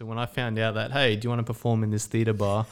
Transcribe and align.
So 0.00 0.06
when 0.06 0.16
I 0.16 0.24
found 0.24 0.58
out 0.58 0.76
that, 0.76 0.92
hey, 0.92 1.14
do 1.14 1.26
you 1.26 1.28
want 1.28 1.40
to 1.40 1.44
perform 1.44 1.84
in 1.84 1.90
this 1.90 2.06
theater 2.06 2.32
bar? 2.32 2.64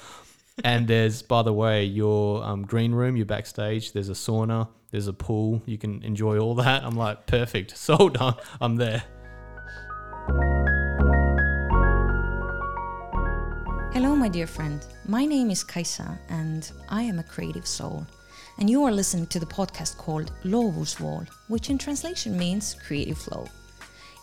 and 0.65 0.89
there's, 0.89 1.21
by 1.21 1.43
the 1.43 1.53
way, 1.53 1.85
your 1.85 2.43
um, 2.43 2.63
green 2.63 2.95
room, 2.95 3.17
your 3.17 3.27
backstage. 3.27 3.93
There's 3.93 4.09
a 4.09 4.15
sauna, 4.15 4.67
there's 4.93 5.09
a 5.09 5.13
pool. 5.13 5.61
You 5.67 5.77
can 5.77 6.03
enjoy 6.03 6.39
all 6.39 6.55
that. 6.55 6.85
I'm 6.85 6.97
like, 6.97 7.27
perfect, 7.27 7.77
sold. 7.77 8.17
I'm, 8.19 8.33
I'm 8.63 8.77
there. 8.77 9.03
Hello, 13.93 14.17
my 14.17 14.31
dear 14.31 14.47
friend. 14.47 14.87
My 15.07 15.27
name 15.27 15.51
is 15.51 15.63
Kaisa, 15.63 16.19
and 16.31 16.73
I 16.89 17.03
am 17.03 17.19
a 17.19 17.25
creative 17.25 17.67
soul. 17.67 18.07
And 18.57 18.71
you 18.71 18.85
are 18.85 18.91
listening 18.91 19.27
to 19.27 19.39
the 19.39 19.45
podcast 19.45 19.99
called 19.99 20.33
Loovusvool, 20.45 21.29
which 21.49 21.69
in 21.69 21.77
translation 21.77 22.39
means 22.39 22.73
creative 22.87 23.19
flow. 23.19 23.47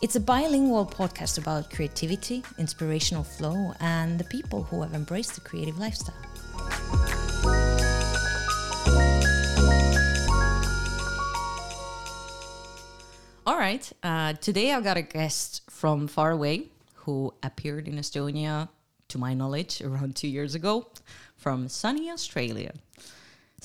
It's 0.02 0.14
a 0.14 0.20
bilingual 0.20 0.84
podcast 0.84 1.38
about 1.38 1.70
creativity, 1.70 2.44
inspirational 2.58 3.24
flow, 3.24 3.72
and 3.80 4.20
the 4.20 4.24
people 4.24 4.62
who 4.64 4.82
have 4.82 4.92
embraced 4.92 5.36
the 5.36 5.40
creative 5.40 5.78
lifestyle. 5.78 6.14
All 13.46 13.56
right, 13.56 13.90
uh, 14.02 14.34
today 14.34 14.74
I've 14.74 14.84
got 14.84 14.98
a 14.98 15.02
guest 15.02 15.62
from 15.70 16.08
far 16.08 16.30
away 16.30 16.68
who 16.94 17.32
appeared 17.42 17.88
in 17.88 17.94
Estonia, 17.94 18.68
to 19.08 19.16
my 19.16 19.32
knowledge, 19.32 19.80
around 19.80 20.14
two 20.14 20.28
years 20.28 20.54
ago 20.54 20.88
from 21.36 21.68
sunny 21.68 22.10
Australia. 22.10 22.74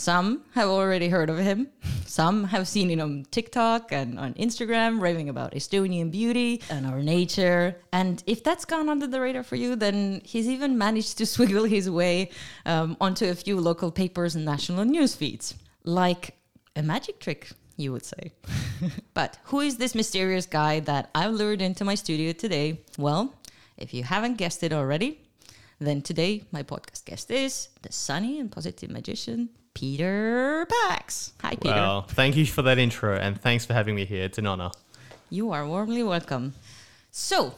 Some 0.02 0.42
have 0.56 0.68
already 0.68 1.10
heard 1.10 1.30
of 1.30 1.38
him. 1.38 1.68
Some 2.08 2.46
have 2.46 2.68
seen 2.68 2.90
him 2.90 3.02
on 3.02 3.28
TikTok 3.30 3.92
and 3.92 4.18
on 4.18 4.34
Instagram 4.34 5.00
raving 5.00 5.30
about 5.30 5.54
Estonian 5.54 6.10
beauty 6.10 6.60
and 6.72 6.88
our 6.88 7.04
nature. 7.04 7.76
And 7.94 8.24
if 8.26 8.44
that's 8.44 8.66
gone 8.66 8.90
under 8.90 9.06
the 9.06 9.22
radar 9.22 9.44
for 9.44 9.58
you, 9.58 9.76
then 9.76 10.22
he's 10.26 10.50
even 10.50 10.76
managed 10.76 11.20
to 11.20 11.26
swiggle 11.36 11.70
his 11.70 11.88
way 11.88 12.32
um, 12.66 12.98
onto 13.00 13.30
a 13.30 13.36
few 13.36 13.60
local 13.60 13.92
papers 13.92 14.36
and 14.36 14.44
national 14.44 14.86
news 14.86 15.14
feeds. 15.14 15.54
Like 15.84 16.36
a 16.76 16.82
magic 16.82 17.20
trick, 17.20 17.52
you 17.78 17.92
would 17.92 18.04
say. 18.04 18.32
but 19.14 19.38
who 19.44 19.60
is 19.60 19.78
this 19.78 19.94
mysterious 19.94 20.48
guy 20.48 20.80
that 20.80 21.12
I've 21.14 21.34
lured 21.34 21.62
into 21.62 21.86
my 21.86 21.94
studio 21.94 22.32
today? 22.32 22.82
Well, 22.98 23.36
if 23.78 23.94
you 23.94 24.02
haven't 24.04 24.40
guessed 24.40 24.64
it 24.64 24.74
already, 24.74 25.22
then 25.78 26.02
today 26.02 26.46
my 26.52 26.64
podcast 26.64 27.06
guest 27.06 27.30
is 27.30 27.70
the 27.84 27.92
sunny 27.92 28.40
and 28.40 28.52
positive 28.52 28.90
magician, 28.90 29.50
Peter 29.74 30.68
Pax. 30.70 31.34
Hi, 31.42 31.56
Peter. 31.56 31.74
Well, 31.74 32.02
thank 32.04 32.36
you 32.36 32.46
for 32.46 32.62
that 32.64 32.78
intro 32.78 33.16
and 33.16 33.40
thanks 33.40 33.66
for 33.66 33.74
having 33.74 33.96
me 33.96 34.06
here. 34.06 34.24
It's 34.26 34.38
an 34.38 34.48
honor. 34.48 34.72
You 35.30 35.52
are 35.52 35.66
warmly 35.66 36.04
welcome. 36.04 36.54
So, 37.12 37.54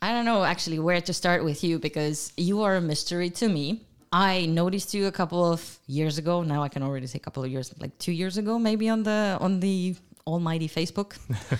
I 0.00 0.12
don't 0.12 0.24
know 0.24 0.44
actually 0.44 0.78
where 0.78 1.00
to 1.00 1.12
start 1.12 1.44
with 1.44 1.62
you 1.64 1.78
because 1.78 2.32
you 2.36 2.62
are 2.62 2.76
a 2.76 2.80
mystery 2.80 3.30
to 3.30 3.48
me. 3.48 3.82
I 4.10 4.46
noticed 4.46 4.94
you 4.94 5.06
a 5.06 5.12
couple 5.12 5.44
of 5.44 5.78
years 5.86 6.18
ago. 6.18 6.42
Now 6.42 6.62
I 6.62 6.68
can 6.68 6.82
already 6.82 7.06
say 7.06 7.18
a 7.18 7.20
couple 7.20 7.44
of 7.44 7.50
years, 7.50 7.74
like 7.78 7.96
two 7.98 8.12
years 8.12 8.38
ago, 8.38 8.58
maybe 8.58 8.88
on 8.88 9.02
the 9.02 9.36
on 9.40 9.60
the 9.60 9.96
almighty 10.32 10.68
Facebook. 10.68 11.10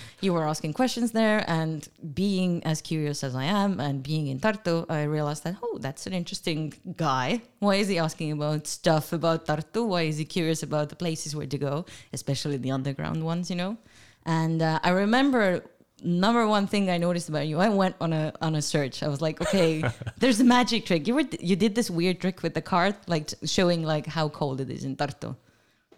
you 0.21 0.31
were 0.33 0.45
asking 0.53 0.73
questions 0.73 1.11
there, 1.11 1.39
and 1.47 1.87
being 2.13 2.63
as 2.71 2.81
curious 2.81 3.23
as 3.23 3.33
I 3.35 3.45
am, 3.45 3.79
and 3.79 3.95
being 4.11 4.27
in 4.27 4.39
Tartu, 4.39 4.85
I 4.89 5.03
realized 5.03 5.43
that 5.45 5.55
oh, 5.63 5.77
that's 5.85 6.03
an 6.07 6.13
interesting 6.13 6.73
guy. 6.95 7.41
Why 7.59 7.75
is 7.75 7.87
he 7.87 7.97
asking 8.07 8.31
about 8.31 8.67
stuff 8.67 9.13
about 9.19 9.45
Tartu? 9.45 9.81
Why 9.93 10.03
is 10.03 10.17
he 10.17 10.25
curious 10.25 10.61
about 10.63 10.89
the 10.89 10.95
places 10.95 11.35
where 11.35 11.47
to 11.55 11.59
go, 11.69 11.85
especially 12.13 12.57
the 12.57 12.71
underground 12.71 13.23
ones, 13.23 13.49
you 13.49 13.55
know? 13.55 13.77
And 14.25 14.61
uh, 14.61 14.79
I 14.83 14.91
remember 15.03 15.63
number 16.03 16.47
one 16.47 16.67
thing 16.67 16.89
I 16.89 16.97
noticed 16.97 17.29
about 17.29 17.47
you, 17.47 17.59
I 17.59 17.69
went 17.69 17.95
on 17.99 18.13
a 18.13 18.33
on 18.41 18.55
a 18.55 18.61
search. 18.61 19.03
I 19.03 19.07
was 19.07 19.21
like, 19.21 19.41
okay, 19.41 19.83
there's 20.17 20.39
a 20.39 20.43
magic 20.43 20.85
trick. 20.85 21.07
You 21.07 21.15
were 21.15 21.25
you 21.39 21.55
did 21.55 21.75
this 21.75 21.89
weird 21.89 22.19
trick 22.21 22.43
with 22.43 22.53
the 22.53 22.61
card, 22.61 22.95
like 23.07 23.33
showing 23.45 23.83
like 23.83 24.05
how 24.05 24.29
cold 24.29 24.61
it 24.61 24.69
is 24.69 24.83
in 24.83 24.95
Tartu. 24.95 25.35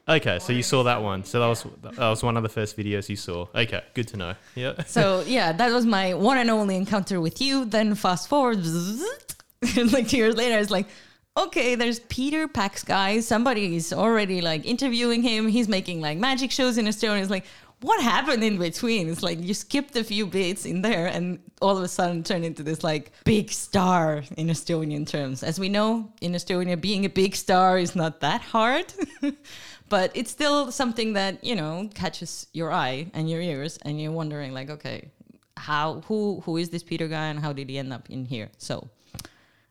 Okay, 0.07 0.39
so 0.39 0.51
you 0.51 0.63
saw 0.63 0.83
that 0.83 1.01
one. 1.01 1.23
So 1.23 1.39
that 1.39 1.47
was 1.47 1.65
that 1.83 1.97
was 1.97 2.23
one 2.23 2.35
of 2.37 2.43
the 2.43 2.49
first 2.49 2.75
videos 2.75 3.07
you 3.07 3.15
saw. 3.15 3.47
Okay, 3.53 3.83
good 3.93 4.07
to 4.09 4.17
know. 4.17 4.35
Yeah. 4.55 4.83
So 4.83 5.23
yeah, 5.27 5.51
that 5.53 5.71
was 5.71 5.85
my 5.85 6.13
one 6.13 6.37
and 6.37 6.49
only 6.49 6.75
encounter 6.75 7.21
with 7.21 7.41
you. 7.41 7.65
Then 7.65 7.95
fast 7.95 8.27
forward, 8.27 8.65
like 9.91 10.07
two 10.07 10.17
years 10.17 10.35
later, 10.35 10.57
it's 10.57 10.71
like, 10.71 10.87
okay, 11.37 11.75
there's 11.75 11.99
Peter 11.99 12.47
Pax 12.47 12.83
guy. 12.83 13.19
Somebody 13.19 13.75
is 13.75 13.93
already 13.93 14.41
like 14.41 14.65
interviewing 14.65 15.21
him. 15.21 15.47
He's 15.47 15.67
making 15.67 16.01
like 16.01 16.17
magic 16.17 16.51
shows 16.51 16.77
in 16.77 16.85
Estonia. 16.85 17.21
It's 17.21 17.29
like, 17.29 17.45
what 17.81 18.01
happened 18.01 18.43
in 18.43 18.57
between? 18.57 19.09
It's 19.09 19.23
like 19.23 19.41
you 19.41 19.53
skipped 19.53 19.95
a 19.95 20.03
few 20.03 20.27
bits 20.27 20.65
in 20.65 20.81
there 20.81 21.07
and 21.07 21.39
all 21.61 21.77
of 21.77 21.83
a 21.83 21.87
sudden 21.87 22.23
turned 22.23 22.45
into 22.45 22.63
this 22.63 22.83
like 22.83 23.11
big 23.23 23.51
star 23.51 24.23
in 24.37 24.47
Estonian 24.47 25.07
terms. 25.07 25.41
As 25.41 25.59
we 25.59 25.67
know, 25.67 26.11
in 26.21 26.33
Estonia, 26.33 26.79
being 26.79 27.05
a 27.05 27.09
big 27.09 27.35
star 27.35 27.77
is 27.77 27.95
not 27.95 28.21
that 28.21 28.41
hard. 28.41 28.93
but 29.91 30.09
it's 30.15 30.31
still 30.31 30.71
something 30.71 31.13
that 31.13 31.43
you 31.43 31.55
know 31.55 31.87
catches 31.93 32.47
your 32.53 32.71
eye 32.71 33.05
and 33.13 33.29
your 33.29 33.41
ears 33.41 33.77
and 33.83 34.01
you're 34.01 34.11
wondering 34.11 34.53
like 34.53 34.69
okay 34.69 35.11
how 35.57 36.01
who 36.07 36.41
who 36.45 36.57
is 36.57 36.69
this 36.69 36.81
peter 36.81 37.07
guy 37.07 37.27
and 37.27 37.39
how 37.39 37.53
did 37.53 37.69
he 37.69 37.77
end 37.77 37.93
up 37.93 38.09
in 38.09 38.25
here? 38.25 38.49
So 38.57 38.89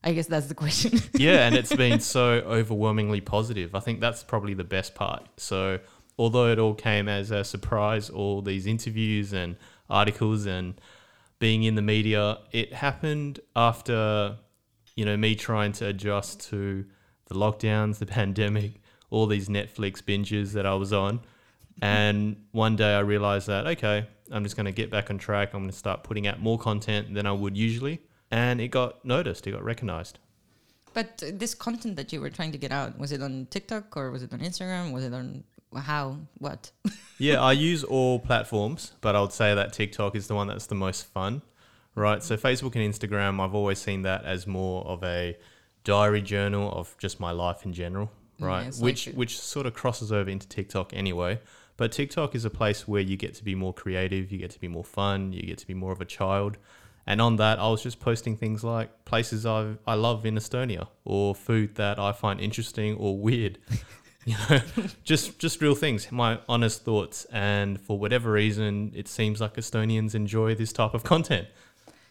i 0.04 0.12
guess 0.12 0.26
that's 0.26 0.46
the 0.46 0.54
question. 0.54 1.00
Yeah 1.14 1.46
and 1.46 1.56
it's 1.56 1.74
been 1.74 2.00
so 2.00 2.24
overwhelmingly 2.58 3.22
positive. 3.22 3.74
I 3.74 3.80
think 3.80 4.00
that's 4.00 4.22
probably 4.22 4.54
the 4.54 4.68
best 4.76 4.94
part. 4.94 5.26
So 5.38 5.80
although 6.18 6.48
it 6.52 6.58
all 6.58 6.74
came 6.74 7.08
as 7.08 7.30
a 7.30 7.42
surprise 7.42 8.10
all 8.10 8.42
these 8.42 8.66
interviews 8.66 9.32
and 9.32 9.56
articles 9.88 10.46
and 10.46 10.80
being 11.38 11.62
in 11.62 11.74
the 11.74 11.82
media 11.82 12.38
it 12.52 12.74
happened 12.74 13.40
after 13.56 14.36
you 14.96 15.04
know 15.06 15.16
me 15.16 15.34
trying 15.34 15.72
to 15.72 15.86
adjust 15.86 16.48
to 16.50 16.84
the 17.28 17.34
lockdowns 17.34 17.98
the 17.98 18.06
pandemic 18.18 18.79
all 19.10 19.26
these 19.26 19.48
Netflix 19.48 20.02
binges 20.02 20.52
that 20.52 20.66
I 20.66 20.74
was 20.74 20.92
on. 20.92 21.20
And 21.82 22.36
one 22.52 22.76
day 22.76 22.94
I 22.94 23.00
realized 23.00 23.46
that, 23.48 23.66
okay, 23.66 24.06
I'm 24.30 24.44
just 24.44 24.56
going 24.56 24.66
to 24.66 24.72
get 24.72 24.90
back 24.90 25.10
on 25.10 25.18
track. 25.18 25.54
I'm 25.54 25.60
going 25.60 25.70
to 25.70 25.76
start 25.76 26.04
putting 26.04 26.26
out 26.26 26.40
more 26.40 26.58
content 26.58 27.14
than 27.14 27.26
I 27.26 27.32
would 27.32 27.56
usually. 27.56 28.00
And 28.30 28.60
it 28.60 28.68
got 28.68 29.04
noticed, 29.04 29.46
it 29.46 29.52
got 29.52 29.64
recognized. 29.64 30.18
But 30.92 31.22
this 31.32 31.54
content 31.54 31.96
that 31.96 32.12
you 32.12 32.20
were 32.20 32.30
trying 32.30 32.52
to 32.52 32.58
get 32.58 32.72
out, 32.72 32.98
was 32.98 33.12
it 33.12 33.22
on 33.22 33.46
TikTok 33.50 33.96
or 33.96 34.10
was 34.10 34.22
it 34.22 34.32
on 34.32 34.40
Instagram? 34.40 34.92
Was 34.92 35.04
it 35.04 35.12
on 35.12 35.44
how? 35.76 36.18
What? 36.38 36.70
yeah, 37.18 37.40
I 37.40 37.52
use 37.52 37.84
all 37.84 38.18
platforms, 38.18 38.92
but 39.00 39.16
I 39.16 39.20
would 39.20 39.32
say 39.32 39.54
that 39.54 39.72
TikTok 39.72 40.16
is 40.16 40.26
the 40.26 40.34
one 40.34 40.48
that's 40.48 40.66
the 40.66 40.74
most 40.74 41.06
fun, 41.06 41.42
right? 41.94 42.22
So 42.22 42.36
Facebook 42.36 42.74
and 42.74 42.92
Instagram, 42.92 43.40
I've 43.40 43.54
always 43.54 43.78
seen 43.78 44.02
that 44.02 44.24
as 44.24 44.46
more 44.46 44.84
of 44.84 45.02
a 45.04 45.36
diary 45.84 46.22
journal 46.22 46.70
of 46.72 46.96
just 46.98 47.20
my 47.20 47.30
life 47.30 47.64
in 47.64 47.72
general 47.72 48.10
right? 48.40 48.64
Yeah, 48.64 48.82
which 48.82 49.06
like 49.06 49.16
which 49.16 49.38
sort 49.38 49.66
of 49.66 49.74
crosses 49.74 50.10
over 50.12 50.30
into 50.30 50.48
TikTok 50.48 50.92
anyway. 50.94 51.40
But 51.76 51.92
TikTok 51.92 52.34
is 52.34 52.44
a 52.44 52.50
place 52.50 52.86
where 52.86 53.00
you 53.00 53.16
get 53.16 53.34
to 53.34 53.44
be 53.44 53.54
more 53.54 53.72
creative, 53.72 54.30
you 54.30 54.38
get 54.38 54.50
to 54.50 54.60
be 54.60 54.68
more 54.68 54.84
fun, 54.84 55.32
you 55.32 55.42
get 55.42 55.58
to 55.58 55.66
be 55.66 55.72
more 55.72 55.92
of 55.92 56.00
a 56.00 56.04
child. 56.04 56.58
And 57.06 57.22
on 57.22 57.36
that, 57.36 57.58
I 57.58 57.68
was 57.68 57.82
just 57.82 58.00
posting 58.00 58.36
things 58.36 58.62
like 58.62 59.04
places 59.04 59.46
I 59.46 59.76
I 59.86 59.94
love 59.94 60.26
in 60.26 60.34
Estonia 60.34 60.88
or 61.04 61.34
food 61.34 61.76
that 61.76 61.98
I 61.98 62.12
find 62.12 62.40
interesting 62.40 62.96
or 62.96 63.16
weird. 63.16 63.58
you 64.26 64.36
know, 64.48 64.60
just 65.04 65.38
just 65.38 65.60
real 65.62 65.74
things, 65.74 66.12
my 66.12 66.38
honest 66.48 66.84
thoughts. 66.84 67.24
And 67.32 67.80
for 67.80 67.98
whatever 67.98 68.32
reason, 68.32 68.92
it 68.94 69.08
seems 69.08 69.40
like 69.40 69.54
Estonians 69.54 70.14
enjoy 70.14 70.54
this 70.54 70.72
type 70.72 70.94
of 70.94 71.02
content. 71.02 71.48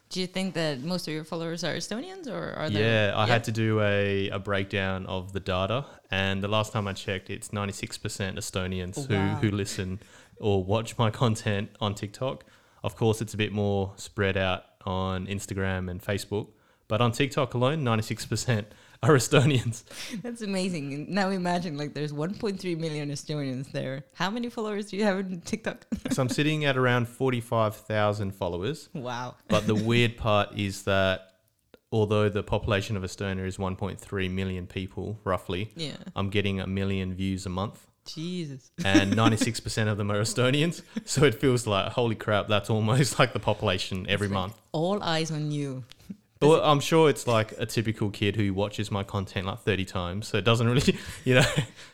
Do 0.09 0.19
you 0.19 0.25
think 0.25 0.55
that 0.55 0.81
most 0.81 1.07
of 1.07 1.13
your 1.13 1.23
followers 1.23 1.63
are 1.63 1.75
Estonians 1.75 2.27
or 2.27 2.53
are 2.57 2.67
they? 2.69 2.79
Yeah, 2.79 3.13
I 3.15 3.27
yeah. 3.27 3.33
had 3.33 3.43
to 3.43 3.51
do 3.51 3.79
a, 3.79 4.29
a 4.29 4.39
breakdown 4.39 5.05
of 5.05 5.33
the 5.33 5.39
data, 5.39 5.85
and 6.09 6.43
the 6.43 6.47
last 6.47 6.73
time 6.73 6.87
I 6.87 6.93
checked, 6.93 7.29
it's 7.29 7.49
96% 7.49 7.99
Estonians 8.35 8.97
oh, 8.97 9.13
wow. 9.13 9.35
who, 9.35 9.49
who 9.49 9.55
listen 9.55 9.99
or 10.39 10.63
watch 10.63 10.97
my 10.97 11.11
content 11.23 11.69
on 11.79 11.93
TikTok. 11.93 12.43
Of 12.83 12.95
course, 12.95 13.21
it's 13.21 13.35
a 13.35 13.37
bit 13.37 13.51
more 13.51 13.93
spread 13.97 14.35
out 14.35 14.63
on 14.83 15.27
Instagram 15.27 15.91
and 15.91 16.01
Facebook, 16.01 16.47
but 16.87 17.01
on 17.01 17.11
TikTok 17.11 17.53
alone, 17.53 17.83
96% 17.83 18.65
are 19.03 19.15
Estonians. 19.15 19.83
That's 20.21 20.41
amazing. 20.41 21.05
Now 21.13 21.29
imagine 21.29 21.77
like 21.77 21.93
there's 21.93 22.11
1.3 22.11 22.77
million 22.77 23.09
Estonians 23.09 23.71
there. 23.71 24.03
How 24.13 24.29
many 24.29 24.49
followers 24.49 24.87
do 24.87 24.97
you 24.97 25.05
have 25.05 25.17
on 25.17 25.41
TikTok? 25.45 25.85
so 26.11 26.21
I'm 26.21 26.27
sitting 26.27 26.65
at 26.65 26.77
around 26.77 27.07
45,000 27.07 28.35
followers. 28.35 28.89
Wow. 28.93 29.35
But 29.47 29.67
the 29.67 29.75
weird 29.75 30.17
part 30.17 30.57
is 30.57 30.83
that 30.83 31.31
although 31.93 32.27
the 32.27 32.43
population 32.43 32.97
of 32.97 33.03
Estonia 33.03 33.45
is 33.45 33.57
1.3 33.57 34.31
million 34.31 34.67
people 34.67 35.17
roughly, 35.23 35.71
yeah. 35.77 35.95
I'm 36.15 36.29
getting 36.29 36.59
a 36.59 36.67
million 36.67 37.13
views 37.13 37.45
a 37.45 37.49
month. 37.49 37.87
Jesus. 38.05 38.71
And 38.83 39.13
96% 39.13 39.87
of 39.87 39.97
them 39.97 40.11
are 40.11 40.19
Estonians. 40.19 40.81
So 41.05 41.23
it 41.23 41.35
feels 41.35 41.65
like, 41.65 41.93
holy 41.93 42.15
crap, 42.15 42.47
that's 42.47 42.69
almost 42.69 43.17
like 43.19 43.31
the 43.31 43.39
population 43.39 44.07
every 44.09 44.27
like 44.27 44.33
month. 44.33 44.61
All 44.73 45.01
eyes 45.01 45.31
on 45.31 45.51
you. 45.51 45.85
Well, 46.41 46.61
I'm 46.63 46.79
sure 46.79 47.09
it's 47.09 47.27
like 47.27 47.51
a 47.57 47.65
typical 47.65 48.09
kid 48.09 48.35
who 48.35 48.53
watches 48.53 48.91
my 48.91 49.03
content 49.03 49.47
like 49.47 49.59
30 49.59 49.85
times. 49.85 50.27
So 50.27 50.37
it 50.37 50.45
doesn't 50.45 50.67
really, 50.67 50.97
you 51.25 51.35
know, 51.35 51.45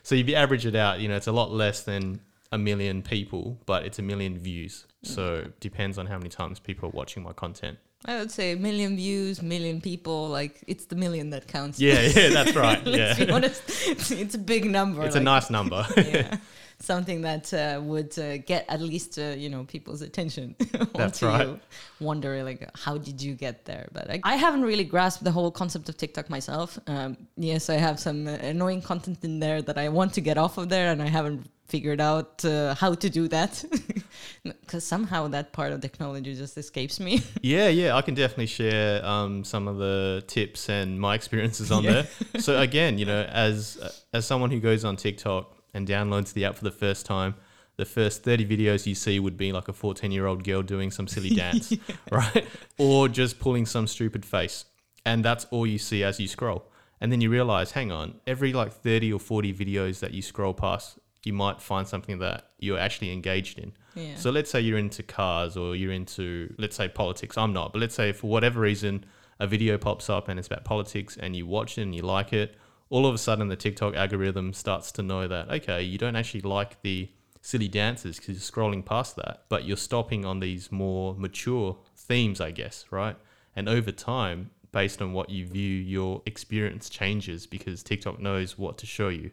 so 0.02 0.14
if 0.14 0.28
you 0.28 0.36
average 0.36 0.66
it 0.66 0.76
out, 0.76 1.00
you 1.00 1.08
know, 1.08 1.16
it's 1.16 1.26
a 1.26 1.32
lot 1.32 1.50
less 1.50 1.82
than 1.82 2.20
a 2.52 2.58
million 2.58 3.02
people, 3.02 3.58
but 3.66 3.84
it's 3.84 3.98
a 3.98 4.02
million 4.02 4.38
views. 4.38 4.86
Mm. 5.04 5.08
So 5.08 5.34
it 5.36 5.60
depends 5.60 5.98
on 5.98 6.06
how 6.06 6.16
many 6.16 6.30
times 6.30 6.60
people 6.60 6.88
are 6.88 6.92
watching 6.92 7.22
my 7.22 7.32
content. 7.32 7.78
I 8.04 8.18
would 8.18 8.30
say 8.30 8.52
a 8.52 8.56
million 8.56 8.96
views, 8.96 9.42
million 9.42 9.80
people. 9.80 10.28
Like 10.28 10.62
it's 10.68 10.84
the 10.84 10.94
million 10.94 11.30
that 11.30 11.48
counts. 11.48 11.80
Yeah, 11.80 12.02
yeah, 12.02 12.28
that's 12.28 12.54
right. 12.54 12.80
Yeah. 12.86 13.16
honest. 13.32 13.62
It's, 13.66 14.10
it's 14.22 14.34
a 14.36 14.38
big 14.38 14.64
number. 14.64 15.04
It's 15.04 15.16
a 15.16 15.20
nice 15.20 15.50
number. 15.50 15.84
yeah. 15.96 16.36
Something 16.78 17.22
that 17.22 17.52
uh, 17.54 17.80
would 17.82 18.18
uh, 18.18 18.36
get 18.38 18.66
at 18.68 18.80
least 18.80 19.18
uh, 19.18 19.34
you 19.36 19.48
know 19.48 19.64
people's 19.64 20.02
attention. 20.02 20.54
That's 20.94 21.22
right. 21.22 21.46
You, 21.46 21.60
wonder 22.00 22.44
like 22.44 22.68
how 22.76 22.98
did 22.98 23.22
you 23.22 23.34
get 23.34 23.64
there? 23.64 23.88
But 23.92 24.10
I, 24.10 24.20
I 24.24 24.36
haven't 24.36 24.62
really 24.62 24.84
grasped 24.84 25.24
the 25.24 25.32
whole 25.32 25.50
concept 25.50 25.88
of 25.88 25.96
TikTok 25.96 26.28
myself. 26.28 26.78
Um, 26.86 27.16
yes, 27.36 27.70
I 27.70 27.74
have 27.76 27.98
some 27.98 28.26
uh, 28.28 28.32
annoying 28.32 28.82
content 28.82 29.24
in 29.24 29.40
there 29.40 29.62
that 29.62 29.78
I 29.78 29.88
want 29.88 30.12
to 30.14 30.20
get 30.20 30.36
off 30.36 30.58
of 30.58 30.68
there, 30.68 30.92
and 30.92 31.02
I 31.02 31.08
haven't 31.08 31.48
figured 31.66 32.00
out 32.00 32.44
uh, 32.44 32.74
how 32.74 32.94
to 32.94 33.10
do 33.10 33.26
that 33.26 33.64
because 34.44 34.84
somehow 34.84 35.26
that 35.28 35.52
part 35.52 35.72
of 35.72 35.80
technology 35.80 36.34
just 36.34 36.56
escapes 36.58 37.00
me. 37.00 37.22
Yeah, 37.42 37.68
yeah, 37.68 37.96
I 37.96 38.02
can 38.02 38.14
definitely 38.14 38.46
share 38.46 39.04
um, 39.04 39.44
some 39.44 39.66
of 39.68 39.78
the 39.78 40.22
tips 40.26 40.68
and 40.68 41.00
my 41.00 41.14
experiences 41.14 41.70
on 41.72 41.82
Yeah. 41.84 41.92
there. 41.92 42.40
So 42.40 42.60
again, 42.60 42.98
you 42.98 43.06
know, 43.06 43.22
as 43.22 43.78
as 44.12 44.26
someone 44.26 44.50
who 44.50 44.60
goes 44.60 44.84
on 44.84 44.96
TikTok 44.96 45.55
and 45.76 45.86
downloads 45.86 46.32
the 46.32 46.46
app 46.46 46.56
for 46.56 46.64
the 46.64 46.70
first 46.70 47.04
time, 47.04 47.34
the 47.76 47.84
first 47.84 48.24
30 48.24 48.46
videos 48.46 48.86
you 48.86 48.94
see 48.94 49.20
would 49.20 49.36
be 49.36 49.52
like 49.52 49.68
a 49.68 49.72
14 49.74 50.10
year 50.10 50.26
old 50.26 50.42
girl 50.42 50.62
doing 50.62 50.90
some 50.90 51.06
silly 51.06 51.30
dance, 51.42 51.72
right? 52.10 52.46
Or 52.78 53.08
just 53.08 53.38
pulling 53.38 53.66
some 53.66 53.86
stupid 53.86 54.24
face. 54.24 54.64
And 55.04 55.22
that's 55.22 55.44
all 55.50 55.66
you 55.66 55.78
see 55.78 56.02
as 56.02 56.18
you 56.18 56.26
scroll. 56.26 56.64
And 57.00 57.12
then 57.12 57.20
you 57.20 57.30
realize, 57.30 57.72
hang 57.72 57.92
on, 57.92 58.14
every 58.26 58.54
like 58.54 58.72
30 58.72 59.12
or 59.12 59.20
40 59.20 59.52
videos 59.52 60.00
that 60.00 60.12
you 60.14 60.22
scroll 60.22 60.54
past, 60.54 60.98
you 61.24 61.34
might 61.34 61.60
find 61.60 61.86
something 61.86 62.18
that 62.20 62.50
you're 62.58 62.78
actually 62.78 63.12
engaged 63.12 63.58
in. 63.58 63.74
Yeah. 63.94 64.16
So 64.16 64.30
let's 64.30 64.50
say 64.50 64.62
you're 64.62 64.78
into 64.78 65.02
cars 65.02 65.58
or 65.58 65.76
you're 65.76 65.92
into, 65.92 66.54
let's 66.56 66.76
say, 66.76 66.88
politics. 66.88 67.36
I'm 67.36 67.52
not, 67.52 67.74
but 67.74 67.80
let's 67.80 67.94
say 67.94 68.12
for 68.12 68.28
whatever 68.28 68.60
reason, 68.60 69.04
a 69.38 69.46
video 69.46 69.76
pops 69.76 70.08
up 70.08 70.28
and 70.28 70.38
it's 70.38 70.48
about 70.48 70.64
politics 70.64 71.18
and 71.20 71.36
you 71.36 71.46
watch 71.46 71.76
it 71.76 71.82
and 71.82 71.94
you 71.94 72.00
like 72.00 72.32
it. 72.32 72.56
All 72.88 73.06
of 73.06 73.14
a 73.14 73.18
sudden, 73.18 73.48
the 73.48 73.56
TikTok 73.56 73.94
algorithm 73.96 74.52
starts 74.52 74.92
to 74.92 75.02
know 75.02 75.26
that, 75.26 75.50
okay, 75.50 75.82
you 75.82 75.98
don't 75.98 76.14
actually 76.16 76.42
like 76.42 76.80
the 76.82 77.08
silly 77.40 77.68
dances 77.68 78.16
because 78.16 78.28
you're 78.36 78.64
scrolling 78.64 78.84
past 78.84 79.16
that, 79.16 79.44
but 79.48 79.64
you're 79.64 79.76
stopping 79.76 80.24
on 80.24 80.40
these 80.40 80.70
more 80.70 81.14
mature 81.14 81.78
themes, 81.96 82.40
I 82.40 82.50
guess, 82.52 82.84
right? 82.90 83.16
And 83.54 83.68
over 83.68 83.90
time, 83.90 84.50
based 84.72 85.00
on 85.00 85.12
what 85.12 85.30
you 85.30 85.46
view, 85.46 85.74
your 85.74 86.22
experience 86.26 86.88
changes 86.88 87.46
because 87.46 87.82
TikTok 87.82 88.20
knows 88.20 88.58
what 88.58 88.78
to 88.78 88.86
show 88.86 89.08
you. 89.08 89.30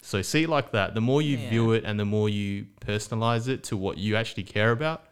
So 0.00 0.22
see 0.22 0.46
like 0.46 0.72
that. 0.72 0.94
The 0.94 1.00
more 1.00 1.22
you 1.22 1.36
Yeah. 1.36 1.50
view 1.50 1.72
it 1.72 1.84
and 1.84 1.98
the 2.00 2.04
more 2.04 2.28
you 2.28 2.66
personalize 2.80 3.46
it 3.48 3.62
to 3.64 3.76
what 3.76 3.98
you 3.98 4.16
actually 4.16 4.42
care 4.44 4.72
about, 4.72 5.04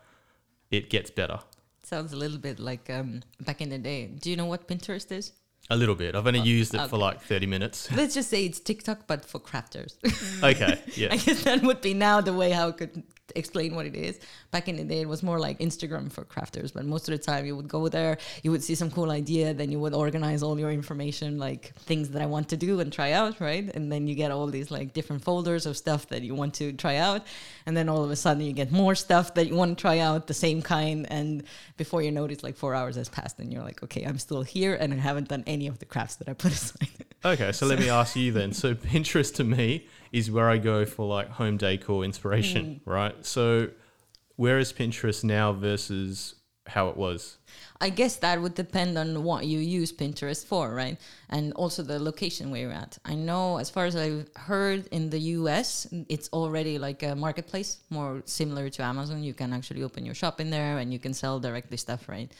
it 0.70 0.90
gets 0.90 1.10
better. 1.10 1.40
Sounds 1.82 2.12
a 2.12 2.16
little 2.16 2.38
bit 2.38 2.58
like 2.58 2.90
um, 2.90 3.22
back 3.40 3.60
in 3.60 3.68
the 3.68 3.78
day. 3.78 4.06
Do 4.06 4.30
you 4.30 4.36
know 4.36 4.46
what 4.46 4.66
Pinterest 4.66 5.10
is? 5.12 5.32
A 5.72 5.76
little 5.76 5.94
bit. 5.94 6.16
I've 6.16 6.26
only 6.26 6.40
used 6.40 6.74
it 6.74 6.88
for 6.88 6.98
like 6.98 7.20
30 7.22 7.46
minutes. 7.46 7.90
Let's 7.96 8.14
just 8.14 8.28
say 8.28 8.44
it's 8.44 8.58
TikTok, 8.58 9.06
but 9.06 9.24
for 9.24 9.38
crafters. 9.38 9.94
okay. 10.42 10.80
Yeah. 10.96 11.08
I 11.12 11.16
guess 11.16 11.44
that 11.44 11.62
would 11.62 11.80
be 11.80 11.94
now 11.94 12.20
the 12.20 12.32
way 12.32 12.50
how 12.50 12.68
I 12.68 12.72
could 12.72 13.04
explain 13.36 13.74
what 13.74 13.86
it 13.86 13.94
is. 13.94 14.18
Back 14.50 14.68
in 14.68 14.76
the 14.76 14.84
day, 14.84 15.00
it 15.00 15.08
was 15.08 15.22
more 15.22 15.38
like 15.38 15.58
Instagram 15.58 16.10
for 16.10 16.24
crafters, 16.24 16.72
but 16.72 16.84
most 16.84 17.08
of 17.08 17.12
the 17.12 17.18
time 17.18 17.46
you 17.46 17.56
would 17.56 17.68
go 17.68 17.88
there, 17.88 18.18
you 18.42 18.50
would 18.50 18.62
see 18.62 18.74
some 18.74 18.90
cool 18.90 19.10
idea, 19.10 19.54
then 19.54 19.70
you 19.70 19.80
would 19.80 19.94
organize 19.94 20.42
all 20.42 20.58
your 20.58 20.70
information, 20.70 21.38
like 21.38 21.74
things 21.76 22.10
that 22.10 22.22
I 22.22 22.26
want 22.26 22.48
to 22.50 22.56
do 22.56 22.80
and 22.80 22.92
try 22.92 23.12
out, 23.12 23.40
right? 23.40 23.70
And 23.74 23.90
then 23.90 24.06
you 24.06 24.14
get 24.14 24.30
all 24.30 24.46
these 24.46 24.70
like 24.70 24.92
different 24.92 25.22
folders 25.22 25.66
of 25.66 25.76
stuff 25.76 26.08
that 26.08 26.22
you 26.22 26.34
want 26.34 26.54
to 26.54 26.72
try 26.72 26.96
out. 26.96 27.26
And 27.66 27.76
then 27.76 27.88
all 27.88 28.04
of 28.04 28.10
a 28.10 28.16
sudden 28.16 28.42
you 28.42 28.52
get 28.52 28.70
more 28.72 28.94
stuff 28.94 29.34
that 29.34 29.46
you 29.46 29.54
want 29.54 29.76
to 29.76 29.80
try 29.80 29.98
out, 29.98 30.26
the 30.26 30.34
same 30.34 30.62
kind. 30.62 31.06
And 31.10 31.44
before 31.76 32.02
you 32.02 32.10
notice, 32.10 32.42
like 32.42 32.56
four 32.56 32.74
hours 32.74 32.96
has 32.96 33.08
passed 33.08 33.38
and 33.38 33.52
you're 33.52 33.62
like, 33.62 33.82
okay, 33.82 34.04
I'm 34.04 34.18
still 34.18 34.42
here 34.42 34.74
and 34.74 34.92
I 34.92 34.96
haven't 34.96 35.28
done 35.28 35.44
any 35.46 35.66
of 35.66 35.78
the 35.78 35.86
crafts 35.86 36.16
that 36.16 36.28
I 36.28 36.32
put 36.32 36.52
aside. 36.58 36.88
Okay. 37.24 37.52
So 37.52 37.66
let 37.66 37.78
me 37.78 37.88
ask 37.88 38.16
you 38.16 38.32
then. 38.32 38.52
So 38.52 38.74
Pinterest 38.74 39.34
to 39.36 39.44
me 39.44 39.86
is 40.12 40.30
where 40.30 40.50
I 40.50 40.58
go 40.58 40.84
for 40.84 41.06
like 41.06 41.28
home 41.30 41.56
decor 41.56 42.04
inspiration, 42.04 42.80
mm. 42.84 42.92
right? 42.92 43.24
So 43.24 43.70
where 44.36 44.58
is 44.58 44.72
Pinterest 44.72 45.22
now 45.22 45.52
versus 45.52 46.34
how 46.66 46.88
it 46.88 46.96
was? 46.96 47.36
I 47.80 47.90
guess 47.90 48.16
that 48.16 48.40
would 48.40 48.54
depend 48.54 48.98
on 48.98 49.24
what 49.24 49.46
you 49.46 49.58
use 49.58 49.92
Pinterest 49.92 50.44
for, 50.44 50.74
right? 50.74 50.98
And 51.28 51.52
also 51.54 51.82
the 51.82 51.98
location 51.98 52.50
where 52.50 52.60
you're 52.62 52.72
at. 52.72 52.98
I 53.04 53.14
know, 53.14 53.58
as 53.58 53.70
far 53.70 53.86
as 53.86 53.96
I've 53.96 54.28
heard 54.36 54.86
in 54.88 55.10
the 55.10 55.18
US, 55.38 55.86
it's 56.08 56.28
already 56.32 56.78
like 56.78 57.02
a 57.02 57.14
marketplace, 57.14 57.78
more 57.90 58.22
similar 58.24 58.68
to 58.70 58.82
Amazon. 58.82 59.22
You 59.22 59.34
can 59.34 59.52
actually 59.52 59.82
open 59.82 60.04
your 60.04 60.14
shop 60.14 60.40
in 60.40 60.50
there 60.50 60.78
and 60.78 60.92
you 60.92 60.98
can 60.98 61.14
sell 61.14 61.40
directly 61.40 61.76
stuff, 61.76 62.08
right? 62.08 62.30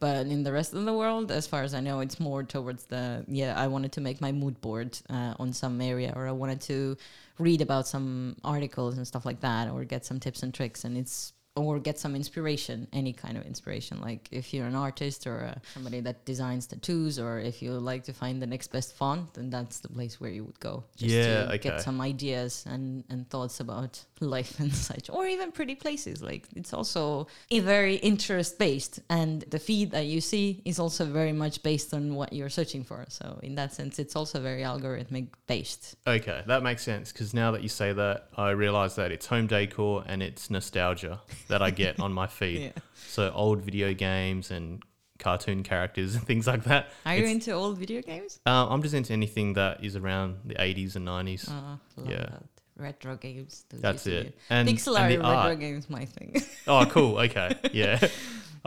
But 0.00 0.26
in 0.26 0.42
the 0.42 0.52
rest 0.52 0.74
of 0.74 0.84
the 0.84 0.92
world, 0.92 1.30
as 1.30 1.46
far 1.46 1.62
as 1.62 1.74
I 1.74 1.80
know, 1.80 2.00
it's 2.00 2.20
more 2.20 2.42
towards 2.42 2.84
the 2.86 3.24
yeah. 3.28 3.54
I 3.58 3.66
wanted 3.68 3.92
to 3.92 4.00
make 4.00 4.20
my 4.20 4.32
mood 4.32 4.60
board 4.60 4.98
uh, 5.08 5.34
on 5.38 5.52
some 5.52 5.80
area, 5.80 6.12
or 6.16 6.26
I 6.26 6.32
wanted 6.32 6.60
to 6.62 6.96
read 7.38 7.60
about 7.60 7.86
some 7.86 8.36
articles 8.44 8.96
and 8.96 9.06
stuff 9.06 9.24
like 9.24 9.40
that, 9.40 9.70
or 9.70 9.84
get 9.84 10.04
some 10.04 10.20
tips 10.20 10.42
and 10.42 10.52
tricks, 10.52 10.84
and 10.84 10.96
it's 10.96 11.32
or 11.56 11.78
get 11.78 11.98
some 11.98 12.16
inspiration, 12.16 12.88
any 12.92 13.12
kind 13.12 13.36
of 13.36 13.46
inspiration. 13.46 14.00
Like 14.00 14.28
if 14.32 14.52
you're 14.52 14.66
an 14.66 14.74
artist 14.74 15.24
or 15.26 15.44
uh, 15.44 15.58
somebody 15.72 16.00
that 16.00 16.24
designs 16.24 16.66
tattoos, 16.66 17.18
or 17.18 17.38
if 17.38 17.62
you 17.62 17.72
like 17.72 18.02
to 18.04 18.12
find 18.12 18.42
the 18.42 18.46
next 18.46 18.72
best 18.72 18.94
font, 18.94 19.34
then 19.34 19.50
that's 19.50 19.78
the 19.78 19.88
place 19.88 20.20
where 20.20 20.30
you 20.30 20.42
would 20.44 20.58
go. 20.58 20.82
Yeah, 20.96 21.44
to 21.44 21.48
okay. 21.50 21.58
get 21.58 21.80
some 21.80 22.00
ideas 22.00 22.64
and, 22.68 23.04
and 23.08 23.30
thoughts 23.30 23.60
about 23.60 24.04
life 24.20 24.58
and 24.58 24.74
such, 24.74 25.08
or 25.10 25.26
even 25.26 25.52
pretty 25.52 25.76
places. 25.76 26.22
Like 26.22 26.48
it's 26.56 26.74
also 26.74 27.28
a 27.52 27.60
very 27.60 27.96
interest 27.96 28.58
based, 28.58 28.98
and 29.08 29.42
the 29.42 29.60
feed 29.60 29.92
that 29.92 30.06
you 30.06 30.20
see 30.20 30.60
is 30.64 30.80
also 30.80 31.04
very 31.04 31.32
much 31.32 31.62
based 31.62 31.94
on 31.94 32.16
what 32.16 32.32
you're 32.32 32.48
searching 32.48 32.82
for. 32.82 33.04
So 33.08 33.38
in 33.44 33.54
that 33.54 33.72
sense, 33.72 34.00
it's 34.00 34.16
also 34.16 34.40
very 34.40 34.62
algorithmic 34.62 35.28
based. 35.46 35.94
Okay, 36.04 36.42
that 36.48 36.64
makes 36.64 36.82
sense 36.82 37.12
because 37.12 37.32
now 37.32 37.52
that 37.52 37.62
you 37.62 37.68
say 37.68 37.92
that, 37.92 38.28
I 38.36 38.50
realize 38.50 38.96
that 38.96 39.12
it's 39.12 39.26
home 39.26 39.46
decor 39.46 40.02
and 40.08 40.20
it's 40.20 40.50
nostalgia 40.50 41.20
that 41.48 41.62
I 41.62 41.70
get 41.70 42.00
on 42.00 42.12
my 42.12 42.26
feed. 42.26 42.60
Yeah. 42.74 42.82
So 43.08 43.30
old 43.34 43.62
video 43.62 43.92
games 43.94 44.50
and 44.50 44.82
cartoon 45.18 45.62
characters 45.62 46.14
and 46.16 46.26
things 46.30 46.46
like 46.46 46.64
that. 46.64 46.88
Are 47.06 47.14
you 47.14 47.20
It's- 47.20 47.34
into 47.34 47.52
old 47.52 47.78
video 47.78 48.02
games? 48.02 48.40
uh, 48.46 48.66
I'm 48.68 48.82
just 48.82 48.94
into 48.94 49.12
anything 49.12 49.54
that 49.54 49.84
is 49.84 49.94
around 49.96 50.38
the 50.44 50.54
80s 50.54 50.96
and 50.96 51.06
90s. 51.06 51.48
Oh, 51.50 51.78
love 51.96 52.10
Yeah. 52.10 52.16
that. 52.18 52.42
Retro 52.76 53.14
games. 53.16 53.64
That's 53.70 54.04
it. 54.08 54.36
And, 54.50 54.68
Pixel 54.68 54.98
and 54.98 55.08
retro 55.22 55.24
art. 55.24 55.60
games, 55.60 55.88
my 55.88 56.04
thing. 56.06 56.42
Oh, 56.66 56.84
cool. 56.86 57.18
Okay. 57.18 57.54
Yeah. 57.72 58.00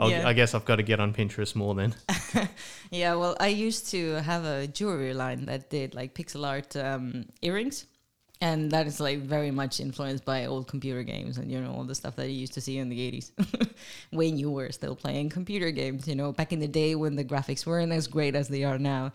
Yeah. 0.00 0.26
I 0.28 0.32
guess 0.32 0.54
I've 0.54 0.64
got 0.64 0.76
to 0.76 0.82
get 0.84 1.00
on 1.00 1.12
Pinterest 1.12 1.54
more 1.56 1.74
then. 1.74 1.94
yeah, 2.90 3.14
well, 3.16 3.36
I 3.40 3.48
used 3.48 3.90
to 3.90 4.14
have 4.22 4.44
a 4.44 4.66
jewelry 4.68 5.12
line 5.12 5.44
that 5.46 5.68
did 5.70 5.94
like 5.94 6.14
pixel 6.14 6.46
art 6.46 6.74
um, 6.76 7.26
earrings. 7.42 7.84
And 8.40 8.70
that 8.70 8.86
is 8.86 9.00
like 9.00 9.18
very 9.18 9.50
much 9.50 9.80
influenced 9.80 10.24
by 10.24 10.46
old 10.46 10.68
computer 10.68 11.02
games 11.02 11.38
and 11.38 11.50
you 11.50 11.60
know 11.60 11.72
all 11.72 11.82
the 11.84 11.94
stuff 11.94 12.14
that 12.16 12.28
you 12.28 12.38
used 12.38 12.54
to 12.54 12.60
see 12.60 12.78
in 12.78 12.88
the 12.88 13.10
80s 13.10 13.32
when 14.10 14.38
you 14.38 14.48
were 14.50 14.70
still 14.70 14.94
playing 14.94 15.28
computer 15.30 15.70
games, 15.72 16.06
you 16.06 16.14
know, 16.14 16.30
back 16.32 16.52
in 16.52 16.60
the 16.60 16.68
day 16.68 16.94
when 16.94 17.16
the 17.16 17.24
graphics 17.24 17.66
weren't 17.66 17.90
as 17.92 18.06
great 18.06 18.36
as 18.36 18.46
they 18.48 18.62
are 18.62 18.78
now. 18.78 19.10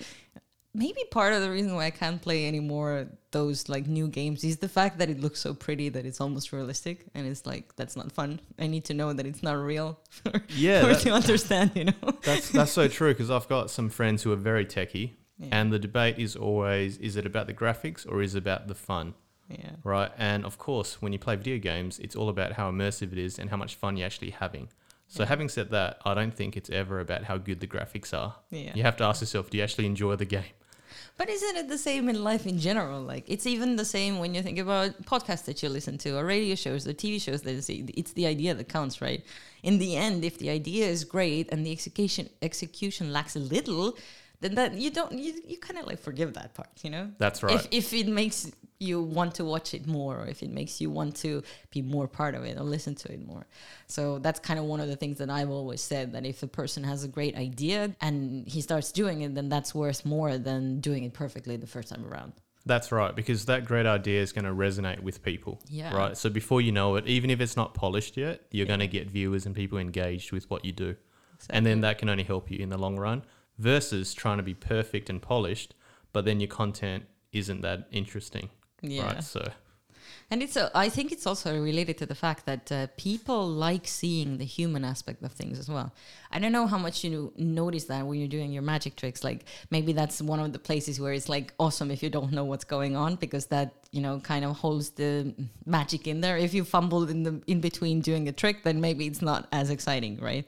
Maybe 0.75 1.01
part 1.11 1.33
of 1.33 1.41
the 1.43 1.51
reason 1.51 1.75
why 1.75 1.85
I 1.85 1.91
can't 1.91 2.19
play 2.19 2.47
anymore 2.47 3.07
those 3.31 3.69
like 3.69 3.85
new 3.87 4.07
games 4.07 4.43
is 4.43 4.57
the 4.57 4.67
fact 4.67 4.97
that 4.97 5.09
it 5.09 5.19
looks 5.19 5.39
so 5.39 5.53
pretty 5.53 5.87
that 5.89 6.03
it's 6.05 6.19
almost 6.19 6.51
realistic 6.51 7.05
and 7.13 7.27
it's 7.27 7.45
like 7.45 7.75
that's 7.75 7.95
not 7.95 8.11
fun. 8.11 8.41
I 8.59 8.65
need 8.67 8.83
to 8.85 8.93
know 8.95 9.13
that 9.13 9.25
it's 9.25 9.43
not 9.43 9.53
real 9.53 9.99
for, 10.09 10.41
Yeah, 10.49 10.81
that- 10.81 10.99
to 11.01 11.11
understand, 11.11 11.71
you 11.75 11.85
know. 11.85 11.93
That's 12.23 12.49
that's 12.49 12.71
so 12.71 12.87
true 12.87 13.13
because 13.13 13.29
I've 13.29 13.47
got 13.47 13.69
some 13.69 13.89
friends 13.89 14.23
who 14.23 14.31
are 14.31 14.35
very 14.51 14.65
techie, 14.65 15.11
Yeah. 15.37 15.47
and 15.51 15.73
the 15.73 15.79
debate 15.79 16.19
is 16.19 16.35
always: 16.35 16.97
is 16.97 17.15
it 17.15 17.25
about 17.25 17.47
the 17.47 17.53
graphics 17.53 18.07
or 18.07 18.21
is 18.21 18.35
it 18.35 18.39
about 18.39 18.67
the 18.67 18.75
fun? 18.75 19.13
Yeah. 19.49 19.71
Right? 19.83 20.11
And 20.17 20.45
of 20.45 20.57
course, 20.57 21.01
when 21.01 21.11
you 21.13 21.19
play 21.19 21.35
video 21.35 21.57
games, 21.57 21.99
it's 21.99 22.15
all 22.15 22.29
about 22.29 22.53
how 22.53 22.71
immersive 22.71 23.11
it 23.11 23.17
is 23.17 23.37
and 23.39 23.49
how 23.49 23.57
much 23.57 23.75
fun 23.75 23.97
you're 23.97 24.05
actually 24.05 24.31
having. 24.31 24.69
So, 25.07 25.23
Yeah. 25.23 25.29
having 25.29 25.49
said 25.49 25.69
that, 25.71 25.99
I 26.05 26.13
don't 26.13 26.33
think 26.33 26.55
it's 26.55 26.69
ever 26.69 26.99
about 26.99 27.23
how 27.25 27.37
good 27.37 27.59
the 27.59 27.67
graphics 27.67 28.13
are. 28.13 28.35
Yeah. 28.51 28.71
You 28.75 28.83
have 28.83 28.95
to 28.97 29.03
ask 29.03 29.21
yourself: 29.21 29.49
Do 29.49 29.57
you 29.57 29.63
actually 29.63 29.85
enjoy 29.85 30.15
the 30.15 30.25
game? 30.25 30.53
But 31.17 31.29
isn't 31.29 31.57
it 31.57 31.67
the 31.69 31.77
same 31.77 32.07
in 32.09 32.23
life 32.23 32.45
in 32.47 32.57
general? 32.59 33.01
Like 33.01 33.25
it's 33.27 33.45
even 33.45 33.75
the 33.75 33.85
same 33.85 34.19
when 34.19 34.33
you 34.35 34.41
think 34.41 34.59
about 34.59 35.03
podcasts 35.05 35.45
that 35.45 35.61
you 35.61 35.69
listen 35.69 35.97
to, 35.99 36.17
or 36.17 36.25
radio 36.25 36.55
shows, 36.55 36.87
or 36.87 36.93
TV 36.93 37.19
shows 37.21 37.41
that 37.43 37.53
you 37.53 37.61
see. 37.61 37.85
It's 37.95 38.13
the 38.13 38.25
idea 38.27 38.53
that 38.55 38.69
counts, 38.69 39.01
right? 39.01 39.23
In 39.63 39.77
the 39.79 39.95
end, 39.95 40.23
if 40.23 40.37
the 40.39 40.49
idea 40.49 40.85
is 40.87 41.03
great 41.03 41.51
and 41.51 41.65
the 41.65 41.71
execution 41.71 42.29
execution 42.41 43.11
lacks 43.11 43.35
a 43.35 43.39
little, 43.39 43.97
then 44.43 44.55
that 44.55 44.73
you 44.75 44.91
don't 44.91 45.13
you, 45.13 45.41
you 45.47 45.57
kind 45.57 45.79
of 45.79 45.87
like 45.87 45.99
forgive 45.99 46.33
that 46.33 46.53
part, 46.53 46.69
you 46.83 46.89
know? 46.89 47.09
That's 47.17 47.41
right. 47.41 47.55
If 47.55 47.67
if 47.71 47.93
it 47.93 48.07
makes 48.07 48.51
you 48.79 49.01
want 49.01 49.35
to 49.35 49.45
watch 49.45 49.73
it 49.73 49.87
more, 49.87 50.19
or 50.21 50.27
if 50.27 50.43
it 50.43 50.51
makes 50.51 50.81
you 50.81 50.89
want 50.89 51.15
to 51.15 51.41
be 51.71 51.81
more 51.81 52.07
part 52.07 52.35
of 52.35 52.43
it 52.43 52.57
or 52.57 52.63
listen 52.63 52.93
to 52.95 53.11
it 53.11 53.25
more. 53.25 53.47
So 53.87 54.19
that's 54.19 54.39
kind 54.39 54.59
of 54.59 54.65
one 54.65 54.81
of 54.81 54.89
the 54.89 54.97
things 54.97 55.17
that 55.19 55.29
I've 55.29 55.49
always 55.49 55.81
said 55.81 56.11
that 56.13 56.25
if 56.25 56.43
a 56.43 56.47
person 56.47 56.83
has 56.83 57.03
a 57.03 57.07
great 57.07 57.35
idea 57.37 57.95
and 58.01 58.45
he 58.47 58.59
starts 58.61 58.91
doing 58.91 59.21
it, 59.21 59.35
then 59.35 59.47
that's 59.47 59.73
worth 59.73 60.05
more 60.05 60.37
than 60.37 60.81
doing 60.81 61.05
it 61.05 61.13
perfectly 61.13 61.55
the 61.55 61.67
first 61.67 61.89
time 61.89 62.05
around. 62.05 62.33
That's 62.65 62.91
right, 62.91 63.13
because 63.13 63.45
that 63.45 63.65
great 63.65 63.85
idea 63.85 64.21
is 64.21 64.31
going 64.31 64.45
to 64.45 64.51
resonate 64.53 65.01
with 65.01 65.21
people. 65.21 65.61
Yeah. 65.69 65.93
Right. 65.95 66.17
So 66.17 66.29
before 66.29 66.61
you 66.61 66.71
know 66.71 66.95
it, 66.95 67.07
even 67.07 67.29
if 67.29 67.41
it's 67.41 67.57
not 67.57 67.73
polished 67.73 68.15
yet, 68.17 68.41
you're 68.51 68.65
going 68.65 68.79
to 68.79 68.87
get 68.87 69.09
viewers 69.09 69.45
and 69.45 69.55
people 69.55 69.77
engaged 69.77 70.31
with 70.31 70.49
what 70.49 70.63
you 70.65 70.71
do. 70.71 70.95
And 71.49 71.65
then 71.65 71.81
that 71.81 71.97
can 71.97 72.07
only 72.07 72.23
help 72.23 72.49
you 72.49 72.59
in 72.59 72.69
the 72.69 72.77
long 72.77 72.97
run 72.97 73.23
versus 73.57 74.13
trying 74.13 74.37
to 74.37 74.43
be 74.43 74.53
perfect 74.53 75.09
and 75.09 75.21
polished, 75.21 75.73
but 76.11 76.25
then 76.25 76.39
your 76.39 76.49
content 76.49 77.05
isn't 77.31 77.61
that 77.61 77.87
interesting. 77.91 78.49
Yeah. 78.81 79.05
Right. 79.05 79.23
So 79.23 79.51
And 80.29 80.41
it's 80.41 80.55
a, 80.55 80.71
I 80.73 80.89
think 80.89 81.11
it's 81.11 81.27
also 81.27 81.59
related 81.61 81.97
to 81.99 82.05
the 82.05 82.15
fact 82.15 82.45
that 82.45 82.71
uh, 82.71 82.87
people 82.97 83.47
like 83.47 83.87
seeing 83.87 84.37
the 84.37 84.45
human 84.45 84.83
aspect 84.83 85.21
of 85.23 85.31
things 85.31 85.59
as 85.59 85.69
well. 85.69 85.93
I 86.31 86.39
don't 86.39 86.51
know 86.51 86.67
how 86.67 86.77
much 86.77 87.03
you 87.03 87.33
notice 87.37 87.85
that 87.85 88.05
when 88.05 88.19
you're 88.19 88.27
doing 88.27 88.51
your 88.51 88.63
magic 88.63 88.95
tricks. 88.95 89.23
Like 89.23 89.45
maybe 89.69 89.93
that's 89.93 90.21
one 90.21 90.39
of 90.39 90.51
the 90.51 90.59
places 90.59 90.99
where 90.99 91.13
it's 91.13 91.29
like 91.29 91.53
awesome 91.59 91.91
if 91.91 92.01
you 92.01 92.09
don't 92.09 92.31
know 92.31 92.45
what's 92.45 92.63
going 92.63 92.95
on 92.95 93.15
because 93.15 93.47
that 93.47 93.73
you 93.91 94.01
know 94.01 94.19
kind 94.19 94.43
of 94.43 94.57
holds 94.57 94.91
the 94.91 95.33
magic 95.65 96.07
in 96.07 96.21
there. 96.21 96.37
If 96.37 96.53
you 96.53 96.63
fumble 96.63 97.07
in 97.09 97.23
the 97.23 97.41
in 97.47 97.61
between 97.61 98.01
doing 98.01 98.27
a 98.27 98.31
trick, 98.31 98.63
then 98.63 98.81
maybe 98.81 99.05
it's 99.05 99.21
not 99.21 99.47
as 99.51 99.69
exciting, 99.69 100.19
right? 100.19 100.47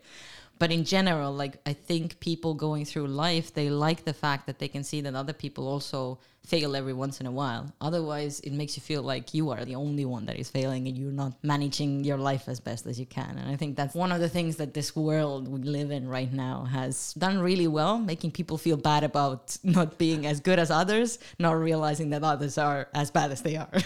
But 0.60 0.72
in 0.72 0.84
general 0.84 1.32
like 1.32 1.58
i 1.66 1.74
think 1.74 2.20
people 2.20 2.54
going 2.54 2.86
through 2.86 3.08
life 3.08 3.54
they 3.54 3.70
like 3.70 4.04
the 4.06 4.14
fact 4.14 4.48
that 4.48 4.60
they 4.60 4.68
can 4.68 4.84
see 4.84 5.02
that 5.02 5.16
other 5.16 5.34
people 5.34 5.68
also 5.68 6.20
fail 6.46 6.76
every 6.76 6.94
once 6.94 7.20
in 7.20 7.26
a 7.26 7.32
while. 7.32 7.74
Otherwise 7.82 8.40
it 8.42 8.54
makes 8.54 8.78
you 8.78 8.82
feel 8.82 9.02
like 9.02 9.34
you 9.34 9.50
are 9.50 9.66
the 9.66 9.76
only 9.76 10.06
one 10.06 10.26
that 10.26 10.38
is 10.38 10.50
failing 10.50 10.88
and 10.88 10.98
you're 10.98 11.12
not 11.12 11.34
managing 11.44 12.04
your 12.04 12.18
life 12.18 12.48
as 12.48 12.60
best 12.60 12.86
as 12.86 13.00
you 13.00 13.06
can. 13.06 13.38
And 13.38 13.50
i 13.52 13.56
think 13.56 13.76
that's 13.76 13.96
one 13.96 14.12
of 14.12 14.20
the 14.20 14.30
things 14.30 14.56
that 14.58 14.74
this 14.74 14.96
world 14.96 15.48
we 15.48 15.60
live 15.60 15.92
in 15.92 16.08
right 16.08 16.32
now 16.32 16.66
has 16.66 17.14
done 17.16 17.40
really 17.40 17.68
well 17.68 17.98
making 17.98 18.32
people 18.32 18.58
feel 18.58 18.78
bad 18.78 19.04
about 19.04 19.58
not 19.64 19.98
being 19.98 20.26
as 20.26 20.40
good 20.40 20.60
as 20.60 20.70
others 20.72 21.20
not 21.40 21.54
realizing 21.54 22.10
that 22.12 22.24
others 22.24 22.58
are 22.58 22.88
as 22.94 23.12
bad 23.12 23.32
as 23.32 23.42
they 23.42 23.56
are. 23.56 23.78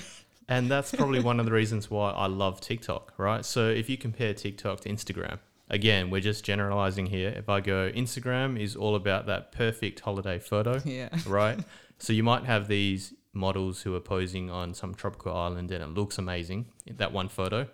And 0.51 0.67
that's 0.67 0.91
probably 0.91 1.19
one 1.19 1.39
of 1.39 1.45
the 1.45 1.51
reasons 1.51 1.91
why 1.91 2.09
I 2.09 2.25
love 2.25 2.59
TikTok, 2.59 3.13
right? 3.17 3.45
So 3.45 3.69
if 3.69 3.87
you 3.87 3.97
compare 3.97 4.33
TikTok 4.33 4.79
to 4.79 4.89
Instagram, 4.89 5.37
again, 5.69 6.09
we're 6.09 6.21
just 6.21 6.43
generalizing 6.43 7.05
here. 7.07 7.29
If 7.29 7.49
I 7.49 7.59
go, 7.61 7.91
Instagram 7.91 8.59
is 8.59 8.75
all 8.75 8.95
about 8.95 9.25
that 9.27 9.51
perfect 9.51 9.99
holiday 10.01 10.39
photo, 10.39 10.81
yeah 10.85 11.09
right? 11.27 11.59
so 11.99 12.13
you 12.13 12.23
might 12.23 12.45
have 12.45 12.67
these 12.67 13.13
models 13.33 13.81
who 13.83 13.93
are 13.95 13.99
posing 13.99 14.49
on 14.49 14.73
some 14.73 14.93
tropical 14.95 15.35
island 15.35 15.71
and 15.71 15.83
it 15.83 15.89
looks 15.89 16.17
amazing, 16.17 16.65
that 16.97 17.11
one 17.13 17.29
photo. 17.29 17.67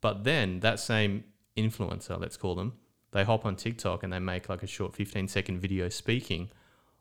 But 0.00 0.24
then 0.24 0.60
that 0.60 0.78
same 0.80 1.24
influencer, 1.56 2.20
let's 2.20 2.36
call 2.36 2.54
them, 2.54 2.74
they 3.12 3.24
hop 3.24 3.44
on 3.44 3.56
TikTok 3.56 4.02
and 4.02 4.12
they 4.12 4.18
make 4.18 4.48
like 4.48 4.62
a 4.62 4.66
short 4.66 4.94
15 4.94 5.28
second 5.28 5.60
video 5.60 5.88
speaking. 5.88 6.50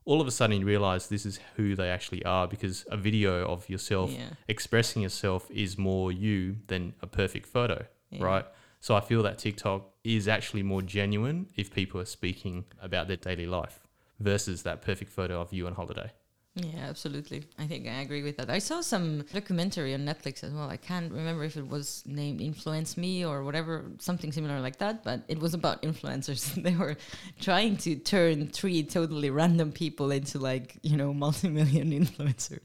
All 0.04 0.20
of 0.20 0.28
a 0.28 0.32
sudden, 0.32 0.60
you 0.62 0.66
realize 0.66 1.08
this 1.10 1.28
is 1.28 1.40
who 1.56 1.76
they 1.76 1.90
actually 1.90 2.26
are 2.26 2.48
because 2.48 2.86
a 2.90 2.98
video 2.98 3.46
of 3.48 3.70
yourself 3.70 4.10
Yeah. 4.12 4.30
expressing 4.48 5.04
yourself 5.04 5.50
is 5.52 5.78
more 5.78 6.12
you 6.12 6.58
than 6.68 6.94
a 7.02 7.08
perfect 7.08 7.46
photo, 7.46 7.86
Yeah. 8.10 8.24
right? 8.24 8.46
So 8.82 8.96
I 8.96 9.00
feel 9.00 9.22
that 9.24 9.38
TikTok 9.38 9.94
is 10.04 10.28
actually 10.28 10.64
more 10.64 10.82
genuine 10.82 11.48
if 11.56 11.72
people 11.72 12.02
are 12.02 12.06
speaking 12.06 12.66
about 12.82 13.08
their 13.08 13.16
daily 13.16 13.46
life 13.46 13.80
versus 14.20 14.64
that 14.64 14.82
perfect 14.82 15.12
photo 15.12 15.40
of 15.40 15.54
you 15.54 15.68
on 15.68 15.76
holiday. 15.76 16.12
Yeah, 16.54 16.88
absolutely. 16.90 17.44
I 17.58 17.66
think 17.66 17.88
I 17.88 18.02
agree 18.02 18.24
with 18.24 18.36
that. 18.36 18.50
I 18.50 18.60
saw 18.60 18.82
some 18.82 19.22
documentary 19.32 19.94
on 19.94 20.02
Netflix 20.02 20.44
as 20.44 20.52
well. 20.52 20.70
I 20.70 20.76
can't 20.76 21.10
remember 21.10 21.46
if 21.46 21.56
it 21.56 21.66
was 21.66 22.04
named 22.06 22.42
Influence 22.42 22.98
Me 22.98 23.26
or 23.26 23.46
whatever, 23.46 23.86
something 24.00 24.34
similar 24.34 24.60
like 24.60 24.78
that, 24.80 25.02
but 25.06 25.22
it 25.30 25.40
was 25.40 25.54
about 25.54 25.82
influencers. 25.82 26.54
they 26.62 26.76
were 26.76 26.98
trying 27.40 27.78
to 27.78 27.96
turn 27.96 28.48
three 28.48 28.84
totally 28.84 29.30
random 29.30 29.72
people 29.72 30.12
into 30.12 30.40
like, 30.40 30.78
you 30.84 30.98
know, 30.98 31.14
multi-million 31.14 31.92
influencers. 32.06 32.60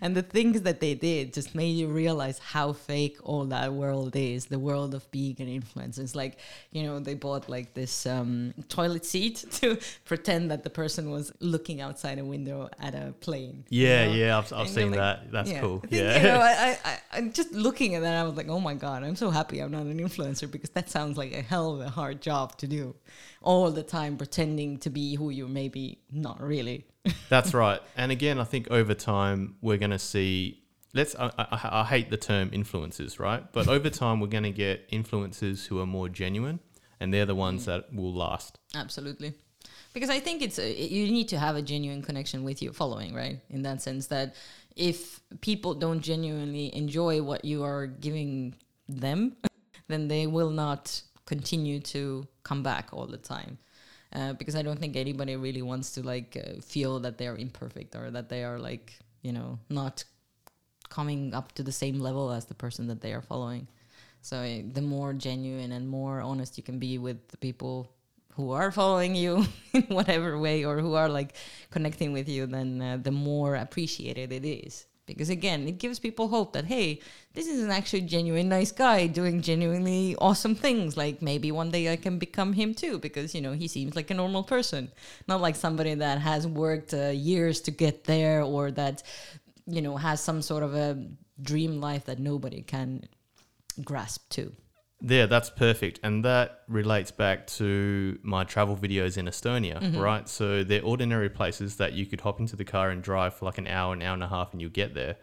And 0.00 0.14
the 0.16 0.22
things 0.22 0.62
that 0.62 0.80
they 0.80 0.94
did 0.94 1.32
just 1.34 1.54
made 1.54 1.76
you 1.76 1.88
realize 1.88 2.38
how 2.38 2.72
fake 2.72 3.18
all 3.22 3.44
that 3.46 3.72
world 3.72 4.16
is, 4.16 4.46
the 4.46 4.58
world 4.58 4.94
of 4.94 5.10
being 5.10 5.36
an 5.40 5.48
influencer. 5.48 5.98
It's 5.98 6.14
like, 6.14 6.38
you 6.70 6.82
know, 6.82 6.98
they 7.00 7.14
bought 7.14 7.48
like 7.48 7.74
this 7.74 8.06
um, 8.06 8.54
toilet 8.68 9.04
seat 9.04 9.44
to 9.52 9.78
pretend 10.04 10.50
that 10.50 10.64
the 10.64 10.70
person 10.70 11.10
was 11.10 11.32
looking 11.40 11.80
outside 11.80 12.18
a 12.18 12.24
window 12.24 12.68
at 12.78 12.94
a 12.94 13.14
plane. 13.26 13.64
you 13.68 13.86
Yeah, 13.86 14.06
know? 14.06 14.12
yeah, 14.14 14.38
I've, 14.38 14.52
I've 14.52 14.60
And 14.66 14.70
seen 14.70 14.90
like- 14.92 15.00
that. 15.00 15.32
That's 15.32 15.50
yeah. 15.50 15.60
cool. 15.60 15.80
Think, 15.80 15.92
Yeah. 15.92 16.16
You 16.16 16.22
know, 16.22 16.40
I, 16.40 16.78
I, 16.90 16.98
I, 17.18 17.20
just 17.28 17.52
looking 17.52 17.94
at 17.96 18.02
that, 18.02 18.14
I 18.16 18.22
was 18.22 18.36
like, 18.36 18.48
oh 18.48 18.60
my 18.60 18.74
God, 18.74 19.02
I'm 19.04 19.16
so 19.16 19.30
happy 19.30 19.60
I'm 19.60 19.70
not 19.72 19.82
an 19.86 19.98
influencer 20.00 20.50
because 20.50 20.70
that 20.70 20.88
sounds 20.88 21.18
like 21.18 21.32
a 21.34 21.42
hell 21.42 21.74
of 21.74 21.80
a 21.80 21.90
hard 21.90 22.22
job 22.22 22.56
to 22.58 22.66
do 22.66 22.94
all 23.42 23.70
the 23.70 23.82
time 23.82 24.16
pretending 24.16 24.78
to 24.78 24.90
be 24.90 25.14
who 25.16 25.30
you're 25.30 25.48
maybe 25.48 25.98
not 26.10 26.40
really. 26.40 26.86
That's 27.28 27.52
right. 27.54 27.80
And 27.96 28.10
again, 28.10 28.38
I 28.40 28.44
think 28.44 28.68
over 28.70 28.94
time 28.94 29.56
we're 29.60 29.76
going 29.78 29.90
to 29.92 29.98
see. 29.98 30.62
Let's. 30.94 31.14
I, 31.14 31.30
I, 31.38 31.80
I 31.82 31.84
hate 31.84 32.08
the 32.10 32.16
term 32.16 32.50
influencers, 32.50 33.18
right? 33.20 33.42
But 33.52 33.68
over 33.76 33.90
time 33.90 34.18
we're 34.20 34.26
going 34.38 34.44
to 34.44 34.50
get 34.66 34.90
influencers 34.90 35.66
who 35.66 35.78
are 35.80 35.86
more 35.86 36.08
genuine, 36.08 36.58
and 36.98 37.12
they're 37.12 37.26
the 37.26 37.34
ones 37.34 37.62
Mm. 37.62 37.66
that 37.66 37.94
will 37.94 38.14
last. 38.14 38.58
Absolutely. 38.74 39.34
Because 39.96 40.10
I 40.10 40.20
think 40.20 40.42
it's 40.42 40.58
a, 40.58 40.70
you 40.70 41.10
need 41.10 41.28
to 41.28 41.38
have 41.38 41.56
a 41.56 41.62
genuine 41.62 42.02
connection 42.02 42.44
with 42.44 42.60
your 42.60 42.74
following, 42.74 43.14
right? 43.14 43.40
In 43.48 43.62
that 43.62 43.80
sense 43.80 44.08
that 44.08 44.34
if 44.76 45.22
people 45.40 45.72
don't 45.72 46.02
genuinely 46.02 46.66
enjoy 46.76 47.22
what 47.22 47.46
you 47.46 47.64
are 47.64 47.86
giving 47.86 48.54
them, 48.90 49.38
then 49.88 50.06
they 50.06 50.26
will 50.26 50.50
not 50.50 51.00
continue 51.24 51.80
to 51.80 52.28
come 52.42 52.62
back 52.62 52.90
all 52.92 53.06
the 53.06 53.16
time. 53.16 53.56
Uh, 54.12 54.34
because 54.34 54.54
I 54.54 54.60
don't 54.60 54.78
think 54.78 54.96
anybody 54.96 55.34
really 55.34 55.62
wants 55.62 55.92
to 55.92 56.02
like 56.02 56.36
uh, 56.36 56.60
feel 56.60 57.00
that 57.00 57.16
they're 57.16 57.36
imperfect 57.36 57.96
or 57.96 58.10
that 58.10 58.28
they 58.28 58.44
are 58.44 58.58
like 58.58 58.98
you 59.22 59.32
know 59.32 59.58
not 59.70 60.04
coming 60.90 61.32
up 61.32 61.52
to 61.52 61.62
the 61.62 61.72
same 61.72 62.00
level 62.00 62.30
as 62.32 62.44
the 62.44 62.54
person 62.54 62.86
that 62.88 63.00
they 63.00 63.14
are 63.14 63.22
following. 63.22 63.66
So 64.20 64.36
uh, 64.36 64.60
the 64.74 64.82
more 64.82 65.14
genuine 65.14 65.72
and 65.72 65.88
more 65.88 66.20
honest 66.20 66.58
you 66.58 66.62
can 66.62 66.78
be 66.78 66.98
with 66.98 67.28
the 67.28 67.38
people 67.38 67.95
who 68.36 68.50
are 68.50 68.70
following 68.70 69.14
you 69.14 69.46
in 69.72 69.82
whatever 69.84 70.38
way 70.38 70.64
or 70.64 70.78
who 70.78 70.94
are 70.94 71.08
like 71.08 71.34
connecting 71.70 72.12
with 72.12 72.28
you, 72.28 72.46
then 72.46 72.80
uh, 72.82 72.98
the 73.02 73.10
more 73.10 73.56
appreciated 73.56 74.30
it 74.32 74.44
is. 74.44 74.86
Because 75.06 75.30
again, 75.30 75.68
it 75.68 75.78
gives 75.78 76.00
people 76.00 76.28
hope 76.28 76.52
that 76.52 76.64
hey, 76.64 77.00
this 77.32 77.46
is 77.46 77.62
an 77.62 77.70
actually 77.70 78.02
genuine 78.02 78.48
nice 78.48 78.72
guy 78.72 79.06
doing 79.06 79.40
genuinely 79.40 80.16
awesome 80.16 80.56
things. 80.56 80.96
Like 80.96 81.22
maybe 81.22 81.52
one 81.52 81.70
day 81.70 81.92
I 81.92 81.96
can 81.96 82.18
become 82.18 82.52
him 82.52 82.74
too, 82.74 82.98
because 82.98 83.34
you 83.34 83.40
know 83.40 83.52
he 83.52 83.68
seems 83.68 83.94
like 83.94 84.10
a 84.10 84.14
normal 84.14 84.42
person, 84.42 84.90
not 85.28 85.40
like 85.40 85.54
somebody 85.54 85.94
that 85.94 86.18
has 86.18 86.46
worked 86.46 86.92
uh, 86.92 87.10
years 87.10 87.60
to 87.62 87.70
get 87.70 88.04
there 88.04 88.42
or 88.42 88.72
that 88.72 89.04
you 89.66 89.80
know 89.80 89.96
has 89.96 90.20
some 90.20 90.42
sort 90.42 90.64
of 90.64 90.74
a 90.74 91.06
dream 91.40 91.80
life 91.80 92.06
that 92.06 92.18
nobody 92.18 92.62
can 92.62 93.04
grasp 93.84 94.28
to. 94.30 94.52
Yeah, 95.00 95.26
that's 95.26 95.50
perfect. 95.50 96.00
And 96.02 96.24
that 96.24 96.62
relates 96.68 97.10
back 97.10 97.46
to 97.48 98.18
my 98.22 98.44
travel 98.44 98.76
videos 98.76 99.18
in 99.18 99.26
Estonia, 99.26 99.80
Mm-hmm. 99.80 99.98
right? 100.00 100.28
So 100.28 100.64
they're 100.64 100.82
ordinary 100.82 101.28
places 101.28 101.76
that 101.76 101.92
you 101.92 102.06
could 102.06 102.22
hop 102.22 102.40
into 102.40 102.56
the 102.56 102.64
car 102.64 102.90
and 102.90 103.02
drive 103.02 103.34
for 103.34 103.44
like 103.44 103.58
an 103.58 103.66
hour, 103.66 103.92
an 103.92 104.02
hour 104.02 104.14
and 104.14 104.22
a 104.24 104.28
half, 104.28 104.52
and 104.52 104.60
you'll 104.60 104.70
get 104.70 104.94
there. 104.94 105.16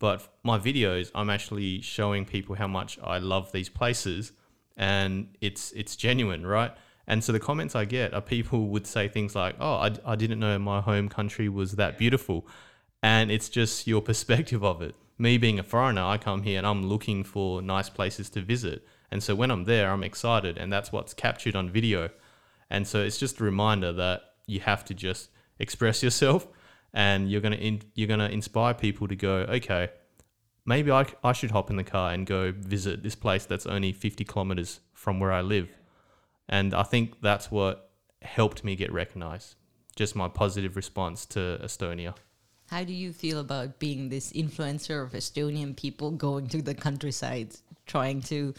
But 0.00 0.26
my 0.42 0.58
videos, 0.58 1.10
I'm 1.14 1.30
actually 1.30 1.80
showing 1.82 2.24
people 2.24 2.56
how 2.56 2.66
much 2.66 2.98
I 3.04 3.18
love 3.18 3.52
these 3.52 3.68
places, 3.68 4.32
and 4.76 5.28
it's 5.40 5.72
it's 5.72 5.94
genuine, 5.94 6.46
right? 6.46 6.72
And 7.06 7.22
so 7.22 7.32
the 7.32 7.40
comments 7.40 7.74
I 7.76 7.84
get 7.84 8.14
are 8.14 8.20
people 8.22 8.68
would 8.68 8.86
say 8.86 9.08
things 9.08 9.34
like, 9.36 9.56
"Oh, 9.60 9.74
I, 9.74 9.90
I 10.04 10.16
didn't 10.16 10.38
know 10.40 10.58
my 10.58 10.80
home 10.80 11.08
country 11.08 11.48
was 11.48 11.72
that 11.72 11.98
beautiful," 11.98 12.46
and 13.02 13.30
it's 13.30 13.48
just 13.50 13.86
your 13.86 14.00
perspective 14.10 14.64
of 14.64 14.80
it. 14.82 14.94
Me 15.18 15.36
being 15.38 15.58
a 15.58 15.62
foreigner, 15.62 16.02
I 16.02 16.16
come 16.16 16.42
here 16.44 16.56
and 16.58 16.66
I'm 16.66 16.82
looking 16.86 17.22
for 17.22 17.60
nice 17.60 17.90
places 17.90 18.30
to 18.30 18.40
visit. 18.40 18.86
And 19.10 19.22
so 19.22 19.34
when 19.34 19.50
I'm 19.50 19.64
there, 19.64 19.90
I'm 19.90 20.04
excited, 20.04 20.56
and 20.56 20.72
that's 20.72 20.92
what's 20.92 21.14
captured 21.14 21.56
on 21.56 21.70
video. 21.70 22.10
And 22.70 22.86
so 22.86 23.00
it's 23.00 23.18
just 23.18 23.40
a 23.40 23.44
reminder 23.44 23.92
that 23.92 24.22
you 24.46 24.60
have 24.60 24.84
to 24.86 24.94
just 24.94 25.30
express 25.58 26.02
yourself, 26.02 26.46
and 26.92 27.30
you're 27.30 27.40
gonna 27.40 27.56
in, 27.56 27.82
you're 27.94 28.08
gonna 28.08 28.28
inspire 28.28 28.74
people 28.74 29.08
to 29.08 29.16
go, 29.16 29.46
okay, 29.48 29.90
maybe 30.64 30.90
I, 30.90 31.06
I 31.24 31.32
should 31.32 31.50
hop 31.50 31.70
in 31.70 31.76
the 31.76 31.84
car 31.84 32.12
and 32.12 32.26
go 32.26 32.52
visit 32.52 33.02
this 33.02 33.14
place 33.14 33.44
that's 33.46 33.66
only 33.66 33.92
50 33.92 34.24
kilometers 34.24 34.80
from 34.92 35.18
where 35.20 35.32
I 35.32 35.40
live. 35.40 35.68
And 36.48 36.74
I 36.74 36.82
think 36.82 37.20
that's 37.20 37.50
what 37.50 37.90
helped 38.22 38.64
me 38.64 38.76
get 38.76 38.92
recognized. 38.92 39.54
Just 39.96 40.14
my 40.14 40.28
positive 40.28 40.76
response 40.76 41.26
to 41.26 41.60
Estonia. 41.62 42.14
How 42.68 42.84
do 42.84 42.92
you 42.92 43.12
feel 43.12 43.40
about 43.40 43.80
being 43.80 44.08
this 44.08 44.32
influencer 44.32 45.02
of 45.04 45.12
Estonian 45.12 45.76
people 45.76 46.12
going 46.12 46.46
to 46.48 46.62
the 46.62 46.74
countryside, 46.74 47.56
trying 47.86 48.22
to 48.22 48.54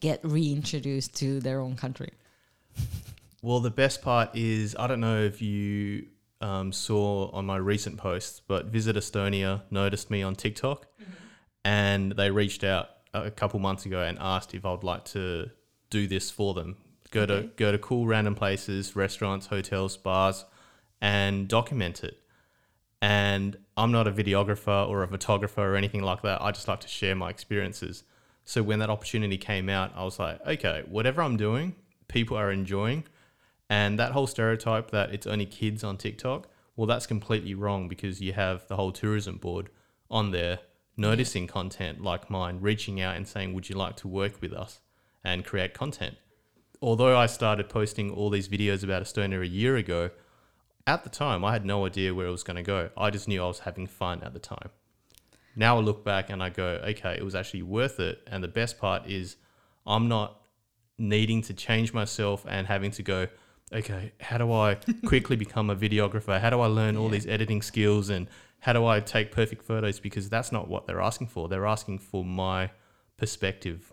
get 0.00 0.20
reintroduced 0.24 1.14
to 1.16 1.40
their 1.40 1.60
own 1.60 1.76
country? 1.76 2.12
Well, 3.42 3.60
the 3.60 3.70
best 3.70 4.02
part 4.02 4.30
is 4.34 4.76
I 4.78 4.86
don't 4.86 5.00
know 5.00 5.22
if 5.22 5.40
you 5.40 6.06
um, 6.40 6.72
saw 6.72 7.30
on 7.30 7.46
my 7.46 7.56
recent 7.56 7.96
posts, 7.96 8.40
but 8.40 8.66
Visit 8.66 8.96
Estonia 8.96 9.62
noticed 9.70 10.10
me 10.10 10.22
on 10.22 10.34
TikTok 10.34 10.86
and 11.64 12.12
they 12.12 12.30
reached 12.30 12.64
out 12.64 12.90
a 13.12 13.30
couple 13.30 13.58
months 13.58 13.86
ago 13.86 14.02
and 14.02 14.18
asked 14.20 14.54
if 14.54 14.64
I'd 14.64 14.84
like 14.84 15.04
to 15.06 15.50
do 15.90 16.06
this 16.06 16.30
for 16.30 16.54
them. 16.54 16.76
Go 17.10 17.24
to 17.24 17.50
go 17.56 17.72
to 17.72 17.78
cool 17.78 18.06
random 18.06 18.34
places, 18.34 18.96
restaurants, 18.96 19.46
hotels, 19.46 19.96
bars, 19.96 20.44
and 21.00 21.48
document 21.48 22.04
it. 22.04 22.20
And 23.00 23.56
I'm 23.76 23.92
not 23.92 24.08
a 24.08 24.12
videographer 24.12 24.88
or 24.88 25.02
a 25.02 25.08
photographer 25.08 25.62
or 25.62 25.76
anything 25.76 26.02
like 26.02 26.22
that. 26.22 26.42
I 26.42 26.50
just 26.50 26.66
like 26.68 26.80
to 26.80 26.88
share 26.88 27.14
my 27.14 27.30
experiences. 27.30 28.02
So 28.46 28.62
when 28.62 28.78
that 28.78 28.90
opportunity 28.90 29.36
came 29.36 29.68
out, 29.68 29.92
I 29.96 30.04
was 30.04 30.20
like, 30.20 30.40
okay, 30.46 30.84
whatever 30.88 31.20
I'm 31.20 31.36
doing, 31.36 31.74
people 32.08 32.38
are 32.38 32.50
enjoying, 32.50 33.04
And 33.68 33.98
that 33.98 34.12
whole 34.12 34.28
stereotype 34.28 34.92
that 34.92 35.12
it's 35.12 35.26
only 35.26 35.46
kids 35.46 35.82
on 35.82 35.96
TikTok, 35.96 36.48
well, 36.76 36.86
that's 36.86 37.08
completely 37.08 37.54
wrong 37.54 37.88
because 37.88 38.20
you 38.20 38.32
have 38.34 38.68
the 38.68 38.76
whole 38.76 38.92
tourism 38.92 39.38
board 39.38 39.68
on 40.08 40.30
there 40.30 40.60
noticing 40.96 41.48
content 41.48 42.00
like 42.00 42.30
mine, 42.30 42.58
reaching 42.60 43.00
out 43.00 43.16
and 43.16 43.26
saying, 43.26 43.52
Would 43.52 43.68
you 43.68 43.74
like 43.74 43.96
to 43.96 44.08
work 44.08 44.40
with 44.40 44.52
us 44.52 44.78
and 45.24 45.44
create 45.44 45.74
content? 45.74 46.14
Although 46.80 47.18
I 47.18 47.26
started 47.26 47.68
posting 47.68 48.12
all 48.12 48.30
these 48.30 48.48
videos 48.48 48.84
about 48.84 49.02
Estonia 49.02 49.42
a 49.42 49.46
year 49.48 49.76
ago, 49.76 50.10
at 50.86 51.02
the 51.02 51.10
time 51.10 51.44
I 51.44 51.52
had 51.52 51.66
no 51.66 51.84
idea 51.84 52.14
where 52.14 52.28
it 52.28 52.30
was 52.30 52.44
going 52.44 52.58
to 52.58 52.62
go. 52.62 52.90
I 52.96 53.10
just 53.10 53.26
knew 53.26 53.42
I 53.42 53.48
was 53.48 53.60
having 53.60 53.88
fun 53.88 54.22
at 54.22 54.34
the 54.34 54.38
time. 54.38 54.70
Now 55.56 55.78
I 55.78 55.80
look 55.80 56.04
back 56.04 56.28
and 56.30 56.42
I 56.42 56.50
go, 56.50 56.66
okay, 56.84 57.16
it 57.18 57.24
was 57.24 57.34
actually 57.34 57.62
worth 57.62 57.98
it. 57.98 58.20
And 58.26 58.44
the 58.44 58.48
best 58.48 58.78
part 58.78 59.06
is 59.06 59.36
I'm 59.86 60.06
not 60.08 60.40
needing 60.98 61.42
to 61.42 61.54
change 61.54 61.92
myself 61.94 62.44
and 62.48 62.66
having 62.66 62.90
to 62.92 63.02
go, 63.02 63.26
okay, 63.72 64.12
how 64.20 64.38
do 64.38 64.52
I 64.52 64.74
quickly 65.06 65.36
become 65.36 65.70
a 65.70 65.76
videographer? 65.76 66.38
How 66.40 66.50
do 66.50 66.60
I 66.60 66.66
learn 66.66 66.96
all 66.96 67.06
Yeah. 67.06 67.12
these 67.12 67.26
editing 67.26 67.62
skills 67.62 68.10
and 68.10 68.28
how 68.60 68.72
do 68.74 68.84
I 68.86 69.00
take 69.00 69.32
perfect 69.32 69.62
photos? 69.64 69.98
Because 69.98 70.28
that's 70.28 70.52
not 70.52 70.68
what 70.68 70.86
they're 70.86 71.00
asking 71.00 71.28
for. 71.28 71.48
They're 71.48 71.66
asking 71.66 71.98
for 72.00 72.24
my 72.24 72.70
perspective 73.16 73.92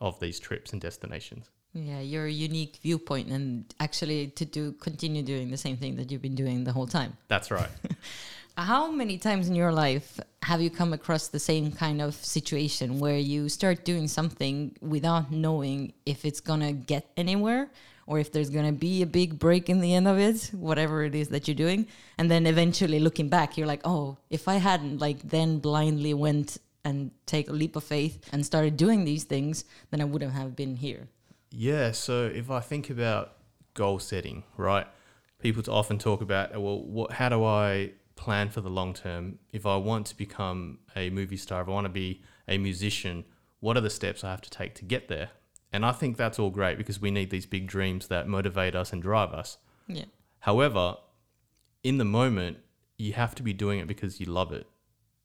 of 0.00 0.18
these 0.20 0.38
trips 0.38 0.72
and 0.72 0.80
destinations. 0.80 1.50
Yeah, 1.72 2.00
your 2.00 2.26
unique 2.26 2.78
viewpoint, 2.82 3.28
and 3.28 3.72
actually 3.78 4.28
to 4.28 4.44
do 4.44 4.72
continue 4.72 5.22
doing 5.22 5.50
the 5.50 5.56
same 5.56 5.76
thing 5.76 5.96
that 5.96 6.10
you've 6.10 6.22
been 6.22 6.34
doing 6.34 6.64
the 6.64 6.72
whole 6.72 6.86
time. 6.86 7.16
That's 7.28 7.50
right. 7.50 7.68
How 8.60 8.90
many 8.90 9.16
times 9.16 9.48
in 9.48 9.54
your 9.54 9.72
life 9.72 10.20
have 10.42 10.60
you 10.60 10.68
come 10.68 10.92
across 10.92 11.28
the 11.28 11.38
same 11.38 11.72
kind 11.72 12.02
of 12.02 12.14
situation 12.14 13.00
where 13.00 13.16
you 13.16 13.48
start 13.48 13.86
doing 13.86 14.06
something 14.06 14.76
without 14.82 15.32
knowing 15.32 15.94
if 16.04 16.26
it's 16.26 16.40
gonna 16.40 16.74
get 16.74 17.10
anywhere 17.16 17.70
or 18.06 18.18
if 18.18 18.30
there's 18.30 18.50
gonna 18.50 18.72
be 18.72 19.00
a 19.00 19.06
big 19.06 19.38
break 19.38 19.70
in 19.70 19.80
the 19.80 19.94
end 19.94 20.06
of 20.06 20.18
it, 20.18 20.50
whatever 20.52 21.04
it 21.04 21.14
is 21.14 21.30
that 21.30 21.48
you're 21.48 21.54
doing, 21.54 21.86
and 22.18 22.30
then 22.30 22.46
eventually 22.46 23.00
looking 23.00 23.30
back, 23.30 23.56
you're 23.56 23.66
like, 23.66 23.80
oh, 23.86 24.18
if 24.28 24.46
I 24.46 24.56
hadn't 24.56 24.98
like 24.98 25.22
then 25.22 25.58
blindly 25.58 26.12
went 26.12 26.58
and 26.84 27.12
take 27.24 27.48
a 27.48 27.54
leap 27.54 27.76
of 27.76 27.84
faith 27.84 28.28
and 28.30 28.44
started 28.44 28.76
doing 28.76 29.06
these 29.06 29.24
things, 29.24 29.64
then 29.90 30.02
I 30.02 30.04
wouldn't 30.04 30.34
have 30.34 30.54
been 30.54 30.76
here. 30.76 31.08
Yeah, 31.50 31.92
so 31.92 32.26
if 32.26 32.50
I 32.50 32.60
think 32.60 32.90
about 32.90 33.38
goal 33.72 33.98
setting, 34.00 34.44
right? 34.58 34.86
People 35.38 35.62
often 35.72 35.96
talk 35.96 36.20
about, 36.20 36.52
well, 36.60 36.82
what, 36.82 37.12
how 37.12 37.30
do 37.30 37.42
I 37.42 37.92
plan 38.20 38.50
for 38.50 38.60
the 38.60 38.68
long 38.68 38.94
term? 38.94 39.38
If 39.50 39.66
I 39.66 39.76
want 39.76 40.06
to 40.08 40.16
become 40.16 40.78
a 40.94 41.10
movie 41.10 41.38
star, 41.38 41.62
if 41.62 41.68
I 41.68 41.72
want 41.72 41.86
to 41.86 41.92
be 41.92 42.22
a 42.46 42.58
musician, 42.58 43.24
what 43.60 43.76
are 43.76 43.80
the 43.80 43.90
steps 43.90 44.22
I 44.22 44.30
have 44.30 44.42
to 44.42 44.50
take 44.50 44.74
to 44.76 44.84
get 44.84 45.08
there? 45.08 45.30
And 45.72 45.86
I 45.86 45.92
think 45.92 46.16
that's 46.16 46.38
all 46.38 46.50
great 46.50 46.78
because 46.78 47.00
we 47.00 47.10
need 47.10 47.30
these 47.30 47.46
big 47.46 47.66
dreams 47.66 48.08
that 48.08 48.28
motivate 48.28 48.74
us 48.74 48.92
and 48.92 49.02
drive 49.02 49.32
us. 49.32 49.56
Yeah. 49.88 50.04
However, 50.40 50.96
in 51.82 51.98
the 51.98 52.04
moment, 52.04 52.58
you 52.98 53.14
have 53.14 53.34
to 53.36 53.42
be 53.42 53.52
doing 53.52 53.80
it 53.80 53.86
because 53.86 54.20
you 54.20 54.26
love 54.26 54.52
it 54.52 54.66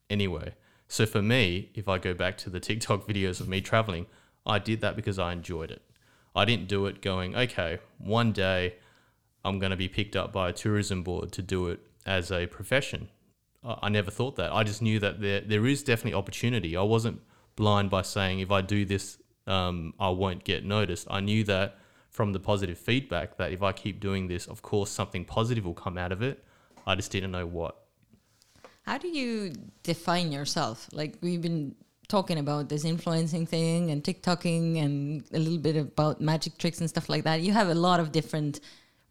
anyway. 0.10 0.54
So 0.88 1.06
for 1.06 1.22
me, 1.22 1.72
if 1.74 1.90
I 1.90 1.98
go 1.98 2.14
back 2.14 2.38
to 2.40 2.50
the 2.50 2.60
TikTok 2.60 3.08
videos 3.08 3.42
of 3.42 3.50
me 3.50 3.60
traveling, 3.60 4.06
I 4.46 4.60
did 4.60 4.82
that 4.82 4.96
because 4.96 5.20
I 5.20 5.34
enjoyed 5.34 5.72
it. 5.72 5.82
I 6.36 6.46
didn't 6.46 6.68
do 6.68 6.86
it 6.86 7.02
going, 7.02 7.36
okay, 7.36 7.80
one 7.98 8.32
day 8.32 8.76
I'm 9.44 9.60
going 9.60 9.72
to 9.72 9.78
be 9.78 9.88
picked 9.88 10.16
up 10.16 10.32
by 10.32 10.50
a 10.50 10.54
tourism 10.54 11.02
board 11.04 11.32
to 11.34 11.42
do 11.42 11.68
it 11.68 11.80
as 12.06 12.32
a 12.32 12.48
profession. 12.48 13.10
I 13.64 13.90
never 13.90 14.12
thought 14.12 14.36
that. 14.36 14.54
I 14.54 14.64
just 14.64 14.82
knew 14.82 15.00
that 15.00 15.20
there, 15.20 15.42
there 15.42 15.66
is 15.66 15.82
definitely 15.82 16.14
opportunity. 16.14 16.78
I 16.78 16.84
wasn't 16.84 17.22
blind 17.56 17.90
by 17.90 18.04
saying 18.04 18.40
if 18.40 18.52
I 18.52 18.62
do 18.62 18.86
this, 18.86 19.18
um, 19.48 19.94
I 20.00 20.10
won't 20.10 20.44
get 20.44 20.64
noticed. 20.64 21.08
I 21.10 21.20
knew 21.20 21.44
that 21.46 21.78
from 22.12 22.32
the 22.32 22.40
positive 22.40 22.78
feedback 22.78 23.38
that 23.38 23.52
if 23.52 23.64
I 23.64 23.72
keep 23.72 24.00
doing 24.00 24.28
this, 24.28 24.46
of 24.46 24.62
course, 24.62 24.92
something 24.92 25.26
positive 25.26 25.66
will 25.66 25.74
come 25.74 25.98
out 25.98 26.12
of 26.12 26.22
it. 26.22 26.44
I 26.86 26.96
just 26.96 27.12
didn't 27.12 27.32
know 27.32 27.48
what. 27.48 27.76
How 28.84 29.00
do 29.00 29.08
you 29.08 29.52
define 29.82 30.32
yourself? 30.32 30.88
Like 30.92 31.18
we've 31.22 31.42
been 31.42 31.76
talking 32.08 32.38
about 32.38 32.70
this 32.70 32.86
influencing 32.86 33.48
thing 33.48 33.90
and 33.90 34.04
TikToking 34.04 34.84
and 34.84 35.24
a 35.34 35.40
little 35.40 35.58
bit 35.58 35.76
about 35.76 36.22
magic 36.22 36.58
tricks 36.60 36.80
and 36.80 36.88
stuff 36.88 37.10
like 37.10 37.24
that. 37.24 37.42
You 37.42 37.52
have 37.52 37.70
a 37.70 37.74
lot 37.74 38.00
of 38.00 38.12
different 38.12 38.60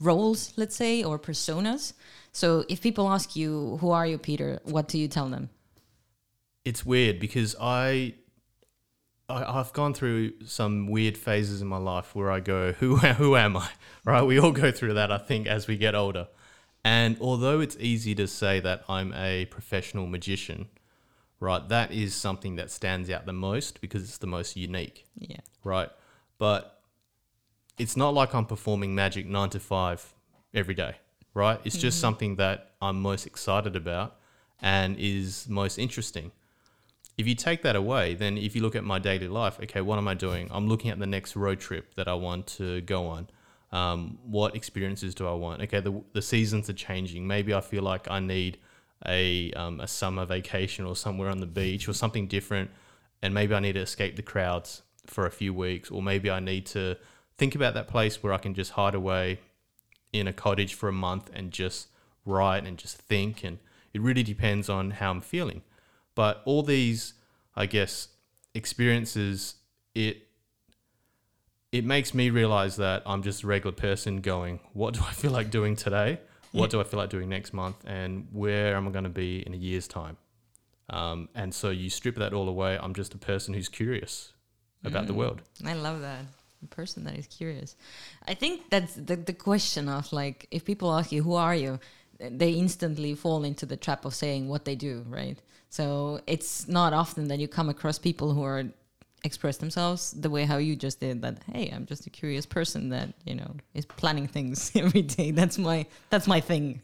roles, 0.01 0.53
let's 0.57 0.77
say, 0.77 1.03
or 1.03 1.19
personas. 1.19 1.95
So 2.35 2.65
if 2.69 2.83
people 2.83 3.09
ask 3.09 3.35
you, 3.37 3.79
"Who 3.81 3.91
are 3.91 4.07
you, 4.07 4.19
Peter?" 4.19 4.61
What 4.65 4.89
do 4.89 4.99
you 4.99 5.09
tell 5.09 5.29
them? 5.31 5.49
It's 6.65 6.85
weird 6.85 7.21
because 7.21 7.55
I, 7.61 8.15
I 9.29 9.45
I've 9.61 9.73
gone 9.73 9.95
through 9.95 10.33
some 10.45 10.89
weird 10.89 11.17
phases 11.17 11.63
in 11.63 11.69
my 11.69 11.77
life 11.79 12.15
where 12.15 12.31
I 12.31 12.41
go, 12.41 12.73
who 12.73 12.97
who 13.23 13.37
am 13.37 13.57
I? 13.57 13.71
Right? 14.05 14.23
We 14.23 14.39
all 14.39 14.53
go 14.53 14.71
through 14.73 14.95
that, 14.95 15.11
I 15.13 15.19
think, 15.19 15.47
as 15.47 15.67
we 15.69 15.77
get 15.77 15.95
older. 15.95 16.29
And 16.85 17.17
although 17.21 17.61
it's 17.61 17.77
easy 17.81 18.15
to 18.17 18.27
say 18.27 18.61
that 18.61 18.85
I'm 18.89 19.15
a 19.15 19.47
professional 19.47 20.07
magician, 20.07 20.67
right? 21.41 21.67
That 21.69 21.93
is 21.93 22.15
something 22.15 22.57
that 22.57 22.71
stands 22.71 23.09
out 23.09 23.25
the 23.25 23.33
most 23.33 23.81
because 23.81 24.03
it's 24.03 24.19
the 24.19 24.27
most 24.27 24.55
unique, 24.57 25.07
Yeah. 25.17 25.39
right? 25.63 25.89
But 26.37 26.83
it's 27.79 27.97
not 27.97 28.13
like 28.13 28.35
I'm 28.35 28.45
performing 28.45 28.95
magic 28.95 29.27
nine 29.27 29.49
to 29.51 29.61
five 29.61 30.15
every 30.53 30.75
day, 30.75 30.97
right? 31.35 31.61
It's 31.65 31.77
just 31.77 32.01
something 32.01 32.37
that 32.37 32.71
I'm 32.81 33.03
most 33.03 33.27
excited 33.27 33.77
about 33.77 34.17
and 34.63 34.97
is 34.99 35.49
most 35.49 35.79
interesting. 35.79 36.31
If 37.19 37.27
you 37.27 37.35
take 37.35 37.63
that 37.63 37.77
away, 37.77 38.15
then 38.15 38.39
if 38.39 38.57
you 38.57 38.63
look 38.63 38.75
at 38.75 38.85
my 38.85 38.99
daily 38.99 39.29
life, 39.29 39.59
okay, 39.63 39.81
what 39.81 39.99
am 39.99 40.09
I 40.09 40.15
doing? 40.15 40.49
I'm 40.51 40.69
looking 40.69 40.91
at 40.91 40.99
the 40.99 41.07
next 41.07 41.37
road 41.37 41.61
trip 41.61 41.95
that 41.95 42.09
I 42.09 42.15
want 42.15 42.47
to 42.59 42.81
go 42.83 43.07
on. 43.07 43.29
Um, 43.71 44.19
what 44.25 44.55
experiences 44.55 45.15
do 45.15 45.27
I 45.27 45.33
want? 45.33 45.63
Okay, 45.63 45.81
the, 45.81 46.01
the 46.13 46.23
seasons 46.23 46.71
are 46.71 46.75
changing. 46.75 47.27
Maybe 47.27 47.53
I 47.53 47.61
feel 47.61 47.83
like 47.83 48.11
I 48.11 48.21
need 48.21 48.59
a, 49.07 49.53
um, 49.53 49.81
a 49.81 49.89
summer 49.89 50.25
vacation 50.25 50.87
or 50.87 50.97
somewhere 50.97 51.29
on 51.29 51.39
the 51.39 51.47
beach 51.47 51.89
or 51.89 51.93
something 51.93 52.27
different. 52.27 52.71
And 53.23 53.35
maybe 53.35 53.55
I 53.55 53.61
need 53.61 53.73
to 53.73 53.81
escape 53.81 54.17
the 54.17 54.23
crowds 54.23 54.83
for 55.07 55.27
a 55.27 55.31
few 55.31 55.53
weeks. 55.53 55.91
Or 55.91 56.03
maybe 56.03 56.31
I 56.31 56.41
need 56.41 56.67
to 56.67 56.97
think 57.37 57.55
about 57.55 57.75
that 57.75 57.89
place 57.89 58.23
where 58.23 58.33
I 58.33 58.39
can 58.39 58.55
just 58.55 58.73
hide 58.73 58.95
away 58.95 59.41
in 60.15 60.29
a 60.29 60.33
cottage 60.33 60.75
for 60.75 60.89
a 60.89 60.93
month 60.93 61.29
and 61.35 61.51
just 61.51 61.89
write 62.25 62.65
and 62.65 62.79
just 62.79 62.97
think. 62.97 63.43
And 63.43 63.59
it 63.93 64.01
really 64.01 64.23
depends 64.23 64.69
on 64.69 64.93
how 64.93 65.11
I'm 65.11 65.21
feeling. 65.21 65.63
But 66.15 66.41
all 66.45 66.63
these, 66.63 67.15
I 67.57 67.67
guess, 67.67 68.09
experiences, 68.55 69.57
it 69.95 70.29
it 71.73 71.85
makes 71.85 72.15
me 72.15 72.31
realize 72.31 72.77
that 72.77 73.03
I'm 73.05 73.25
just 73.25 73.43
a 73.43 73.49
regular 73.49 73.75
person 73.75 74.21
going, 74.21 74.61
what 74.73 74.95
do 74.95 75.01
I 75.01 75.13
feel 75.13 75.33
like 75.33 75.51
doing 75.51 75.75
today? 75.75 76.21
What 76.53 76.71
do 76.71 76.81
I 76.81 76.85
feel 76.85 77.01
like 77.01 77.11
doing 77.11 77.29
next 77.29 77.53
month? 77.53 77.75
And 77.85 78.29
where 78.31 78.77
am 78.77 78.87
I 78.87 78.93
going 78.93 79.03
to 79.03 79.11
be 79.11 79.41
in 79.45 79.55
a 79.55 79.57
year's 79.57 79.89
time? 79.89 80.17
Um, 80.89 81.29
and 81.35 81.53
so 81.53 81.71
you 81.71 81.91
strip 81.91 82.15
that 82.15 82.33
all 82.33 82.49
away. 82.49 82.79
I'm 82.81 82.95
just 82.95 83.13
a 83.13 83.19
person 83.19 83.55
who's 83.55 83.69
curious 83.69 84.33
about 84.85 85.09
the 85.09 85.15
world. 85.15 85.43
I 85.67 85.73
love 85.73 86.01
that. 86.03 86.27
Person 86.71 87.05
that 87.05 87.17
is 87.17 87.27
curious. 87.27 87.77
I 88.27 88.35
think 88.35 88.71
that's 88.71 88.95
the, 88.95 89.17
the 89.17 89.33
question 89.33 89.89
of 89.89 90.13
like, 90.13 90.47
if 90.51 90.65
people 90.65 90.93
ask 90.93 91.13
you, 91.13 91.23
who 91.23 91.35
are 91.35 91.55
you? 91.55 91.79
They 92.19 92.53
instantly 92.53 93.15
fall 93.15 93.45
into 93.45 93.67
the 93.67 93.77
trap 93.77 94.05
of 94.05 94.15
saying 94.15 94.49
what 94.49 94.65
they 94.65 94.77
do, 94.77 95.05
right? 95.09 95.39
So 95.69 96.21
it's 96.27 96.69
not 96.69 96.93
often 96.93 97.29
that 97.29 97.41
you 97.41 97.49
come 97.49 97.69
across 97.69 97.99
people 97.99 98.33
who 98.33 98.45
are 98.45 98.65
express 99.25 99.57
themselves 99.57 100.13
the 100.13 100.29
way 100.29 100.45
how 100.45 100.59
you 100.59 100.77
just 100.77 101.01
did 101.01 101.23
that 101.23 101.39
hey 101.51 101.71
i'm 101.75 101.87
just 101.87 102.07
a 102.07 102.11
curious 102.11 102.45
person 102.45 102.91
that 102.91 103.09
you 103.25 103.35
know 103.35 103.57
is 103.73 103.87
planning 103.87 104.27
things 104.27 104.71
every 104.77 105.01
day 105.01 105.31
that's 105.31 105.57
my 105.57 105.85
that's 106.11 106.27
my 106.27 106.41
thing 106.41 106.81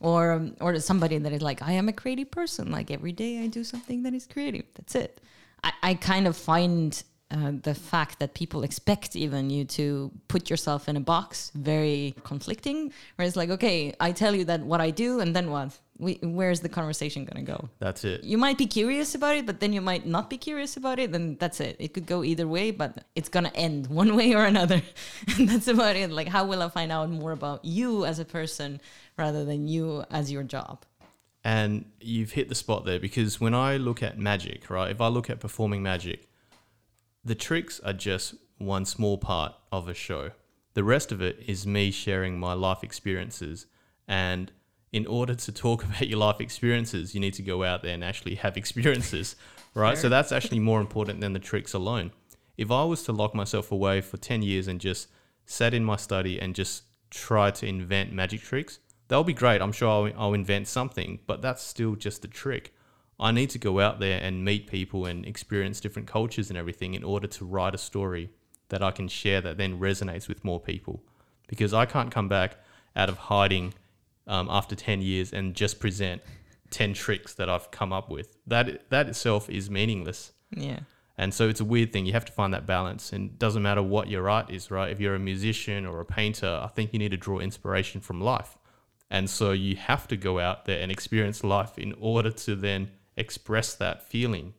or 0.00 0.32
um, 0.32 0.54
or 0.60 0.78
somebody 0.78 1.16
that 1.16 1.32
is 1.32 1.40
like 1.40 1.62
i 1.62 1.72
am 1.72 1.88
a 1.88 1.92
creative 1.92 2.30
person 2.30 2.70
like 2.70 2.90
every 2.90 3.12
day 3.12 3.40
i 3.42 3.46
do 3.46 3.64
something 3.64 4.02
that 4.02 4.12
is 4.12 4.26
creative 4.26 4.66
that's 4.74 4.94
it 4.94 5.20
i, 5.64 5.72
I 5.82 5.94
kind 5.94 6.26
of 6.26 6.36
find 6.36 7.02
uh, 7.30 7.52
the 7.62 7.74
fact 7.74 8.18
that 8.20 8.34
people 8.34 8.62
expect 8.62 9.14
even 9.14 9.50
you 9.50 9.64
to 9.64 10.10
put 10.28 10.48
yourself 10.48 10.88
in 10.88 10.96
a 10.96 11.00
box 11.00 11.50
very 11.54 12.14
conflicting 12.24 12.92
where 13.16 13.26
it's 13.26 13.36
like 13.36 13.50
okay 13.50 13.94
i 14.00 14.10
tell 14.12 14.34
you 14.34 14.44
that 14.44 14.60
what 14.60 14.80
i 14.80 14.90
do 14.90 15.20
and 15.20 15.36
then 15.36 15.50
what 15.50 15.78
we, 15.98 16.18
where's 16.22 16.60
the 16.60 16.68
conversation 16.68 17.24
going 17.24 17.44
to 17.44 17.52
go 17.52 17.68
That's 17.80 18.04
it. 18.04 18.22
you 18.24 18.38
might 18.38 18.56
be 18.56 18.66
curious 18.66 19.14
about 19.14 19.36
it, 19.36 19.46
but 19.46 19.60
then 19.60 19.72
you 19.72 19.80
might 19.80 20.06
not 20.06 20.30
be 20.30 20.38
curious 20.38 20.76
about 20.76 20.98
it, 20.98 21.14
and 21.14 21.38
that's 21.38 21.60
it. 21.60 21.76
It 21.78 21.92
could 21.92 22.06
go 22.06 22.22
either 22.22 22.46
way, 22.46 22.70
but 22.70 23.04
it's 23.16 23.28
gonna 23.28 23.50
end 23.54 23.86
one 24.02 24.14
way 24.14 24.34
or 24.34 24.44
another. 24.44 24.80
and 25.36 25.48
that's 25.48 25.66
about 25.66 25.96
it. 25.96 26.10
Like, 26.10 26.28
how 26.28 26.46
will 26.46 26.62
I 26.62 26.68
find 26.68 26.92
out 26.92 27.10
more 27.10 27.32
about 27.32 27.64
you 27.64 28.04
as 28.04 28.18
a 28.18 28.24
person 28.24 28.80
rather 29.16 29.44
than 29.44 29.66
you 29.66 30.04
as 30.10 30.30
your 30.30 30.44
job? 30.44 30.84
And 31.44 31.84
you've 32.00 32.32
hit 32.32 32.48
the 32.48 32.54
spot 32.54 32.84
there 32.84 33.00
because 33.00 33.40
when 33.40 33.54
I 33.54 33.76
look 33.76 34.02
at 34.02 34.18
magic, 34.18 34.70
right, 34.70 34.90
if 34.90 35.00
I 35.00 35.08
look 35.08 35.30
at 35.30 35.40
performing 35.40 35.82
magic, 35.82 36.27
the 37.28 37.34
tricks 37.34 37.78
are 37.80 37.92
just 37.92 38.34
one 38.56 38.84
small 38.84 39.18
part 39.18 39.54
of 39.70 39.88
a 39.88 39.94
show. 39.94 40.30
The 40.74 40.84
rest 40.84 41.12
of 41.12 41.20
it 41.20 41.42
is 41.46 41.66
me 41.66 41.90
sharing 41.90 42.38
my 42.38 42.54
life 42.54 42.82
experiences. 42.82 43.66
And 44.06 44.50
in 44.92 45.06
order 45.06 45.34
to 45.34 45.52
talk 45.52 45.84
about 45.88 46.08
your 46.08 46.18
life 46.18 46.40
experiences, 46.40 47.14
you 47.14 47.20
need 47.20 47.34
to 47.34 47.42
go 47.42 47.64
out 47.64 47.82
there 47.82 47.94
and 47.94 48.02
actually 48.02 48.36
have 48.36 48.56
experiences, 48.56 49.36
right? 49.74 49.98
So 49.98 50.08
that's 50.08 50.32
actually 50.32 50.60
more 50.60 50.80
important 50.80 51.20
than 51.20 51.34
the 51.34 51.38
tricks 51.38 51.74
alone. 51.74 52.12
If 52.56 52.70
I 52.70 52.84
was 52.84 53.02
to 53.04 53.12
lock 53.12 53.34
myself 53.34 53.70
away 53.70 54.00
for 54.00 54.16
10 54.16 54.42
years 54.42 54.66
and 54.66 54.80
just 54.80 55.08
sat 55.44 55.74
in 55.74 55.84
my 55.84 55.96
study 55.96 56.40
and 56.40 56.54
just 56.54 56.84
try 57.10 57.50
to 57.50 57.66
invent 57.66 58.12
magic 58.12 58.40
tricks. 58.40 58.78
That'll 59.08 59.24
be 59.24 59.32
great. 59.32 59.62
I'm 59.62 59.72
sure 59.72 59.88
I'll, 59.88 60.12
I'll 60.16 60.34
invent 60.34 60.68
something, 60.68 61.20
but 61.26 61.40
that's 61.40 61.62
still 61.62 61.94
just 61.94 62.24
a 62.24 62.28
trick. 62.28 62.74
I 63.20 63.32
need 63.32 63.50
to 63.50 63.58
go 63.58 63.80
out 63.80 63.98
there 63.98 64.20
and 64.22 64.44
meet 64.44 64.68
people 64.68 65.04
and 65.04 65.26
experience 65.26 65.80
different 65.80 66.06
cultures 66.06 66.50
and 66.50 66.58
everything 66.58 66.94
in 66.94 67.02
order 67.02 67.26
to 67.26 67.44
write 67.44 67.74
a 67.74 67.78
story 67.78 68.30
that 68.68 68.82
I 68.82 68.90
can 68.90 69.08
share 69.08 69.40
that 69.40 69.56
then 69.56 69.80
resonates 69.80 70.28
with 70.28 70.44
more 70.44 70.60
people. 70.60 71.02
Because 71.48 71.74
I 71.74 71.86
can't 71.86 72.12
come 72.12 72.28
back 72.28 72.56
out 72.94 73.08
of 73.08 73.16
hiding 73.16 73.74
um, 74.26 74.48
after 74.50 74.76
10 74.76 75.00
years 75.00 75.32
and 75.32 75.54
just 75.54 75.80
present 75.80 76.22
10 76.70 76.92
tricks 76.92 77.34
that 77.34 77.48
I've 77.48 77.70
come 77.70 77.92
up 77.92 78.10
with. 78.10 78.36
That, 78.46 78.88
that 78.90 79.08
itself 79.08 79.48
is 79.50 79.70
meaningless. 79.70 80.32
Yeah. 80.50 80.80
And 81.16 81.34
so 81.34 81.48
it's 81.48 81.60
a 81.60 81.64
weird 81.64 81.92
thing. 81.92 82.06
You 82.06 82.12
have 82.12 82.26
to 82.26 82.32
find 82.32 82.54
that 82.54 82.66
balance. 82.66 83.12
And 83.12 83.30
it 83.30 83.38
doesn't 83.38 83.62
matter 83.62 83.82
what 83.82 84.08
your 84.08 84.30
art 84.30 84.50
is, 84.50 84.70
right? 84.70 84.92
If 84.92 85.00
you're 85.00 85.16
a 85.16 85.18
musician 85.20 85.86
or 85.86 86.00
a 86.00 86.04
painter, 86.04 86.60
I 86.62 86.68
think 86.68 86.92
you 86.92 87.00
need 87.00 87.10
to 87.10 87.16
draw 87.16 87.40
inspiration 87.40 88.00
from 88.00 88.20
life. 88.20 88.56
And 89.10 89.28
so 89.28 89.52
you 89.52 89.74
have 89.76 90.06
to 90.08 90.16
go 90.16 90.38
out 90.38 90.66
there 90.66 90.80
and 90.80 90.92
experience 90.92 91.42
life 91.42 91.78
in 91.78 91.94
order 91.98 92.30
to 92.30 92.54
then 92.54 92.90
express 93.18 93.74
that 93.74 94.08
feeling. 94.08 94.54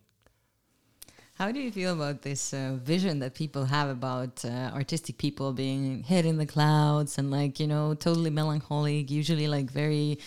How 1.40 1.54
do 1.54 1.60
you 1.62 1.72
feel 1.72 1.94
about 1.94 2.22
this 2.22 2.54
uh, 2.54 2.78
vision 2.84 3.20
that 3.20 3.34
people 3.34 3.64
have 3.64 3.90
about 3.90 4.44
uh, 4.44 4.72
artistic 4.74 5.18
people 5.18 5.54
being 5.54 6.04
hid 6.04 6.26
in 6.26 6.38
the 6.38 6.46
clouds 6.46 7.18
and 7.18 7.32
like, 7.32 7.62
you 7.62 7.68
know, 7.68 7.94
totally 7.94 8.30
melancholic, 8.30 9.10
usually 9.10 9.48
like 9.48 9.72
very 9.72 10.20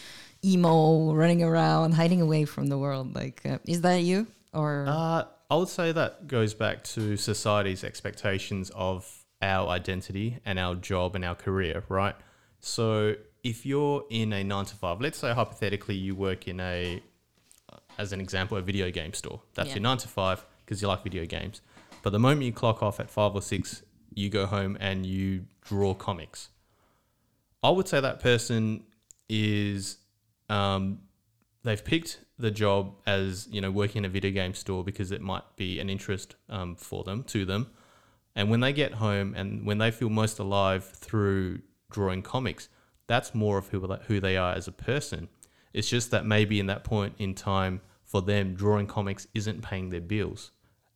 emo, 0.43 1.13
running 1.13 1.43
around, 1.43 1.93
hiding 1.93 2.23
away 2.23 2.47
from 2.47 2.69
the 2.69 2.79
world? 2.79 3.15
Like, 3.15 3.43
uh, 3.45 3.59
is 3.67 3.83
that 3.83 4.03
you? 4.03 4.27
Or 4.55 4.87
Uh, 4.89 5.25
I 5.51 5.57
would 5.57 5.69
say 5.69 5.93
that 5.93 6.29
goes 6.29 6.55
back 6.55 6.83
to 6.95 7.19
society's 7.19 7.85
expectations 7.85 8.71
of 8.75 9.07
our 9.43 9.69
identity 9.69 10.39
and 10.47 10.59
our 10.59 10.75
job 10.77 11.15
and 11.15 11.25
our 11.27 11.35
career, 11.35 11.85
right? 11.91 12.15
So 12.61 13.17
if 13.43 13.67
you're 13.67 14.05
in 14.09 14.33
a 14.33 14.43
nine 14.43 14.65
to 14.65 14.77
five, 14.77 15.01
let's 15.01 15.19
say 15.19 15.33
hypothetically 15.35 15.97
you 15.97 16.15
work 16.15 16.49
in 16.49 16.59
a, 16.61 17.03
as 17.99 18.13
an 18.13 18.21
example, 18.21 18.57
a 18.57 18.63
video 18.63 18.91
game 18.91 19.13
store. 19.13 19.43
That's 19.55 19.69
Yeah. 19.69 19.75
your 19.77 19.83
nine 19.83 19.99
to 19.99 20.09
five 20.09 20.45
because 20.65 20.83
you 20.83 20.89
like 20.89 21.03
video 21.03 21.27
games. 21.27 21.61
But 22.03 22.11
the 22.11 22.19
moment 22.19 22.43
you 22.43 22.53
clock 22.53 22.83
off 22.83 22.99
at 23.01 23.11
five 23.11 23.35
or 23.35 23.43
six, 23.43 23.83
you 24.15 24.29
go 24.29 24.47
home 24.47 24.77
and 24.81 25.07
you 25.07 25.47
draw 25.63 25.95
comics. 25.95 26.49
I 27.63 27.71
would 27.71 27.87
say 27.89 28.01
that 28.01 28.21
person 28.21 28.85
is 29.29 29.99
um, 30.49 31.01
they've 31.63 31.85
picked 31.85 32.21
the 32.39 32.51
job 32.51 32.95
as 33.07 33.47
you 33.51 33.61
know 33.61 33.71
working 33.71 34.01
in 34.01 34.05
a 34.05 34.09
video 34.09 34.31
game 34.31 34.53
store 34.55 34.83
because 34.83 35.13
it 35.13 35.21
might 35.21 35.45
be 35.57 35.79
an 35.79 35.89
interest 35.89 36.35
um, 36.49 36.75
for 36.75 37.05
them 37.05 37.23
to 37.25 37.45
them 37.45 37.71
and 38.35 38.51
when 38.51 38.61
they 38.61 38.73
get 38.73 38.95
home 38.95 39.33
and 39.35 39.65
when 39.65 39.79
they 39.79 39.91
feel 39.91 40.09
most 40.11 40.39
alive 40.39 40.85
through 40.85 41.61
drawing 41.91 42.21
comics 42.21 42.69
that's 43.07 43.35
more 43.35 43.59
of 43.59 43.69
who, 43.69 43.81
who 44.09 44.19
they 44.19 44.37
are 44.37 44.55
as 44.55 44.67
a 44.67 44.73
person 44.73 45.29
it's 45.73 45.89
just 45.89 46.11
that 46.11 46.25
maybe 46.25 46.61
in 46.61 46.67
that 46.67 46.85
point 46.85 47.15
in 47.19 47.35
time 47.35 47.81
for 48.05 48.23
them 48.23 48.55
drawing 48.55 48.87
comics 48.87 49.27
isn't 49.35 49.63
paying 49.63 49.91
their 49.91 50.01
bills 50.01 50.53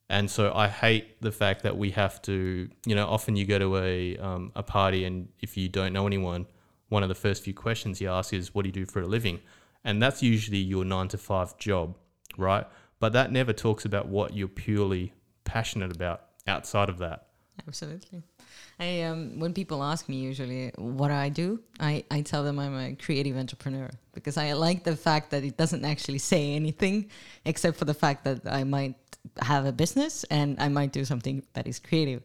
and 0.08 0.30
so 0.30 0.52
I 0.54 0.68
hate 0.68 1.20
the 1.20 1.32
fact 1.32 1.62
that 1.64 1.76
we 1.76 1.90
have 1.92 2.22
to, 2.22 2.68
you 2.86 2.94
know, 2.94 3.06
often 3.08 3.34
you 3.34 3.44
go 3.44 3.58
to 3.58 3.76
a, 3.78 4.16
um, 4.18 4.52
a 4.54 4.62
party 4.62 5.04
and 5.04 5.28
if 5.40 5.56
you 5.56 5.68
don't 5.68 5.92
know 5.92 6.06
anyone, 6.06 6.46
one 6.88 7.02
of 7.02 7.08
the 7.08 7.14
first 7.14 7.42
few 7.42 7.54
questions 7.54 8.00
you 8.00 8.08
ask 8.08 8.32
is, 8.32 8.54
what 8.54 8.62
do 8.62 8.68
you 8.68 8.72
do 8.72 8.86
for 8.86 9.00
a 9.02 9.06
living? 9.06 9.40
And 9.82 10.00
that's 10.00 10.22
usually 10.22 10.58
your 10.58 10.84
nine 10.84 11.08
to 11.08 11.18
five 11.18 11.58
job, 11.58 11.96
right? 12.38 12.66
But 13.00 13.12
that 13.14 13.32
never 13.32 13.52
talks 13.52 13.84
about 13.84 14.06
what 14.06 14.34
you're 14.34 14.48
purely 14.48 15.12
passionate 15.44 15.94
about 15.94 16.22
outside 16.46 16.88
of 16.88 16.98
that. 16.98 17.26
Absolutely. 17.66 18.22
I 18.78 19.02
um, 19.02 19.38
when 19.40 19.54
people 19.54 19.82
ask 19.82 20.08
me 20.08 20.16
usually 20.16 20.70
what 20.76 21.10
I 21.10 21.30
do, 21.30 21.60
I, 21.80 22.04
I 22.10 22.20
tell 22.20 22.44
them 22.44 22.58
I'm 22.58 22.76
a 22.76 22.94
creative 22.94 23.36
entrepreneur 23.36 23.90
because 24.12 24.36
I 24.36 24.52
like 24.52 24.84
the 24.84 24.96
fact 24.96 25.30
that 25.30 25.44
it 25.44 25.56
doesn't 25.56 25.84
actually 25.84 26.18
say 26.18 26.52
anything 26.54 27.10
except 27.44 27.78
for 27.78 27.86
the 27.86 27.94
fact 27.94 28.24
that 28.24 28.40
I 28.46 28.64
might 28.64 28.96
have 29.40 29.64
a 29.64 29.72
business 29.72 30.24
and 30.24 30.60
I 30.60 30.68
might 30.68 30.92
do 30.92 31.04
something 31.04 31.42
that 31.54 31.66
is 31.66 31.78
creative. 31.78 32.22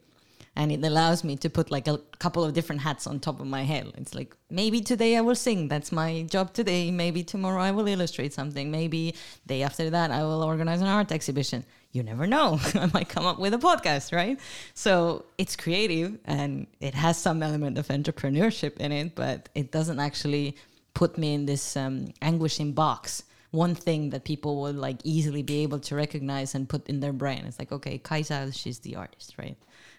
And 0.54 0.70
it 0.70 0.84
allows 0.84 1.24
me 1.24 1.38
to 1.38 1.50
put 1.50 1.72
like 1.72 1.88
a 1.88 1.98
couple 2.20 2.44
of 2.44 2.54
different 2.54 2.82
hats 2.82 3.08
on 3.08 3.22
top 3.22 3.40
of 3.40 3.48
my 3.48 3.64
head. 3.64 3.90
It's 3.96 4.14
like 4.14 4.36
maybe 4.50 4.82
today 4.82 5.16
I 5.16 5.22
will 5.22 5.36
sing. 5.36 5.70
That's 5.70 5.94
my 5.94 6.24
job 6.24 6.54
today. 6.54 6.92
Maybe 6.92 7.24
tomorrow 7.24 7.62
I 7.62 7.72
will 7.72 7.88
illustrate 7.88 8.34
something. 8.34 8.70
Maybe 8.70 9.16
day 9.48 9.64
after 9.64 9.90
that 9.90 10.12
I 10.12 10.24
will 10.24 10.44
organize 10.44 10.82
an 10.82 10.88
art 10.88 11.14
exhibition 11.14 11.64
you 11.92 12.04
never 12.04 12.26
know. 12.26 12.60
I 12.76 12.90
might 12.94 13.10
come 13.10 13.26
up 13.26 13.40
with 13.40 13.54
a 13.54 13.58
podcast, 13.58 14.16
right? 14.16 14.40
So 14.74 15.26
it's 15.38 15.56
creative 15.56 16.18
and 16.26 16.68
it 16.80 16.94
has 16.96 17.18
some 17.18 17.44
element 17.44 17.78
of 17.78 17.88
entrepreneurship 17.88 18.78
in 18.78 18.92
it, 18.92 19.16
but 19.16 19.50
it 19.56 19.72
doesn't 19.72 20.00
actually 20.00 20.56
put 20.94 21.18
me 21.18 21.34
in 21.34 21.46
this 21.46 21.76
um, 21.76 22.14
anguishing 22.22 22.74
box. 22.74 23.24
One 23.52 23.76
thing 23.76 24.12
that 24.12 24.24
people 24.24 24.62
would 24.62 24.78
like 24.78 25.00
easily 25.04 25.44
be 25.44 25.64
able 25.64 25.80
to 25.80 25.96
recognize 25.96 26.56
and 26.56 26.70
put 26.70 26.88
in 26.88 27.02
their 27.02 27.14
brain. 27.14 27.44
It's 27.46 27.60
like, 27.60 27.72
okay, 27.72 27.98
Kaisa, 27.98 28.52
she's 28.54 28.80
the 28.80 28.96
artist, 28.96 29.36
right? 29.38 29.58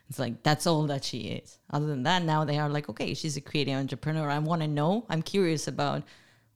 It's 0.09 0.19
like 0.19 0.43
that's 0.43 0.67
all 0.67 0.87
that 0.89 1.05
she 1.05 1.19
is. 1.19 1.59
Other 1.71 1.87
than 1.87 2.03
that, 2.05 2.23
now 2.23 2.45
they 2.45 2.59
are 2.59 2.69
like, 2.69 2.89
okay, 2.89 3.15
she's 3.15 3.37
a 3.37 3.41
creative 3.41 3.79
entrepreneur. 3.79 4.29
I 4.29 4.39
want 4.39 4.63
to 4.63 4.69
know. 4.69 5.05
I'm 5.09 5.23
curious 5.23 5.69
about 5.69 6.03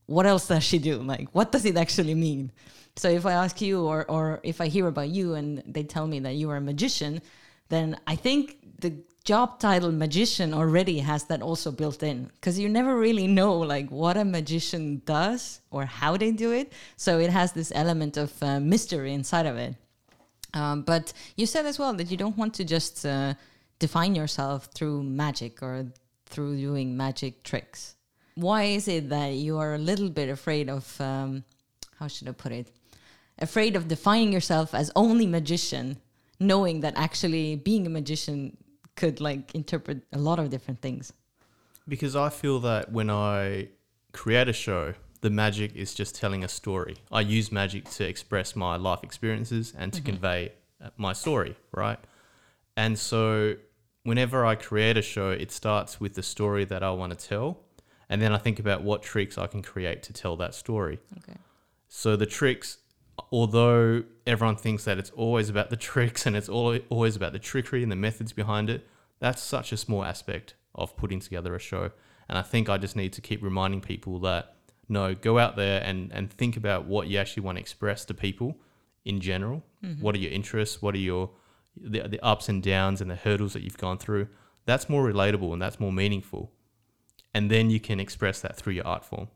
what 0.06 0.26
else 0.26 0.48
does 0.48 0.62
she 0.64 0.78
do? 0.78 0.98
Like, 0.98 1.28
what 1.32 1.52
does 1.52 1.64
it 1.64 1.76
actually 1.76 2.14
mean? 2.14 2.52
So 2.96 3.08
if 3.08 3.26
I 3.26 3.32
ask 3.32 3.60
you, 3.60 3.84
or 3.84 4.04
or 4.10 4.40
if 4.42 4.60
I 4.60 4.68
hear 4.68 4.86
about 4.86 5.08
you, 5.08 5.34
and 5.34 5.62
they 5.66 5.84
tell 5.84 6.06
me 6.06 6.20
that 6.20 6.34
you 6.34 6.50
are 6.50 6.56
a 6.56 6.60
magician, 6.60 7.20
then 7.68 7.98
I 8.06 8.16
think 8.16 8.58
the 8.80 8.94
job 9.24 9.58
title 9.58 9.90
magician 9.90 10.54
already 10.54 11.00
has 11.00 11.24
that 11.24 11.42
also 11.42 11.72
built 11.72 12.02
in 12.02 12.30
because 12.34 12.58
you 12.58 12.68
never 12.68 12.96
really 12.96 13.26
know 13.26 13.54
like 13.58 13.90
what 13.90 14.16
a 14.16 14.24
magician 14.24 15.02
does 15.04 15.60
or 15.70 15.84
how 15.84 16.16
they 16.16 16.30
do 16.30 16.52
it. 16.52 16.72
So 16.96 17.18
it 17.18 17.30
has 17.30 17.52
this 17.52 17.72
element 17.74 18.16
of 18.16 18.30
uh, 18.42 18.60
mystery 18.60 19.12
inside 19.12 19.46
of 19.46 19.56
it. 19.56 19.74
Um, 20.54 20.82
but 20.82 21.12
you 21.36 21.44
said 21.44 21.66
as 21.66 21.78
well 21.78 21.92
that 21.94 22.10
you 22.10 22.16
don't 22.16 22.36
want 22.36 22.54
to 22.54 22.64
just 22.64 23.04
uh, 23.04 23.34
define 23.78 24.14
yourself 24.14 24.68
through 24.74 25.02
magic 25.02 25.60
or 25.60 25.86
through 26.26 26.56
doing 26.56 26.96
magic 26.96 27.42
tricks. 27.42 27.96
Why 28.36 28.62
is 28.64 28.86
it 28.86 29.08
that 29.08 29.32
you 29.34 29.58
are 29.58 29.74
a 29.74 29.78
little 29.78 30.08
bit 30.08 30.28
afraid 30.28 30.70
of, 30.70 31.00
um, 31.00 31.44
how 31.98 32.06
should 32.06 32.28
I 32.28 32.32
put 32.32 32.52
it, 32.52 32.68
afraid 33.38 33.76
of 33.76 33.88
defining 33.88 34.32
yourself 34.32 34.74
as 34.74 34.90
only 34.96 35.26
magician, 35.26 35.98
knowing 36.40 36.80
that 36.80 36.94
actually 36.96 37.56
being 37.56 37.86
a 37.86 37.90
magician 37.90 38.56
could 38.94 39.20
like 39.20 39.54
interpret 39.54 40.02
a 40.12 40.18
lot 40.18 40.38
of 40.38 40.50
different 40.50 40.80
things? 40.80 41.12
Because 41.88 42.16
I 42.16 42.30
feel 42.30 42.58
that 42.60 42.90
when 42.90 43.10
I 43.10 43.68
create 44.12 44.48
a 44.48 44.52
show, 44.52 44.94
the 45.20 45.30
magic 45.30 45.74
is 45.74 45.94
just 45.94 46.14
telling 46.14 46.44
a 46.44 46.48
story. 46.48 46.96
I 47.12 47.20
use 47.20 47.52
magic 47.52 47.88
to 47.90 48.06
express 48.06 48.56
my 48.56 48.76
life 48.76 49.00
experiences 49.02 49.72
and 49.76 49.92
to 49.92 50.00
convey 50.00 50.52
uh, 50.82 50.90
my 50.96 51.12
story, 51.12 51.56
right? 51.72 51.98
And 52.76 52.98
so 52.98 53.56
whenever 54.02 54.44
I 54.44 54.54
create 54.54 54.96
a 54.96 55.02
show, 55.02 55.30
it 55.30 55.50
starts 55.50 56.00
with 56.00 56.14
the 56.14 56.22
story 56.22 56.64
that 56.66 56.82
I 56.82 56.90
want 56.90 57.18
to 57.18 57.28
tell. 57.28 57.58
And 58.08 58.22
then 58.22 58.32
I 58.32 58.38
think 58.38 58.58
about 58.58 58.82
what 58.82 59.02
tricks 59.02 59.36
I 59.36 59.46
can 59.46 59.62
create 59.62 60.02
to 60.04 60.12
tell 60.12 60.36
that 60.36 60.54
story. 60.54 61.00
Okay. 61.18 61.38
So 61.88 62.14
the 62.14 62.26
tricks, 62.26 62.78
although 63.30 64.04
everyone 64.26 64.56
thinks 64.56 64.84
that 64.84 64.98
it's 64.98 65.10
always 65.10 65.48
about 65.48 65.70
the 65.70 65.76
tricks 65.90 66.26
and 66.26 66.36
it's 66.36 66.48
al- 66.48 66.78
always 66.88 67.16
about 67.16 67.32
the 67.32 67.38
trickery 67.38 67.82
and 67.82 67.90
the 67.90 67.96
methods 67.96 68.32
behind 68.32 68.70
it, 68.70 68.86
that's 69.18 69.42
such 69.42 69.72
a 69.72 69.76
small 69.76 70.04
aspect 70.04 70.54
of 70.74 70.96
putting 70.96 71.20
together 71.20 71.54
a 71.54 71.58
show. 71.58 71.90
And 72.28 72.36
I 72.36 72.42
think 72.42 72.68
I 72.68 72.76
just 72.76 72.96
need 72.96 73.12
to 73.14 73.20
keep 73.20 73.42
reminding 73.42 73.80
people 73.80 74.18
that 74.20 74.56
no, 74.88 75.14
go 75.14 75.38
out 75.38 75.56
there 75.56 75.82
and, 75.82 76.12
and 76.12 76.30
think 76.30 76.56
about 76.56 76.84
what 76.84 77.08
you 77.08 77.18
actually 77.18 77.42
want 77.42 77.56
to 77.56 77.60
express 77.60 78.04
to 78.04 78.14
people 78.14 78.56
in 79.04 79.20
general. 79.20 79.64
Mm-hmm. 79.82 80.02
What 80.02 80.14
are 80.14 80.18
your 80.18 80.30
interests? 80.30 80.80
What 80.80 80.94
are 80.94 80.98
your 80.98 81.30
the, 81.76 82.00
the 82.08 82.20
ups 82.24 82.48
and 82.48 82.62
downs 82.62 83.00
and 83.00 83.10
the 83.10 83.16
hurdles 83.16 83.52
that 83.54 83.62
you've 83.62 83.78
gone 83.78 83.98
through? 83.98 84.28
That's 84.64 84.88
more 84.88 85.04
relatable 85.04 85.52
and 85.52 85.60
that's 85.60 85.80
more 85.80 85.92
meaningful. 85.92 86.52
And 87.34 87.50
then 87.50 87.70
you 87.70 87.80
can 87.80 88.00
express 88.00 88.40
that 88.40 88.56
through 88.56 88.74
your 88.74 88.86
art 88.86 89.04
form. 89.04 89.28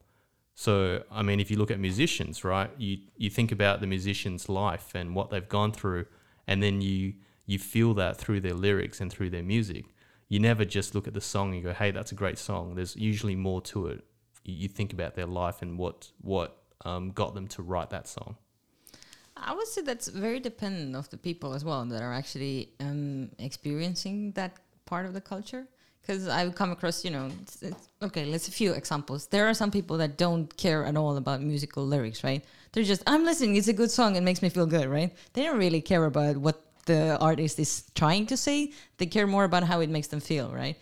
So, 0.61 1.05
I 1.11 1.23
mean, 1.23 1.41
if 1.41 1.51
you 1.51 1.57
look 1.57 1.71
at 1.71 1.81
musicians, 1.81 2.45
right, 2.45 2.71
you, 2.77 2.99
you 3.17 3.31
think 3.31 3.51
about 3.51 3.81
the 3.81 3.87
musician's 3.87 4.47
life 4.47 4.95
and 4.95 5.15
what 5.15 5.31
they've 5.31 5.49
gone 5.49 5.73
through, 5.73 6.05
and 6.47 6.63
then 6.63 6.83
you, 6.83 7.15
you 7.47 7.59
feel 7.59 7.95
that 7.95 8.19
through 8.19 8.41
their 8.43 8.53
lyrics 8.53 9.01
and 9.01 9.11
through 9.11 9.31
their 9.31 9.43
music. 9.43 9.87
You 10.29 10.39
never 10.39 10.67
just 10.67 10.95
look 10.95 11.09
at 11.09 11.15
the 11.15 11.21
song 11.23 11.55
and 11.55 11.63
go, 11.63 11.73
hey, 11.73 11.93
that's 11.93 12.13
a 12.13 12.15
great 12.15 12.37
song. 12.37 12.75
There's 12.75 12.95
usually 12.95 13.35
more 13.37 13.63
to 13.73 13.87
it. 13.87 14.05
You, 14.45 14.69
think 14.69 14.93
about 14.93 15.15
their 15.15 15.25
life 15.25 15.63
and 15.63 15.79
what, 15.79 16.11
what 16.21 16.59
um, 16.85 17.13
got 17.13 17.35
them 17.35 17.47
to 17.55 17.63
write 17.63 17.89
that 17.89 18.07
song. 18.07 18.37
I 19.39 19.55
would 19.55 19.67
say 19.67 19.81
that's 19.81 20.09
very 20.09 20.41
dependent 20.41 20.95
of 20.95 21.09
the 21.09 21.17
people 21.17 21.55
as 21.55 21.65
well 21.65 21.87
that 21.87 22.03
are 22.03 22.13
actually 22.13 22.75
um, 22.81 23.31
experiencing 23.39 24.33
that 24.33 24.59
part 24.85 25.07
of 25.07 25.15
the 25.15 25.23
culture. 25.23 25.69
Because 26.01 26.29
I've 26.29 26.55
come 26.55 26.73
across, 26.73 27.05
you 27.05 27.11
know, 27.11 27.31
it's, 27.43 27.63
it's, 27.63 27.89
okay, 28.03 28.25
let's 28.25 28.49
a 28.49 28.51
few 28.51 28.73
examples. 28.73 29.27
There 29.27 29.49
are 29.49 29.55
some 29.55 29.71
people 29.71 29.99
that 29.99 30.17
don't 30.17 30.55
care 30.57 30.85
at 30.85 30.97
all 30.97 31.17
about 31.17 31.43
musical 31.43 31.87
lyrics, 31.87 32.25
right? 32.25 32.45
They're 32.73 32.85
just, 32.85 33.03
I'm 33.07 33.25
listening, 33.25 33.57
it's 33.57 33.69
a 33.69 33.73
good 33.73 33.91
song, 33.91 34.17
it 34.17 34.23
makes 34.23 34.43
me 34.43 34.49
feel 34.49 34.67
good, 34.67 34.89
right? 34.89 35.15
They 35.35 35.45
don't 35.45 35.59
really 35.59 35.81
care 35.81 36.05
about 36.05 36.37
what 36.37 36.63
the 36.87 37.19
artist 37.19 37.59
is 37.59 37.85
trying 37.95 38.27
to 38.27 38.37
say. 38.37 38.73
They 38.99 39.07
care 39.07 39.27
more 39.27 39.45
about 39.45 39.65
how 39.65 39.81
it 39.81 39.91
makes 39.91 40.09
them 40.09 40.21
feel, 40.21 40.51
right? 40.51 40.77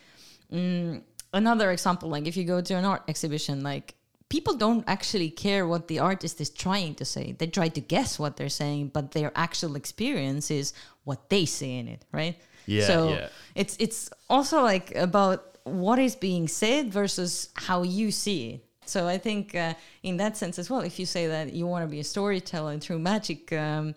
Mm, 0.53 1.03
another 1.33 1.71
example, 1.73 2.09
like 2.09 2.27
if 2.27 2.37
you 2.37 2.45
go 2.45 2.61
to 2.61 2.75
an 2.75 2.85
art 2.85 3.03
exhibition, 3.09 3.63
like 3.63 3.95
people 4.29 4.55
don't 4.55 4.85
actually 4.87 5.31
care 5.31 5.67
what 5.67 5.89
the 5.89 5.99
artist 5.99 6.41
is 6.41 6.51
trying 6.51 6.95
to 6.97 7.05
say. 7.05 7.33
They 7.33 7.47
try 7.47 7.69
to 7.69 7.81
guess 7.81 8.19
what 8.19 8.37
they're 8.37 8.49
saying, 8.49 8.89
but 8.89 9.13
their 9.13 9.33
actual 9.35 9.77
experience 9.77 10.51
is 10.51 10.73
what 11.05 11.29
they 11.31 11.45
see 11.47 11.79
in 11.79 11.89
it, 11.89 12.05
right? 12.13 12.37
Yeah, 12.69 12.87
So 12.87 13.09
yeah. 13.09 13.29
it's 13.55 13.77
it's 13.79 14.11
also 14.29 14.63
like 14.63 14.95
about 14.95 15.57
what 15.65 15.99
is 15.99 16.15
being 16.17 16.49
said 16.49 16.93
versus 16.93 17.49
how 17.55 17.83
you 17.83 18.11
see 18.11 18.51
it. 18.51 18.65
So 18.85 19.07
I 19.07 19.19
think 19.19 19.55
uh, 19.55 19.75
in 20.03 20.17
that 20.17 20.37
sense 20.37 20.59
as 20.59 20.71
well, 20.71 20.81
if 20.81 20.99
you 20.99 21.07
say 21.07 21.27
that 21.27 21.53
you 21.53 21.67
want 21.67 21.85
to 21.85 21.91
be 21.91 22.01
a 22.01 22.05
storyteller 22.05 22.79
through 22.79 23.01
magic 23.01 23.53
um, 23.53 23.95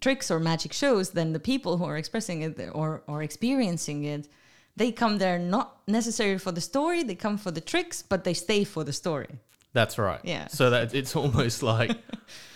tricks 0.00 0.30
or 0.30 0.38
magic 0.40 0.72
shows, 0.72 1.10
then 1.10 1.32
the 1.32 1.40
people 1.40 1.76
who 1.76 1.84
are 1.84 1.98
expressing 1.98 2.42
it 2.42 2.58
or 2.72 3.02
or 3.06 3.22
experiencing 3.22 4.04
it, 4.04 4.28
they 4.76 4.92
come 4.92 5.18
there 5.18 5.38
not 5.38 5.78
necessarily 5.86 6.38
for 6.38 6.52
the 6.52 6.60
story, 6.60 7.02
they 7.02 7.14
come 7.14 7.38
for 7.38 7.50
the 7.50 7.60
tricks, 7.60 8.02
but 8.02 8.24
they 8.24 8.34
stay 8.34 8.64
for 8.64 8.84
the 8.84 8.92
story. 8.92 9.38
That's 9.72 9.98
right. 9.98 10.20
Yeah. 10.24 10.48
So 10.48 10.70
that 10.70 10.94
it's 10.94 11.14
almost 11.16 11.62
like, 11.62 11.90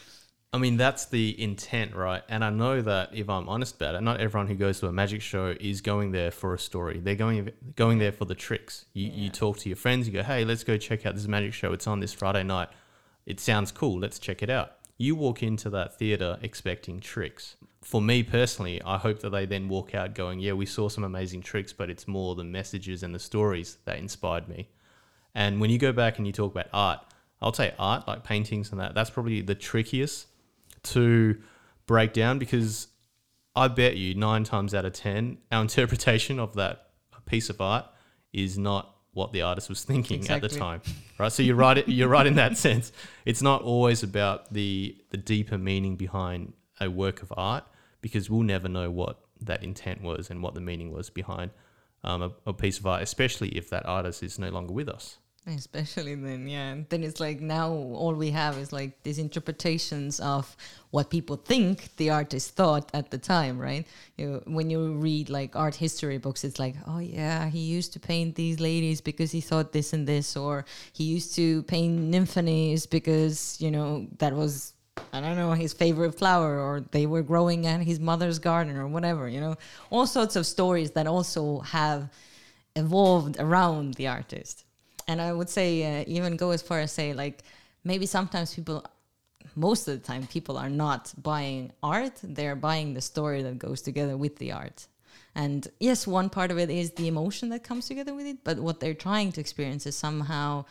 I 0.55 0.57
mean, 0.57 0.77
that's 0.77 1.07
the 1.07 1.43
intent, 1.43 1.97
right? 1.97 2.23
And 2.29 2.45
I 2.45 2.51
know 2.51 2.81
that 2.81 3.11
if 3.13 3.29
I'm 3.29 3.49
honest 3.49 3.75
about 3.75 3.97
it, 3.97 4.03
not 4.03 4.21
everyone 4.21 4.47
who 4.47 4.55
goes 4.55 4.79
to 4.79 4.87
a 4.87 4.93
magic 4.93 5.21
show 5.21 5.57
is 5.59 5.81
going 5.81 6.13
there 6.13 6.31
for 6.31 6.55
a 6.55 6.61
story. 6.61 7.01
They're 7.01 7.17
going 7.17 7.51
going 7.75 7.99
there 7.99 8.13
for 8.13 8.25
the 8.25 8.37
tricks. 8.37 8.85
You 8.93 9.11
you 9.13 9.31
talk 9.31 9.59
to 9.59 9.69
your 9.69 9.75
friends. 9.75 10.07
You 10.07 10.13
go, 10.13 10.23
hey, 10.23 10.45
let's 10.45 10.63
go 10.63 10.77
check 10.77 11.07
out 11.07 11.17
this 11.17 11.27
magic 11.27 11.55
show. 11.55 11.73
It's 11.73 11.89
on 11.89 11.99
this 11.99 12.13
Friday 12.13 12.45
night. 12.45 12.69
It 13.27 13.41
sounds 13.41 13.73
cool. 13.73 13.99
Let's 13.99 14.21
check 14.21 14.45
it 14.45 14.49
out. 14.49 14.75
You 14.97 15.17
walk 15.17 15.43
into 15.43 15.71
that 15.71 15.99
theater 15.99 16.39
expecting 16.41 17.01
tricks. 17.01 17.57
For 17.83 18.01
me 18.01 18.23
personally, 18.23 18.81
I 18.83 18.99
hope 18.99 19.19
that 19.23 19.31
they 19.31 19.47
then 19.47 19.69
walk 19.69 19.93
out 19.93 20.15
going, 20.15 20.39
yeah, 20.39 20.53
we 20.53 20.67
saw 20.67 20.89
some 20.89 21.03
amazing 21.03 21.43
tricks, 21.43 21.73
but 21.73 21.91
it's 21.91 22.07
more 22.07 22.37
the 22.37 22.45
messages 22.45 23.03
and 23.03 23.13
the 23.13 23.19
stories 23.19 23.79
that 23.87 23.99
inspired 23.99 24.49
me. 24.49 24.69
And 25.35 25.61
when 25.61 25.71
you 25.71 25.79
go 25.79 25.91
back 25.91 26.19
and 26.19 26.29
you 26.29 26.33
talk 26.33 26.53
about 26.53 26.69
art, 26.73 27.01
I'll 27.43 27.53
say 27.53 27.75
art, 27.77 28.07
like 28.07 28.23
paintings 28.23 28.71
and 28.71 28.81
that, 28.81 28.95
that's 28.95 29.11
probably 29.11 29.41
the 29.41 29.57
trickiest 29.57 30.29
to 30.85 31.39
break 31.87 32.13
down 32.13 32.39
because 32.39 32.89
I 33.57 33.69
bet 33.69 33.97
you 33.97 34.15
nine 34.15 34.45
times 34.45 34.75
out 34.75 34.85
of 34.85 34.93
10, 34.93 35.39
our 35.53 35.63
interpretation 35.63 36.39
of 36.39 36.55
that 36.55 36.91
piece 37.27 37.51
of 37.51 37.61
art 37.61 37.87
is 38.33 38.59
not 38.59 38.95
what 39.13 39.33
the 39.33 39.43
artist 39.43 39.69
was 39.69 39.85
thinking 39.85 40.29
at 40.29 40.43
the 40.43 40.49
time. 40.49 40.83
Right. 41.19 41.31
So 41.31 41.43
you're 41.43 41.55
right. 41.55 41.87
You're 41.89 42.09
right 42.09 42.27
in 42.27 42.35
that 42.35 42.57
sense. 42.59 42.91
It's 43.25 43.43
not 43.43 43.63
always 43.63 44.03
about 44.03 44.53
the, 44.53 44.97
the 45.11 45.17
deeper 45.17 45.57
meaning 45.57 45.97
behind 45.97 46.53
a 46.81 46.91
work 46.91 47.23
of 47.23 47.33
art 47.37 47.65
because 48.01 48.29
we'll 48.29 48.43
never 48.43 48.69
know 48.69 48.91
what 48.91 49.21
that 49.41 49.63
intent 49.63 50.03
was 50.03 50.31
and 50.31 50.43
what 50.43 50.55
the 50.55 50.61
meaning 50.61 50.93
was 50.93 51.11
behind 51.11 51.53
um, 52.03 52.23
a, 52.23 52.33
a 52.47 52.53
piece 52.53 52.79
of 52.79 52.87
art, 52.87 53.03
especially 53.03 53.49
if 53.51 53.71
that 53.71 53.87
artist 53.87 54.23
is 54.23 54.39
no 54.39 54.51
longer 54.51 54.73
with 54.73 54.89
us. 54.89 55.19
Especially 55.47 56.15
then, 56.15 56.49
yeah. 56.49 56.71
And 56.71 56.89
then 56.89 57.05
it's 57.05 57.21
like 57.21 57.41
now 57.41 57.69
all 57.69 58.15
we 58.15 58.31
have 58.31 58.57
is 58.57 58.73
like 58.73 59.03
these 59.03 59.19
interpretations 59.19 60.19
of 60.19 60.57
what 60.91 61.11
people 61.11 61.37
think 61.37 61.95
the 61.97 62.09
artist 62.09 62.57
thought 62.57 62.91
at 62.95 63.11
the 63.11 63.19
time, 63.19 63.59
right? 63.59 63.87
You, 64.17 64.43
when 64.47 64.71
you 64.71 64.95
read 64.95 65.29
like 65.29 65.55
art 65.55 65.75
history 65.75 66.17
books, 66.17 66.45
it's 66.45 66.59
like, 66.59 66.77
oh 66.87 66.99
yeah, 66.99 67.51
he 67.51 67.59
used 67.59 67.93
to 67.93 68.01
paint 68.01 68.37
these 68.37 68.59
ladies 68.59 69.03
because 69.03 69.33
he 69.33 69.43
thought 69.43 69.73
this 69.73 69.93
and 69.93 70.09
this, 70.09 70.35
or 70.35 70.65
he 70.95 71.05
used 71.05 71.35
to 71.35 71.63
paint 71.65 72.11
nymphanies 72.11 72.89
because 72.89 73.61
you 73.61 73.71
know 73.71 74.07
that 74.19 74.33
was 74.33 74.73
I 75.13 75.21
don't 75.21 75.37
know 75.37 75.53
his 75.53 75.75
favorite 75.75 76.15
flower, 76.15 76.59
or 76.59 76.81
they 76.91 77.05
were 77.05 77.23
growing 77.23 77.67
at 77.67 77.83
his 77.83 78.01
mother's 78.01 78.39
garden, 78.39 78.77
or 78.77 78.87
whatever. 78.87 79.29
You 79.29 79.41
know, 79.41 79.57
all 79.91 80.07
sorts 80.07 80.37
of 80.37 80.47
stories 80.47 80.93
that 80.93 81.07
also 81.07 81.61
have 81.61 82.09
evolved 82.77 83.37
around 83.39 83.95
the 83.95 84.09
artist. 84.09 84.64
And 85.07 85.21
I 85.21 85.33
would 85.33 85.49
say, 85.49 86.01
uh, 86.01 86.05
even 86.07 86.37
go 86.37 86.51
as 86.51 86.63
far 86.63 86.81
as 86.81 86.93
say, 86.93 87.13
like, 87.13 87.43
maybe 87.85 88.07
sometimes 88.07 88.55
people, 88.55 88.85
most 89.55 89.87
of 89.89 90.01
the 90.01 90.07
time, 90.07 90.27
people 90.27 90.57
are 90.57 90.71
not 90.71 91.13
buying 91.23 91.73
art, 91.83 92.19
they're 92.23 92.57
buying 92.57 92.95
the 92.95 93.01
story 93.01 93.43
that 93.43 93.59
goes 93.59 93.83
together 93.83 94.17
with 94.17 94.37
the 94.37 94.53
art. 94.53 94.87
And 95.35 95.67
yes, 95.81 96.07
one 96.07 96.31
part 96.31 96.51
of 96.51 96.59
it 96.59 96.71
is 96.71 96.93
the 96.93 97.09
emotion 97.09 97.49
that 97.51 97.65
comes 97.65 97.87
together 97.87 98.15
with 98.15 98.27
it, 98.27 98.39
but 98.45 98.59
what 98.59 98.81
they're 98.81 98.95
trying 98.95 99.33
to 99.33 99.41
experience 99.41 99.85
is 99.87 99.97
somehow 99.97 100.65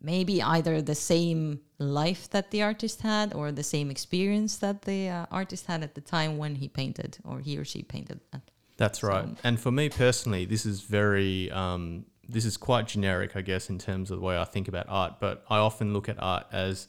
maybe 0.00 0.42
either 0.42 0.80
the 0.80 0.94
same 0.94 1.60
life 1.78 2.30
that 2.30 2.50
the 2.50 2.62
artist 2.62 3.02
had 3.02 3.34
or 3.34 3.52
the 3.52 3.62
same 3.62 3.90
experience 3.90 4.56
that 4.58 4.82
the 4.82 5.08
uh, 5.08 5.26
artist 5.30 5.66
had 5.66 5.82
at 5.82 5.94
the 5.94 6.00
time 6.00 6.38
when 6.38 6.54
he 6.54 6.68
painted 6.68 7.18
or 7.24 7.40
he 7.40 7.58
or 7.58 7.64
she 7.64 7.82
painted 7.82 8.20
that. 8.32 8.42
That's 8.76 9.02
right. 9.02 9.28
And 9.42 9.58
for 9.58 9.72
me 9.72 9.88
personally, 9.88 10.44
this 10.44 10.64
is 10.64 10.82
very, 10.82 11.50
um, 11.50 12.06
this 12.28 12.44
is 12.44 12.56
quite 12.56 12.86
generic, 12.86 13.36
I 13.36 13.40
guess, 13.42 13.70
in 13.70 13.78
terms 13.78 14.10
of 14.10 14.18
the 14.20 14.24
way 14.24 14.36
I 14.38 14.44
think 14.44 14.68
about 14.68 14.86
art. 14.88 15.14
But 15.20 15.44
I 15.48 15.58
often 15.58 15.92
look 15.92 16.08
at 16.08 16.16
art 16.22 16.46
as 16.52 16.88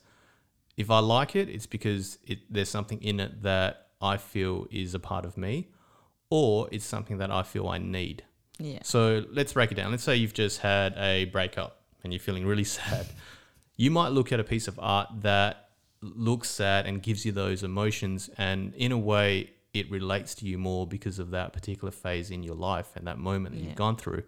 if 0.77 0.89
I 0.91 0.99
like 0.99 1.35
it, 1.35 1.49
it's 1.49 1.65
because 1.65 2.17
it, 2.25 2.39
there's 2.49 2.69
something 2.69 3.01
in 3.01 3.19
it 3.19 3.41
that 3.43 3.87
I 4.01 4.17
feel 4.17 4.67
is 4.71 4.93
a 4.93 4.99
part 4.99 5.25
of 5.25 5.37
me, 5.37 5.69
or 6.29 6.67
it's 6.71 6.85
something 6.85 7.17
that 7.17 7.31
I 7.31 7.43
feel 7.43 7.67
I 7.67 7.77
need. 7.77 8.23
Yeah. 8.59 8.79
So 8.83 9.25
let's 9.31 9.53
break 9.53 9.71
it 9.71 9.75
down. 9.75 9.91
Let's 9.91 10.03
say 10.03 10.15
you've 10.17 10.33
just 10.33 10.59
had 10.59 10.93
a 10.97 11.25
breakup 11.25 11.81
and 12.03 12.11
you're 12.13 12.19
feeling 12.19 12.45
really 12.45 12.63
sad. 12.77 13.07
You 13.77 13.91
might 13.91 14.09
look 14.09 14.31
at 14.33 14.39
a 14.39 14.43
piece 14.43 14.67
of 14.67 14.77
art 14.81 15.07
that 15.21 15.69
looks 16.01 16.49
sad 16.49 16.85
and 16.85 17.01
gives 17.01 17.25
you 17.25 17.31
those 17.31 17.63
emotions, 17.63 18.29
and 18.37 18.73
in 18.75 18.91
a 18.91 18.97
way, 18.97 19.51
it 19.73 19.89
relates 19.91 20.33
to 20.35 20.45
you 20.45 20.57
more 20.57 20.87
because 20.87 21.19
of 21.19 21.31
that 21.31 21.53
particular 21.53 21.91
phase 21.91 22.31
in 22.31 22.41
your 22.43 22.55
life 22.55 22.89
and 22.95 23.05
that 23.07 23.17
moment 23.19 23.53
that 23.55 23.61
Yeah. 23.61 23.67
you've 23.69 23.77
gone 23.77 23.95
through. 23.95 24.23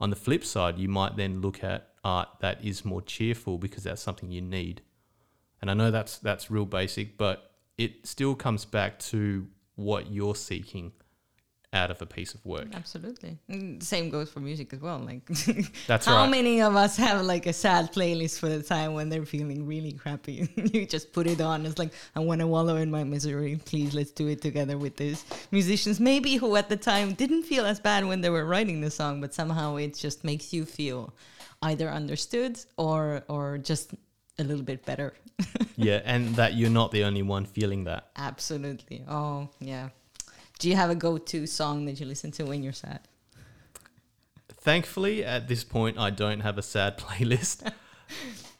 On 0.00 0.10
the 0.10 0.16
flip 0.16 0.44
side, 0.44 0.78
you 0.78 0.88
might 0.88 1.16
then 1.16 1.40
look 1.40 1.64
at 1.64 1.88
art 2.04 2.28
that 2.40 2.64
is 2.64 2.84
more 2.84 3.02
cheerful 3.02 3.58
because 3.58 3.82
that's 3.82 4.02
something 4.02 4.30
you 4.30 4.40
need. 4.40 4.82
And 5.60 5.70
I 5.70 5.74
know 5.74 5.90
that's 5.90 6.18
that's 6.18 6.50
real 6.50 6.66
basic, 6.66 7.18
but 7.18 7.50
it 7.76 8.06
still 8.06 8.34
comes 8.34 8.64
back 8.64 8.98
to 9.00 9.46
what 9.74 10.10
you're 10.10 10.34
seeking 10.34 10.92
out 11.72 11.90
of 11.90 12.00
a 12.00 12.06
piece 12.06 12.34
of 12.34 12.44
work. 12.46 12.68
Absolutely. 12.74 13.38
Same 13.80 14.08
goes 14.08 14.30
for 14.30 14.40
music 14.40 14.72
as 14.72 14.80
well. 14.80 14.98
Like, 14.98 15.26
That's 15.86 16.06
how 16.06 16.22
right. 16.22 16.30
many 16.30 16.62
of 16.62 16.74
us 16.76 16.96
have 16.96 17.22
like 17.22 17.46
a 17.46 17.52
sad 17.52 17.92
playlist 17.92 18.38
for 18.38 18.48
the 18.48 18.62
time 18.62 18.94
when 18.94 19.10
they're 19.10 19.26
feeling 19.26 19.66
really 19.66 19.92
crappy? 19.92 20.48
you 20.56 20.86
just 20.86 21.12
put 21.12 21.26
it 21.26 21.40
on. 21.40 21.66
It's 21.66 21.78
like, 21.78 21.92
I 22.16 22.20
want 22.20 22.40
to 22.40 22.46
wallow 22.46 22.76
in 22.76 22.90
my 22.90 23.04
misery. 23.04 23.60
Please, 23.64 23.94
let's 23.94 24.12
do 24.12 24.28
it 24.28 24.40
together 24.40 24.78
with 24.78 24.96
these 24.96 25.24
musicians. 25.50 26.00
Maybe 26.00 26.36
who 26.36 26.56
at 26.56 26.68
the 26.70 26.76
time 26.76 27.12
didn't 27.12 27.42
feel 27.42 27.66
as 27.66 27.80
bad 27.80 28.06
when 28.06 28.22
they 28.22 28.30
were 28.30 28.46
writing 28.46 28.80
the 28.80 28.90
song, 28.90 29.20
but 29.20 29.34
somehow 29.34 29.76
it 29.76 29.94
just 29.94 30.24
makes 30.24 30.52
you 30.52 30.64
feel 30.64 31.12
either 31.62 31.90
understood 31.90 32.58
or 32.76 33.24
or 33.28 33.58
just 33.58 33.94
a 34.38 34.44
little 34.44 34.62
bit 34.62 34.86
better. 34.86 35.12
yeah, 35.76 36.00
and 36.04 36.34
that 36.36 36.54
you're 36.54 36.70
not 36.70 36.92
the 36.92 37.04
only 37.04 37.22
one 37.22 37.44
feeling 37.44 37.84
that. 37.84 38.10
Absolutely. 38.16 39.04
Oh, 39.08 39.48
yeah. 39.60 39.90
Do 40.58 40.68
you 40.68 40.74
have 40.74 40.90
a 40.90 40.96
go-to 40.96 41.46
song 41.46 41.84
that 41.86 42.00
you 42.00 42.06
listen 42.06 42.32
to 42.32 42.44
when 42.44 42.62
you're 42.64 42.72
sad? 42.72 43.00
Thankfully, 44.48 45.24
at 45.24 45.46
this 45.46 45.62
point, 45.62 45.98
I 45.98 46.10
don't 46.10 46.40
have 46.40 46.58
a 46.58 46.62
sad 46.62 46.98
playlist, 46.98 47.72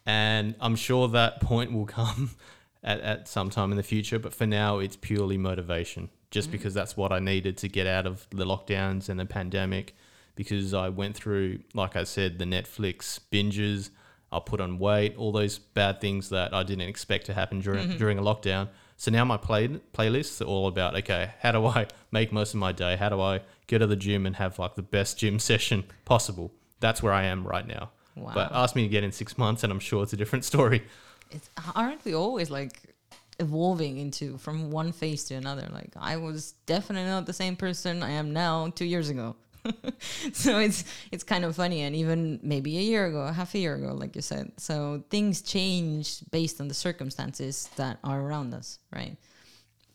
and 0.07 0.55
I'm 0.61 0.77
sure 0.77 1.09
that 1.09 1.41
point 1.41 1.73
will 1.73 1.87
come 1.87 2.31
at, 2.85 3.01
at 3.01 3.29
some 3.29 3.51
time 3.51 3.73
in 3.73 3.77
the 3.77 3.83
future. 3.83 4.19
But 4.19 4.33
for 4.33 4.47
now, 4.47 4.79
it's 4.79 4.95
purely 4.97 5.37
motivation, 5.37 6.09
just 6.31 6.49
mm. 6.49 6.53
because 6.53 6.73
that's 6.73 6.97
what 6.97 7.13
I 7.13 7.19
needed 7.19 7.57
to 7.59 7.69
get 7.69 7.89
out 7.89 8.07
of 8.07 8.29
the 8.31 8.45
lockdowns 8.45 9.09
and 9.09 9.19
the 9.19 9.27
pandemic. 9.27 9.97
Because 10.37 10.73
I 10.73 10.91
went 10.91 11.17
through, 11.17 11.59
like 11.75 11.97
I 11.97 12.05
said, 12.05 12.39
the 12.39 12.45
Netflix 12.45 13.19
binges. 13.33 13.91
I 14.31 14.39
put 14.39 14.61
on 14.61 14.79
weight, 14.79 15.17
all 15.17 15.33
those 15.33 15.59
bad 15.59 16.01
things 16.01 16.29
that 16.29 16.55
I 16.55 16.63
didn't 16.63 16.89
expect 16.89 17.27
to 17.27 17.35
happen 17.35 17.61
during 17.61 17.89
mm-hmm. 17.89 17.99
during 17.99 18.19
a 18.19 18.23
lockdown. 18.23 18.69
So 18.99 19.11
now 19.13 19.25
my 19.25 19.37
play 19.37 19.69
playlists 19.95 20.41
are 20.43 20.45
all 20.45 20.67
about 20.67 20.95
okay, 20.97 21.31
how 21.41 21.53
do 21.53 21.65
I 21.67 21.87
make 22.11 22.33
most 22.33 22.53
of 22.53 22.61
my 22.61 22.73
day? 22.73 22.97
How 22.97 23.09
do 23.09 23.21
I 23.21 23.41
go 23.69 23.79
to 23.79 23.87
the 23.87 23.97
gym 23.97 24.27
and 24.27 24.37
have 24.37 24.59
like 24.59 24.75
the 24.75 24.83
best 24.83 25.17
gym 25.19 25.39
session 25.51 25.85
possible? 26.05 26.53
That's 26.81 27.03
where 27.03 27.13
I 27.13 27.25
am 27.25 27.47
right 27.47 27.67
now. 27.67 27.91
But 28.17 28.51
ask 28.53 28.75
me 28.75 28.85
again 28.85 29.05
in 29.05 29.13
six 29.13 29.39
months, 29.39 29.63
and 29.63 29.73
I'm 29.73 29.79
sure 29.79 30.03
it's 30.03 30.13
a 30.13 30.17
different 30.17 30.45
story. 30.45 30.83
it's 31.31 31.49
aren't 31.77 32.05
we 32.05 32.15
always 32.15 32.51
like 32.51 32.95
evolving 33.39 33.99
into 33.99 34.37
from 34.39 34.71
one 34.73 34.91
phase 34.91 35.23
to 35.25 35.35
another 35.35 35.69
like 35.73 35.91
i 35.97 36.17
was 36.17 36.55
definitely 36.67 37.09
not 37.09 37.25
the 37.27 37.33
same 37.33 37.55
person 37.55 38.03
i 38.03 38.11
am 38.11 38.33
now 38.33 38.69
two 38.75 38.85
years 38.85 39.11
ago 39.11 39.37
so 40.33 40.59
it's 40.59 40.85
it's 41.13 41.25
kind 41.25 41.45
of 41.45 41.57
funny. 41.57 41.83
And 41.83 41.95
even 41.97 42.41
maybe 42.43 42.79
a 42.79 42.83
year 42.83 43.07
ago 43.07 43.27
half 43.27 43.55
a 43.55 43.59
year 43.59 43.75
ago 43.75 43.95
like 43.95 44.17
you 44.17 44.23
said 44.23 44.53
so 44.57 45.03
things 45.11 45.43
change 45.43 46.21
based 46.31 46.61
on 46.61 46.69
the 46.69 46.75
circumstances 46.75 47.69
that 47.77 47.99
are 48.05 48.21
around 48.21 48.55
us 48.55 48.79
right? 48.93 49.17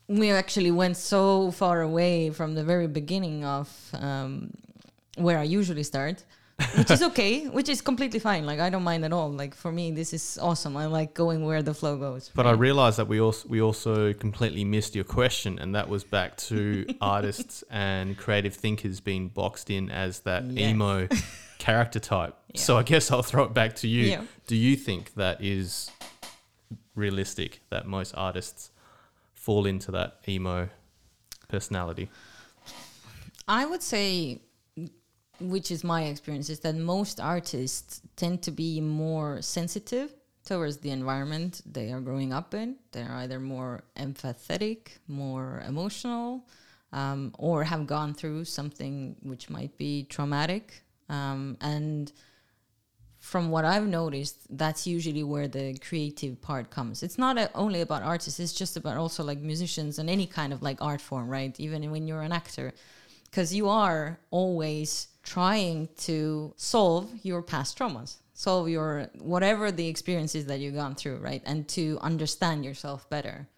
We 0.06 0.30
actually 0.30 0.70
went 0.70 0.98
so 0.98 1.50
far 1.50 1.80
away 1.80 2.30
from 2.30 2.54
the 2.54 2.64
very 2.64 2.86
beginning 2.86 3.44
of 3.44 3.68
um, 3.94 4.50
where 5.16 5.38
i 5.38 5.42
usually 5.44 5.82
start 5.82 6.24
which 6.76 6.90
is 6.90 7.02
okay 7.02 7.46
which 7.48 7.68
is 7.68 7.80
completely 7.80 8.20
fine 8.20 8.46
like 8.46 8.60
i 8.60 8.70
don't 8.70 8.84
mind 8.84 9.04
at 9.04 9.12
all 9.12 9.30
like 9.32 9.54
for 9.56 9.72
me 9.72 9.90
this 9.90 10.12
is 10.12 10.38
awesome 10.40 10.76
i 10.76 10.86
like 10.86 11.12
going 11.12 11.44
where 11.44 11.62
the 11.62 11.74
flow 11.74 11.96
goes 11.96 12.30
But 12.34 12.46
I 12.46 12.52
realized 12.52 12.96
that 12.98 13.08
we 13.08 13.20
also 13.20 13.48
we 13.48 13.60
also 13.60 14.12
completely 14.12 14.64
missed 14.64 14.94
your 14.94 15.04
question, 15.04 15.58
and 15.58 15.74
that 15.74 15.88
was 15.88 16.04
back 16.04 16.36
to 16.48 16.86
artists 17.00 17.64
and 17.70 18.16
creative 18.16 18.54
thinkers 18.54 19.00
being 19.00 19.28
boxed 19.28 19.68
in 19.68 19.90
as 19.90 20.20
that 20.20 20.44
Yeah. 20.44 20.68
emo 20.70 21.08
character 21.58 21.98
type. 22.00 22.34
Yeah. 22.52 22.60
So 22.60 22.76
I 22.78 22.82
guess 22.84 23.10
I'll 23.10 23.22
throw 23.22 23.44
it 23.44 23.54
back 23.54 23.74
to 23.76 23.88
you. 23.88 24.04
Yeah. 24.06 24.22
Do 24.46 24.56
you 24.56 24.76
think 24.76 25.14
that 25.14 25.42
is 25.42 25.90
realistic 26.94 27.60
that 27.70 27.86
most 27.86 28.14
artists 28.16 28.70
fall 29.32 29.66
into 29.66 29.90
that 29.92 30.18
emo 30.28 30.68
personality? 31.48 32.08
I 33.48 33.66
would 33.66 33.82
say, 33.82 34.40
which 35.40 35.70
is 35.70 35.84
my 35.84 36.04
experience, 36.04 36.48
is 36.48 36.60
that 36.60 36.74
most 36.76 37.20
artists 37.20 38.00
tend 38.16 38.42
to 38.42 38.50
be 38.50 38.80
more 38.80 39.42
sensitive 39.42 40.14
towards 40.44 40.78
the 40.78 40.90
environment 40.90 41.62
they 41.64 41.90
are 41.92 42.00
growing 42.00 42.32
up 42.32 42.54
in. 42.54 42.76
They're 42.92 43.12
either 43.12 43.40
more 43.40 43.82
empathetic, 43.96 44.98
more 45.08 45.62
emotional, 45.66 46.46
um, 46.92 47.34
or 47.38 47.64
have 47.64 47.86
gone 47.86 48.14
through 48.14 48.44
something 48.44 49.16
which 49.22 49.50
might 49.50 49.76
be 49.78 50.04
traumatic. 50.04 50.84
Um, 51.08 51.56
and 51.60 52.12
from 53.18 53.50
what 53.50 53.64
I've 53.64 53.86
noticed, 53.86 54.36
that's 54.50 54.86
usually 54.86 55.24
where 55.24 55.48
the 55.48 55.76
creative 55.78 56.40
part 56.42 56.70
comes. 56.70 57.02
It's 57.02 57.18
not 57.18 57.38
a, 57.38 57.50
only 57.54 57.80
about 57.80 58.02
artists; 58.02 58.38
it's 58.38 58.52
just 58.52 58.76
about 58.76 58.96
also 58.98 59.24
like 59.24 59.38
musicians 59.38 59.98
and 59.98 60.10
any 60.10 60.26
kind 60.26 60.52
of 60.52 60.62
like 60.62 60.80
art 60.82 61.00
form, 61.00 61.28
right? 61.28 61.58
Even 61.58 61.90
when 61.90 62.06
you're 62.06 62.20
an 62.22 62.32
actor, 62.32 62.72
because 63.24 63.54
you 63.54 63.68
are 63.68 64.20
always 64.30 65.08
trying 65.24 65.88
to 65.96 66.52
solve 66.56 67.10
your 67.22 67.42
past 67.42 67.78
traumas, 67.78 68.18
solve 68.34 68.68
your 68.68 69.08
whatever 69.18 69.72
the 69.72 69.88
experiences 69.88 70.46
that 70.46 70.60
you've 70.60 70.74
gone 70.74 70.94
through, 70.94 71.16
right, 71.16 71.42
and 71.44 71.66
to 71.68 71.98
understand 72.02 72.64
yourself 72.64 73.08
better. 73.10 73.48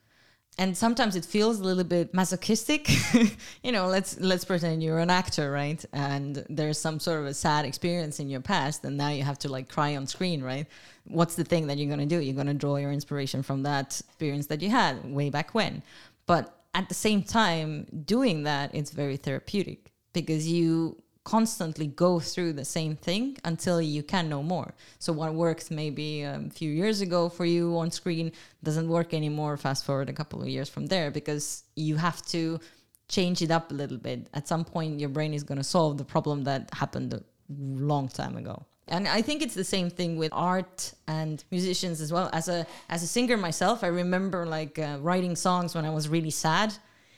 And 0.59 0.75
sometimes 0.75 1.17
it 1.17 1.25
feels 1.25 1.61
a 1.61 1.65
little 1.65 1.85
bit 1.85 2.15
masochistic. 2.15 2.89
You 3.63 3.73
know 3.73 3.89
let's 3.89 4.19
let's 4.21 4.45
pretend 4.45 4.83
you're 4.83 5.01
an 5.01 5.11
actor 5.11 5.51
right? 5.51 5.85
And 5.93 6.45
there's 6.49 6.79
some 6.79 7.01
sort 7.01 7.21
of 7.21 7.27
a 7.27 7.35
sad 7.35 7.65
experience 7.65 8.21
in 8.21 8.29
your 8.29 8.41
past 8.41 8.85
and 8.85 8.97
now 8.97 9.09
you 9.09 9.25
have 9.25 9.41
to 9.41 9.49
like 9.49 9.69
cry 9.69 9.97
on 9.97 10.07
screen 10.07 10.41
right? 10.41 10.67
What's 11.05 11.35
the 11.35 11.43
thing 11.43 11.67
that 11.67 11.79
you're 11.79 11.89
going 11.89 12.09
to 12.09 12.15
do? 12.17 12.23
You're 12.23 12.35
going 12.35 12.47
to 12.47 12.55
draw 12.55 12.77
your 12.77 12.93
inspiration 12.93 13.43
from 13.43 13.65
that 13.65 14.01
experience 14.07 14.47
that 14.47 14.63
you 14.63 14.71
had 14.71 15.05
way 15.05 15.31
back 15.31 15.53
when. 15.53 15.83
But 16.27 16.55
at 16.75 16.89
the 16.89 16.95
same 16.95 17.25
time 17.25 17.87
doing 18.05 18.45
that 18.45 18.73
it's 18.73 18.93
very 18.93 19.17
therapeutic 19.17 19.91
because 20.13 20.47
you 20.47 21.03
constantly 21.27 21.89
go 21.89 22.21
through 22.21 22.53
the 22.53 22.65
same 22.65 22.95
thing 22.95 23.37
until 23.45 23.83
you 23.83 24.03
can 24.03 24.29
no 24.29 24.45
more. 24.45 24.73
So 25.01 25.13
what 25.13 25.35
worked 25.35 25.73
maybe 25.73 26.23
a 26.23 26.41
few 26.53 26.71
years 26.71 27.01
ago 27.01 27.29
for 27.29 27.45
you 27.45 27.77
on 27.79 27.91
screen 27.91 28.31
doesn't 28.63 28.89
work 28.89 29.13
anymore. 29.13 29.57
Fast 29.57 29.85
forward 29.85 30.09
a 30.09 30.13
couple 30.13 30.41
of 30.41 30.49
years 30.49 30.69
from 30.69 30.87
there 30.87 31.11
because 31.11 31.65
you 31.75 31.97
have 31.97 32.25
to 32.27 32.61
change 33.09 33.43
it 33.43 33.51
up 33.51 33.73
a 33.73 33.75
little 33.75 33.99
bit. 33.99 34.29
At 34.35 34.47
some 34.47 34.65
point, 34.65 35.01
your 35.01 35.09
brain 35.09 35.35
is 35.35 35.43
going 35.43 35.59
to 35.59 35.65
solve 35.65 35.99
the 35.99 36.05
problem 36.05 36.45
that 36.45 36.71
happened 36.73 37.13
a 37.13 37.23
long 37.49 38.07
time 38.09 38.37
ago. 38.37 38.65
And 38.87 39.09
I 39.09 39.21
think 39.21 39.43
it's 39.43 39.57
the 39.57 39.71
same 39.77 39.91
thing 39.91 40.17
with 40.17 40.31
art 40.33 40.95
and 41.09 41.43
musicians 41.51 42.01
as 42.01 42.13
well. 42.13 42.31
As 42.33 42.47
a 42.49 42.65
as 42.89 43.03
a 43.03 43.09
singer 43.09 43.37
myself, 43.37 43.83
I 43.83 43.89
remember 43.89 44.47
like 44.47 44.79
uh, 44.79 44.99
writing 45.01 45.35
songs 45.35 45.75
when 45.75 45.85
I 45.85 45.91
was 45.91 46.09
really 46.09 46.31
sad, 46.31 46.73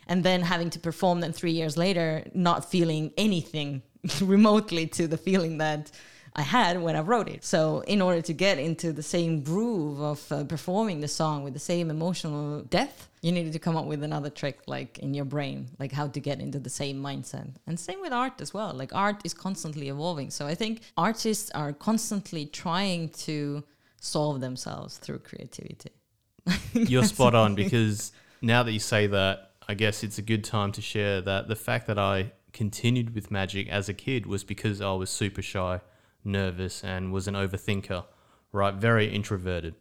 and 0.09 0.25
then 0.25 0.43
having 0.43 0.71
to 0.71 0.79
perform 0.79 1.21
them 1.21 1.33
three 1.33 1.53
years 1.53 1.77
later, 1.77 2.25
not 2.35 2.71
feeling 2.71 3.13
anything 3.17 3.83
remotely 4.21 4.87
to 4.87 5.07
the 5.07 5.19
feeling 5.19 5.59
that 5.59 5.91
I 6.35 6.43
had 6.43 6.81
when 6.81 6.95
I 6.95 7.01
wrote 7.01 7.29
it. 7.29 7.45
So, 7.45 7.81
in 7.81 8.01
order 8.01 8.23
to 8.23 8.33
get 8.33 8.59
into 8.59 8.93
the 8.93 9.03
same 9.03 9.43
groove 9.43 10.01
of 10.01 10.33
uh, 10.33 10.45
performing 10.45 11.01
the 11.01 11.09
song 11.09 11.43
with 11.43 11.53
the 11.53 11.59
same 11.59 11.91
emotional 11.91 12.61
depth, 12.63 13.09
you 13.23 13.33
needed 13.33 13.53
to 13.55 13.59
come 13.59 13.77
up 13.77 13.87
with 13.87 14.05
another 14.05 14.31
trick, 14.31 14.61
like 14.67 15.01
in 15.01 15.15
your 15.15 15.25
brain, 15.25 15.67
like 15.81 15.91
how 15.91 16.07
to 16.07 16.21
get 16.21 16.41
into 16.41 16.61
the 16.61 16.71
same 16.71 17.03
mindset. 17.03 17.51
And 17.67 17.79
same 17.79 18.01
with 18.01 18.13
art 18.13 18.41
as 18.41 18.55
well. 18.55 18.73
Like, 18.73 18.95
art 18.95 19.21
is 19.25 19.35
constantly 19.35 19.89
evolving. 19.89 20.31
So, 20.31 20.47
I 20.47 20.55
think 20.55 20.83
artists 20.97 21.51
are 21.57 21.73
constantly 21.73 22.47
trying 22.47 23.09
to 23.27 23.65
solve 24.01 24.41
themselves 24.41 24.97
through 24.99 25.19
creativity. 25.21 25.91
You're 26.73 27.05
spot 27.05 27.35
on 27.35 27.57
because 27.57 28.13
now 28.41 28.63
that 28.63 28.71
you 28.71 28.81
say 28.81 29.09
that, 29.09 29.48
I 29.69 29.75
guess 29.75 30.03
it's 30.03 30.19
a 30.19 30.23
good 30.23 30.45
time 30.45 30.73
to 30.73 30.81
share 30.81 31.21
that 31.21 31.49
the 31.49 31.57
fact 31.57 31.87
that 31.89 31.99
I 31.99 32.33
continued 32.53 33.15
with 33.15 33.31
magic 33.31 33.69
as 33.69 33.89
a 33.89 33.95
kid 33.95 34.27
was 34.27 34.43
because 34.45 34.81
I 34.81 34.93
was 34.93 35.11
super 35.11 35.43
shy, 35.43 35.81
nervous, 36.25 36.83
and 36.83 37.13
was 37.13 37.29
an 37.29 37.35
overthinker, 37.35 38.05
right? 38.53 38.75
Very 38.75 39.09
introverted. 39.15 39.75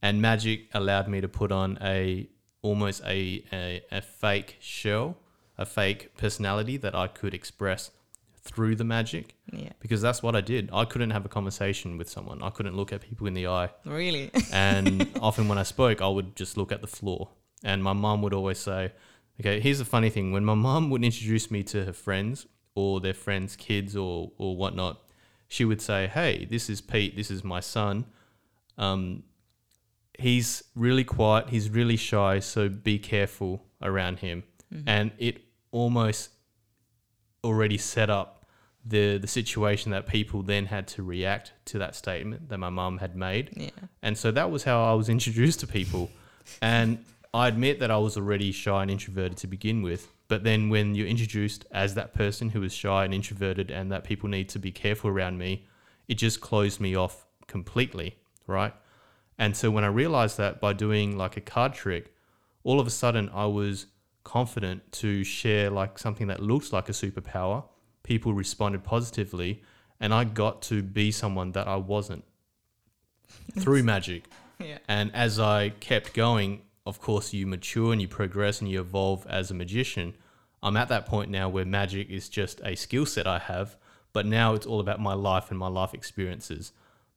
And 0.00 0.22
magic 0.22 0.68
allowed 0.72 1.08
me 1.08 1.20
to 1.20 1.28
put 1.28 1.52
on 1.52 1.78
a 1.82 2.28
almost 2.62 3.02
a, 3.04 3.44
a, 3.52 3.82
a 3.92 4.00
fake 4.00 4.56
shell, 4.60 5.16
a 5.58 5.66
fake 5.66 6.16
personality 6.16 6.76
that 6.78 6.94
I 6.94 7.06
could 7.08 7.34
express 7.34 7.90
through 8.40 8.76
the 8.76 8.84
magic 8.84 9.34
Yeah. 9.52 9.72
because 9.80 10.00
that's 10.00 10.22
what 10.22 10.34
I 10.34 10.40
did. 10.40 10.70
I 10.72 10.84
couldn't 10.86 11.10
have 11.10 11.26
a 11.26 11.28
conversation 11.28 11.98
with 11.98 12.08
someone. 12.08 12.42
I 12.42 12.48
couldn't 12.50 12.76
look 12.76 12.92
at 12.94 13.02
people 13.02 13.26
in 13.26 13.34
the 13.34 13.46
eye. 13.48 13.68
Really? 13.84 14.30
And 14.52 15.06
often 15.20 15.48
when 15.48 15.58
I 15.58 15.64
spoke, 15.64 16.00
I 16.00 16.08
would 16.08 16.34
just 16.34 16.56
look 16.56 16.72
at 16.72 16.80
the 16.80 16.86
floor. 16.86 17.28
And 17.62 17.82
my 17.84 17.92
mum 17.92 18.22
would 18.22 18.32
always 18.32 18.58
say, 18.58 18.92
okay, 19.40 19.60
here's 19.60 19.78
the 19.78 19.84
funny 19.84 20.10
thing. 20.10 20.32
When 20.32 20.44
my 20.44 20.54
mom 20.54 20.90
would 20.90 21.04
introduce 21.04 21.50
me 21.50 21.62
to 21.64 21.84
her 21.84 21.92
friends 21.92 22.46
or 22.74 23.00
their 23.00 23.14
friends' 23.14 23.56
kids 23.56 23.96
or, 23.96 24.32
or 24.38 24.56
whatnot, 24.56 25.00
she 25.48 25.64
would 25.64 25.80
say, 25.80 26.06
hey, 26.06 26.44
this 26.44 26.68
is 26.68 26.80
Pete. 26.80 27.16
This 27.16 27.30
is 27.30 27.42
my 27.42 27.60
son. 27.60 28.04
Um, 28.76 29.22
he's 30.18 30.64
really 30.74 31.04
quiet. 31.04 31.48
He's 31.48 31.70
really 31.70 31.96
shy. 31.96 32.40
So 32.40 32.68
be 32.68 32.98
careful 32.98 33.64
around 33.80 34.18
him. 34.18 34.44
And 34.86 35.12
it 35.18 35.40
almost 35.70 36.30
already 37.42 37.78
set 37.78 38.10
up 38.10 38.46
the, 38.84 39.18
the 39.18 39.26
situation 39.26 39.92
that 39.92 40.06
people 40.06 40.42
then 40.42 40.66
had 40.66 40.86
to 40.88 41.02
react 41.02 41.52
to 41.66 41.78
that 41.78 41.94
statement 41.94 42.48
that 42.48 42.58
my 42.58 42.70
mum 42.70 42.98
had 42.98 43.16
made. 43.16 43.50
yeah. 43.56 43.70
And 44.02 44.16
so 44.16 44.30
that 44.30 44.50
was 44.50 44.64
how 44.64 44.84
I 44.84 44.94
was 44.94 45.08
introduced 45.08 45.60
to 45.60 45.66
people. 45.66 46.10
And 46.62 47.04
I 47.34 47.48
admit 47.48 47.80
that 47.80 47.90
I 47.90 47.98
was 47.98 48.16
already 48.16 48.52
shy 48.52 48.82
and 48.82 48.90
introverted 48.90 49.36
to 49.38 49.46
begin 49.46 49.82
with. 49.82 50.10
But 50.28 50.44
then 50.44 50.68
when 50.68 50.94
you're 50.94 51.06
introduced 51.06 51.66
as 51.70 51.94
that 51.94 52.14
person 52.14 52.50
who 52.50 52.62
is 52.62 52.72
shy 52.72 53.04
and 53.04 53.14
introverted 53.14 53.70
and 53.70 53.90
that 53.92 54.04
people 54.04 54.28
need 54.28 54.48
to 54.50 54.58
be 54.58 54.70
careful 54.70 55.10
around 55.10 55.38
me, 55.38 55.66
it 56.06 56.14
just 56.14 56.40
closed 56.40 56.80
me 56.80 56.94
off 56.94 57.26
completely, 57.46 58.16
right? 58.46 58.74
And 59.38 59.56
so 59.56 59.70
when 59.70 59.84
I 59.84 59.88
realized 59.88 60.36
that 60.38 60.60
by 60.60 60.72
doing 60.72 61.16
like 61.16 61.36
a 61.36 61.40
card 61.40 61.72
trick, 61.74 62.14
all 62.64 62.80
of 62.80 62.86
a 62.86 62.90
sudden 62.90 63.30
I 63.32 63.46
was 63.46 63.86
confident 64.24 64.92
to 64.92 65.24
share 65.24 65.70
like 65.70 65.98
something 65.98 66.26
that 66.26 66.42
looked 66.42 66.72
like 66.72 66.88
a 66.88 66.92
superpower. 66.92 67.64
People 68.02 68.34
responded 68.34 68.84
positively, 68.84 69.62
and 70.00 70.12
I 70.12 70.24
got 70.24 70.60
to 70.62 70.82
be 70.82 71.10
someone 71.10 71.52
that 71.52 71.66
I 71.68 71.76
wasn't 71.76 72.24
through 73.58 73.82
magic. 73.82 74.24
Yeah. 74.58 74.78
And 74.88 75.14
as 75.14 75.38
I 75.38 75.70
kept 75.70 76.14
going, 76.14 76.62
of 76.88 77.00
course, 77.00 77.34
you 77.34 77.46
mature 77.46 77.92
and 77.92 78.00
you 78.00 78.08
progress 78.08 78.60
and 78.60 78.70
you 78.70 78.80
evolve 78.80 79.26
as 79.28 79.50
a 79.50 79.54
magician. 79.54 80.14
I'm 80.62 80.76
at 80.76 80.88
that 80.88 81.04
point 81.04 81.30
now 81.30 81.48
where 81.48 81.66
magic 81.66 82.08
is 82.08 82.30
just 82.30 82.62
a 82.64 82.74
skill 82.76 83.04
set 83.04 83.26
I 83.26 83.38
have, 83.38 83.76
but 84.14 84.24
now 84.24 84.54
it's 84.54 84.66
all 84.66 84.80
about 84.80 84.98
my 84.98 85.12
life 85.12 85.50
and 85.50 85.58
my 85.58 85.68
life 85.68 85.92
experiences. 85.92 86.72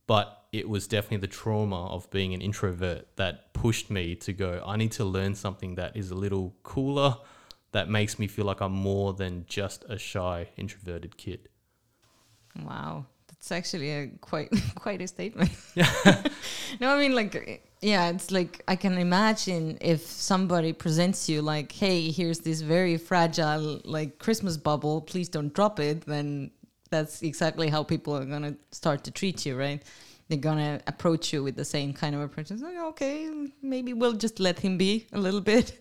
But 0.08 0.44
it 0.52 0.68
was 0.68 0.88
definitely 0.88 1.26
the 1.26 1.28
trauma 1.28 1.88
of 1.88 2.12
being 2.12 2.34
an 2.34 2.42
introvert 2.42 3.16
that 3.16 3.54
pushed 3.54 3.90
me 3.90 4.14
to 4.16 4.34
go, 4.34 4.62
I 4.66 4.76
need 4.76 4.92
to 4.94 5.06
learn 5.06 5.36
something 5.36 5.76
that 5.76 5.96
is 5.96 6.12
a 6.12 6.16
little 6.16 6.54
cooler, 6.64 7.16
that 7.72 7.90
makes 7.90 8.20
me 8.20 8.28
feel 8.28 8.44
like 8.44 8.60
I'm 8.60 8.74
more 8.74 9.14
than 9.14 9.46
just 9.48 9.86
a 9.88 9.98
shy, 9.98 10.50
introverted 10.58 11.16
kid. 11.16 11.48
Wow, 12.62 13.06
that's 13.30 13.54
actually 13.54 13.90
a 13.92 14.08
quite 14.20 14.50
quite 14.76 15.02
a 15.02 15.08
statement. 15.08 15.52
Yeah. 15.76 15.90
no, 16.82 16.94
I 16.94 17.00
mean 17.00 17.16
like 17.16 17.71
yeah, 17.82 18.10
it's 18.10 18.30
like 18.30 18.64
I 18.68 18.76
can 18.76 18.98
imagine 18.98 19.78
if 19.82 20.02
somebody 20.02 20.72
presents 20.72 21.28
you 21.28 21.42
like, 21.42 21.72
"Hey, 21.72 22.12
here's 22.12 22.40
this 22.40 22.62
very 22.62 22.98
fragile 22.98 23.82
like 23.84 24.20
Christmas 24.20 24.56
bubble. 24.56 25.02
Please 25.02 25.30
don't 25.30 25.52
drop 25.52 25.80
it." 25.80 26.02
Then 26.06 26.52
that's 26.92 27.24
exactly 27.24 27.70
how 27.70 27.84
people 27.84 28.16
are 28.16 28.26
gonna 28.26 28.56
start 28.72 29.04
to 29.06 29.12
treat 29.12 29.46
you, 29.48 29.58
right? 29.58 29.82
They're 30.28 30.38
gonna 30.38 30.80
approach 30.86 31.34
you 31.34 31.44
with 31.44 31.56
the 31.56 31.66
same 31.66 31.92
kind 31.92 32.14
of 32.14 32.22
approach. 32.22 32.52
It's 32.52 32.62
like, 32.62 32.78
okay, 32.78 33.48
maybe 33.64 33.94
we'll 33.94 34.14
just 34.14 34.40
let 34.40 34.60
him 34.60 34.78
be 34.78 35.08
a 35.12 35.18
little 35.18 35.42
bit. 35.42 35.78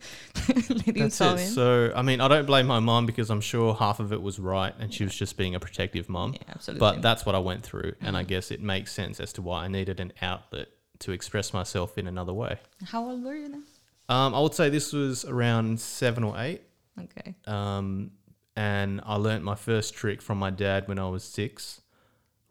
let 0.49 0.95
That's 0.95 1.21
it. 1.21 1.39
So, 1.51 1.93
I 1.95 2.03
mean, 2.03 2.21
I 2.21 2.27
don't 2.29 2.47
blame 2.47 2.67
my 2.67 2.81
mom 2.81 3.07
because 3.07 3.31
I'm 3.31 3.43
sure 3.43 3.75
half 3.75 4.01
of 4.01 4.13
it 4.13 4.21
was 4.21 4.41
right 4.41 4.75
and 4.81 4.93
she 4.93 5.05
was 5.05 5.15
just 5.15 5.37
being 5.37 5.55
a 5.55 5.61
protective 5.61 6.09
mom. 6.09 6.33
yeah, 6.33 6.41
absolutely. 6.49 6.81
But 6.81 7.03
that's 7.03 7.25
what 7.25 7.37
I 7.37 7.39
went 7.39 7.63
through. 7.63 7.95
And 8.01 8.17
I 8.17 8.25
mm. 8.25 8.29
guess 8.29 8.51
it 8.51 8.61
makes 8.61 8.93
sense 8.93 9.21
as 9.21 9.33
to 9.35 9.43
why 9.43 9.65
I 9.65 9.69
needed 9.69 10.01
an 10.01 10.13
outlet 10.21 10.69
to 11.01 11.13
express 11.13 11.53
myself 11.53 11.99
in 11.99 12.07
another 12.07 12.33
way. 12.33 12.59
how 12.87 13.05
old 13.09 13.23
were 13.25 13.35
you 13.35 13.49
then? 13.49 13.65
Um, 14.09 14.35
I 14.35 14.41
would 14.41 14.55
say 14.55 14.69
this 14.69 14.93
was 14.93 15.25
around 15.25 15.81
seven 15.81 16.25
or 16.25 16.39
eight. 16.39 16.63
Okay. 16.99 17.35
Um, 17.47 18.11
and 18.57 19.01
I 19.05 19.15
learnt 19.17 19.45
my 19.45 19.55
first 19.55 19.95
trick 19.95 20.21
from 20.21 20.39
my 20.39 20.51
dad 20.51 20.89
when 20.89 20.99
I 20.99 21.09
was 21.09 21.25
six. 21.25 21.81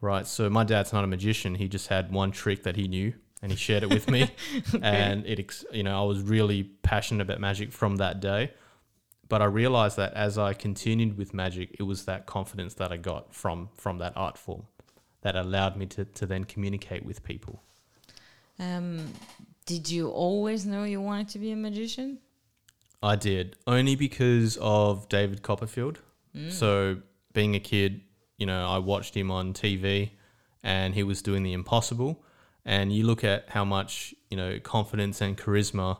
Right. 0.01 0.25
So 0.25 0.49
my 0.49 0.63
dad's 0.63 0.93
not 0.93 1.03
a 1.03 1.07
magician. 1.07 1.55
He 1.55 1.67
just 1.67 1.87
had 1.87 2.11
one 2.11 2.31
trick 2.31 2.63
that 2.63 2.75
he 2.77 2.87
knew 2.87 3.13
and 3.41 3.51
he 3.51 3.57
shared 3.57 3.83
it 3.83 3.89
with 3.89 4.09
me. 4.09 4.31
And 4.81 5.25
it, 5.25 5.39
ex- 5.39 5.65
you 5.71 5.83
know, 5.83 6.01
I 6.01 6.05
was 6.05 6.21
really 6.21 6.63
passionate 6.63 7.21
about 7.21 7.39
magic 7.39 7.71
from 7.73 7.97
that 7.97 8.19
day. 8.21 8.53
But 9.27 9.41
I 9.41 9.45
realized 9.45 9.97
that 9.97 10.13
as 10.13 10.37
I 10.37 10.53
continued 10.53 11.17
with 11.17 11.33
magic, 11.33 11.75
it 11.77 11.83
was 11.83 12.05
that 12.05 12.25
confidence 12.25 12.73
that 12.75 12.91
I 12.91 12.97
got 12.97 13.35
from 13.35 13.69
from 13.75 13.97
that 13.99 14.13
art 14.15 14.37
form. 14.37 14.63
that 15.21 15.35
allowed 15.35 15.75
me 15.75 15.85
to, 15.85 16.05
to 16.05 16.25
then 16.25 16.45
communicate 16.45 17.05
with 17.05 17.21
people. 17.23 17.61
Um, 18.59 19.13
did 19.65 19.89
you 19.89 20.09
always 20.09 20.65
know 20.65 20.83
you 20.83 21.01
wanted 21.01 21.29
to 21.29 21.39
be 21.39 21.51
a 21.51 21.55
magician? 21.55 22.19
I 23.01 23.15
did 23.15 23.55
only 23.65 23.95
because 23.95 24.57
of 24.57 25.07
David 25.09 25.41
Copperfield. 25.41 25.99
So 26.49 27.01
being 27.33 27.55
a 27.55 27.59
kid, 27.59 28.01
you 28.37 28.45
know, 28.45 28.69
I 28.69 28.77
watched 28.77 29.15
him 29.15 29.29
on 29.31 29.53
TV 29.53 30.11
and 30.63 30.93
he 30.93 31.03
was 31.03 31.21
doing 31.21 31.43
the 31.43 31.53
impossible. 31.53 32.23
And 32.65 32.93
you 32.93 33.05
look 33.05 33.23
at 33.23 33.49
how 33.49 33.65
much, 33.65 34.13
you 34.29 34.37
know, 34.37 34.59
confidence 34.59 35.21
and 35.21 35.37
charisma 35.37 35.97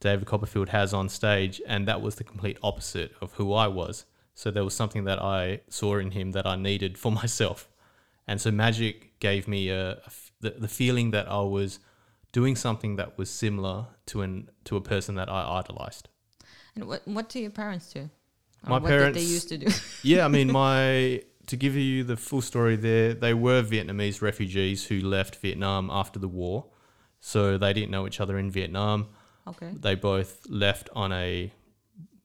David 0.00 0.26
Copperfield 0.26 0.68
has 0.70 0.92
on 0.92 1.08
stage, 1.08 1.60
and 1.66 1.88
that 1.88 2.00
was 2.02 2.16
the 2.16 2.24
complete 2.24 2.58
opposite 2.62 3.12
of 3.20 3.32
who 3.32 3.52
I 3.52 3.68
was. 3.68 4.04
So 4.34 4.50
there 4.50 4.64
was 4.64 4.74
something 4.74 5.04
that 5.04 5.22
I 5.22 5.60
saw 5.68 5.96
in 5.98 6.10
him 6.10 6.32
that 6.32 6.46
I 6.46 6.56
needed 6.56 6.98
for 6.98 7.10
myself. 7.22 7.68
And 8.26 8.40
so 8.40 8.50
magic 8.50 9.18
gave 9.20 9.48
me 9.48 9.68
a, 9.68 9.92
a 9.92 10.10
the, 10.40 10.50
the 10.50 10.68
feeling 10.68 11.12
that 11.12 11.28
I 11.30 11.40
was 11.40 11.78
doing 12.36 12.54
something 12.54 12.96
that 12.96 13.16
was 13.16 13.30
similar 13.30 13.86
to 14.04 14.20
an 14.20 14.50
to 14.64 14.76
a 14.76 14.80
person 14.92 15.14
that 15.14 15.28
I 15.30 15.40
idolized. 15.58 16.10
And 16.74 16.84
what 16.84 17.00
what 17.16 17.30
do 17.30 17.38
your 17.40 17.54
parents 17.62 17.86
do? 17.94 18.00
Or 18.00 18.10
My 18.68 18.72
what 18.78 18.82
did 18.82 18.88
parents- 18.98 19.18
they 19.18 19.24
used 19.24 19.48
to 19.48 19.56
do? 19.64 19.68
yeah, 20.02 20.22
I 20.26 20.28
mean, 20.28 20.52
my 20.64 21.22
to 21.46 21.56
give 21.56 21.74
you 21.76 22.04
the 22.04 22.16
full 22.28 22.42
story 22.42 22.76
there, 22.76 23.14
they 23.14 23.32
were 23.32 23.62
Vietnamese 23.62 24.20
refugees 24.20 24.84
who 24.88 25.00
left 25.00 25.36
Vietnam 25.36 25.88
after 25.90 26.18
the 26.18 26.28
war. 26.28 26.66
So 27.20 27.56
they 27.56 27.72
didn't 27.72 27.90
know 27.90 28.06
each 28.06 28.20
other 28.20 28.36
in 28.38 28.50
Vietnam. 28.50 28.98
okay. 29.48 29.70
They 29.86 29.94
both 29.94 30.42
left 30.48 30.90
on 30.94 31.12
a 31.12 31.50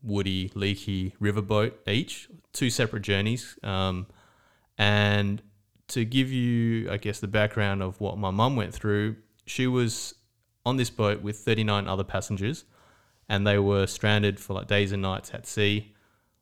woody, 0.04 0.52
leaky 0.56 1.14
riverboat 1.22 1.72
each, 1.88 2.28
two 2.52 2.70
separate 2.70 3.04
journeys. 3.04 3.58
Um, 3.64 4.08
and 4.78 5.42
to 5.90 6.04
give 6.04 6.30
you, 6.32 6.92
I 6.92 6.98
guess, 6.98 7.20
the 7.22 7.28
background 7.40 7.82
of 7.82 8.02
what 8.02 8.18
my 8.18 8.32
mum 8.32 8.56
went 8.58 8.74
through, 8.74 9.16
she 9.52 9.68
was 9.68 10.16
on 10.66 10.78
this 10.78 10.90
boat 10.90 11.22
with 11.22 11.38
39 11.38 11.88
other 11.88 12.06
passengers, 12.06 12.64
and 13.28 13.46
they 13.46 13.60
were 13.60 13.86
stranded 13.86 14.40
for 14.40 14.54
like 14.54 14.68
days 14.68 14.94
and 14.94 15.02
nights 15.02 15.32
at 15.34 15.46
sea. 15.46 15.94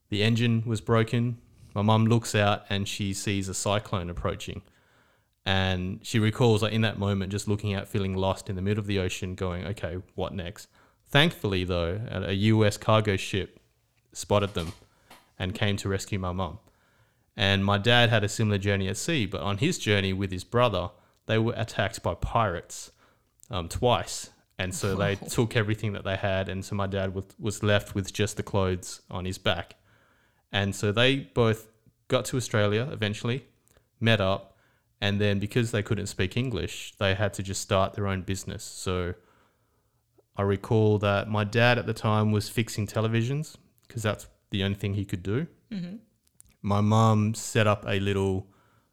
The 0.10 0.22
engine 0.22 0.64
was 0.66 0.80
broken. 0.80 1.40
My 1.74 1.82
mum 1.82 2.06
looks 2.06 2.36
out 2.36 2.66
and 2.70 2.88
she 2.88 3.14
sees 3.14 3.50
a 3.50 3.54
cyclone 3.54 4.10
approaching. 4.10 4.62
And 5.46 6.00
she 6.04 6.20
recalls, 6.20 6.62
like, 6.62 6.74
in 6.74 6.82
that 6.82 7.00
moment, 7.00 7.32
just 7.32 7.48
looking 7.48 7.74
out, 7.74 7.88
feeling 7.88 8.14
lost 8.14 8.50
in 8.50 8.56
the 8.56 8.62
middle 8.62 8.80
of 8.80 8.86
the 8.86 9.00
ocean, 9.00 9.34
going, 9.34 9.66
okay, 9.66 9.98
what 10.14 10.34
next? 10.34 10.68
Thankfully, 11.08 11.64
though, 11.64 12.02
a 12.12 12.34
US 12.34 12.78
cargo 12.78 13.18
ship 13.18 13.60
spotted 14.14 14.54
them 14.54 14.74
and 15.40 15.56
came 15.56 15.78
to 15.78 15.90
rescue 15.90 16.20
my 16.20 16.32
mum. 16.32 16.60
And 17.36 17.66
my 17.66 17.80
dad 17.80 18.10
had 18.10 18.24
a 18.24 18.30
similar 18.30 18.60
journey 18.60 18.88
at 18.88 18.98
sea, 18.98 19.26
but 19.26 19.42
on 19.42 19.58
his 19.58 19.80
journey 19.80 20.14
with 20.14 20.32
his 20.32 20.44
brother, 20.44 20.92
they 21.26 21.40
were 21.40 21.54
attacked 21.56 22.04
by 22.04 22.14
pirates 22.14 22.92
um, 23.50 23.70
twice. 23.70 24.30
And 24.58 24.76
so 24.76 24.96
they 24.96 25.16
took 25.16 25.56
everything 25.56 25.94
that 25.94 26.04
they 26.04 26.18
had. 26.18 26.50
And 26.50 26.66
so 26.66 26.76
my 26.76 26.86
dad 26.86 27.16
was, 27.16 27.24
was 27.40 27.64
left 27.64 27.96
with 27.96 28.12
just 28.12 28.36
the 28.36 28.44
clothes 28.44 29.02
on 29.10 29.24
his 29.24 29.38
back. 29.38 29.76
And 30.52 30.76
so 30.76 30.92
they 30.92 31.16
both 31.16 31.70
got 32.10 32.26
to 32.26 32.38
Australia 32.38 32.90
eventually, 32.92 33.46
met 34.02 34.20
up, 34.20 34.58
and 35.02 35.22
then 35.22 35.40
because 35.40 35.72
they 35.72 35.82
couldn't 35.82 36.08
speak 36.08 36.36
English, 36.36 36.94
they 37.00 37.16
had 37.16 37.34
to 37.36 37.44
just 37.44 37.62
start 37.62 37.94
their 37.94 38.08
own 38.08 38.22
business. 38.22 38.64
So 38.64 39.14
I 40.36 40.42
recall 40.42 40.98
that 41.00 41.30
my 41.30 41.44
dad 41.44 41.78
at 41.78 41.86
the 41.86 41.94
time 41.94 42.32
was 42.32 42.50
fixing 42.50 42.86
televisions 42.86 43.56
because 43.88 44.04
that's 44.04 44.28
the 44.50 44.64
only 44.64 44.76
thing 44.76 44.96
he 44.96 45.06
could 45.06 45.24
do. 45.24 45.48
Mm-hmm. 45.72 45.98
My 46.62 46.82
mum 46.82 47.34
set 47.34 47.68
up 47.68 47.86
a 47.88 48.00
little 48.00 48.48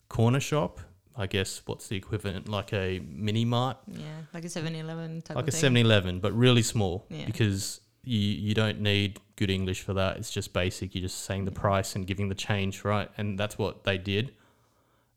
corner 0.09 0.41
shop. 0.41 0.81
I 1.17 1.27
guess 1.27 1.63
what's 1.67 1.89
the 1.89 1.97
equivalent, 1.97 2.49
like 2.49 2.73
a 2.73 3.01
mini 3.09 3.45
mart, 3.45 3.79
Yeah, 3.87 4.05
like 4.35 4.45
a 4.45 4.49
7-Eleven 4.49 5.23
type 5.23 5.37
like 5.37 5.47
a 5.47 5.49
of 5.49 5.55
thing. 5.55 5.61
7 5.61 5.77
Eleven, 5.79 6.21
but 6.21 6.33
really 6.35 6.63
small 6.63 7.07
Yeah. 7.09 7.25
because 7.27 7.81
you, 8.05 8.19
you 8.19 8.55
don't 8.55 8.81
need 8.81 9.19
good 9.37 9.51
English 9.51 9.81
for 9.83 9.95
that. 9.95 10.19
It's 10.19 10.31
just 10.31 10.53
basic. 10.53 10.95
You're 10.95 11.03
just 11.03 11.25
saying 11.25 11.45
the 11.47 11.51
price 11.53 11.97
and 11.97 12.07
giving 12.07 12.29
the 12.29 12.35
change, 12.35 12.85
right? 12.85 13.11
And 13.17 13.39
that's 13.39 13.57
what 13.59 13.85
they 13.85 13.99
did. 13.99 14.35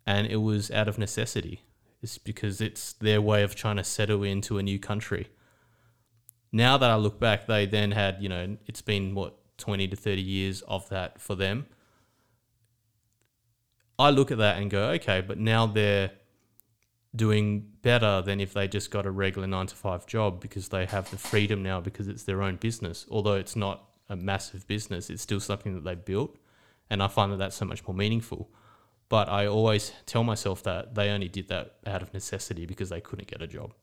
And 0.06 0.26
it 0.28 0.38
was 0.38 0.72
out 0.72 0.88
of 0.88 0.98
necessity. 0.98 1.62
It's 2.02 2.18
because 2.18 2.62
it's 2.62 2.94
their 2.94 3.22
way 3.22 3.44
of 3.44 3.54
trying 3.56 3.76
to 3.76 3.84
settle 3.84 4.24
into 4.24 4.58
a 4.58 4.64
new 4.64 4.80
country. 4.80 5.28
Now 6.52 6.78
that 6.78 6.90
I 6.90 6.96
look 6.96 7.20
back, 7.20 7.46
they 7.46 7.66
then 7.66 7.92
had, 7.92 8.18
you 8.22 8.30
know, 8.30 8.58
it's 8.66 8.82
been 8.82 9.14
what, 9.16 9.36
20 9.58 9.90
to 9.90 9.96
30 9.98 10.22
years 10.22 10.62
of 10.64 10.88
that 10.90 11.20
for 11.20 11.36
them. 11.36 11.66
I 14.00 14.12
look 14.12 14.32
at 14.32 14.38
that 14.38 14.58
and 14.58 14.72
go, 14.72 14.92
okay, 14.92 15.22
but 15.22 15.38
now 15.38 15.68
they're 15.68 16.12
doing 17.16 17.68
better 17.82 18.22
than 18.22 18.40
if 18.40 18.54
they 18.54 18.68
just 18.68 18.92
got 18.92 19.06
a 19.06 19.12
regular 19.12 19.48
nine 19.48 19.68
to 19.68 19.76
five 19.76 20.08
job 20.08 20.40
because 20.40 20.70
they 20.70 20.86
have 20.86 21.12
the 21.12 21.18
freedom 21.18 21.62
now 21.62 21.82
because 21.82 22.08
it's 22.08 22.24
their 22.24 22.42
own 22.42 22.56
business. 22.56 23.06
Although 23.12 23.34
it's 23.34 23.56
not 23.56 23.84
a 24.08 24.16
massive 24.16 24.66
business, 24.68 25.10
it's 25.10 25.22
still 25.22 25.42
something 25.42 25.74
that 25.76 25.84
they 25.84 25.96
built. 25.96 26.38
And 26.90 27.04
I 27.04 27.08
find 27.08 27.32
that 27.32 27.38
that's 27.38 27.58
so 27.58 27.66
much 27.66 27.86
more 27.88 27.96
meaningful. 27.96 28.50
But 29.10 29.28
I 29.28 29.48
always 29.48 29.92
tell 30.06 30.24
myself 30.24 30.64
that 30.64 30.96
they 30.96 31.10
only 31.10 31.28
did 31.28 31.50
that 31.50 31.76
out 31.86 32.02
of 32.02 32.14
necessity 32.14 32.66
because 32.66 32.90
they 32.90 33.02
couldn't 33.02 33.28
get 33.28 33.42
a 33.42 33.48
job. 33.48 33.74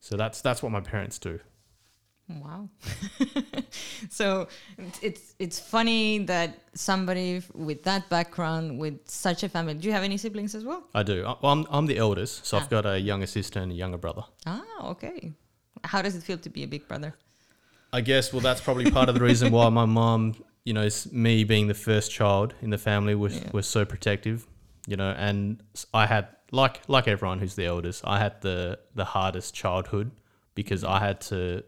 So 0.00 0.16
that's 0.16 0.40
that's 0.40 0.62
what 0.62 0.72
my 0.72 0.80
parents 0.80 1.18
do. 1.18 1.40
Wow. 2.40 2.68
so 4.10 4.48
it's- 5.02 5.34
it's 5.38 5.58
funny 5.58 6.18
that 6.26 6.58
somebody 6.74 7.42
with 7.54 7.82
that 7.84 8.08
background, 8.08 8.78
with 8.78 8.98
such 9.08 9.42
a 9.42 9.48
family. 9.48 9.74
Do 9.74 9.86
you 9.86 9.92
have 9.92 10.02
any 10.04 10.16
siblings 10.16 10.54
as 10.54 10.64
well? 10.64 10.84
I 10.94 11.02
do. 11.02 11.24
I- 11.26 11.36
Well, 11.42 11.52
I'm, 11.52 11.66
I'm 11.70 11.86
the 11.86 11.98
eldest, 11.98 12.46
so 12.46 12.56
Ah. 12.56 12.60
I've 12.60 12.70
got 12.70 12.86
a 12.86 12.98
younger 12.98 13.26
sister 13.26 13.60
and 13.60 13.72
a 13.72 13.74
younger 13.74 13.98
brother. 13.98 14.22
Ah, 14.46 14.62
okay. 14.90 15.32
How 15.84 16.02
does 16.02 16.14
it 16.16 16.22
feel 16.22 16.38
to 16.38 16.48
be 16.50 16.62
a 16.62 16.68
big 16.68 16.86
brother? 16.88 17.14
I 17.92 18.00
guess, 18.00 18.32
well, 18.32 18.40
that's 18.40 18.60
probably 18.60 18.90
part 18.90 19.08
of 19.08 19.14
the 19.14 19.20
reason 19.22 19.52
why 19.52 19.68
my 19.68 19.84
mom, 19.84 20.34
you 20.64 20.72
know, 20.72 20.88
me 21.10 21.44
being 21.44 21.66
the 21.66 21.74
first 21.74 22.10
child 22.10 22.54
in 22.62 22.70
the 22.70 22.78
family 22.78 23.14
was, 23.14 23.36
Yeah. 23.36 23.50
was 23.52 23.66
so 23.66 23.84
protective, 23.84 24.46
you 24.86 24.96
know, 24.96 25.10
and 25.10 25.62
I 25.92 26.06
had, 26.06 26.28
like, 26.52 26.80
like 26.88 27.06
everyone 27.08 27.38
who's 27.40 27.54
the 27.54 27.66
eldest, 27.66 28.02
I 28.06 28.18
had 28.18 28.40
the, 28.40 28.78
the 28.94 29.04
hardest 29.04 29.54
childhood 29.54 30.10
because 30.54 30.84
I 30.84 31.00
had 31.00 31.20
to, 31.22 31.64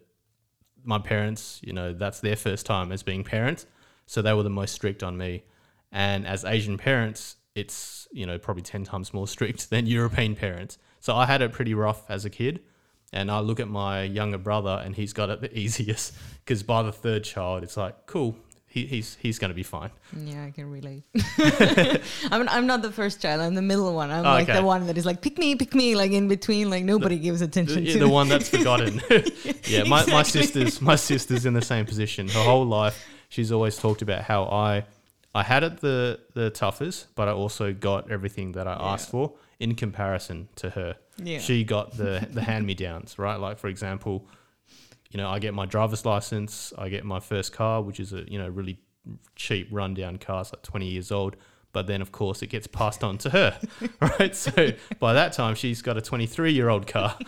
my 0.85 0.99
parents, 0.99 1.61
you 1.63 1.73
know, 1.73 1.93
that's 1.93 2.21
their 2.21 2.37
first 2.37 2.67
time 2.67 2.93
as 2.93 3.03
being 3.03 3.25
parents. 3.25 3.67
So 4.07 4.23
they 4.23 4.33
were 4.35 4.43
the 4.43 4.51
most 4.51 4.75
strict 4.75 5.03
on 5.03 5.17
me. 5.17 5.45
And 5.91 6.27
as 6.27 6.45
Asian 6.45 6.77
parents, 6.77 7.37
it's, 7.55 8.07
you 8.13 8.27
know, 8.27 8.39
probably 8.39 8.63
10 8.63 8.85
times 8.85 9.15
more 9.15 9.27
strict 9.27 9.71
than 9.71 9.87
European 9.87 10.37
parents. 10.37 10.79
So 11.01 11.15
I 11.15 11.27
had 11.27 11.43
it 11.43 11.53
pretty 11.53 11.75
rough 11.75 12.09
as 12.11 12.25
a 12.25 12.31
kid. 12.31 12.61
And 13.13 13.31
I 13.31 13.41
look 13.41 13.61
at 13.61 13.69
my 13.69 14.03
younger 14.03 14.39
brother 14.39 14.83
and 14.85 14.97
he's 14.97 15.13
got 15.13 15.31
it 15.31 15.41
the 15.41 15.57
easiest 15.59 16.15
because 16.45 16.63
by 16.63 16.83
the 16.83 16.93
third 16.93 17.25
child, 17.25 17.63
it's 17.63 17.77
like, 17.77 18.07
cool, 18.07 18.37
he, 18.75 18.87
he's, 18.87 19.17
he's 19.21 19.39
going 19.39 19.51
to 19.51 19.55
be 19.55 19.63
fine. 19.63 19.91
Yeah, 20.17 20.45
I 20.45 20.51
can 20.51 20.69
relate. 20.71 21.05
I'm 22.33 22.49
I'm 22.49 22.67
not 22.67 22.83
the 22.83 22.91
first 22.91 23.23
child. 23.23 23.41
I'm 23.41 23.55
the 23.55 23.63
middle 23.63 23.95
one. 23.95 24.11
I'm 24.11 24.27
Oh, 24.27 24.31
like 24.41 24.49
okay. 24.49 24.59
the 24.59 24.65
one 24.65 24.87
that 24.89 24.99
is 24.99 25.07
like 25.07 25.21
pick 25.23 25.39
me, 25.39 25.55
pick 25.55 25.75
me, 25.75 25.95
like 25.95 26.11
in 26.13 26.27
between. 26.29 26.71
Like 26.71 26.85
nobody 26.85 27.19
gives 27.19 27.41
attention 27.41 27.85
yeah, 27.85 27.93
to 27.95 27.99
the 28.01 28.09
one 28.09 28.29
that's 28.29 28.49
forgotten. 28.49 29.01
yeah, 29.69 29.85
my, 29.85 30.05
my 30.07 30.21
Exactly. 30.21 30.43
sister's 30.43 30.81
my 30.81 30.97
sister's 30.97 31.47
in 31.47 31.55
the 31.55 31.63
same 31.63 31.87
position. 31.87 32.29
Her 32.29 32.43
whole 32.43 32.67
life, 32.67 32.97
she's 33.29 33.53
always 33.53 33.77
talked 33.77 34.03
about 34.03 34.23
how 34.23 34.45
I 34.45 34.85
I 35.35 35.43
had 35.45 35.63
it 35.63 35.81
the 35.81 36.19
the 36.35 36.51
toughest, 36.51 37.15
but 37.15 37.29
I 37.29 37.33
also 37.33 37.73
got 37.73 38.11
everything 38.11 38.53
that 38.53 38.67
I 38.67 38.73
asked 38.93 39.11
for 39.11 39.35
in 39.61 39.75
comparison 39.77 40.49
to 40.57 40.71
her. 40.71 40.97
Yeah. 41.23 41.39
She 41.39 41.63
got 41.65 41.97
the 41.97 42.27
the 42.33 42.43
hand 42.43 42.67
me 42.67 42.75
downs, 42.75 43.19
right? 43.19 43.39
Like 43.39 43.59
for 43.59 43.69
example, 43.69 44.27
you 45.15 45.19
know, 45.19 45.31
I 45.31 45.39
get 45.39 45.55
my 45.55 45.65
driver's 45.65 46.05
license, 46.05 46.73
I 46.77 46.89
get 46.89 47.05
my 47.05 47.21
first 47.21 47.53
car, 47.53 47.81
which 47.81 48.01
is 48.01 48.13
a 48.13 48.29
you 48.31 48.37
know 48.37 48.49
really 48.49 48.81
cheap 49.37 49.69
rundown 49.71 50.19
car, 50.19 50.41
it's 50.41 50.53
like 50.53 50.63
twenty 50.63 50.89
years 50.89 51.13
old. 51.13 51.37
But 51.73 51.87
then, 51.87 52.03
of 52.03 52.13
course, 52.13 52.43
it 52.43 52.49
gets 52.49 52.67
passed 52.69 53.03
on 53.03 53.19
to 53.19 53.31
her, 53.31 53.59
right? 54.01 54.35
So 54.35 54.71
by 55.01 55.13
that 55.13 55.33
time, 55.33 55.57
she's 55.57 55.83
got 55.83 55.97
a 55.97 56.01
23 56.01 56.53
year 56.53 56.69
old 56.69 56.87
car. 56.87 57.19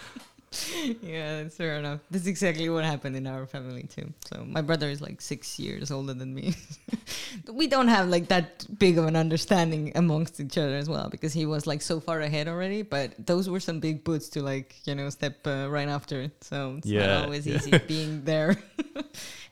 yeah, 1.02 1.42
that's 1.42 1.57
fair 1.57 1.78
enough. 1.78 2.00
That's 2.11 2.26
exactly 2.26 2.68
what 2.68 2.84
happened 2.84 3.16
in 3.16 3.26
our 3.26 3.46
family 3.46 3.84
too. 3.84 4.12
So 4.32 4.44
my 4.44 4.61
brother 4.62 4.88
is 4.90 5.00
like 5.00 5.20
six 5.20 5.59
years 5.59 5.90
older 5.90 6.14
than 6.14 6.34
me. 6.34 6.54
we 7.52 7.66
don't 7.66 7.88
have 7.88 8.09
like 8.09 8.28
that 8.28 8.66
big 8.78 8.98
of 8.98 9.07
an 9.07 9.16
understanding 9.16 9.92
amongst 9.94 10.40
each 10.40 10.57
other 10.59 10.76
as 10.76 10.88
well 10.88 11.09
because 11.11 11.32
he 11.32 11.46
was 11.46 11.66
like 11.66 11.82
so 11.82 12.00
far 12.00 12.20
ahead 12.20 12.48
already. 12.48 12.82
But 12.82 13.14
those 13.26 13.48
were 13.48 13.61
some 13.61 13.80
big 13.80 14.04
boots 14.04 14.28
to 14.30 14.42
like 14.42 14.74
you 14.86 14.94
know 14.94 15.11
step 15.11 15.46
uh, 15.46 15.68
right 15.70 15.88
after. 15.88 16.30
So 16.40 16.76
it's 16.78 16.86
Yeah, 16.86 17.07
not 17.07 17.24
always 17.24 17.46
yeah. 17.46 17.57
easy 17.57 17.78
being 17.88 18.24
there. 18.24 18.57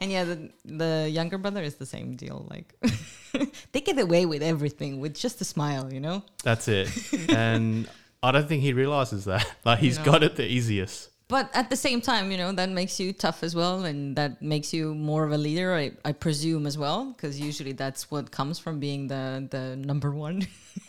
and 0.01 0.11
yeah, 0.11 0.25
the 0.25 0.51
the 0.65 1.09
younger 1.11 1.39
brother 1.39 1.63
is 1.63 1.75
the 1.77 1.87
same 1.87 2.17
deal. 2.17 2.47
Like 2.51 2.75
they 3.73 3.81
get 3.81 3.99
away 3.99 4.27
with 4.27 4.43
everything 4.43 5.01
with 5.01 5.15
just 5.15 5.41
a 5.41 5.45
smile, 5.45 5.93
you 5.93 6.01
know. 6.01 6.23
That's 6.43 6.69
it. 6.69 6.89
and 7.31 7.89
I 8.27 8.31
don't 8.33 8.49
think 8.49 8.63
he 8.63 8.73
realizes 8.73 9.25
that. 9.31 9.45
Like 9.69 9.79
he's 9.87 9.99
No. 9.99 10.05
got 10.11 10.23
it 10.23 10.35
the 10.37 10.47
easiest. 10.59 11.11
but 11.29 11.47
at 11.61 11.67
the 11.73 11.77
same 11.77 12.01
time, 12.01 12.31
you 12.33 12.39
know, 12.43 12.53
that 12.61 12.71
makes 12.81 13.01
you 13.01 13.13
tough 13.13 13.43
as 13.43 13.55
well, 13.55 13.85
and 13.91 14.15
that 14.17 14.33
makes 14.55 14.69
you 14.77 14.95
more 15.11 15.23
of 15.27 15.33
a 15.33 15.39
leader, 15.39 15.69
I, 15.75 15.87
I 16.11 16.13
presume 16.13 16.67
as 16.67 16.77
well, 16.85 16.99
because 17.13 17.35
usually 17.51 17.73
that's 17.73 18.03
what 18.13 18.25
comes 18.39 18.57
from 18.65 18.75
being 18.87 19.09
the 19.09 19.25
the 19.55 19.65
number 19.91 20.11
one 20.27 20.37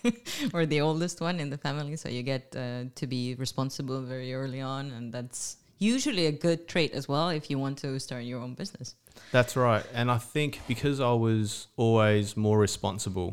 or 0.54 0.66
the 0.66 0.82
oldest 0.82 1.22
one 1.22 1.40
in 1.44 1.50
the 1.50 1.58
family. 1.68 1.96
So 1.98 2.08
you 2.10 2.24
get 2.24 2.44
uh, 2.56 2.62
to 3.00 3.06
be 3.08 3.36
responsible 3.46 4.02
very 4.14 4.34
early 4.34 4.62
on, 4.62 4.92
and 4.98 5.14
that's 5.14 5.58
usually 5.94 6.26
a 6.28 6.32
good 6.48 6.60
trait 6.68 6.92
as 7.00 7.06
well 7.08 7.28
if 7.40 7.50
you 7.50 7.58
want 7.66 7.78
to 7.80 8.00
start 8.00 8.24
your 8.24 8.40
own 8.46 8.54
business. 8.56 8.96
That's 9.32 9.56
right. 9.56 9.86
And 9.94 10.08
I 10.12 10.20
think 10.34 10.52
because 10.68 11.00
I 11.00 11.14
was 11.28 11.68
always 11.78 12.36
more 12.36 12.60
responsible, 12.68 13.30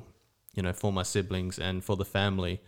you 0.56 0.62
know, 0.62 0.72
for 0.72 0.92
my 0.92 1.02
siblings 1.04 1.58
and 1.58 1.82
for 1.84 1.96
the 1.96 2.04
family, 2.18 2.60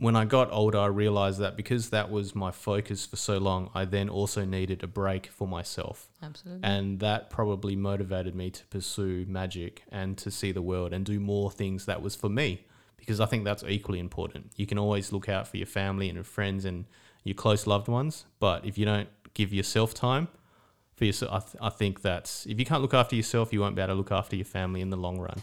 when 0.00 0.16
I 0.16 0.24
got 0.24 0.50
older, 0.50 0.78
I 0.78 0.86
realized 0.86 1.40
that 1.40 1.56
because 1.56 1.90
that 1.90 2.10
was 2.10 2.34
my 2.34 2.50
focus 2.50 3.04
for 3.04 3.16
so 3.16 3.36
long, 3.36 3.70
I 3.74 3.84
then 3.84 4.08
also 4.08 4.46
needed 4.46 4.82
a 4.82 4.86
break 4.86 5.26
for 5.26 5.46
myself. 5.46 6.08
Absolutely. 6.22 6.66
And 6.66 7.00
that 7.00 7.28
probably 7.28 7.76
motivated 7.76 8.34
me 8.34 8.50
to 8.50 8.64
pursue 8.66 9.26
magic 9.28 9.82
and 9.92 10.16
to 10.16 10.30
see 10.30 10.52
the 10.52 10.62
world 10.62 10.94
and 10.94 11.04
do 11.04 11.20
more 11.20 11.50
things 11.50 11.84
that 11.84 12.00
was 12.00 12.16
for 12.16 12.30
me 12.30 12.64
because 12.96 13.20
I 13.20 13.26
think 13.26 13.44
that's 13.44 13.62
equally 13.62 13.98
important. 13.98 14.52
You 14.56 14.66
can 14.66 14.78
always 14.78 15.12
look 15.12 15.28
out 15.28 15.46
for 15.46 15.58
your 15.58 15.66
family 15.66 16.08
and 16.08 16.14
your 16.14 16.24
friends 16.24 16.64
and 16.64 16.86
your 17.22 17.34
close 17.34 17.66
loved 17.66 17.88
ones, 17.88 18.24
but 18.38 18.64
if 18.64 18.78
you 18.78 18.86
don't 18.86 19.08
give 19.34 19.52
yourself 19.52 19.92
time 19.92 20.28
for 20.94 21.04
yourself, 21.04 21.32
I, 21.32 21.38
th- 21.40 21.56
I 21.60 21.68
think 21.68 22.00
that's 22.00 22.46
if 22.46 22.58
you 22.58 22.64
can't 22.64 22.80
look 22.80 22.94
after 22.94 23.16
yourself, 23.16 23.52
you 23.52 23.60
won't 23.60 23.74
be 23.74 23.82
able 23.82 23.94
to 23.94 23.98
look 23.98 24.12
after 24.12 24.34
your 24.34 24.46
family 24.46 24.80
in 24.80 24.88
the 24.88 24.96
long 24.96 25.18
run. 25.18 25.42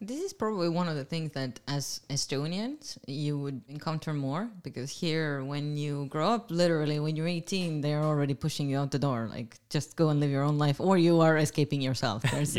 This 0.00 0.20
is 0.20 0.32
probably 0.32 0.68
one 0.68 0.88
of 0.88 0.94
the 0.94 1.04
things 1.04 1.32
that, 1.32 1.58
as 1.66 2.02
Estonians, 2.08 2.98
you 3.08 3.36
would 3.36 3.60
encounter 3.68 4.14
more 4.14 4.48
because 4.62 4.90
here, 4.90 5.42
when 5.42 5.76
you 5.76 6.06
grow 6.06 6.28
up, 6.28 6.52
literally 6.52 7.00
when 7.00 7.16
you're 7.16 7.26
18, 7.26 7.80
they're 7.80 8.04
already 8.04 8.34
pushing 8.34 8.70
you 8.70 8.78
out 8.78 8.92
the 8.92 9.00
door. 9.00 9.28
Like, 9.28 9.58
just 9.70 9.96
go 9.96 10.10
and 10.10 10.20
live 10.20 10.30
your 10.30 10.44
own 10.44 10.56
life, 10.56 10.80
or 10.80 10.98
you 10.98 11.20
are 11.20 11.36
escaping 11.36 11.80
yourself. 11.80 12.22
There's 12.30 12.54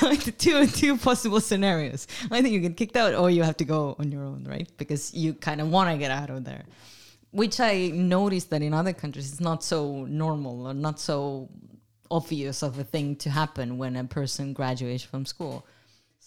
like 0.00 0.38
two 0.38 0.68
two 0.68 0.96
possible 0.96 1.40
scenarios. 1.40 2.06
Either 2.30 2.46
you 2.46 2.60
get 2.60 2.76
kicked 2.76 2.96
out, 2.96 3.14
or 3.14 3.30
you 3.30 3.42
have 3.42 3.56
to 3.56 3.64
go 3.64 3.96
on 3.98 4.12
your 4.12 4.22
own, 4.22 4.44
right? 4.48 4.70
Because 4.76 5.12
you 5.12 5.34
kind 5.34 5.60
of 5.60 5.70
want 5.70 5.90
to 5.90 5.98
get 5.98 6.12
out 6.12 6.30
of 6.30 6.44
there. 6.44 6.64
Which 7.32 7.58
I 7.58 7.88
noticed 7.88 8.50
that 8.50 8.62
in 8.62 8.72
other 8.72 8.92
countries, 8.92 9.32
it's 9.32 9.40
not 9.40 9.64
so 9.64 10.04
normal 10.04 10.68
or 10.68 10.74
not 10.74 11.00
so 11.00 11.48
obvious 12.12 12.62
of 12.62 12.78
a 12.78 12.84
thing 12.84 13.16
to 13.16 13.30
happen 13.30 13.76
when 13.76 13.96
a 13.96 14.04
person 14.04 14.52
graduates 14.52 15.02
from 15.02 15.26
school. 15.26 15.66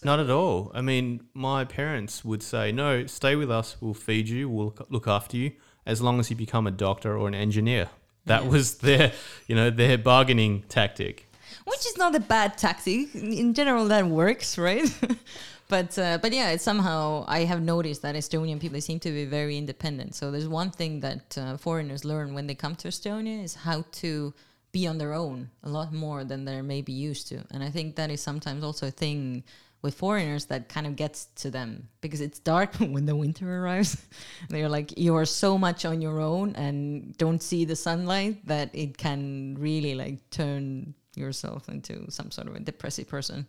Not 0.04 0.18
at 0.20 0.30
all. 0.30 0.70
I 0.74 0.80
mean, 0.80 1.20
my 1.34 1.64
parents 1.64 2.24
would 2.24 2.42
say, 2.42 2.72
"No, 2.72 3.06
stay 3.06 3.36
with 3.36 3.50
us. 3.50 3.76
We'll 3.80 3.94
feed 3.94 4.28
you. 4.28 4.48
We'll 4.48 4.74
look 4.90 5.06
after 5.06 5.36
you 5.36 5.52
as 5.86 6.00
long 6.00 6.20
as 6.20 6.30
you 6.30 6.36
become 6.36 6.66
a 6.66 6.70
doctor 6.70 7.16
or 7.16 7.28
an 7.28 7.34
engineer." 7.34 7.88
That 8.26 8.42
Yeah. 8.44 8.50
was 8.50 8.74
their, 8.78 9.12
you 9.48 9.54
know, 9.56 9.70
their 9.70 9.98
bargaining 9.98 10.62
tactic. 10.68 11.28
which 11.64 11.84
is 11.86 11.96
not 11.98 12.14
a 12.14 12.20
bad 12.20 12.56
tactic 12.58 13.14
in 13.14 13.52
general 13.54 13.86
that 13.88 14.04
works 14.06 14.56
right 14.58 14.88
but 15.68 15.96
uh, 15.98 16.18
but 16.22 16.32
yeah 16.32 16.48
it's 16.54 16.64
somehow 16.64 17.24
i 17.28 17.40
have 17.44 17.60
noticed 17.62 18.00
that 18.02 18.14
estonian 18.16 18.58
people 18.58 18.80
seem 18.80 18.98
to 18.98 19.10
be 19.12 19.24
very 19.26 19.56
independent 19.58 20.14
so 20.14 20.30
there's 20.32 20.48
one 20.48 20.70
thing 20.70 21.00
that 21.00 21.36
uh, 21.38 21.56
foreigners 21.58 22.04
learn 22.04 22.32
when 22.34 22.46
they 22.48 22.54
come 22.64 22.74
to 22.74 22.88
estonia 22.88 23.44
is 23.44 23.54
how 23.68 23.84
to 23.92 24.32
be 24.72 24.86
on 24.90 24.96
their 24.98 25.12
own 25.12 25.50
a 25.62 25.68
lot 25.68 25.92
more 25.92 26.24
than 26.24 26.44
they're 26.46 26.62
maybe 26.74 26.92
used 27.10 27.28
to 27.28 27.36
and 27.52 27.62
i 27.62 27.70
think 27.70 27.94
that 27.96 28.10
is 28.10 28.20
sometimes 28.20 28.64
also 28.64 28.86
a 28.88 28.90
thing 29.04 29.44
with 29.82 29.94
foreigners 29.94 30.46
that 30.46 30.68
kind 30.68 30.86
of 30.86 30.96
gets 30.96 31.26
to 31.34 31.50
them 31.50 31.88
because 32.00 32.20
it's 32.20 32.38
dark 32.38 32.74
when 32.78 33.04
the 33.06 33.14
winter 33.16 33.62
arrives 33.62 33.96
they're 34.48 34.68
like 34.68 34.96
you 34.98 35.14
are 35.16 35.24
so 35.26 35.58
much 35.58 35.84
on 35.84 36.00
your 36.00 36.20
own 36.20 36.54
and 36.56 37.16
don't 37.18 37.42
see 37.42 37.64
the 37.64 37.76
sunlight 37.76 38.46
that 38.46 38.70
it 38.72 38.96
can 38.96 39.56
really 39.58 39.94
like 39.94 40.18
turn 40.30 40.94
yourself 41.16 41.68
into 41.68 42.10
some 42.10 42.30
sort 42.30 42.46
of 42.46 42.54
a 42.54 42.60
depressive 42.60 43.08
person 43.08 43.46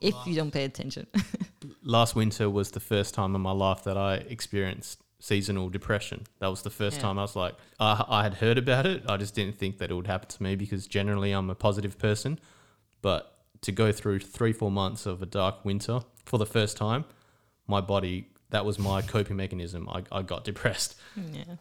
if 0.00 0.14
you 0.26 0.34
don't 0.34 0.50
pay 0.50 0.64
attention 0.64 1.06
Last 1.82 2.14
winter 2.14 2.50
was 2.50 2.70
the 2.72 2.80
first 2.80 3.14
time 3.14 3.34
in 3.34 3.40
my 3.40 3.52
life 3.52 3.84
that 3.84 3.96
I 3.96 4.16
experienced 4.16 5.00
seasonal 5.18 5.70
depression. 5.70 6.26
That 6.40 6.48
was 6.48 6.62
the 6.62 6.70
first 6.70 6.96
Yeah. 6.96 7.02
time 7.02 7.18
I 7.18 7.22
was 7.22 7.36
like, 7.36 7.54
I, 7.80 8.04
I 8.08 8.22
had 8.22 8.34
heard 8.34 8.58
about 8.58 8.84
it. 8.86 9.02
I 9.08 9.16
just 9.16 9.34
didn't 9.34 9.58
think 9.58 9.78
that 9.78 9.90
it 9.90 9.94
would 9.94 10.06
happen 10.06 10.28
to 10.28 10.42
me 10.42 10.56
because 10.56 10.86
generally 10.86 11.32
I'm 11.32 11.48
a 11.48 11.54
positive 11.54 11.98
person. 11.98 12.38
But 13.00 13.33
to 13.64 13.72
go 13.72 13.92
through 13.92 14.20
three, 14.20 14.52
four 14.52 14.70
months 14.70 15.06
of 15.06 15.20
a 15.22 15.26
dark 15.26 15.64
winter 15.64 16.00
for 16.24 16.38
the 16.38 16.46
first 16.46 16.76
time, 16.76 17.04
my 17.66 17.80
body, 17.80 18.28
that 18.50 18.64
was 18.64 18.78
my 18.78 19.02
coping 19.02 19.36
mechanism. 19.36 19.88
I, 19.88 20.02
I 20.12 20.22
got 20.22 20.44
depressed. 20.44 20.96
yeah 21.32 21.56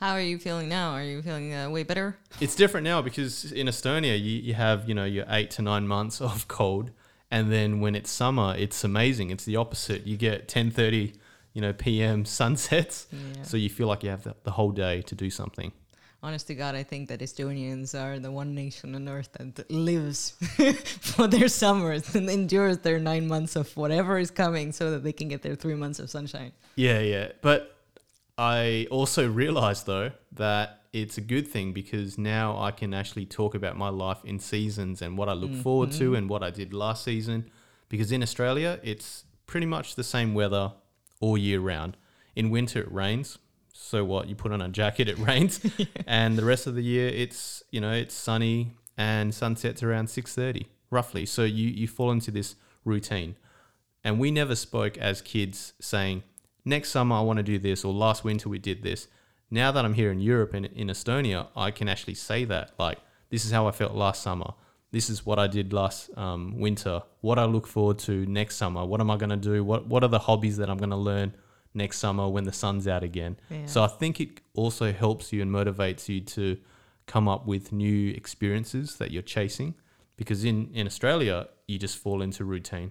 how 0.00 0.12
are 0.12 0.20
you 0.20 0.38
feeling 0.38 0.68
now 0.68 0.92
are 0.92 1.02
you 1.02 1.20
feeling 1.22 1.52
uh, 1.52 1.68
way 1.68 1.82
better 1.82 2.16
It's 2.40 2.54
different 2.54 2.84
now 2.84 3.02
because 3.02 3.50
in 3.50 3.66
Estonia, 3.66 4.16
you, 4.16 4.38
you 4.48 4.54
have, 4.54 4.88
you 4.88 4.94
know, 4.94 5.04
your 5.04 5.24
eight 5.28 5.50
to 5.52 5.62
nine 5.62 5.88
months 5.88 6.20
of 6.20 6.46
cold. 6.46 6.92
And 7.30 7.50
then 7.52 7.80
when 7.80 7.94
it's 7.96 8.10
summer, 8.10 8.54
it's 8.56 8.84
amazing. 8.84 9.30
It's 9.30 9.44
the 9.44 9.56
opposite. 9.56 10.06
You 10.06 10.16
get 10.16 10.46
10.30, 10.48 11.14
you 11.52 11.60
know, 11.60 11.72
PM 11.72 12.24
sunsets. 12.24 13.06
yeah 13.12 13.42
So 13.42 13.56
you 13.56 13.68
feel 13.68 13.88
like 13.88 14.02
you 14.04 14.10
have 14.10 14.22
the, 14.22 14.36
the 14.44 14.52
whole 14.52 14.70
day 14.70 15.02
to 15.02 15.14
do 15.14 15.30
something. 15.30 15.72
Honest 16.22 16.46
to 16.48 16.54
god 16.54 16.74
i 16.74 16.82
think 16.82 17.08
that 17.08 17.20
estonians 17.20 17.94
are 17.94 18.18
the 18.18 18.30
one 18.30 18.54
nation 18.54 18.94
on 18.94 19.08
earth 19.08 19.30
that 19.32 19.70
lives 19.70 20.30
for 21.00 21.28
their 21.28 21.48
summers 21.48 22.14
and 22.14 22.28
endures 22.28 22.78
their 22.78 22.98
nine 22.98 23.28
months 23.28 23.54
of 23.54 23.76
whatever 23.76 24.18
is 24.18 24.30
coming 24.30 24.72
so 24.72 24.90
that 24.90 25.04
they 25.04 25.12
can 25.12 25.28
get 25.28 25.42
their 25.42 25.54
three 25.54 25.74
months 25.74 25.98
of 25.98 26.10
sunshine 26.10 26.52
Yeah, 26.78 27.00
yeah. 27.00 27.32
But 27.42 27.76
I 28.38 28.86
also 28.90 29.28
realized 29.28 29.86
though 29.86 30.12
that 30.32 30.84
it's 30.92 31.18
a 31.18 31.20
good 31.20 31.48
thing 31.48 31.72
because 31.72 32.16
now 32.16 32.56
I 32.58 32.70
can 32.70 32.94
actually 32.94 33.26
talk 33.26 33.54
about 33.54 33.76
my 33.76 33.88
life 33.88 34.24
in 34.24 34.38
seasons 34.38 35.02
and 35.02 35.18
what 35.18 35.28
I 35.28 35.32
look 35.32 35.54
forward 35.56 35.90
to 35.92 36.04
mm-hmm. 36.04 36.14
and 36.14 36.28
what 36.30 36.42
I 36.44 36.50
did 36.50 36.72
last 36.72 37.04
season. 37.04 37.50
Because 37.88 38.12
in 38.12 38.22
Australia, 38.22 38.78
it's 38.82 39.24
pretty 39.46 39.66
much 39.66 39.96
the 39.96 40.04
same 40.04 40.34
weather 40.34 40.72
all 41.20 41.36
year 41.36 41.60
round. 41.60 41.96
In 42.36 42.48
winter, 42.48 42.82
it 42.82 42.92
rains. 42.92 43.38
So 43.80 44.04
what? 44.04 44.28
You 44.28 44.34
put 44.34 44.52
on 44.52 44.60
a 44.60 44.68
jacket, 44.68 45.08
it 45.08 45.18
rains, 45.28 45.60
and 46.06 46.36
the 46.36 46.44
rest 46.44 46.66
of 46.66 46.74
the 46.74 46.82
year, 46.82 47.08
it's 47.08 47.62
you 47.70 47.80
know 47.80 47.92
it's 47.92 48.14
sunny 48.14 48.74
and 48.96 49.34
sunsets 49.34 49.82
around 49.82 50.10
six 50.10 50.34
thirty 50.34 50.66
roughly. 50.90 51.24
So 51.24 51.44
you 51.44 51.68
you 51.68 51.88
fall 51.88 52.10
into 52.10 52.30
this 52.30 52.56
routine. 52.84 53.36
And 54.04 54.18
we 54.18 54.30
never 54.30 54.54
spoke 54.54 54.96
as 54.96 55.20
kids 55.20 55.74
saying, 55.80 56.22
next 56.64 56.90
summer 56.90 57.16
I 57.16 57.20
want 57.20 57.38
to 57.38 57.42
do 57.42 57.58
this, 57.58 57.84
or 57.84 57.92
last 57.92 58.24
winter 58.24 58.48
we 58.48 58.58
did 58.58 58.82
this. 58.82 59.08
Now 59.50 59.72
that 59.72 59.84
I'm 59.84 59.94
here 59.94 60.12
in 60.12 60.20
Europe 60.20 60.54
and 60.54 60.66
in 60.66 60.88
Estonia, 60.88 61.48
I 61.56 61.70
can 61.70 61.88
actually 61.88 62.14
say 62.14 62.44
that. 62.44 62.72
Like, 62.78 62.98
this 63.30 63.44
is 63.44 63.50
how 63.50 63.66
I 63.66 63.72
felt 63.72 63.94
last 63.94 64.22
summer. 64.22 64.52
This 64.92 65.10
is 65.10 65.26
what 65.26 65.38
I 65.38 65.46
did 65.46 65.72
last 65.72 66.16
um, 66.16 66.58
winter. 66.58 67.02
What 67.20 67.38
I 67.38 67.44
look 67.44 67.66
forward 67.66 67.98
to 68.00 68.24
next 68.26 68.56
summer. 68.56 68.84
What 68.84 69.00
am 69.00 69.10
I 69.10 69.16
going 69.16 69.30
to 69.30 69.36
do? 69.36 69.64
What 69.64 69.86
What 69.86 70.04
are 70.04 70.08
the 70.08 70.20
hobbies 70.20 70.56
that 70.58 70.70
I'm 70.70 70.78
going 70.78 70.90
to 70.90 70.96
learn 70.96 71.34
next 71.78 71.98
summer 71.98 72.28
when 72.28 72.44
the 72.44 72.52
sun's 72.52 72.86
out 72.86 73.02
again? 73.02 73.38
Yeah. 73.48 73.66
So 73.66 73.82
I 73.82 73.86
think 73.88 74.20
it 74.20 74.40
also 74.54 74.92
helps 74.92 75.32
you 75.32 75.40
and 75.40 75.50
motivates 75.50 76.08
you 76.08 76.20
to 76.36 76.58
come 77.06 77.26
up 77.26 77.46
with 77.46 77.72
new 77.72 78.10
experiences 78.10 78.96
that 78.96 79.10
you're 79.10 79.22
chasing. 79.22 79.74
Because 80.16 80.44
in, 80.44 80.70
in 80.74 80.86
Australia, 80.86 81.48
you 81.66 81.78
just 81.78 81.96
fall 81.96 82.22
into 82.22 82.44
routine. 82.44 82.90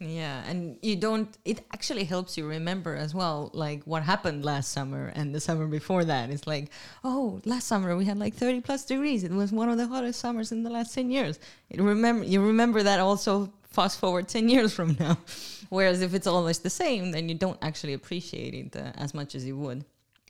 Yeah, 0.00 0.42
and 0.48 0.76
you 0.82 0.96
don't. 0.96 1.30
It 1.44 1.60
actually 1.72 2.04
helps 2.04 2.36
you 2.36 2.46
remember 2.48 2.96
as 2.96 3.14
well, 3.14 3.50
like 3.54 3.84
what 3.84 4.02
happened 4.02 4.44
last 4.44 4.72
summer 4.72 5.12
and 5.14 5.32
the 5.32 5.40
summer 5.40 5.66
before 5.68 6.04
that. 6.04 6.30
It's 6.30 6.48
like, 6.48 6.70
oh, 7.04 7.40
last 7.44 7.68
summer 7.68 7.96
we 7.96 8.04
had 8.04 8.18
like 8.18 8.34
thirty 8.34 8.60
plus 8.60 8.84
degrees. 8.84 9.22
It 9.22 9.30
was 9.30 9.52
one 9.52 9.68
of 9.68 9.78
the 9.78 9.86
hottest 9.86 10.18
summers 10.18 10.50
in 10.50 10.64
the 10.64 10.70
last 10.70 10.94
ten 10.94 11.10
years. 11.10 11.38
It 11.70 11.80
remember 11.80 12.24
you 12.24 12.44
remember 12.44 12.82
that 12.82 13.00
also. 13.00 13.52
Fast 13.74 13.98
forward 13.98 14.28
ten 14.28 14.48
years 14.48 14.72
from 14.72 14.96
now, 15.00 15.18
whereas 15.68 16.00
if 16.00 16.14
it's 16.14 16.28
always 16.28 16.60
the 16.60 16.70
same, 16.70 17.10
then 17.10 17.28
you 17.28 17.34
don't 17.34 17.58
actually 17.60 17.92
appreciate 17.92 18.54
it 18.54 18.76
uh, 18.76 18.92
as 18.94 19.14
much 19.14 19.34
as 19.34 19.44
you 19.44 19.56
would. 19.58 19.84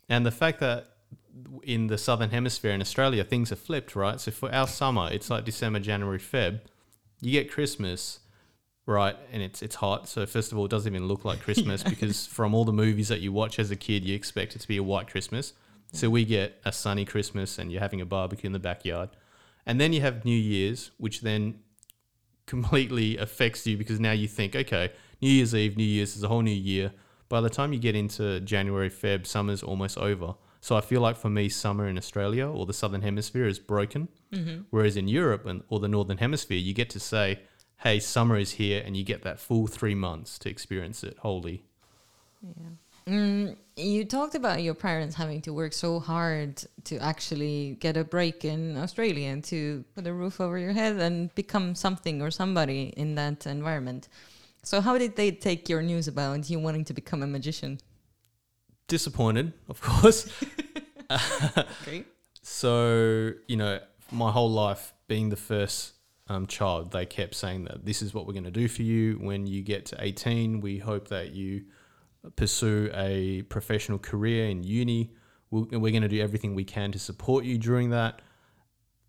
And 0.09 0.25
the 0.25 0.31
fact 0.31 0.59
that 0.61 0.87
in 1.63 1.87
the 1.87 1.97
southern 1.97 2.29
hemisphere 2.29 2.71
in 2.71 2.81
Australia 2.81 3.23
things 3.23 3.51
are 3.51 3.57
flipped, 3.57 3.95
right? 3.95 4.19
So 4.19 4.31
for 4.31 4.51
our 4.51 4.67
summer, 4.67 5.09
it's 5.11 5.29
like 5.29 5.45
December, 5.45 5.79
January, 5.79 6.17
Feb. 6.17 6.61
You 7.21 7.31
get 7.31 7.51
Christmas, 7.51 8.19
right? 8.87 9.15
And 9.31 9.43
it's 9.43 9.61
it's 9.61 9.75
hot. 9.75 10.07
So 10.07 10.25
first 10.25 10.51
of 10.51 10.57
all, 10.57 10.65
it 10.65 10.71
doesn't 10.71 10.91
even 10.91 11.07
look 11.07 11.23
like 11.23 11.39
Christmas 11.47 11.83
because 11.83 12.25
from 12.25 12.55
all 12.55 12.65
the 12.65 12.73
movies 12.73 13.09
that 13.09 13.21
you 13.21 13.31
watch 13.31 13.59
as 13.59 13.69
a 13.69 13.75
kid, 13.75 14.03
you 14.03 14.15
expect 14.15 14.55
it 14.55 14.59
to 14.59 14.67
be 14.67 14.77
a 14.77 14.83
white 14.83 15.07
Christmas. 15.07 15.53
So 15.91 16.09
we 16.09 16.25
get 16.25 16.59
a 16.65 16.71
sunny 16.71 17.05
Christmas 17.05 17.57
and 17.57 17.71
you're 17.71 17.81
having 17.81 18.01
a 18.01 18.05
barbecue 18.05 18.47
in 18.47 18.53
the 18.53 18.59
backyard. 18.59 19.09
And 19.65 19.79
then 19.79 19.93
you 19.93 20.01
have 20.01 20.25
New 20.25 20.37
Year's, 20.37 20.91
which 20.97 21.21
then 21.21 21.59
completely 22.45 23.17
affects 23.17 23.65
you 23.65 23.77
because 23.77 23.99
now 23.99 24.11
you 24.11 24.27
think, 24.27 24.55
okay, 24.55 24.91
New 25.21 25.29
Year's 25.29 25.55
Eve, 25.55 25.77
New 25.77 25.83
Year's 25.83 26.15
is 26.15 26.23
a 26.23 26.27
whole 26.27 26.41
new 26.41 26.51
year. 26.51 26.91
By 27.29 27.41
the 27.41 27.49
time 27.49 27.73
you 27.73 27.79
get 27.79 27.95
into 27.95 28.39
January, 28.41 28.89
Feb, 28.89 29.25
summer's 29.25 29.63
almost 29.63 29.97
over. 29.97 30.35
So 30.61 30.75
I 30.75 30.81
feel 30.81 31.01
like 31.01 31.15
for 31.15 31.29
me, 31.29 31.49
summer 31.49 31.87
in 31.87 31.97
Australia 31.97 32.47
or 32.47 32.65
the 32.65 32.73
southern 32.73 33.01
hemisphere 33.01 33.47
is 33.47 33.59
broken. 33.59 34.07
Mm-hmm. 34.31 34.61
Whereas 34.71 34.97
in 34.97 35.07
Europe 35.07 35.45
and 35.45 35.63
or 35.69 35.79
the 35.79 35.87
northern 35.87 36.17
hemisphere, 36.17 36.57
you 36.57 36.73
get 36.73 36.89
to 36.91 36.99
say, 36.99 37.41
"Hey, 37.77 37.99
summer 37.99 38.37
is 38.37 38.53
here," 38.53 38.81
and 38.83 38.97
you 38.97 39.03
get 39.03 39.21
that 39.23 39.39
full 39.39 39.67
three 39.67 39.93
months 39.93 40.39
to 40.39 40.49
experience 40.49 41.03
it 41.03 41.17
wholly. 41.19 41.65
Yeah. 42.41 42.69
Mm, 43.07 43.55
you 43.75 44.03
talked 44.05 44.33
about 44.33 44.63
your 44.63 44.73
parents 44.73 45.15
having 45.15 45.41
to 45.41 45.53
work 45.53 45.73
so 45.73 45.99
hard 45.99 46.63
to 46.85 46.97
actually 46.97 47.77
get 47.79 47.97
a 47.97 48.03
break 48.03 48.43
in 48.43 48.77
Australia 48.77 49.29
and 49.29 49.43
to 49.43 49.83
put 49.93 50.07
a 50.07 50.13
roof 50.13 50.41
over 50.41 50.57
your 50.57 50.73
head 50.73 50.95
and 50.97 51.33
become 51.35 51.75
something 51.75 52.21
or 52.21 52.31
somebody 52.31 52.93
in 52.97 53.13
that 53.15 53.45
environment. 53.45 54.07
So, 54.63 54.81
how 54.81 54.97
did 54.97 55.15
they 55.15 55.31
take 55.31 55.69
your 55.69 55.83
news 55.83 56.07
about 56.07 56.49
you 56.49 56.59
wanting 56.59 56.85
to 56.85 56.93
become 56.93 57.21
a 57.21 57.27
magician? 57.27 57.79
Disappointed, 58.87 59.53
of 59.69 59.79
course. 59.81 60.27
Great. 61.83 62.07
So, 62.41 63.33
you 63.47 63.57
know, 63.57 63.79
my 64.11 64.31
whole 64.31 64.49
life 64.49 64.93
being 65.07 65.29
the 65.29 65.35
first 65.35 65.93
um, 66.27 66.47
child, 66.47 66.91
they 66.91 67.05
kept 67.05 67.35
saying 67.35 67.65
that 67.65 67.85
this 67.85 68.01
is 68.01 68.15
what 68.15 68.25
we're 68.25 68.33
going 68.33 68.45
to 68.45 68.51
do 68.51 68.67
for 68.67 68.81
you. 68.81 69.15
When 69.15 69.45
you 69.45 69.61
get 69.61 69.85
to 69.87 69.97
18, 69.99 70.61
we 70.61 70.79
hope 70.79 71.09
that 71.09 71.33
you 71.33 71.65
pursue 72.35 72.89
a 72.93 73.43
professional 73.43 73.99
career 73.99 74.47
in 74.47 74.63
uni. 74.63 75.11
We're, 75.51 75.79
we're 75.79 75.91
going 75.91 76.01
to 76.01 76.07
do 76.07 76.21
everything 76.21 76.55
we 76.55 76.63
can 76.63 76.91
to 76.91 76.99
support 76.99 77.45
you 77.45 77.57
during 77.57 77.91
that. 77.91 78.21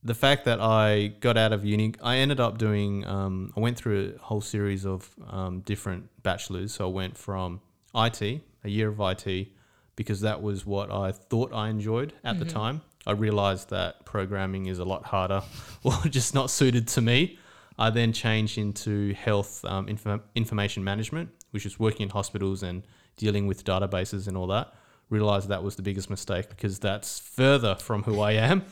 The 0.02 0.14
fact 0.14 0.44
that 0.44 0.60
I 0.60 1.08
got 1.20 1.36
out 1.36 1.52
of 1.52 1.64
uni, 1.64 1.94
I 2.02 2.18
ended 2.18 2.38
up 2.38 2.58
doing, 2.58 3.04
um, 3.06 3.52
I 3.56 3.60
went 3.60 3.76
through 3.76 4.14
a 4.16 4.22
whole 4.22 4.40
series 4.40 4.86
of 4.86 5.10
um, 5.28 5.60
different 5.60 6.08
bachelors. 6.22 6.74
So 6.74 6.86
I 6.86 6.92
went 6.92 7.16
from 7.16 7.60
IT, 7.94 8.22
a 8.22 8.68
year 8.68 8.88
of 8.88 9.00
IT, 9.00 9.48
because 9.96 10.20
that 10.20 10.42
was 10.42 10.64
what 10.64 10.92
I 10.92 11.10
thought 11.12 11.52
I 11.52 11.68
enjoyed 11.70 12.12
at 12.22 12.38
the 12.38 12.44
time. 12.44 12.82
I 13.06 13.12
realized 13.12 13.70
that 13.70 14.04
programming 14.04 14.66
is 14.66 14.78
a 14.78 14.84
lot 14.84 15.04
harder 15.04 15.42
or 15.84 15.94
just 16.08 16.34
not 16.34 16.50
suited 16.50 16.88
to 16.88 17.00
me. 17.00 17.38
I 17.78 17.90
then 17.90 18.12
changed 18.12 18.58
into 18.58 19.14
health 19.14 19.64
um, 19.64 19.88
inform- 19.88 20.22
information 20.34 20.82
management, 20.82 21.30
which 21.50 21.66
is 21.66 21.78
working 21.78 22.02
in 22.04 22.08
hospitals 22.08 22.62
and 22.62 22.82
dealing 23.16 23.46
with 23.46 23.64
databases 23.64 24.28
and 24.28 24.36
all 24.36 24.46
that. 24.48 24.72
Realized 25.08 25.48
that 25.48 25.62
was 25.62 25.76
the 25.76 25.82
biggest 25.82 26.10
mistake 26.10 26.48
because 26.48 26.78
that's 26.78 27.18
further 27.18 27.76
from 27.76 28.02
who 28.02 28.20
I 28.20 28.32
am. 28.32 28.64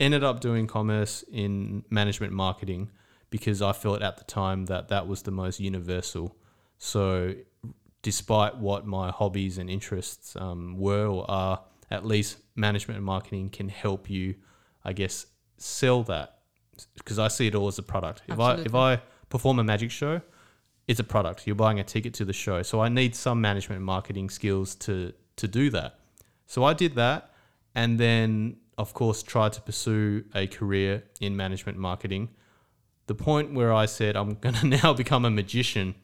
Ended 0.00 0.24
up 0.24 0.40
doing 0.40 0.66
commerce 0.66 1.24
in 1.30 1.84
management 1.90 2.32
marketing 2.32 2.90
because 3.30 3.60
I 3.60 3.72
felt 3.72 4.02
at 4.02 4.16
the 4.16 4.24
time 4.24 4.66
that 4.66 4.88
that 4.88 5.06
was 5.06 5.22
the 5.22 5.30
most 5.30 5.60
universal. 5.60 6.36
So, 6.78 7.34
despite 8.02 8.56
what 8.58 8.86
my 8.86 9.10
hobbies 9.10 9.58
and 9.58 9.68
interests 9.68 10.36
um, 10.36 10.78
were 10.78 11.06
or 11.06 11.30
are, 11.30 11.62
at 11.90 12.04
least 12.04 12.38
management 12.56 12.96
and 12.96 13.04
marketing 13.04 13.50
can 13.50 13.68
help 13.68 14.08
you, 14.08 14.34
I 14.84 14.92
guess, 14.92 15.26
sell 15.58 16.02
that 16.04 16.38
because 16.94 17.18
I 17.18 17.28
see 17.28 17.46
it 17.46 17.54
all 17.54 17.68
as 17.68 17.78
a 17.78 17.82
product. 17.82 18.22
If 18.28 18.40
I 18.40 18.54
if 18.54 18.74
I 18.74 19.00
perform 19.28 19.58
a 19.58 19.64
magic 19.64 19.90
show, 19.90 20.20
it's 20.86 21.00
a 21.00 21.04
product. 21.04 21.46
You're 21.46 21.56
buying 21.56 21.80
a 21.80 21.84
ticket 21.84 22.14
to 22.14 22.24
the 22.24 22.32
show, 22.32 22.62
so 22.62 22.80
I 22.80 22.88
need 22.88 23.14
some 23.14 23.40
management 23.40 23.82
marketing 23.82 24.30
skills 24.30 24.74
to 24.76 25.12
to 25.36 25.48
do 25.48 25.70
that. 25.70 25.98
So 26.46 26.64
I 26.64 26.74
did 26.74 26.94
that, 26.94 27.30
and 27.74 27.98
then 27.98 28.56
of 28.76 28.92
course 28.92 29.22
tried 29.22 29.52
to 29.54 29.60
pursue 29.60 30.24
a 30.34 30.46
career 30.46 31.04
in 31.20 31.36
management 31.36 31.78
marketing. 31.78 32.28
The 33.06 33.14
point 33.14 33.54
where 33.54 33.72
I 33.72 33.86
said 33.86 34.16
I'm 34.16 34.34
going 34.44 34.54
to 34.56 34.66
now 34.66 34.92
become 34.92 35.24
a 35.24 35.30
magician, 35.30 35.94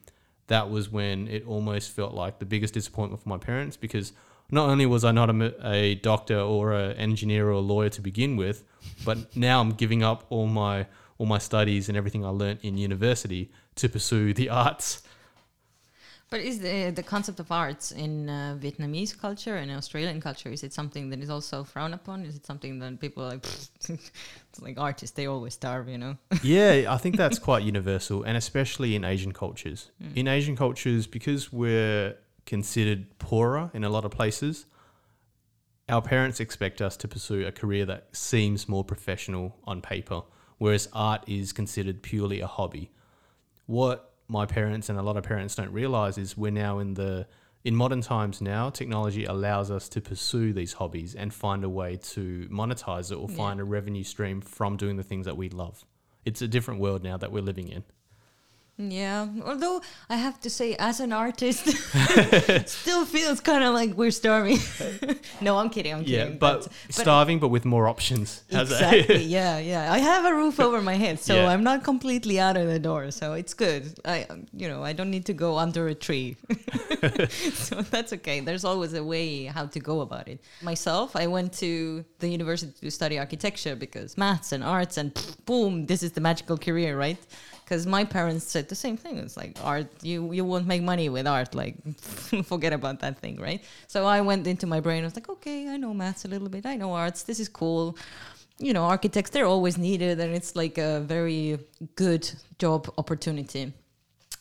that 0.47 0.71
was 0.71 0.91
when 0.91 1.29
it 1.29 1.47
almost 1.47 1.91
felt 1.91 2.15
like 2.15 2.39
the 2.39 2.47
biggest 2.47 2.75
disappointment 2.75 3.23
for 3.23 3.29
my 3.29 3.39
parents 3.39 3.77
because 3.77 4.13
not 4.51 4.69
only 4.69 4.85
was 4.85 5.05
I 5.05 5.13
not 5.13 5.31
a, 5.31 5.55
a 5.65 5.95
doctor 5.97 6.39
or 6.39 6.73
an 6.73 6.97
engineer 6.97 7.49
or 7.49 7.53
a 7.53 7.61
lawyer 7.61 7.89
to 7.91 8.01
begin 8.01 8.37
with, 8.37 8.65
but 9.05 9.37
now 9.37 9.61
I'm 9.61 9.71
giving 9.71 10.03
up 10.03 10.25
all 10.29 10.47
my 10.47 10.87
all 11.21 11.27
my 11.27 11.39
studies 11.39 11.89
and 11.89 11.99
everything 11.99 12.25
I 12.25 12.31
learnt 12.31 12.61
in 12.63 12.79
university 12.79 13.53
to 13.75 13.91
pursue 13.91 14.33
the 14.33 14.49
arts. 14.49 15.03
But 16.31 16.41
is 16.41 16.61
the 16.61 16.91
the 16.91 17.03
concept 17.03 17.41
of 17.41 17.53
arts 17.53 17.93
in 17.93 18.31
uh, 18.31 18.57
Vietnamese 18.59 19.13
culture 19.25 19.57
and 19.57 19.71
Australian 19.71 20.21
culture 20.21 20.49
is 20.49 20.63
it 20.63 20.73
something 20.73 21.11
that 21.11 21.21
is 21.21 21.29
also 21.29 21.63
frowned 21.63 21.93
upon? 21.93 22.25
Is 22.25 22.37
it 22.37 22.47
something 22.47 22.79
that 22.79 23.01
people 23.01 23.23
are 23.25 23.33
like 23.35 23.47
like 24.67 24.79
artists 24.79 25.15
they 25.17 25.27
always 25.27 25.55
starve, 25.55 25.89
you 25.89 25.99
know? 25.99 26.17
yeah, 26.43 26.87
I 26.89 26.97
think 26.97 27.17
that's 27.17 27.39
quite 27.39 27.65
universal, 27.65 28.23
and 28.23 28.37
especially 28.37 28.95
in 28.95 29.05
Asian 29.05 29.33
cultures. 29.33 29.91
In 30.15 30.27
Asian 30.27 30.57
cultures, 30.57 31.07
because 31.07 31.53
we're 31.53 32.17
considered 32.47 33.19
poorer 33.19 33.71
in 33.75 33.85
a 33.85 33.91
lot 33.91 34.05
of 34.05 34.11
places, 34.11 34.67
our 35.89 36.01
parents 36.01 36.41
expect 36.41 36.81
us 36.81 36.97
to 36.97 37.09
pursue 37.09 37.47
a 37.47 37.53
career 37.53 37.85
that 37.87 38.03
seems 38.13 38.69
more 38.69 38.85
professional 38.85 39.57
on 39.65 39.83
paper, 39.83 40.23
whereas 40.61 40.89
art 40.93 41.25
is 41.27 41.53
considered 41.53 42.03
purely 42.03 42.41
a 42.41 42.47
hobby. 42.47 42.91
What 43.67 44.13
my 44.29 44.45
parents 44.47 44.89
and 44.91 44.99
a 44.99 45.03
lot 45.03 45.17
of 45.17 45.25
parents 45.25 45.55
don't 45.55 45.73
realize 45.73 46.19
is 46.19 46.37
we're 46.37 46.53
now 46.53 46.79
in 46.79 46.95
the 46.95 47.27
in 47.65 47.75
modern 47.75 48.01
times 48.01 48.41
now 48.41 48.71
technology 48.71 49.25
allows 49.25 49.71
us 49.71 49.89
to 49.89 50.01
pursue 50.01 50.53
these 50.53 50.75
hobbies 50.75 51.15
and 51.15 51.33
find 51.35 51.65
a 51.65 51.69
way 51.69 51.97
to 51.97 52.47
monetize 52.51 53.11
it 53.11 53.17
or 53.17 53.29
Yeah. 53.31 53.37
find 53.37 53.59
a 53.61 53.65
revenue 53.65 54.05
stream 54.05 54.41
from 54.41 54.77
doing 54.77 54.97
the 54.97 55.03
things 55.03 55.27
that 55.27 55.37
we 55.37 55.49
love 55.51 55.85
it's 56.25 56.41
a 56.41 56.49
different 56.49 56.81
world 56.81 57.03
now 57.03 57.17
that 57.19 57.31
we're 57.33 57.43
living 57.43 57.69
in 57.69 57.83
Yeah, 58.89 59.29
although 59.45 59.83
I 60.09 60.17
have 60.17 60.41
to 60.41 60.51
say, 60.51 60.75
as 60.77 61.01
an 61.01 61.13
artist, 61.13 61.67
still 62.67 63.05
feels 63.05 63.41
kind 63.41 63.63
of 63.63 63.75
like 63.75 63.95
we're 63.95 64.11
starving. 64.11 64.59
no, 65.41 65.59
I'm 65.59 65.69
kidding. 65.71 65.93
I'm 65.93 66.03
yeah 66.03 66.25
kidding. 66.25 66.39
but, 66.39 66.69
starving 66.89 67.39
but 67.41 67.49
with 67.49 67.65
more 67.65 67.89
options 67.89 68.43
exactly. 68.51 69.23
yeah, 69.25 69.59
yeah. 69.59 69.93
I 69.93 69.99
have 69.99 70.25
a 70.25 70.35
roof 70.35 70.59
over 70.61 70.81
my 70.81 70.95
head, 70.95 71.21
so 71.21 71.35
Yeah. 71.35 71.49
I'm 71.49 71.63
not 71.63 71.85
completely 71.85 72.41
out 72.41 72.57
of 72.57 72.67
the 72.69 72.79
door. 72.79 73.11
So 73.11 73.35
it's 73.35 73.55
good. 73.55 73.99
I, 74.05 74.25
um, 74.31 74.47
you 74.53 74.69
know, 74.69 74.83
I 74.83 74.93
don't 74.93 75.11
need 75.11 75.27
to 75.27 75.35
go 75.35 75.59
under 75.59 75.89
a 75.89 75.95
tree. 75.95 76.37
so 77.53 77.83
that's 77.83 78.13
okay. 78.15 78.41
There's 78.41 78.65
always 78.65 78.95
a 78.95 79.05
way 79.05 79.45
how 79.45 79.67
to 79.67 79.81
go 79.81 80.01
about 80.01 80.29
it. 80.29 80.41
Myself, 80.63 81.17
I 81.17 81.27
went 81.27 81.53
to 81.55 82.05
the 82.19 82.29
university 82.29 82.73
to 82.81 82.91
study 82.91 83.19
architecture 83.19 83.77
because 83.77 84.17
maths 84.17 84.53
and 84.53 84.63
arts 84.65 84.97
and 84.97 85.13
boom, 85.45 85.87
this 85.87 86.03
is 86.03 86.13
the 86.13 86.21
magical 86.21 86.57
career, 86.57 86.97
right? 86.97 87.19
Because 87.71 87.87
my 87.87 88.03
parents 88.05 88.47
said 88.47 88.69
the 88.69 88.75
same 88.75 88.97
thing. 88.97 89.19
It's 89.19 89.37
like 89.37 89.57
art, 89.63 89.87
you 90.03 90.33
you 90.33 90.45
won't 90.45 90.67
make 90.67 90.83
money 90.83 91.09
with 91.09 91.25
art. 91.29 91.55
Like, 91.55 91.77
forget 92.53 92.73
about 92.73 92.99
that 92.99 93.21
thing, 93.21 93.37
right? 93.41 93.63
So 93.87 94.07
I 94.07 94.21
went 94.23 94.49
into 94.49 94.67
my 94.67 94.81
brain. 94.81 95.05
I 95.05 95.07
was 95.07 95.15
like, 95.15 95.29
okay, 95.29 95.69
I 95.69 95.77
know 95.77 95.95
maths 95.95 96.25
a 96.25 96.29
little 96.29 96.49
bit. 96.49 96.67
I 96.67 96.75
know 96.75 96.93
arts. 96.95 97.23
This 97.23 97.39
is 97.39 97.49
cool. 97.49 97.97
You 98.59 98.73
know, 98.73 98.83
architects 98.87 99.31
they're 99.31 99.47
always 99.47 99.79
needed, 99.79 100.19
and 100.19 100.35
it's 100.35 100.57
like 100.57 100.79
a 100.79 100.99
very 100.99 101.61
good 101.95 102.29
job 102.59 102.93
opportunity. 102.99 103.73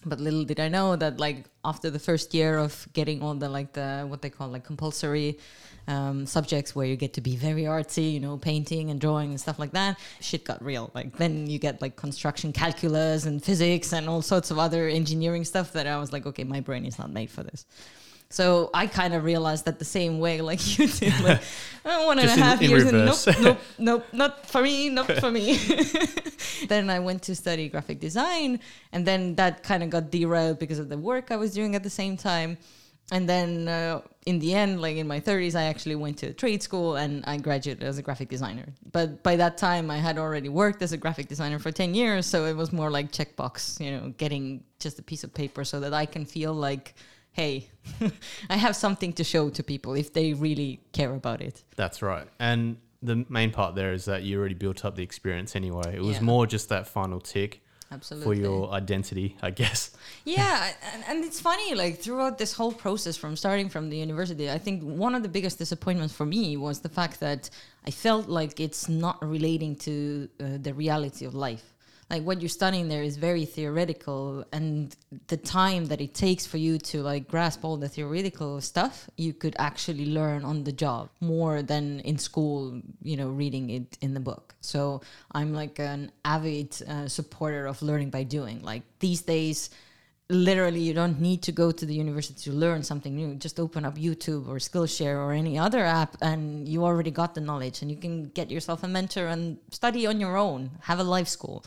But 0.03 0.19
little 0.19 0.43
did 0.43 0.59
I 0.59 0.67
know 0.67 0.95
that 0.95 1.19
like 1.19 1.45
after 1.63 1.91
the 1.91 1.99
first 1.99 2.33
year 2.33 2.57
of 2.57 2.87
getting 2.93 3.21
all 3.21 3.35
the 3.35 3.47
like 3.47 3.73
the 3.73 4.07
what 4.09 4.23
they 4.23 4.31
call 4.31 4.47
like 4.47 4.63
compulsory 4.63 5.37
um, 5.89 6.25
subjects 6.25 6.75
where 6.75 6.85
you 6.85 6.95
get 6.95 7.13
to 7.13 7.21
be 7.21 7.35
very 7.35 7.63
artsy, 7.63 8.13
you 8.13 8.19
know, 8.19 8.37
painting 8.37 8.89
and 8.91 9.01
drawing 9.01 9.29
and 9.31 9.39
stuff 9.41 9.57
like 9.59 9.71
that, 9.71 9.97
shit 10.21 10.45
got 10.45 10.63
real. 10.63 10.91
Like 10.93 11.17
then 11.17 11.49
you 11.49 11.57
get 11.59 11.81
like 11.81 11.95
construction 11.95 12.53
calculus 12.53 13.25
and 13.25 13.43
physics 13.43 13.91
and 13.91 14.07
all 14.07 14.21
sorts 14.21 14.51
of 14.51 14.59
other 14.59 14.87
engineering 14.87 15.43
stuff 15.45 15.73
that 15.73 15.87
I 15.87 15.97
was 15.97 16.13
like, 16.13 16.25
okay, 16.27 16.43
my 16.43 16.61
brain 16.61 16.85
is 16.85 16.97
not 16.99 17.09
made 17.11 17.29
for 17.29 17.43
this. 17.43 17.65
So 18.31 18.69
I 18.75 18.85
kind 18.85 19.15
of 19.15 19.23
realized 19.23 19.65
that 19.65 19.79
the 19.79 19.85
same 19.99 20.19
way, 20.19 20.39
like 20.51 20.61
you 20.77 20.87
did, 20.87 21.19
like 21.21 21.41
one 21.83 22.19
and 22.19 22.19
a 22.19 22.23
Just 22.29 22.37
in- 22.37 22.43
half 22.43 22.61
in 22.61 22.69
years, 22.69 22.83
reverse. 22.83 23.27
and 23.27 23.35
nope, 23.43 23.57
nope, 23.57 23.59
nope, 23.79 24.05
not 24.13 24.45
for 24.45 24.61
me, 24.61 24.89
not 24.89 25.11
for 25.13 25.31
me. 25.31 25.57
then 26.67 26.91
I 26.91 26.99
went 26.99 27.23
to 27.23 27.35
study 27.35 27.67
graphic 27.69 27.99
design, 27.99 28.59
and 28.91 29.07
then 29.07 29.33
that 29.35 29.63
kind 29.63 29.81
of 29.81 29.89
got 29.89 30.11
derailed 30.11 30.59
because 30.59 30.77
of 30.77 30.89
the 30.89 30.97
work 30.99 31.31
I 31.31 31.37
was 31.37 31.51
doing 31.53 31.73
at 31.75 31.81
the 31.81 31.89
same 31.89 32.15
time. 32.17 32.57
And 33.11 33.27
then 33.27 33.67
uh, 33.67 34.01
in 34.25 34.39
the 34.39 34.53
end, 34.53 34.81
like 34.81 34.97
in 34.97 35.07
my 35.07 35.19
30s, 35.19 35.55
I 35.55 35.63
actually 35.63 35.95
went 35.95 36.17
to 36.19 36.33
trade 36.33 36.61
school 36.61 36.95
and 36.95 37.23
I 37.25 37.37
graduated 37.37 37.83
as 37.83 37.97
a 37.97 38.01
graphic 38.01 38.29
designer. 38.29 38.67
But 38.91 39.23
by 39.23 39.35
that 39.37 39.57
time, 39.57 39.89
I 39.89 39.97
had 39.97 40.17
already 40.17 40.49
worked 40.49 40.81
as 40.81 40.91
a 40.91 40.97
graphic 40.97 41.27
designer 41.27 41.59
for 41.59 41.71
10 41.71 41.95
years. 41.95 42.25
So 42.25 42.45
it 42.45 42.55
was 42.55 42.71
more 42.71 42.91
like 42.91 43.11
checkbox, 43.11 43.79
you 43.83 43.91
know, 43.91 44.13
getting 44.17 44.63
just 44.79 44.99
a 44.99 45.01
piece 45.01 45.23
of 45.23 45.33
paper 45.33 45.63
so 45.63 45.79
that 45.79 45.93
I 45.93 46.05
can 46.05 46.25
feel 46.25 46.53
like, 46.53 46.93
hey, 47.31 47.69
I 48.49 48.57
have 48.57 48.75
something 48.75 49.13
to 49.13 49.23
show 49.23 49.49
to 49.49 49.63
people 49.63 49.93
if 49.95 50.13
they 50.13 50.33
really 50.33 50.79
care 50.93 51.13
about 51.13 51.41
it. 51.41 51.63
That's 51.75 52.01
right. 52.01 52.27
And 52.39 52.77
the 53.01 53.25
main 53.29 53.51
part 53.51 53.75
there 53.75 53.93
is 53.93 54.05
that 54.05 54.23
you 54.23 54.37
already 54.39 54.55
built 54.55 54.83
up 54.85 54.95
the 54.95 55.03
experience 55.03 55.55
anyway. 55.55 55.95
It 55.95 56.01
was 56.03 56.17
Yeah. 56.17 56.23
more 56.23 56.45
just 56.45 56.69
that 56.69 56.87
final 56.87 57.19
tick 57.19 57.63
Absolutely. 57.91 58.25
for 58.25 58.39
your 58.39 58.71
identity, 58.71 59.35
I 59.41 59.51
guess. 59.51 59.91
yeah 60.25 60.71
and, 60.93 61.03
and 61.07 61.25
it's 61.25 61.39
funny 61.39 61.73
like 61.75 61.99
throughout 61.99 62.37
this 62.37 62.53
whole 62.53 62.71
process 62.71 63.17
from 63.17 63.35
starting 63.35 63.69
from 63.69 63.89
the 63.89 63.97
university 63.97 64.49
i 64.51 64.57
think 64.57 64.83
one 64.83 65.15
of 65.15 65.23
the 65.23 65.29
biggest 65.29 65.57
disappointments 65.57 66.13
for 66.13 66.25
me 66.25 66.57
was 66.57 66.79
the 66.81 66.89
fact 66.89 67.19
that 67.19 67.49
i 67.85 67.91
felt 67.91 68.27
like 68.27 68.59
it's 68.59 68.89
not 68.89 69.17
relating 69.27 69.75
to 69.75 70.27
uh, 70.39 70.57
the 70.61 70.73
reality 70.73 71.25
of 71.25 71.33
life 71.33 71.73
like 72.09 72.23
what 72.23 72.41
you're 72.41 72.49
studying 72.49 72.87
there 72.87 73.03
is 73.03 73.17
very 73.17 73.45
theoretical 73.45 74.43
and 74.51 74.95
the 75.27 75.37
time 75.37 75.85
that 75.85 76.01
it 76.01 76.13
takes 76.13 76.45
for 76.45 76.57
you 76.57 76.77
to 76.77 77.01
like 77.01 77.27
grasp 77.27 77.63
all 77.63 77.77
the 77.77 77.89
theoretical 77.89 78.59
stuff 78.61 79.09
you 79.15 79.33
could 79.33 79.55
actually 79.59 80.07
learn 80.07 80.43
on 80.43 80.63
the 80.63 80.71
job 80.71 81.09
more 81.21 81.61
than 81.61 81.99
in 82.01 82.17
school 82.17 82.81
you 83.01 83.15
know 83.15 83.29
reading 83.29 83.69
it 83.69 83.97
in 84.01 84.13
the 84.13 84.19
book. 84.19 84.55
So 84.61 85.01
i'm 85.31 85.53
like 85.53 85.79
an 85.79 86.11
avid 86.25 86.75
uh, 86.87 87.07
supporter 87.07 87.65
of 87.67 87.81
learning 87.81 88.09
by 88.09 88.23
doing. 88.23 88.61
Like 88.63 88.83
these 88.99 89.21
days 89.21 89.69
literally 90.31 90.79
you 90.79 90.93
don't 90.93 91.19
need 91.19 91.41
to 91.41 91.51
go 91.51 91.71
to 91.71 91.85
the 91.87 91.93
university 91.93 92.49
to 92.49 92.55
learn 92.55 92.83
something 92.83 93.15
new. 93.15 93.35
Just 93.35 93.59
open 93.59 93.85
up 93.85 93.95
youtube 93.95 94.47
or 94.47 94.55
skillshare 94.55 95.15
or 95.15 95.31
any 95.31 95.59
other 95.59 95.85
app 95.85 96.17
and 96.21 96.67
you 96.67 96.83
already 96.83 97.11
got 97.11 97.35
the 97.35 97.41
knowledge 97.41 97.83
and 97.83 97.91
you 97.91 97.97
can 97.97 98.29
get 98.29 98.49
yourself 98.49 98.83
a 98.83 98.87
mentor 98.87 99.27
and 99.27 99.57
study 99.69 100.07
on 100.07 100.19
your 100.19 100.37
own. 100.37 100.71
Have 100.81 100.99
a 100.99 101.03
life 101.03 101.27
school 101.27 101.63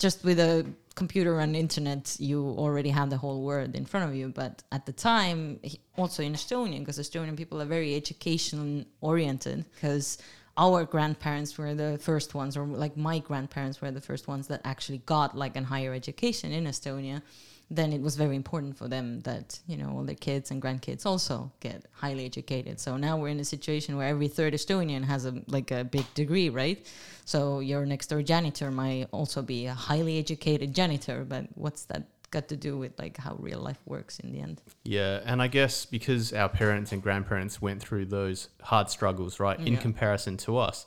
just 0.00 0.24
with 0.24 0.40
a 0.40 0.66
computer 0.96 1.38
and 1.38 1.54
internet 1.54 2.16
you 2.18 2.38
already 2.58 2.90
have 2.90 3.10
the 3.10 3.16
whole 3.16 3.42
world 3.42 3.76
in 3.76 3.84
front 3.84 4.08
of 4.08 4.14
you. 4.16 4.28
But 4.28 4.62
at 4.72 4.86
the 4.86 4.92
time 4.92 5.60
also 5.96 6.22
in 6.22 6.32
estonian 6.32 6.80
because 6.80 6.98
estonian 6.98 7.36
people 7.36 7.62
are 7.62 7.66
very 7.66 7.94
education 7.94 8.86
oriented 9.00 9.64
because 9.74 10.18
our 10.56 10.84
grandparents 10.84 11.56
were 11.56 11.74
the 11.74 11.98
first 11.98 12.34
ones 12.34 12.56
or 12.56 12.64
like 12.66 12.96
my 12.96 13.18
grandparents 13.20 13.80
were 13.80 13.92
the 13.92 14.00
first 14.00 14.26
ones 14.26 14.48
that 14.48 14.60
actually 14.64 14.98
got 15.06 15.36
like 15.36 15.54
an 15.56 15.64
higher 15.64 15.94
education 15.94 16.50
in 16.52 16.64
estonia 16.64 17.22
then 17.70 17.92
it 17.92 18.00
was 18.02 18.16
very 18.16 18.34
important 18.34 18.76
for 18.76 18.88
them 18.88 19.20
that 19.20 19.60
you 19.66 19.76
know 19.76 19.90
all 19.90 20.02
their 20.02 20.16
kids 20.16 20.50
and 20.50 20.60
grandkids 20.60 21.06
also 21.06 21.50
get 21.60 21.84
highly 21.92 22.26
educated. 22.26 22.80
So 22.80 22.96
now 22.96 23.16
we're 23.16 23.28
in 23.28 23.40
a 23.40 23.44
situation 23.44 23.96
where 23.96 24.08
every 24.08 24.28
third 24.28 24.52
estonian 24.54 25.04
has 25.04 25.24
a 25.24 25.34
like 25.46 25.70
a 25.70 25.84
big 25.84 26.06
degree 26.14 26.48
right? 26.48 26.84
So 27.24 27.60
your 27.60 27.86
next 27.86 28.08
door 28.08 28.22
janitor 28.22 28.70
might 28.70 29.06
also 29.12 29.40
be 29.42 29.66
a 29.66 29.74
highly 29.74 30.18
educated 30.18 30.74
janitor 30.74 31.24
but 31.24 31.46
what's 31.54 31.84
that 31.84 32.08
got 32.32 32.48
to 32.48 32.56
do 32.56 32.78
with 32.78 32.98
like 32.98 33.16
how 33.16 33.36
real 33.38 33.60
life 33.60 33.80
works 33.86 34.18
in 34.20 34.32
the 34.32 34.40
end? 34.40 34.62
Yeah, 34.84 35.20
and 35.24 35.40
I 35.42 35.48
guess 35.48 35.84
because 35.84 36.32
our 36.32 36.48
parents 36.48 36.92
and 36.92 37.02
grandparents 37.02 37.60
went 37.60 37.80
through 37.80 38.06
those 38.06 38.48
hard 38.62 38.88
struggles, 38.90 39.40
right, 39.40 39.58
in 39.58 39.74
Yeah. 39.74 39.80
comparison 39.80 40.36
to 40.38 40.56
us, 40.56 40.86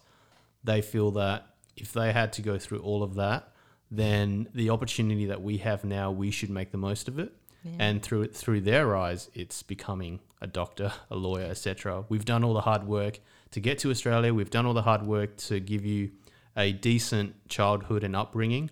they 0.64 0.82
feel 0.82 1.12
that 1.12 1.48
if 1.76 1.92
they 1.92 2.14
had 2.14 2.32
to 2.34 2.42
go 2.42 2.58
through 2.58 2.80
all 2.80 3.04
of 3.04 3.16
that, 3.16 3.52
then 3.96 4.50
the 4.54 4.72
opportunity 4.72 5.26
that 5.28 5.42
we 5.42 5.58
have 5.58 5.84
now, 5.84 6.12
we 6.12 6.32
should 6.32 6.50
make 6.50 6.72
the 6.72 6.78
most 6.78 7.08
of 7.08 7.20
it. 7.20 7.32
Yeah. 7.64 7.72
And 7.80 8.04
through 8.04 8.28
through 8.28 8.62
their 8.62 8.96
eyes, 8.96 9.30
it's 9.34 9.64
becoming 9.64 10.20
a 10.42 10.48
doctor, 10.48 10.92
a 11.10 11.16
lawyer, 11.16 11.46
etc. 11.46 12.04
We've 12.10 12.26
done 12.26 12.44
all 12.44 12.54
the 12.54 12.62
hard 12.62 12.86
work 12.86 13.20
to 13.52 13.60
get 13.62 13.78
to 13.80 13.92
Australia. 13.92 14.34
We've 14.34 14.50
done 14.50 14.66
all 14.66 14.74
the 14.74 14.82
hard 14.82 15.04
work 15.04 15.38
to 15.48 15.60
give 15.62 15.86
you 15.86 16.12
a 16.58 16.74
decent 16.74 17.48
childhood 17.48 18.04
and 18.04 18.16
upbringing. 18.16 18.70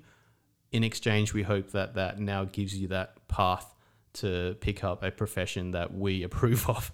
In 0.71 0.83
exchange, 0.83 1.33
we 1.33 1.43
hope 1.43 1.71
that 1.71 1.93
that 1.95 2.19
now 2.19 2.43
gives 2.43 2.75
you 2.77 2.89
that 2.89 3.27
path 3.27 3.73
to 4.13 4.57
pick 4.59 4.83
up 4.83 5.03
a 5.03 5.11
profession 5.11 5.71
that 5.71 5.93
we 5.93 6.23
approve 6.27 6.67
of. 6.69 6.91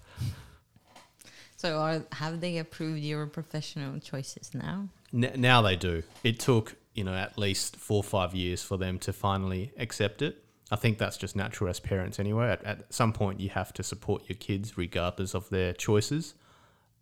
so 1.56 1.78
are, 1.78 2.04
have 2.12 2.40
they 2.40 2.58
approved 2.58 3.00
your 3.00 3.26
professional 3.26 3.98
choices 3.98 4.54
now 4.54 4.88
N- 5.12 5.32
now 5.36 5.62
they 5.62 5.74
do. 5.74 6.02
It 6.22 6.38
took 6.38 6.76
you 6.98 7.04
know 7.04 7.14
at 7.14 7.38
least 7.38 7.76
four 7.76 7.98
or 7.98 8.02
five 8.02 8.34
years 8.34 8.60
for 8.60 8.76
them 8.76 8.98
to 8.98 9.12
finally 9.12 9.70
accept 9.78 10.20
it. 10.20 10.44
I 10.68 10.76
think 10.76 10.98
that's 10.98 11.16
just 11.16 11.36
natural 11.36 11.70
as 11.70 11.78
parents 11.78 12.18
anyway. 12.18 12.50
At, 12.50 12.64
at 12.64 12.92
some 12.92 13.12
point, 13.12 13.38
you 13.38 13.50
have 13.50 13.72
to 13.74 13.84
support 13.84 14.28
your 14.28 14.36
kids 14.36 14.76
regardless 14.76 15.32
of 15.32 15.48
their 15.48 15.72
choices. 15.72 16.34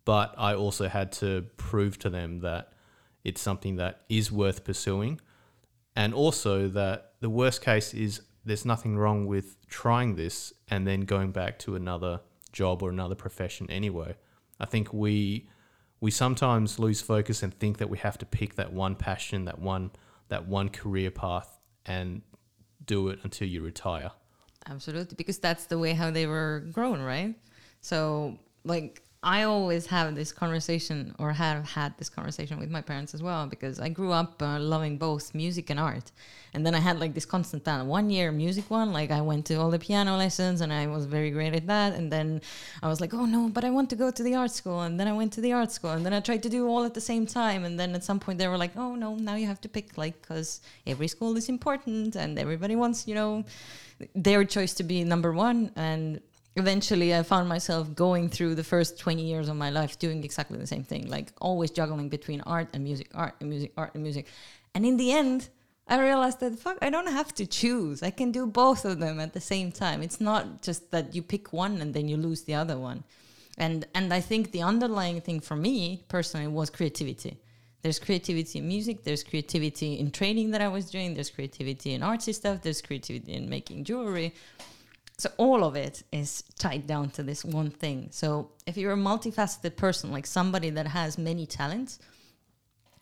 But 0.05 0.35
I 0.37 0.53
also 0.53 0.87
had 0.87 1.11
to 1.13 1.47
prove 1.57 1.97
to 1.99 2.11
them 2.11 2.41
that 2.41 2.73
it's 3.23 3.41
something 3.41 3.77
that 3.77 4.01
is 4.07 4.31
worth 4.31 4.63
pursuing, 4.63 5.19
and 5.95 6.13
also 6.13 6.67
that 6.69 7.13
the 7.19 7.29
worst 7.31 7.63
case 7.63 7.95
is 7.95 8.21
there's 8.45 8.65
nothing 8.65 8.97
wrong 8.97 9.25
with 9.25 9.57
trying 9.67 10.15
this 10.15 10.53
and 10.69 10.85
then 10.85 11.01
going 11.01 11.31
back 11.31 11.57
to 11.59 11.75
another 11.75 12.21
job 12.53 12.83
or 12.83 12.89
another 12.91 13.15
profession 13.15 13.69
anyway. 13.69 14.15
I 14.59 14.65
think 14.65 14.93
we 14.93 15.49
we 15.99 16.11
sometimes 16.11 16.79
lose 16.79 17.01
focus 17.01 17.43
and 17.43 17.53
think 17.53 17.77
that 17.77 17.89
we 17.89 17.97
have 17.99 18.17
to 18.19 18.25
pick 18.25 18.55
that 18.55 18.71
one 18.73 18.95
passion, 18.95 19.45
that 19.45 19.59
one 19.59 19.91
that 20.29 20.47
one 20.47 20.69
career 20.69 21.09
path 21.09 21.57
and 21.85 22.21
do 22.85 23.09
it 23.09 23.19
until 23.23 23.47
you 23.47 23.61
retire. 23.61 24.11
Absolutely, 24.69 25.15
because 25.15 25.39
that's 25.39 25.65
the 25.65 25.79
way 25.79 25.93
how 25.93 26.11
they 26.11 26.27
were 26.27 26.65
grown, 26.71 27.01
right? 27.01 27.35
So, 27.79 28.37
like, 28.65 29.01
I 29.23 29.43
always 29.43 29.87
have 29.87 30.15
this 30.15 30.31
conversation, 30.31 31.15
or 31.17 31.33
have 31.33 31.65
had 31.69 31.97
this 31.97 32.09
conversation 32.09 32.59
with 32.59 32.69
my 32.69 32.81
parents 32.81 33.13
as 33.13 33.23
well, 33.23 33.47
because 33.47 33.79
I 33.79 33.89
grew 33.89 34.11
up 34.11 34.41
uh, 34.41 34.59
loving 34.59 34.97
both 34.97 35.33
music 35.33 35.69
and 35.69 35.79
art, 35.79 36.11
and 36.53 36.65
then 36.65 36.75
I 36.75 36.79
had 36.79 36.99
like 36.99 37.13
this 37.13 37.25
constant. 37.25 37.65
One 37.87 38.09
year, 38.09 38.31
music 38.31 38.69
one, 38.69 38.93
like 38.93 39.09
I 39.11 39.21
went 39.21 39.45
to 39.47 39.55
all 39.55 39.71
the 39.71 39.79
piano 39.79 40.15
lessons, 40.17 40.61
and 40.61 40.71
I 40.71 40.87
was 40.87 41.05
very 41.05 41.31
great 41.31 41.55
at 41.55 41.65
that, 41.67 41.93
and 41.93 42.11
then 42.11 42.41
I 42.83 42.87
was 42.87 43.01
like, 43.01 43.13
oh 43.13 43.25
no, 43.25 43.49
but 43.49 43.63
I 43.63 43.71
want 43.71 43.89
to 43.89 43.95
go 43.95 44.11
to 44.11 44.23
the 44.23 44.35
art 44.35 44.51
school, 44.51 44.81
and 44.81 44.99
then 44.99 45.07
I 45.07 45.13
went 45.13 45.33
to 45.33 45.41
the 45.41 45.53
art 45.53 45.71
school, 45.71 45.91
and 45.91 46.05
then 46.05 46.13
I 46.13 46.19
tried 46.19 46.43
to 46.43 46.49
do 46.49 46.67
all 46.67 46.85
at 46.85 46.93
the 46.93 47.01
same 47.01 47.25
time, 47.25 47.65
and 47.65 47.79
then 47.79 47.95
at 47.95 48.03
some 48.03 48.19
point 48.19 48.37
they 48.37 48.47
were 48.47 48.57
like, 48.57 48.77
oh 48.77 48.95
no, 48.95 49.15
now 49.15 49.35
you 49.35 49.47
have 49.47 49.61
to 49.61 49.69
pick, 49.69 49.97
like, 49.97 50.21
because 50.21 50.61
every 50.85 51.07
school 51.07 51.35
is 51.37 51.49
important, 51.49 52.15
and 52.15 52.37
everybody 52.37 52.75
wants, 52.75 53.07
you 53.07 53.15
know 53.15 53.43
their 54.13 54.45
choice 54.45 54.75
to 54.75 54.83
be 54.83 55.03
number 55.03 55.33
one. 55.33 55.71
And 55.75 56.21
eventually 56.57 57.13
i 57.15 57.21
found 57.21 57.47
myself 57.47 57.93
going 57.93 58.27
through 58.27 58.55
the 58.55 58.63
first 58.63 58.99
20 58.99 59.21
years 59.21 59.47
of 59.47 59.55
my 59.55 59.69
life 59.69 59.97
doing 59.99 60.23
exactly 60.23 60.57
the 60.57 60.67
same 60.67 60.83
thing 60.83 61.07
like 61.07 61.31
always 61.39 61.69
juggling 61.69 62.09
between 62.09 62.41
art 62.41 62.67
and 62.73 62.83
music 62.83 63.09
art 63.13 63.35
and 63.39 63.49
music 63.49 63.71
art 63.77 63.91
and 63.93 64.03
music. 64.03 64.25
And 64.73 64.85
in 64.85 64.97
the 64.97 65.11
end 65.11 65.49
i 65.87 65.99
realized 65.99 66.39
that 66.39 66.57
fuck 66.59 66.77
i 66.81 66.89
don't 66.89 67.11
have 67.19 67.33
to 67.35 67.45
choose. 67.45 68.03
I 68.03 68.09
can 68.09 68.31
do 68.31 68.45
both 68.47 68.85
of 68.85 68.99
them 68.99 69.19
at 69.19 69.33
the 69.33 69.39
same 69.39 69.71
time. 69.71 70.01
It's 70.01 70.19
not 70.19 70.61
just 70.63 70.91
that 70.91 71.15
you 71.15 71.21
pick 71.21 71.53
one 71.53 71.79
and 71.81 71.93
then 71.93 72.07
you 72.09 72.17
lose 72.17 72.41
the 72.43 72.55
other 72.55 72.77
one. 72.77 73.03
And 73.57 73.85
and 73.93 74.11
i 74.19 74.21
think 74.29 74.51
the 74.51 74.63
underlying 74.63 75.21
thing 75.21 75.39
for 75.39 75.55
me 75.55 76.03
personally 76.07 76.47
was 76.47 76.69
creativity. 76.69 77.37
There's 77.83 77.99
creativity 77.99 78.57
in 78.59 78.67
music 78.67 79.03
there's 79.03 79.23
creativity 79.23 79.89
in 80.01 80.09
training 80.19 80.47
that 80.51 80.61
i 80.67 80.69
was 80.77 80.89
doing 80.95 81.13
there's 81.13 81.29
creativity 81.29 81.89
in 81.93 82.01
artsy 82.01 82.33
stuff 82.33 82.55
there's 82.63 82.81
creativity 82.81 83.33
in 83.39 83.43
making 83.47 83.83
jewelry 83.89 84.33
so 85.17 85.29
all 85.37 85.63
of 85.63 85.75
it 85.75 86.03
is 86.11 86.43
tied 86.59 86.85
down 86.85 87.09
to 87.09 87.23
this 87.23 87.43
one 87.43 87.69
thing 87.69 88.07
so 88.11 88.51
if 88.65 88.77
you're 88.77 88.93
a 88.93 88.97
multifaceted 88.97 89.75
person 89.75 90.11
like 90.11 90.25
somebody 90.25 90.69
that 90.69 90.87
has 90.87 91.17
many 91.17 91.45
talents 91.45 91.99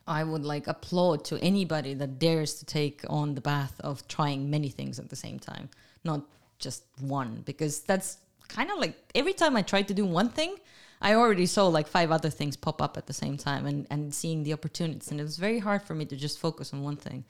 i 0.07 0.24
would 0.24 0.43
like 0.43 0.68
applaud 0.68 1.24
to 1.24 1.38
anybody 1.41 1.93
that 1.93 2.20
dares 2.20 2.55
to 2.55 2.66
take 2.66 3.03
on 3.09 3.36
the 3.36 3.41
path 3.41 3.80
of 3.82 4.07
trying 4.07 4.49
many 4.49 4.70
things 4.70 4.99
at 4.99 5.09
the 5.09 5.16
same 5.16 5.39
time 5.39 5.70
not 6.03 6.22
just 6.59 6.84
one 6.99 7.41
because 7.45 7.82
that's 7.82 8.18
kind 8.47 8.70
of 8.72 8.78
like 8.80 8.95
every 9.13 9.34
time 9.34 9.55
i 9.57 9.61
tried 9.61 9.88
to 9.88 9.93
do 9.93 10.05
one 10.05 10.30
thing 10.30 10.55
I 11.01 11.13
already 11.13 11.45
saw 11.45 11.68
like 11.68 11.88
five 11.88 12.11
other 12.11 12.30
things 12.30 12.55
pop 12.55 12.82
up 12.82 12.97
at 12.97 13.05
the 13.05 13.13
same 13.13 13.38
time 13.38 13.66
and, 13.66 13.86
and 13.89 14.13
seeing 14.13 14.43
the 14.43 14.53
opportunities. 14.53 15.11
And 15.11 15.20
it 15.20 15.24
was 15.24 15.38
very 15.38 15.59
hard 15.59 15.84
for 15.84 15.93
me 15.93 16.05
to 16.05 16.16
just 16.16 16.39
focus 16.39 16.74
on 16.74 16.82
one 16.82 16.95
thing. 16.95 17.26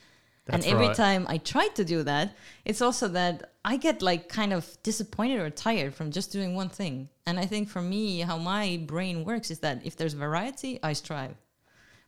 That's 0.46 0.64
and 0.64 0.74
every 0.74 0.88
right. 0.88 0.96
time 0.96 1.26
I 1.28 1.39
try 1.39 1.68
to 1.70 1.84
do 1.84 2.04
that, 2.04 2.36
it's 2.66 2.82
also 2.82 3.08
that 3.10 3.54
I 3.64 3.78
get 3.78 4.04
like 4.04 4.30
kind 4.30 4.54
of 4.54 4.78
disappointed 4.84 5.39
or 5.39 5.50
tired 5.50 5.96
from 5.96 6.12
just 6.12 6.32
doing 6.32 6.54
one 6.54 6.70
thing. 6.70 7.10
And 7.26 7.39
I 7.39 7.48
think 7.48 7.68
for 7.68 7.82
me, 7.82 8.20
how 8.20 8.38
my 8.38 8.80
brain 8.86 9.24
works 9.24 9.50
is 9.50 9.60
that 9.60 9.84
if 9.84 9.96
there's 9.96 10.14
variety, 10.14 10.80
I 10.84 10.93
strive. 10.93 11.36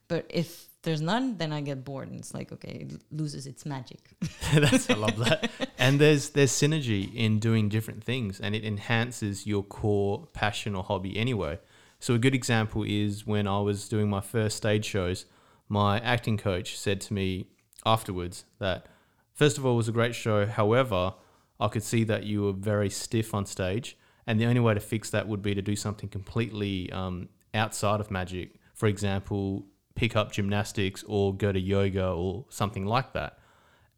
But 0.07 0.27
if 0.29 0.67
there's 0.83 1.01
none, 1.01 1.37
then 1.37 1.51
I 1.51 1.61
get 1.61 1.83
bored 1.83 2.09
and 2.09 2.19
it's 2.19 2.33
like, 2.33 2.51
okay, 2.51 2.87
it 2.89 3.01
loses 3.11 3.47
its 3.47 3.65
magic. 3.65 3.99
That's 4.53 4.87
I 4.89 4.93
love 4.93 5.17
that. 5.17 5.49
And 5.79 5.99
there's 5.99 6.29
there's 6.29 6.51
synergy 6.51 7.13
in 7.13 7.39
doing 7.39 7.69
different 7.69 8.03
things 8.03 8.39
and 8.39 8.55
it 8.55 8.63
enhances 8.63 9.47
your 9.47 9.63
core 9.63 10.27
passion 10.33 10.75
or 10.75 10.83
hobby 10.83 11.17
anyway. 11.17 11.59
So 11.99 12.13
a 12.13 12.19
good 12.19 12.35
example 12.35 12.83
is 12.87 13.25
when 13.25 13.47
I 13.47 13.59
was 13.61 13.89
doing 13.89 14.09
my 14.09 14.21
first 14.21 14.57
stage 14.57 14.85
shows, 14.85 15.25
my 15.67 15.99
acting 15.99 16.37
coach 16.37 16.77
said 16.77 17.01
to 17.01 17.13
me 17.13 17.47
afterwards 17.85 18.45
that 18.59 18.87
first 19.33 19.57
of 19.57 19.65
all 19.65 19.75
was 19.75 19.87
a 19.87 19.91
great 19.91 20.15
show, 20.15 20.45
however, 20.45 21.13
I 21.59 21.67
could 21.67 21.83
see 21.83 22.03
that 22.05 22.23
you 22.23 22.43
were 22.43 22.53
very 22.53 22.89
stiff 22.89 23.33
on 23.33 23.45
stage 23.45 23.97
and 24.25 24.39
the 24.39 24.45
only 24.45 24.59
way 24.59 24.73
to 24.73 24.79
fix 24.79 25.09
that 25.11 25.27
would 25.27 25.41
be 25.41 25.55
to 25.55 25.61
do 25.61 25.75
something 25.75 26.09
completely 26.09 26.91
um, 26.91 27.29
outside 27.53 27.99
of 27.99 28.11
magic. 28.11 28.55
For 28.73 28.87
example, 28.87 29.65
pick 29.95 30.15
up 30.15 30.31
gymnastics 30.31 31.03
or 31.07 31.33
go 31.33 31.51
to 31.51 31.59
yoga 31.59 32.09
or 32.09 32.45
something 32.49 32.85
like 32.85 33.13
that. 33.13 33.39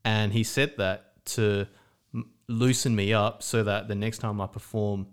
And 0.05 0.31
he 0.31 0.43
said 0.43 0.75
that 0.77 1.25
to 1.25 1.67
loosen 2.47 2.95
me 2.95 3.13
up 3.13 3.43
so 3.43 3.63
that 3.63 3.87
the 3.87 3.95
next 3.95 4.19
time 4.19 4.39
I 4.39 4.47
perform, 4.47 5.07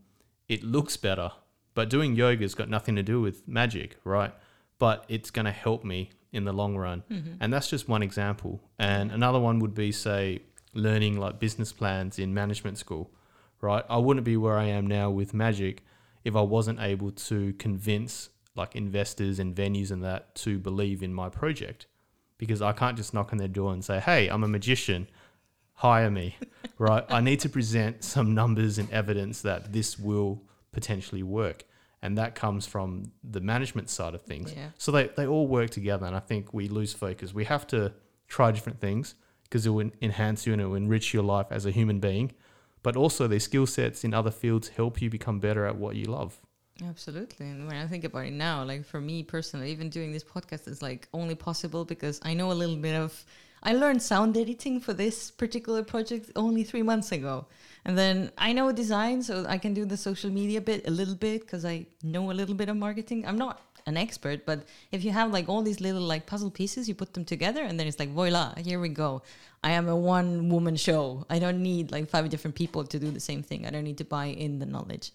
it 0.49 0.63
looks 0.63 0.97
better. 0.97 1.31
But 1.75 1.91
doing 1.91 2.15
yoga's 2.15 2.55
got 2.55 2.69
nothing 2.69 2.97
to 2.97 3.03
do 3.03 3.21
with 3.21 3.47
magic, 3.49 3.97
right? 4.05 4.33
But 4.79 5.05
it's 5.09 5.31
going 5.31 5.47
to 5.47 5.53
help 5.53 5.85
me 5.85 6.11
in 6.37 6.45
the 6.45 6.53
long 6.53 6.77
run. 6.77 7.03
Mm-hmm. 7.11 7.35
And 7.41 7.53
that's 7.53 7.69
just 7.69 7.89
one 7.89 8.03
example. 8.03 8.61
And 8.79 9.11
another 9.11 9.41
one 9.41 9.59
would 9.61 9.75
be, 9.75 9.91
say, 9.91 10.43
learning 10.75 11.19
like 11.19 11.41
business 11.41 11.73
plans 11.73 12.19
in 12.19 12.35
management 12.35 12.79
school, 12.79 13.11
right? 13.61 13.85
I 13.89 13.97
wouldn't 13.97 14.25
be 14.25 14.37
where 14.37 14.59
I 14.59 14.65
am 14.65 14.87
now 14.87 15.11
with 15.11 15.35
magic 15.35 15.83
if 16.25 16.37
I 16.37 16.43
wasn't 16.43 16.81
able 16.81 17.11
to 17.13 17.55
convince 17.55 18.29
like 18.55 18.77
investors 18.77 19.39
and 19.39 19.55
venues 19.55 19.91
and 19.91 20.03
that 20.05 20.35
to 20.37 20.59
believe 20.59 21.03
in 21.03 21.13
my 21.13 21.29
project 21.29 21.87
because 22.39 22.61
I 22.61 22.73
can't 22.73 22.97
just 22.97 23.15
knock 23.15 23.33
on 23.33 23.39
their 23.39 23.49
door 23.49 23.73
and 23.73 23.85
say, 23.85 24.01
"Hey, 24.01 24.29
I'm 24.29 24.45
a 24.45 24.49
magician, 24.49 25.09
hire 25.75 26.11
me." 26.11 26.37
right? 26.79 27.05
I 27.09 27.21
need 27.21 27.41
to 27.41 27.49
present 27.49 28.05
some 28.05 28.35
numbers 28.35 28.79
and 28.79 28.91
evidence 28.91 29.43
that 29.43 29.73
this 29.73 29.99
will 29.99 30.43
potentially 30.73 31.23
work, 31.23 31.65
and 32.07 32.17
that 32.19 32.31
comes 32.35 32.67
from 32.75 32.89
the 33.35 33.41
management 33.53 33.89
side 33.91 34.15
of 34.19 34.23
things. 34.23 34.49
Yeah. 34.53 34.71
So 34.79 34.89
they 34.97 35.05
they 35.19 35.27
all 35.35 35.47
work 35.59 35.71
together, 35.79 36.07
and 36.09 36.17
I 36.21 36.21
think 36.31 36.43
we 36.59 36.65
lose 36.79 36.93
focus. 37.07 37.29
We 37.41 37.45
have 37.55 37.65
to 37.75 37.81
try 38.37 38.49
different 38.57 38.81
things 38.87 39.15
because 39.45 39.63
it 39.69 39.71
will 39.77 39.91
enhance 40.09 40.47
you 40.47 40.53
and 40.55 40.61
it 40.63 40.67
will 40.71 40.83
enrich 40.85 41.07
your 41.17 41.27
life 41.37 41.49
as 41.57 41.67
a 41.67 41.73
human 41.81 41.99
being. 42.01 42.29
but 42.87 42.97
also 42.97 43.27
these 43.27 43.43
skill 43.51 43.67
sets 43.67 44.05
in 44.05 44.15
other 44.15 44.31
fields 44.43 44.67
help 44.81 45.03
you 45.03 45.09
become 45.11 45.41
better 45.41 45.63
at 45.71 45.77
what 45.83 45.93
you 46.01 46.05
love. 46.19 46.33
Absolutely. 46.93 47.47
And 47.53 47.67
when 47.67 47.77
I 47.85 47.87
think 47.93 48.05
about 48.05 48.27
it 48.27 48.33
now, 48.33 48.57
like 48.63 48.83
for 48.93 49.01
me 49.01 49.17
personally, 49.25 49.73
even 49.73 49.89
doing 49.99 50.13
this 50.13 50.23
podcast 50.35 50.69
is 50.69 50.83
like 50.83 51.09
only 51.13 51.35
possible 51.35 51.85
because 51.85 52.21
I 52.23 52.33
know 52.35 52.49
a 52.53 52.59
little 52.63 52.81
bit 52.89 52.95
of. 52.95 53.25
I 53.63 53.73
learned 53.83 54.01
sound 54.03 54.37
editing 54.37 54.79
for 54.87 54.95
this 54.95 55.17
particular 55.43 55.83
project 55.83 56.31
only 56.37 56.63
three 56.71 56.85
months 56.91 57.11
ago. 57.11 57.35
And 57.87 57.97
then 57.97 58.31
I 58.37 58.53
know 58.53 58.71
design, 58.73 59.23
so 59.23 59.47
I 59.49 59.59
can 59.59 59.73
do 59.73 59.85
the 59.85 59.97
social 59.97 60.29
media 60.29 60.61
bit 60.61 60.87
a 60.87 60.91
little 60.91 61.15
bit 61.15 61.41
because 61.43 61.65
I 61.65 61.87
know 62.03 62.31
a 62.31 62.35
little 62.35 62.55
bit 62.55 62.69
of 62.69 62.77
marketing. 62.77 63.25
I'm 63.27 63.39
not 63.39 63.63
an 63.87 63.97
expert, 63.97 64.45
but 64.45 64.65
if 64.91 65.05
you 65.05 65.13
have 65.13 65.31
like 65.31 65.49
all 65.49 65.63
these 65.63 65.81
little 65.81 66.03
like 66.03 66.27
puzzle 66.27 66.51
pieces, 66.51 66.89
you 66.89 66.95
put 66.95 67.15
them 67.15 67.25
together 67.25 67.63
and 67.63 67.79
then 67.79 67.87
it's 67.87 68.01
like 68.01 68.11
voila, 68.11 68.55
here 68.57 68.81
we 68.81 68.89
go. 68.89 69.23
I 69.63 69.71
am 69.71 69.89
a 69.89 69.97
one 69.97 70.49
woman 70.49 70.77
show. 70.77 71.25
I 71.31 71.39
don't 71.39 71.63
need 71.63 71.93
like 71.93 72.09
five 72.09 72.29
different 72.29 72.57
people 72.57 72.85
to 72.85 72.99
do 72.99 73.11
the 73.13 73.21
same 73.21 73.43
thing. 73.43 73.65
I 73.65 73.71
don't 73.71 73.85
need 73.85 73.99
to 73.99 74.05
buy 74.05 74.27
in 74.27 74.59
the 74.59 74.67
knowledge 74.67 75.13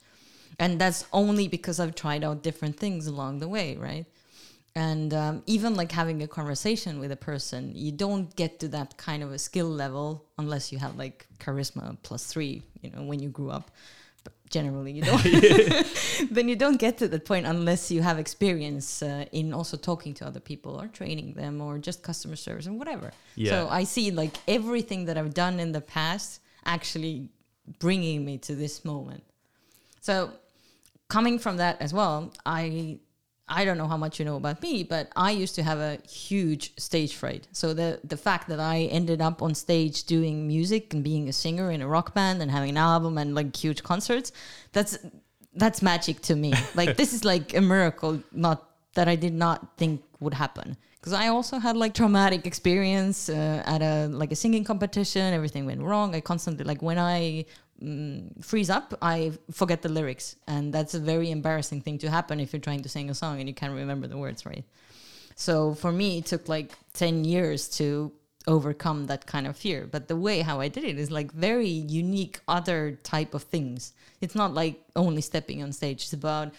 and 0.59 0.80
that's 0.80 1.05
only 1.13 1.47
because 1.47 1.80
I've 1.80 1.95
tried 1.95 2.24
out 2.24 2.43
different 2.43 2.78
things 2.78 3.07
along 3.07 3.39
the 3.39 3.47
way, 3.47 3.78
right? 3.78 4.05
And 4.76 5.13
um, 5.13 5.43
even 5.47 5.76
like 5.76 5.91
having 5.91 6.24
a 6.24 6.28
conversation 6.28 6.99
with 6.99 7.11
a 7.11 7.17
person, 7.17 7.74
you 7.76 7.91
don't 7.91 8.34
get 8.36 8.59
to 8.61 8.69
that 8.69 8.95
kind 8.97 9.22
of 9.22 9.34
a 9.34 9.38
skill 9.38 9.67
level 9.67 10.26
unless 10.38 10.72
you 10.72 10.78
have 10.78 10.97
like 10.97 11.28
charisma 11.39 11.97
plus 12.03 12.26
three, 12.26 12.63
you 12.82 12.89
know, 12.91 13.03
when 13.03 13.19
you 13.19 13.28
grew 13.30 13.49
up. 13.49 13.69
But 14.24 14.34
generally, 14.49 14.93
you 14.93 15.01
don't. 15.01 15.22
then 16.32 16.47
you 16.47 16.55
don't 16.55 16.78
get 16.78 16.97
to 16.99 17.09
that 17.09 17.26
point 17.26 17.45
unless 17.45 17.91
you 17.91 18.01
have 18.01 18.17
experience 18.17 19.03
uh, 19.03 19.26
in 19.34 19.53
also 19.53 19.76
talking 19.76 20.13
to 20.15 20.26
other 20.26 20.39
people 20.39 20.80
or 20.80 20.88
training 20.88 21.34
them 21.34 21.59
or 21.59 21.78
just 21.78 22.01
customer 22.01 22.38
service 22.38 22.65
and 22.65 22.80
whatever. 22.80 23.11
Yeah. 23.36 23.49
So 23.49 23.67
I 23.69 23.84
see 23.84 24.11
like 24.11 24.38
everything 24.47 25.05
that 25.05 25.17
I've 25.17 25.34
done 25.34 25.59
in 25.59 25.74
the 25.74 25.82
past 25.82 26.39
actually 26.65 27.30
bringing 27.80 28.24
me 28.24 28.38
to 28.38 28.55
this 28.55 28.86
moment. 28.86 29.24
So 29.99 30.32
coming 31.09 31.39
from 31.39 31.57
that 31.57 31.82
as 31.82 31.93
well, 31.93 32.32
I 32.45 32.99
I 33.52 33.66
don't 33.66 33.78
know 33.78 33.88
how 33.88 33.97
much 33.97 34.18
you 34.18 34.26
know 34.26 34.38
about 34.38 34.62
me, 34.62 34.84
but 34.84 35.12
I 35.16 35.32
used 35.32 35.56
to 35.56 35.64
have 35.64 35.78
a 35.78 35.99
huge 36.08 36.74
stage 36.78 37.14
fright. 37.16 37.47
So 37.52 37.74
the 37.74 37.99
the 38.04 38.18
fact 38.18 38.47
that 38.47 38.62
I 38.62 38.84
ended 38.99 39.22
up 39.22 39.41
on 39.41 39.54
stage 39.54 40.06
doing 40.06 40.47
music 40.47 40.93
and 40.93 41.04
being 41.04 41.28
a 41.28 41.34
singer 41.34 41.70
in 41.70 41.82
a 41.82 41.88
rock 41.88 42.14
band 42.14 42.41
and 42.41 42.49
having 42.49 42.72
an 42.72 42.78
album 42.78 43.18
and 43.18 43.36
like 43.36 43.54
huge 43.56 43.84
concerts, 43.84 44.32
that's 44.72 44.97
that's 45.54 45.82
magic 45.82 46.22
to 46.22 46.36
me. 46.36 46.54
like 46.76 46.95
this 46.95 47.14
is 47.14 47.26
like 47.26 47.54
a 47.54 47.62
miracle, 47.62 48.24
not 48.32 48.70
that 48.95 49.08
I 49.10 49.16
did 49.16 49.34
not 49.34 49.78
think 49.78 50.02
would 50.22 50.34
happen. 50.34 50.78
Because 50.99 51.14
I 51.14 51.28
also 51.28 51.58
had 51.60 51.76
like 51.76 51.93
traumatic 51.93 52.45
experience 52.45 53.28
uh, 53.28 53.64
at 53.66 53.82
a 53.82 54.08
like 54.08 54.32
a 54.32 54.36
singing 54.36 54.64
competition. 54.64 55.34
Everything 55.34 55.66
went 55.66 55.82
wrong. 55.82 56.16
I 56.16 56.22
constantly 56.22 56.64
like 56.64 56.82
when 56.82 56.99
I 56.99 57.45
mm, 57.84 58.43
freeze 58.43 58.69
up, 58.69 58.93
I 59.01 59.34
forget 59.51 59.82
the 59.82 59.89
lyrics, 59.89 60.36
and 60.47 60.73
that's 60.73 60.93
a 60.93 60.99
very 60.99 61.32
embarrassing 61.32 61.82
thing 61.82 61.97
to 61.99 62.09
happen 62.09 62.39
if 62.39 62.53
you're 62.53 62.59
trying 62.59 62.82
to 62.84 62.89
sing 62.89 63.09
a 63.09 63.13
song 63.13 63.39
and 63.39 63.47
you 63.49 63.55
can't 63.55 63.73
remember 63.73 64.07
the 64.07 64.17
words, 64.17 64.45
right? 64.45 64.65
So 65.36 65.73
for 65.73 65.91
me, 65.91 66.19
it 66.19 66.25
took 66.25 66.47
like 66.47 66.71
ten 66.93 67.23
years 67.25 67.67
to 67.77 68.11
overcome 68.47 69.05
that 69.07 69.25
kind 69.25 69.47
of 69.47 69.55
fear. 69.55 69.88
But 69.89 70.07
the 70.07 70.15
way 70.15 70.41
how 70.41 70.59
I 70.59 70.67
did 70.67 70.84
it 70.84 70.97
is 70.97 71.11
like 71.11 71.32
very 71.32 71.67
unique, 71.67 72.39
other 72.47 72.99
type 73.03 73.34
of 73.34 73.43
things. 73.43 73.93
It's 74.19 74.36
not 74.36 74.53
like 74.53 74.82
only 74.95 75.21
stepping 75.21 75.61
on 75.63 75.71
stage. 75.71 76.03
It's 76.03 76.13
about 76.13 76.53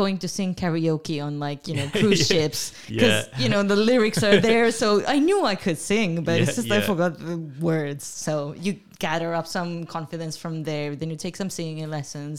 going 0.00 0.16
to 0.24 0.28
sing 0.36 0.50
karaoke 0.62 1.18
on 1.26 1.32
like 1.48 1.60
you 1.68 1.74
know 1.78 1.88
cruise 1.98 2.20
Yeah. 2.20 2.30
ships. 2.32 2.62
Because 2.88 3.16
Yeah. 3.28 3.38
you 3.42 3.48
know 3.52 3.62
the 3.74 3.80
lyrics 3.90 4.22
are 4.28 4.38
there 4.50 4.66
so 4.82 4.86
i 5.16 5.18
knew 5.26 5.38
i 5.52 5.56
could 5.64 5.78
sing 5.92 6.10
but 6.26 6.34
it's 6.40 6.50
Yeah, 6.50 6.62
just 6.62 6.70
i 6.78 6.80
forgot 6.92 7.12
the 7.30 7.36
words. 7.70 8.04
So 8.26 8.32
you 8.64 8.72
gather 9.08 9.30
up 9.38 9.46
some 9.56 9.70
confidence 9.96 10.34
from 10.42 10.54
there 10.70 10.88
then 11.00 11.08
you 11.12 11.18
take 11.26 11.36
some 11.42 11.50
singing 11.58 11.88
lessons 11.98 12.36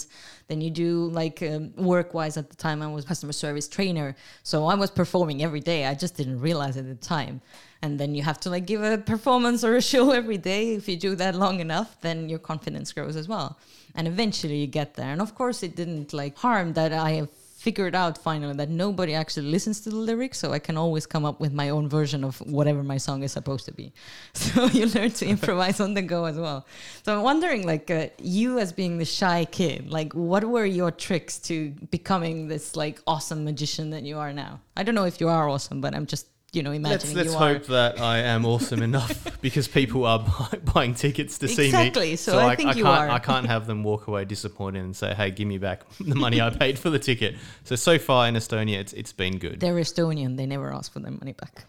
then 0.49 0.57
you 0.65 0.71
do 0.85 0.89
like 1.21 1.37
um, 1.51 1.63
work 1.93 2.09
wise 2.19 2.35
at 2.41 2.47
the 2.51 2.57
time 2.67 2.77
i 2.87 2.87
was 2.97 3.03
customer 3.11 3.33
service 3.45 3.67
trainer. 3.77 4.09
So 4.51 4.55
i 4.73 4.75
was 4.83 4.89
performing 5.01 5.37
every 5.47 5.63
day 5.71 5.79
i 5.91 5.93
just 6.03 6.13
didn't 6.19 6.39
realize 6.49 6.75
at 6.81 6.87
the 6.93 6.99
time. 7.17 7.35
And 7.83 7.91
then 7.99 8.11
you 8.17 8.23
have 8.29 8.39
to 8.45 8.49
like 8.55 8.65
give 8.71 8.81
a 8.81 8.97
performance 9.13 9.59
or 9.67 9.73
a 9.75 9.85
show 9.93 10.05
every 10.21 10.39
day. 10.51 10.63
If 10.79 10.83
you 10.89 10.97
do 11.07 11.11
that 11.23 11.33
long 11.43 11.55
enough 11.67 11.89
then 12.05 12.17
your 12.31 12.41
confidence 12.51 12.87
grows 12.97 13.15
as 13.21 13.27
well. 13.33 13.49
And 13.97 14.03
eventually 14.13 14.57
you 14.63 14.69
get 14.81 14.89
there. 14.99 15.11
And 15.15 15.21
of 15.27 15.31
course 15.41 15.59
it 15.67 15.73
didn't 15.81 16.09
like 16.21 16.35
harm 16.47 16.67
that 16.79 16.91
i 17.07 17.11
have 17.19 17.29
figured 17.65 17.95
out 17.95 18.15
finally 18.15 18.53
that 18.61 18.69
nobody 18.69 19.13
actually 19.15 19.47
listens 19.55 19.81
to 19.81 19.89
the 19.89 20.01
lyrics 20.09 20.37
so 20.37 20.53
i 20.57 20.59
can 20.67 20.77
always 20.83 21.05
come 21.13 21.25
up 21.29 21.37
with 21.43 21.53
my 21.61 21.67
own 21.75 21.89
version 21.89 22.23
of 22.23 22.37
whatever 22.57 22.83
my 22.83 22.97
song 23.07 23.23
is 23.23 23.31
supposed 23.31 23.65
to 23.65 23.73
be. 23.81 23.87
So 24.45 24.65
you 24.77 24.85
learn 24.97 25.11
to 25.21 25.25
improvise 25.35 25.79
on 25.85 25.95
the 25.95 26.03
go 26.15 26.25
as 26.31 26.37
well. 26.45 26.59
So 27.03 27.07
i'm 27.13 27.23
wondering 27.31 27.65
like 27.73 27.89
uh, 27.89 28.07
you 28.39 28.59
as 28.63 28.71
being 28.81 28.93
the 28.99 29.09
shy 29.19 29.39
kid 29.57 29.89
like 29.97 30.13
what 30.13 30.43
were 30.53 30.67
your 30.79 30.91
tricks 30.91 31.39
to 31.47 31.55
becoming 31.97 32.47
this 32.53 32.65
like 32.83 33.01
awesome 33.07 33.41
magician 33.49 33.89
that 33.95 34.03
you 34.03 34.17
are 34.23 34.33
now? 34.45 34.53
I 34.77 34.83
don't 34.83 34.95
know 34.99 35.09
if 35.13 35.19
you 35.21 35.29
are 35.35 35.49
awesome 35.53 35.81
but 35.81 35.91
i'm 35.95 36.07
just 36.13 36.27
you 36.55 36.63
know 36.63 36.71
Let's, 36.71 37.13
let's 37.13 37.31
you 37.31 37.37
hope 37.37 37.65
that 37.67 37.99
I 37.99 38.19
am 38.19 38.45
awesome 38.45 38.81
enough 38.81 39.39
because 39.41 39.67
people 39.67 40.05
are 40.05 40.19
buy, 40.51 40.59
buying 40.73 40.93
tickets 40.93 41.37
to 41.39 41.47
see 41.47 41.63
me. 41.63 41.65
Exactly, 41.67 42.15
so 42.15 42.39
I 42.39 42.55
think 42.55 42.75
you 42.75 42.83
can't, 42.83 42.97
are. 42.97 43.09
I 43.09 43.19
can't 43.19 43.47
have 43.47 43.67
them 43.67 43.83
walk 43.83 44.07
away 44.07 44.25
disappointed 44.25 44.83
and 44.83 44.95
say, 44.95 45.13
"Hey, 45.13 45.31
give 45.31 45.47
me 45.47 45.57
back 45.57 45.83
the 45.99 46.15
money 46.15 46.41
I 46.41 46.49
paid 46.49 46.79
for 46.79 46.89
the 46.89 46.99
ticket." 46.99 47.35
So 47.63 47.75
so 47.75 47.97
far 47.97 48.27
in 48.27 48.35
Estonia, 48.35 48.77
it's 48.77 48.93
it's 48.93 49.13
been 49.13 49.37
good. 49.37 49.59
they're 49.59 49.75
estonian 49.75 50.37
they 50.37 50.45
never 50.45 50.73
ask 50.73 50.91
for 50.91 50.99
their 50.99 51.11
money 51.11 51.33
back 51.33 51.65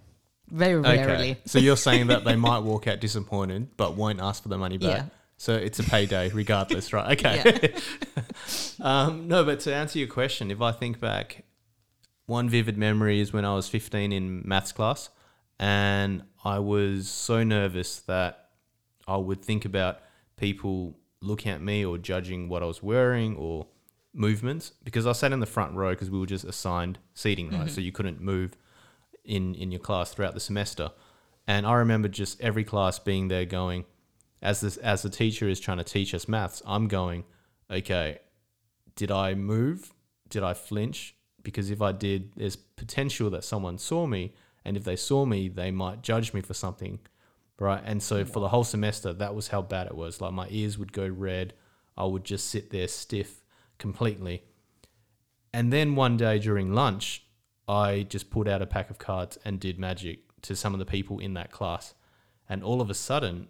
very 0.48 0.76
rarely 0.76 1.36
so 1.44 1.58
you're 1.58 1.76
saying 1.76 2.06
that 2.06 2.24
they 2.24 2.36
might 2.36 2.60
walk 2.60 2.86
out 2.86 3.00
disappointed, 3.00 3.76
but 3.76 3.96
won't 3.96 4.20
ask 4.20 4.42
for 4.42 4.48
the 4.48 4.58
money 4.58 4.78
back. 4.78 4.98
Yeah. 4.98 5.04
So 5.38 5.54
it's 5.54 5.78
a 5.78 5.82
payday 5.82 6.30
regardless, 6.30 6.92
right? 6.92 7.18
Okay. 7.18 7.74
Um, 8.80 9.28
no, 9.28 9.44
but 9.44 9.60
to 9.60 9.74
answer 9.74 9.98
your 9.98 10.08
question, 10.08 10.50
if 10.50 10.60
I 10.60 10.72
think 10.72 11.00
back, 11.00 11.44
one 12.26 12.48
vivid 12.48 12.76
memory 12.76 13.20
is 13.20 13.32
when 13.32 13.44
I 13.44 13.54
was 13.54 13.68
15 13.68 14.12
in 14.12 14.42
maths 14.44 14.72
class, 14.72 15.10
and 15.58 16.22
I 16.44 16.58
was 16.58 17.08
so 17.08 17.42
nervous 17.42 18.00
that 18.00 18.50
I 19.08 19.16
would 19.16 19.42
think 19.42 19.64
about 19.64 20.00
people 20.36 20.98
looking 21.20 21.50
at 21.50 21.62
me 21.62 21.84
or 21.84 21.98
judging 21.98 22.48
what 22.48 22.62
I 22.62 22.66
was 22.66 22.82
wearing 22.82 23.36
or 23.36 23.66
movements 24.12 24.72
because 24.82 25.06
I 25.06 25.12
sat 25.12 25.32
in 25.32 25.40
the 25.40 25.46
front 25.46 25.74
row 25.74 25.90
because 25.90 26.10
we 26.10 26.18
were 26.18 26.26
just 26.26 26.44
assigned 26.44 26.98
seating, 27.14 27.50
right? 27.50 27.68
So 27.70 27.76
mm-hmm. 27.76 27.80
you 27.82 27.92
couldn't 27.92 28.20
move 28.20 28.56
in 29.24 29.54
in 29.54 29.70
your 29.70 29.80
class 29.80 30.12
throughout 30.12 30.34
the 30.34 30.40
semester. 30.40 30.90
And 31.46 31.66
I 31.66 31.74
remember 31.74 32.08
just 32.08 32.40
every 32.40 32.64
class 32.64 32.98
being 32.98 33.28
there 33.28 33.44
going, 33.44 33.84
as 34.42 34.60
this 34.60 34.76
as 34.78 35.02
the 35.02 35.10
teacher 35.10 35.48
is 35.48 35.60
trying 35.60 35.78
to 35.78 35.84
teach 35.84 36.14
us 36.14 36.28
maths, 36.28 36.62
I'm 36.66 36.88
going, 36.88 37.24
okay, 37.70 38.18
did 38.94 39.10
I 39.10 39.34
move? 39.34 39.92
Did 40.28 40.42
I 40.42 40.54
flinch? 40.54 41.14
Because 41.46 41.70
if 41.70 41.80
I 41.80 41.92
did, 41.92 42.32
there's 42.34 42.56
potential 42.56 43.30
that 43.30 43.44
someone 43.44 43.78
saw 43.78 44.04
me, 44.04 44.34
and 44.64 44.76
if 44.76 44.82
they 44.82 44.96
saw 44.96 45.24
me, 45.24 45.48
they 45.48 45.70
might 45.70 46.02
judge 46.02 46.34
me 46.34 46.40
for 46.40 46.54
something, 46.54 46.98
right? 47.60 47.80
And 47.84 48.02
so 48.02 48.24
for 48.24 48.40
the 48.40 48.48
whole 48.48 48.64
semester, 48.64 49.12
that 49.12 49.32
was 49.32 49.46
how 49.46 49.62
bad 49.62 49.86
it 49.86 49.94
was. 49.94 50.20
Like 50.20 50.32
my 50.32 50.48
ears 50.50 50.76
would 50.76 50.92
go 50.92 51.06
red, 51.06 51.54
I 51.96 52.04
would 52.04 52.24
just 52.24 52.50
sit 52.50 52.70
there 52.70 52.88
stiff 52.88 53.44
completely. 53.78 54.42
And 55.52 55.72
then 55.72 55.94
one 55.94 56.16
day 56.16 56.40
during 56.40 56.72
lunch, 56.72 57.24
I 57.68 58.06
just 58.08 58.28
pulled 58.28 58.48
out 58.48 58.60
a 58.60 58.66
pack 58.66 58.90
of 58.90 58.98
cards 58.98 59.38
and 59.44 59.60
did 59.60 59.78
magic 59.78 60.18
to 60.42 60.56
some 60.56 60.72
of 60.72 60.80
the 60.80 60.84
people 60.84 61.20
in 61.20 61.34
that 61.34 61.52
class. 61.52 61.94
And 62.48 62.64
all 62.64 62.80
of 62.80 62.90
a 62.90 62.94
sudden, 62.94 63.46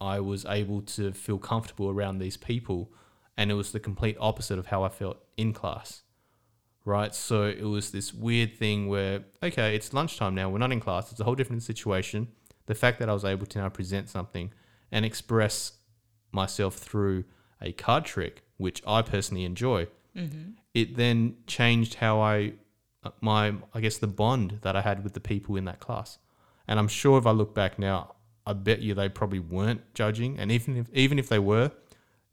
I 0.00 0.18
was 0.18 0.44
able 0.46 0.82
to 0.82 1.12
feel 1.12 1.38
comfortable 1.38 1.90
around 1.90 2.18
these 2.18 2.36
people. 2.36 2.92
And 3.36 3.52
it 3.52 3.54
was 3.54 3.70
the 3.70 3.78
complete 3.78 4.16
opposite 4.18 4.58
of 4.58 4.66
how 4.66 4.82
I 4.82 4.88
felt 4.88 5.18
in 5.36 5.52
class. 5.52 6.02
Right. 6.90 7.14
So 7.14 7.44
it 7.44 7.62
was 7.62 7.92
this 7.92 8.12
weird 8.12 8.56
thing 8.56 8.88
where, 8.88 9.22
okay, 9.44 9.76
it's 9.76 9.92
lunchtime 9.92 10.34
now. 10.34 10.50
We're 10.50 10.58
not 10.58 10.72
in 10.72 10.80
class. 10.80 11.12
It's 11.12 11.20
a 11.20 11.24
whole 11.24 11.36
different 11.36 11.62
situation. 11.62 12.26
The 12.66 12.74
fact 12.74 12.98
that 12.98 13.08
I 13.08 13.12
was 13.12 13.24
able 13.24 13.46
to 13.46 13.58
now 13.58 13.68
present 13.68 14.08
something 14.08 14.52
and 14.90 15.04
express 15.04 15.74
myself 16.32 16.74
through 16.74 17.26
a 17.62 17.70
card 17.70 18.06
trick, 18.06 18.42
which 18.56 18.82
I 18.88 19.02
personally 19.02 19.44
enjoy, 19.44 19.86
mm-hmm. 20.16 20.50
it 20.74 20.96
then 20.96 21.36
changed 21.46 21.94
how 21.94 22.20
I, 22.20 22.54
my, 23.20 23.54
I 23.72 23.80
guess, 23.80 23.98
the 23.98 24.08
bond 24.08 24.58
that 24.62 24.74
I 24.74 24.80
had 24.80 25.04
with 25.04 25.14
the 25.14 25.20
people 25.20 25.54
in 25.54 25.66
that 25.66 25.78
class. 25.78 26.18
And 26.66 26.80
I'm 26.80 26.88
sure 26.88 27.18
if 27.18 27.26
I 27.26 27.30
look 27.30 27.54
back 27.54 27.78
now, 27.78 28.16
I 28.44 28.52
bet 28.52 28.80
you 28.80 28.94
they 28.94 29.08
probably 29.08 29.38
weren't 29.38 29.94
judging. 29.94 30.40
And 30.40 30.50
even 30.50 30.76
if, 30.76 30.86
even 30.92 31.20
if 31.20 31.28
they 31.28 31.38
were, 31.38 31.70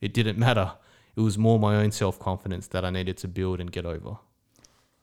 it 0.01 0.15
didn't 0.15 0.39
matter. 0.47 0.71
It 1.15 1.21
was 1.21 1.37
more 1.37 1.59
my 1.59 1.75
own 1.75 1.91
self 1.91 2.17
confidence 2.17 2.65
that 2.69 2.83
I 2.83 2.89
needed 2.89 3.17
to 3.17 3.27
build 3.27 3.59
and 3.59 3.71
get 3.71 3.85
over. 3.85 4.17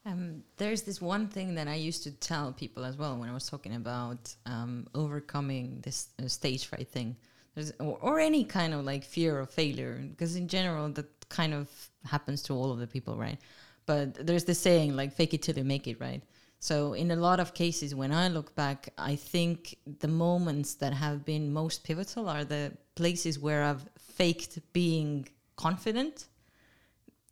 Um, 0.07 0.43
there's 0.59 0.83
this 0.83 1.01
one 1.01 1.29
thing 1.29 1.55
that 1.55 1.67
I 1.67 1.77
used 1.77 2.03
to 2.03 2.11
tell 2.11 2.53
people 2.53 2.85
as 2.85 2.97
well 2.99 3.17
when 3.17 3.29
I 3.29 3.35
was 3.35 3.49
talking 3.49 3.75
about 3.75 4.35
um, 4.45 4.87
overcoming 4.95 5.81
this 5.83 6.09
uh, 6.23 6.29
stage 6.29 6.67
fright 6.67 6.89
thing, 6.89 7.17
or, 7.81 7.99
or 8.01 8.21
any 8.21 8.45
kind 8.45 8.75
of 8.75 8.85
like 8.85 9.03
fear 9.03 9.39
of 9.39 9.51
failure, 9.51 10.05
because 10.11 10.37
in 10.37 10.47
general 10.47 10.91
that 10.91 11.29
kind 11.31 11.55
of 11.55 11.71
happens 12.05 12.43
to 12.43 12.53
all 12.53 12.71
of 12.71 12.79
the 12.79 12.87
people, 12.87 13.17
right? 13.17 13.39
But 13.87 14.27
there's 14.27 14.45
this 14.45 14.61
saying 14.61 14.95
like 14.95 15.13
"fake 15.13 15.33
it 15.33 15.43
till 15.43 15.57
you 15.57 15.65
make 15.65 15.87
it," 15.87 15.99
right? 16.01 16.23
So 16.61 16.93
in 16.95 17.11
a 17.11 17.17
lot 17.17 17.41
of 17.41 17.55
cases, 17.55 17.95
when 17.95 18.13
I 18.13 18.29
look 18.29 18.55
back, 18.55 18.91
I 18.99 19.17
think 19.17 19.77
the 20.01 20.09
moments 20.09 20.75
that 20.77 20.93
have 20.93 21.25
been 21.25 21.53
most 21.53 21.85
pivotal 21.85 22.29
are 22.29 22.45
the 22.45 22.73
places 22.95 23.39
where 23.39 23.63
I've 23.63 23.87
faked 23.99 24.59
being 24.73 25.29
confident, 25.57 26.27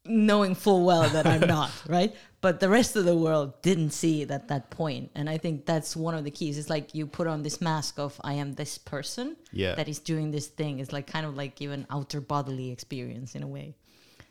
knowing 0.04 0.54
full 0.54 0.84
well 0.84 1.08
that 1.10 1.26
I'm 1.26 1.42
not, 1.46 1.70
right? 1.88 2.14
But 2.40 2.58
the 2.58 2.68
rest 2.68 2.96
of 2.96 3.04
the 3.04 3.16
world 3.16 3.60
didn't 3.62 3.90
see 3.90 4.22
it 4.22 4.30
at 4.30 4.48
that 4.48 4.70
point. 4.70 5.10
And 5.14 5.30
I 5.30 5.38
think 5.38 5.64
that's 5.64 5.94
one 5.94 6.14
of 6.14 6.24
the 6.24 6.30
keys. 6.30 6.58
It's 6.58 6.68
like 6.68 6.92
you 6.94 7.06
put 7.06 7.26
on 7.28 7.42
this 7.42 7.60
mask 7.60 7.98
of 7.98 8.20
I 8.24 8.34
am 8.34 8.54
this 8.54 8.78
person 8.78 9.36
Yeah. 9.52 9.74
that 9.76 9.88
is 9.88 10.00
doing 10.00 10.32
this 10.32 10.48
thing. 10.48 10.80
It's 10.80 10.92
like 10.92 11.06
kind 11.06 11.24
of 11.24 11.36
like 11.36 11.62
even 11.62 11.86
outer 11.88 12.20
bodily 12.20 12.70
experience 12.72 13.34
in 13.36 13.42
a 13.44 13.46
way. 13.46 13.76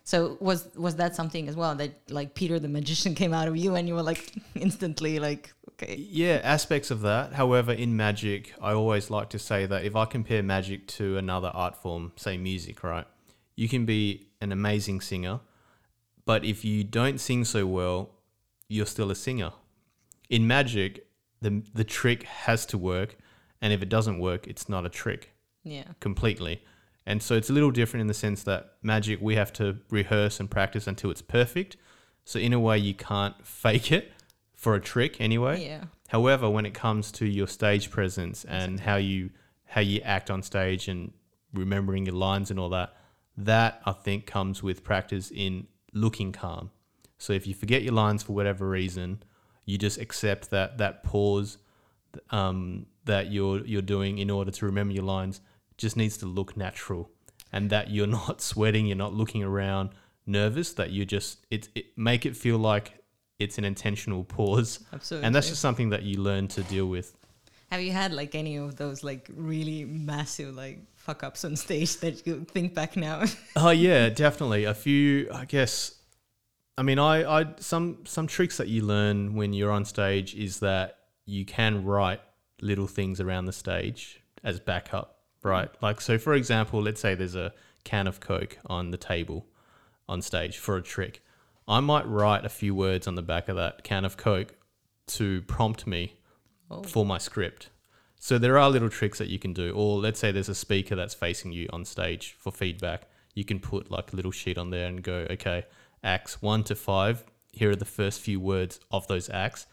So 0.03 0.35
was 0.41 0.67
was 0.75 0.95
that 0.97 1.15
something 1.15 1.47
as 1.47 1.55
well 1.55 1.75
that 1.75 1.91
like 2.09 2.33
Peter 2.33 2.59
the 2.59 2.67
magician 2.67 3.15
came 3.21 3.33
out 3.33 3.47
of 3.47 3.55
you 3.55 3.75
and 3.75 3.87
you 3.87 3.93
were 3.93 4.03
like 4.03 4.33
instantly 4.55 5.19
like 5.19 5.53
okay 5.69 5.95
Yeah, 5.95 6.41
aspects 6.43 6.91
of 6.91 7.01
that. 7.01 7.33
However, 7.33 7.71
in 7.71 7.95
magic, 7.95 8.53
I 8.61 8.73
always 8.73 9.09
like 9.09 9.29
to 9.29 9.39
say 9.39 9.65
that 9.67 9.85
if 9.85 9.95
I 9.95 10.03
compare 10.03 10.43
magic 10.43 10.87
to 10.97 11.17
another 11.17 11.51
art 11.53 11.77
form, 11.77 12.11
say 12.17 12.35
music, 12.37 12.83
right? 12.83 13.05
You 13.55 13.69
can 13.69 13.85
be 13.85 14.27
an 14.41 14.51
amazing 14.51 15.01
singer, 15.01 15.39
but 16.25 16.45
if 16.45 16.63
you 16.63 16.83
don't 16.83 17.19
sing 17.19 17.45
so 17.45 17.65
well, 17.65 18.11
you're 18.67 18.85
still 18.85 19.11
a 19.11 19.15
singer. 19.15 19.51
In 20.29 20.47
magic, 20.47 21.07
the 21.41 21.63
the 21.73 21.83
trick 21.83 22.23
has 22.23 22.65
to 22.67 22.77
work, 22.77 23.17
and 23.61 23.73
if 23.73 23.81
it 23.81 23.89
doesn't 23.89 24.19
work, 24.19 24.47
it's 24.47 24.69
not 24.69 24.85
a 24.85 24.89
trick 24.89 25.31
yeah 25.63 25.83
completely. 25.99 26.61
And 27.05 27.21
so 27.21 27.35
it's 27.35 27.49
a 27.49 27.53
little 27.53 27.71
different 27.71 28.01
in 28.01 28.07
the 28.07 28.13
sense 28.13 28.43
that 28.43 28.73
magic 28.83 29.19
we 29.21 29.35
have 29.35 29.51
to 29.53 29.77
rehearse 29.89 30.39
and 30.39 30.49
practice 30.49 30.87
until 30.87 31.09
it's 31.09 31.21
perfect. 31.21 31.75
So 32.23 32.39
in 32.39 32.53
a 32.53 32.59
way 32.59 32.77
you 32.77 32.93
can't 32.93 33.35
fake 33.45 33.91
it 33.91 34.11
for 34.55 34.75
a 34.75 34.79
trick 34.79 35.19
anyway. 35.19 35.65
yeah 35.65 35.85
However, 36.09 36.49
when 36.49 36.65
it 36.65 36.73
comes 36.73 37.09
to 37.13 37.25
your 37.25 37.47
stage 37.47 37.89
presence 37.89 38.43
and 38.43 38.81
how 38.81 38.97
you 38.97 39.29
how 39.65 39.79
you 39.79 40.01
act 40.01 40.29
on 40.29 40.43
stage 40.43 40.89
and 40.89 41.13
remembering 41.53 42.05
your 42.05 42.15
lines 42.15 42.51
and 42.51 42.59
all 42.59 42.69
that, 42.69 42.93
that 43.37 43.81
I 43.85 43.93
think 43.93 44.25
comes 44.25 44.61
with 44.61 44.83
practice 44.83 45.31
in 45.33 45.67
looking 45.93 46.31
calm. 46.31 46.71
So 47.17 47.33
if 47.33 47.45
you 47.45 47.53
forget 47.53 47.83
your 47.83 47.93
lines 47.93 48.23
for 48.23 48.33
whatever 48.33 48.67
reason, 48.67 49.23
you 49.65 49.77
just 49.77 49.99
accept 49.99 50.49
that 50.49 50.77
that 50.79 51.03
pause 51.03 51.57
um, 52.29 52.87
that 53.05 53.31
you're 53.31 53.65
you're 53.65 53.81
doing 53.81 54.17
in 54.17 54.29
order 54.29 54.51
to 54.51 54.65
remember 54.65 54.93
your 54.93 55.03
lines 55.03 55.41
just 55.77 55.97
needs 55.97 56.17
to 56.17 56.25
look 56.25 56.57
natural, 56.57 57.09
and 57.51 57.69
that 57.69 57.89
you're 57.89 58.07
not 58.21 58.41
sweating, 58.41 58.87
you're 58.87 58.97
not 58.97 59.13
looking 59.13 59.43
around 59.43 59.91
nervous. 60.25 60.73
That 60.73 60.91
you 60.91 61.05
just 61.05 61.45
it, 61.49 61.69
it 61.75 61.97
make 61.97 62.25
it 62.25 62.35
feel 62.35 62.57
like 62.57 63.01
it's 63.41 63.57
an 63.57 63.65
intentional 63.65 64.23
pause 64.23 64.79
absolutely 64.93 65.25
and 65.25 65.33
that's 65.33 65.49
just 65.49 65.61
something 65.61 65.89
that 65.89 66.03
you 66.03 66.21
learn 66.21 66.47
to 66.47 66.61
deal 66.63 66.85
with. 66.85 67.15
have 67.71 67.81
you 67.81 67.91
had 67.91 68.13
like 68.13 68.35
any 68.35 68.55
of 68.55 68.75
those 68.75 69.03
like 69.03 69.29
really 69.33 69.83
massive 69.83 70.55
like 70.55 70.79
fuck 71.03 71.23
ups 71.23 71.43
on 71.43 71.55
stage 71.55 71.97
that 71.97 72.25
you 72.27 72.45
think 72.51 72.73
back 72.73 72.95
now 72.95 73.23
Oh 73.55 73.71
yeah, 73.71 74.09
definitely. 74.09 74.65
A 74.65 74.73
few, 74.73 75.29
I 75.33 75.45
guess. 75.45 75.95
I 76.77 76.83
mean, 76.83 76.99
I, 76.99 77.41
I 77.41 77.45
some 77.59 77.99
some 78.05 78.27
tricks 78.27 78.57
that 78.57 78.67
you 78.67 78.83
learn 78.83 79.35
when 79.35 79.53
you're 79.53 79.71
on 79.71 79.85
stage 79.85 80.35
is 80.35 80.59
that 80.59 80.97
you 81.25 81.45
can 81.45 81.83
write 81.83 82.21
little 82.61 82.87
things 82.87 83.19
around 83.19 83.45
the 83.45 83.51
stage 83.53 84.21
as 84.43 84.59
backup, 84.59 85.19
right? 85.43 85.71
Mm. 85.71 85.81
Like 85.81 86.01
so, 86.01 86.17
for 86.17 86.33
example, 86.33 86.81
let's 86.81 87.01
say 87.01 87.15
there's 87.15 87.35
a 87.35 87.53
can 87.83 88.07
of 88.07 88.19
Coke 88.19 88.57
on 88.65 88.91
the 88.91 88.97
table 88.97 89.45
on 90.07 90.21
stage 90.21 90.57
for 90.57 90.77
a 90.77 90.81
trick. 90.81 91.23
I 91.67 91.79
might 91.79 92.07
write 92.07 92.45
a 92.45 92.49
few 92.49 92.73
words 92.75 93.07
on 93.07 93.15
the 93.15 93.21
back 93.21 93.49
of 93.49 93.55
that 93.55 93.83
can 93.83 94.05
of 94.05 94.17
Coke 94.17 94.55
to 95.07 95.41
prompt 95.43 95.85
me 95.87 96.13
Oh. 96.73 96.83
for 96.83 97.05
my 97.05 97.17
script. 97.17 97.69
So 98.23 98.37
there 98.37 98.59
are 98.59 98.69
little 98.69 98.87
tricks 98.87 99.17
that 99.17 99.29
you 99.29 99.39
can 99.39 99.51
do. 99.51 99.73
Or 99.75 99.97
let's 99.97 100.19
say 100.19 100.31
there's 100.31 100.47
a 100.47 100.53
speaker 100.53 100.95
that's 100.95 101.15
facing 101.15 101.53
you 101.53 101.67
on 101.73 101.83
stage 101.85 102.35
for 102.37 102.51
feedback. 102.51 103.07
You 103.33 103.43
can 103.43 103.59
put 103.59 103.89
like 103.89 104.13
a 104.13 104.15
little 104.15 104.29
sheet 104.29 104.59
on 104.59 104.69
there 104.69 104.85
and 104.85 105.01
go, 105.01 105.25
okay, 105.31 105.65
acts 106.03 106.39
one 106.39 106.63
to 106.65 106.75
five. 106.75 107.23
Here 107.51 107.71
are 107.71 107.75
the 107.75 107.83
first 107.83 108.21
few 108.21 108.39
words 108.39 108.79
of 108.91 109.07
those 109.07 109.27
acts, 109.31 109.65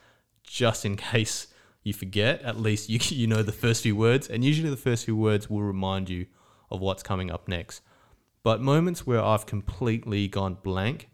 just 0.43 0.87
in 0.87 0.97
case 1.13 1.49
you 1.83 1.93
forget. 1.93 2.41
At 2.41 2.59
least 2.59 2.89
you 2.89 2.99
you 3.15 3.27
know 3.27 3.43
the 3.43 3.53
first 3.53 3.83
few 3.83 3.95
words, 3.95 4.29
and 4.29 4.43
usually 4.43 4.71
the 4.71 4.79
first 4.79 5.05
few 5.05 5.15
words 5.15 5.51
will 5.51 5.63
remind 5.63 6.09
you 6.09 6.25
of 6.71 6.81
what's 6.81 7.03
coming 7.03 7.31
up 7.31 7.49
next. 7.49 7.83
But 8.43 8.63
moments 8.63 9.07
where 9.07 9.23
I've 9.23 9.45
completely 9.45 10.27
gone 10.27 10.55
blank, 10.55 11.11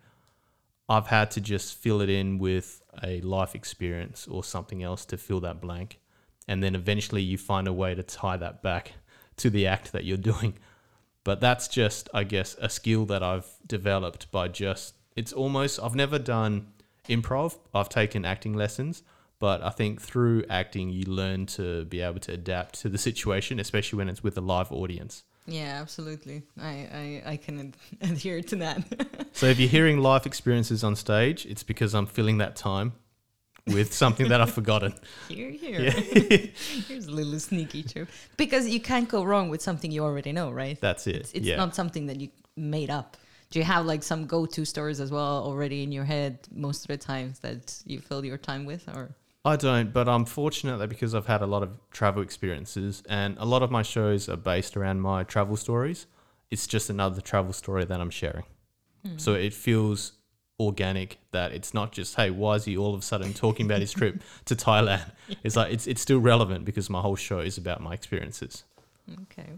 I've 0.88 1.08
had 1.08 1.32
to 1.32 1.40
just 1.40 1.74
fill 1.74 2.00
it 2.00 2.08
in 2.08 2.38
with 2.38 2.80
a 3.02 3.20
life 3.22 3.56
experience 3.56 4.28
or 4.28 4.44
something 4.44 4.84
else 4.84 5.04
to 5.06 5.16
fill 5.16 5.40
that 5.40 5.60
blank. 5.60 5.98
And 6.46 6.62
then 6.62 6.74
eventually 6.74 7.22
you 7.22 7.38
find 7.38 7.66
a 7.66 7.72
way 7.72 7.94
to 7.94 8.02
tie 8.02 8.36
that 8.36 8.62
back 8.62 8.92
to 9.36 9.50
the 9.50 9.66
act 9.66 9.92
that 9.92 10.04
you're 10.04 10.16
doing. 10.16 10.54
But 11.24 11.40
that's 11.40 11.68
just, 11.68 12.08
I 12.12 12.24
guess, 12.24 12.54
a 12.60 12.68
skill 12.68 13.06
that 13.06 13.22
I've 13.22 13.46
developed 13.66 14.30
by 14.30 14.48
just, 14.48 14.94
it's 15.16 15.32
almost, 15.32 15.80
I've 15.82 15.94
never 15.94 16.18
done 16.18 16.66
improv. 17.08 17.56
I've 17.74 17.88
taken 17.88 18.24
acting 18.26 18.52
lessons, 18.52 19.02
but 19.38 19.62
I 19.62 19.70
think 19.70 20.02
through 20.02 20.44
acting, 20.50 20.90
you 20.90 21.04
learn 21.06 21.46
to 21.46 21.86
be 21.86 22.00
able 22.02 22.20
to 22.20 22.32
adapt 22.32 22.78
to 22.82 22.88
the 22.90 22.98
situation, 22.98 23.58
especially 23.58 23.96
when 23.96 24.08
it's 24.10 24.22
with 24.22 24.36
a 24.36 24.42
live 24.42 24.70
audience. 24.70 25.24
yeah 25.46 25.78
absolutely 25.82 26.42
i 26.58 26.74
i, 27.00 27.32
I 27.32 27.36
can 27.36 27.60
ad- 27.60 27.76
adhere 28.10 28.40
to 28.42 28.56
that 28.56 28.80
So 29.34 29.46
if 29.46 29.58
you're 29.60 29.68
hearing 29.68 29.98
life 29.98 30.24
experiences 30.26 30.82
on 30.84 30.94
stage, 30.96 31.44
it's 31.44 31.62
because 31.62 31.92
I'm 31.94 32.06
filling 32.06 32.38
that 32.38 32.54
time 32.56 32.92
with 33.66 33.94
something 33.94 34.28
that 34.28 34.40
I've 34.40 34.52
forgotten. 34.52 34.94
here 35.28 35.50
here 35.50 35.80
Yeah. 35.80 35.90
here's 36.88 37.06
a 37.06 37.10
little 37.10 37.40
sneaky 37.40 37.82
trip 37.82 38.08
because 38.36 38.68
you 38.68 38.80
can't 38.80 39.08
go 39.08 39.24
wrong 39.24 39.48
with 39.48 39.62
something 39.62 39.90
you 39.90 40.04
already 40.04 40.32
know 40.32 40.50
right 40.50 40.80
That's 40.80 41.06
it. 41.06 41.16
it's, 41.16 41.32
it's 41.32 41.46
yeah. 41.46 41.56
not 41.56 41.74
something 41.74 42.06
that 42.06 42.20
you 42.20 42.28
made 42.56 42.90
up 42.90 43.16
do 43.50 43.58
you 43.58 43.64
have 43.64 43.86
like 43.86 44.02
some 44.02 44.26
go-to 44.26 44.64
stories 44.64 45.00
as 45.00 45.10
well 45.10 45.42
already 45.44 45.82
in 45.82 45.92
your 45.92 46.04
head 46.04 46.38
most 46.52 46.82
of 46.82 46.88
the 46.88 46.96
times 46.96 47.38
that 47.40 47.82
you 47.86 48.00
fill 48.00 48.24
your 48.24 48.38
time 48.38 48.64
with 48.64 48.86
or 48.88 49.14
I 49.46 49.56
don't, 49.56 49.92
but 49.92 50.08
I'm 50.08 50.24
fortunate 50.24 50.78
that 50.78 50.88
because 50.88 51.14
I've 51.14 51.26
had 51.26 51.42
a 51.42 51.46
lot 51.46 51.62
of 51.62 51.70
travel 51.90 52.22
experiences 52.22 53.02
and 53.10 53.36
a 53.38 53.44
lot 53.44 53.62
of 53.62 53.70
my 53.70 53.82
shows 53.82 54.26
are 54.28 54.38
based 54.38 54.74
around 54.74 55.02
my 55.02 55.22
travel 55.22 55.56
stories, 55.56 56.06
it's 56.50 56.66
just 56.66 56.88
another 56.88 57.20
travel 57.20 57.52
story 57.52 57.84
that 57.84 58.00
I'm 58.00 58.08
sharing. 58.08 58.44
Hmm. 59.04 59.18
So 59.18 59.34
it 59.34 59.52
feels 59.52 60.12
organic 60.60 61.18
that 61.32 61.52
it's 61.52 61.74
not 61.74 61.92
just, 61.92 62.14
hey, 62.14 62.30
why 62.30 62.54
is 62.54 62.64
he 62.64 62.76
all 62.76 62.94
of 62.94 63.00
a 63.00 63.02
sudden 63.02 63.32
talking 63.32 63.66
about 63.66 63.80
his 63.80 63.92
trip 64.00 64.22
to 64.44 64.54
Thailand? 64.54 65.10
It's 65.42 65.56
like 65.56 65.72
it's 65.72 65.86
it's 65.86 66.00
still 66.00 66.20
relevant 66.20 66.64
because 66.64 66.88
my 66.90 67.00
whole 67.00 67.16
show 67.16 67.40
is 67.40 67.58
about 67.58 67.80
my 67.80 67.92
experiences. 67.94 68.64
Okay. 69.22 69.50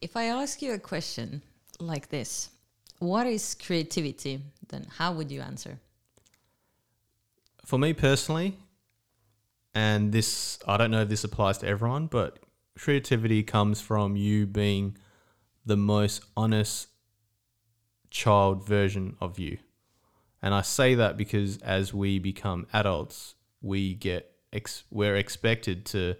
If 0.00 0.16
I 0.16 0.24
ask 0.24 0.62
you 0.62 0.72
a 0.72 0.78
question 0.78 1.42
like 1.80 2.08
this, 2.08 2.50
what 2.98 3.26
is 3.26 3.54
creativity? 3.54 4.40
Then 4.68 4.86
how 4.98 5.12
would 5.12 5.30
you 5.30 5.40
answer? 5.40 5.78
For 7.64 7.78
me 7.78 7.92
personally, 7.94 8.56
and 9.74 10.12
this 10.12 10.58
I 10.66 10.76
don't 10.76 10.90
know 10.90 11.02
if 11.02 11.08
this 11.08 11.24
applies 11.24 11.58
to 11.58 11.66
everyone, 11.66 12.06
but 12.06 12.38
creativity 12.78 13.42
comes 13.42 13.80
from 13.80 14.16
you 14.16 14.46
being 14.46 14.96
the 15.66 15.76
most 15.76 16.22
honest 16.36 16.88
child 18.10 18.66
version 18.66 19.16
of 19.20 19.38
you. 19.38 19.58
And 20.44 20.52
I 20.52 20.60
say 20.60 20.94
that 20.96 21.16
because 21.16 21.56
as 21.62 21.94
we 21.94 22.18
become 22.18 22.66
adults, 22.74 23.34
we 23.62 23.94
get 23.94 24.30
ex- 24.52 24.84
we're 24.90 25.16
expected 25.16 25.86
to 25.86 26.16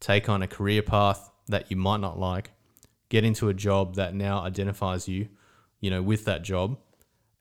take 0.00 0.26
on 0.30 0.40
a 0.40 0.46
career 0.46 0.80
path 0.80 1.30
that 1.48 1.70
you 1.70 1.76
might 1.76 2.00
not 2.00 2.18
like, 2.18 2.52
get 3.10 3.24
into 3.24 3.50
a 3.50 3.54
job 3.54 3.96
that 3.96 4.14
now 4.14 4.40
identifies 4.40 5.06
you, 5.06 5.28
you 5.80 5.90
know, 5.90 6.00
with 6.00 6.24
that 6.24 6.42
job, 6.42 6.78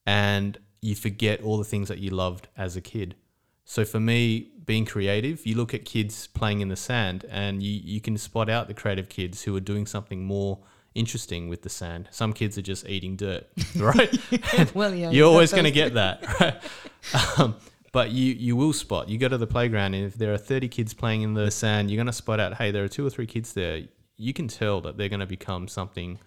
and 0.05 0.59
you 0.81 0.95
forget 0.95 1.41
all 1.43 1.57
the 1.57 1.63
things 1.63 1.87
that 1.87 1.99
you 1.99 2.09
loved 2.09 2.49
as 2.57 2.75
a 2.75 2.81
kid. 2.81 3.15
So 3.63 3.85
for 3.85 4.01
me, 4.01 4.51
being 4.65 4.83
creative, 4.83 5.45
you 5.45 5.55
look 5.55 5.73
at 5.73 5.85
kids 5.85 6.27
playing 6.27 6.59
in 6.59 6.67
the 6.67 6.75
sand 6.75 7.23
and 7.29 7.63
you, 7.63 7.79
you 7.81 8.01
can 8.01 8.17
spot 8.17 8.49
out 8.49 8.67
the 8.67 8.73
creative 8.73 9.07
kids 9.07 9.43
who 9.43 9.55
are 9.55 9.61
doing 9.61 9.85
something 9.85 10.25
more 10.25 10.59
interesting 10.95 11.47
with 11.47 11.61
the 11.61 11.69
sand. 11.69 12.07
Some 12.11 12.33
kids 12.33 12.57
are 12.57 12.61
just 12.61 12.87
eating 12.87 13.15
dirt, 13.15 13.47
right? 13.77 14.13
well, 14.75 14.93
yeah, 14.93 15.09
You're 15.11 15.27
always 15.27 15.51
going 15.51 15.65
to 15.65 15.71
get 15.71 15.93
that, 15.93 16.39
right? 16.39 17.39
um, 17.39 17.55
but 17.91 18.11
you 18.11 18.33
you 18.33 18.55
will 18.55 18.73
spot. 18.73 19.09
You 19.09 19.17
go 19.17 19.27
to 19.27 19.37
the 19.37 19.47
playground, 19.47 19.93
and 19.93 20.05
if 20.05 20.15
there 20.15 20.33
are 20.33 20.37
30 20.37 20.67
kids 20.69 20.93
playing 20.93 21.21
in 21.21 21.33
the 21.33 21.51
sand, 21.51 21.89
you're 21.89 21.97
going 21.97 22.07
to 22.07 22.13
spot 22.13 22.39
out. 22.39 22.55
Hey, 22.55 22.71
there 22.71 22.83
are 22.83 22.89
two 22.89 23.05
or 23.05 23.09
three 23.09 23.27
kids 23.27 23.53
there. 23.53 23.83
You 24.17 24.33
can 24.33 24.47
tell 24.47 24.81
that 24.81 24.97
they're 24.97 25.09
going 25.09 25.21
to 25.21 25.25
become 25.25 25.67
something. 25.67 26.19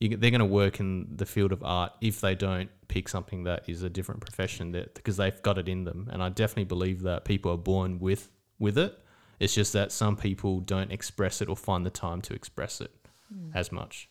You, 0.00 0.16
they're 0.16 0.30
going 0.30 0.40
to 0.40 0.46
work 0.46 0.80
in 0.80 1.08
the 1.14 1.26
field 1.26 1.52
of 1.52 1.62
art 1.62 1.92
if 2.00 2.22
they 2.22 2.34
don't 2.34 2.70
pick 2.88 3.08
something 3.08 3.44
that 3.44 3.68
is 3.68 3.82
a 3.82 3.90
different 3.90 4.20
profession 4.22 4.72
that 4.72 4.94
because 4.94 5.18
they've 5.18 5.40
got 5.42 5.58
it 5.58 5.68
in 5.68 5.84
them. 5.84 6.08
And 6.10 6.22
I 6.22 6.30
definitely 6.30 6.64
believe 6.64 7.02
that 7.02 7.24
people 7.24 7.52
are 7.52 7.58
born 7.58 7.98
with 7.98 8.30
with 8.58 8.78
it. 8.78 8.98
It's 9.38 9.54
just 9.54 9.72
that 9.72 9.90
some 9.92 10.16
people 10.16 10.60
don't 10.60 10.90
express 10.90 11.40
it 11.40 11.48
or 11.48 11.56
find 11.56 11.84
the 11.86 11.90
time 11.90 12.20
to 12.22 12.34
express 12.34 12.80
it 12.82 12.90
as 13.54 13.70
much. 13.72 14.08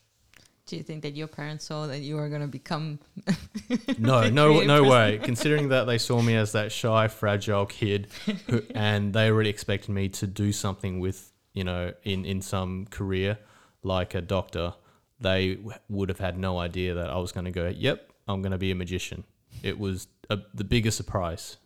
Do 0.65 0.77
you 0.77 0.83
think 0.83 1.01
that 1.01 1.15
your 1.15 1.27
parents 1.27 1.65
saw 1.65 1.87
that 1.87 2.01
you 2.01 2.15
were 2.15 2.29
going 2.29 2.41
to 2.41 2.47
become? 2.47 2.99
No, 3.97 4.29
no, 4.29 4.61
no 4.61 4.83
way. 4.83 5.19
Considering 5.21 5.69
that 5.69 5.85
they 5.85 5.97
saw 5.97 6.21
me 6.21 6.35
as 6.35 6.53
that 6.53 6.71
shy, 6.71 7.07
fragile 7.07 7.65
kid, 7.65 8.07
who, 8.47 8.63
and 8.75 9.13
they 9.13 9.29
already 9.29 9.49
expected 9.49 9.91
me 9.91 10.09
to 10.09 10.25
do 10.27 10.51
something 10.51 10.99
with, 10.99 11.31
you 11.53 11.63
know, 11.63 11.93
in 12.03 12.25
in 12.25 12.41
some 12.41 12.85
career, 12.87 13.37
like 13.83 14.15
a 14.15 14.21
doctor. 14.21 14.73
they 15.19 15.57
would 15.89 16.09
have 16.09 16.19
had 16.19 16.37
no 16.37 16.59
idea 16.59 16.93
that 16.95 17.09
I 17.09 17.17
was 17.17 17.31
going 17.31 17.45
to 17.45 17.51
go, 17.51 17.67
yep, 17.67 18.11
I'm 18.27 18.41
going 18.41 18.53
to 18.53 18.57
be 18.57 18.71
a 18.71 18.75
magician. 18.75 19.23
It 19.63 19.77
was 19.77 20.07
a, 20.29 20.37
the 20.53 20.63
biggest 20.63 20.95
surprise 20.97 21.57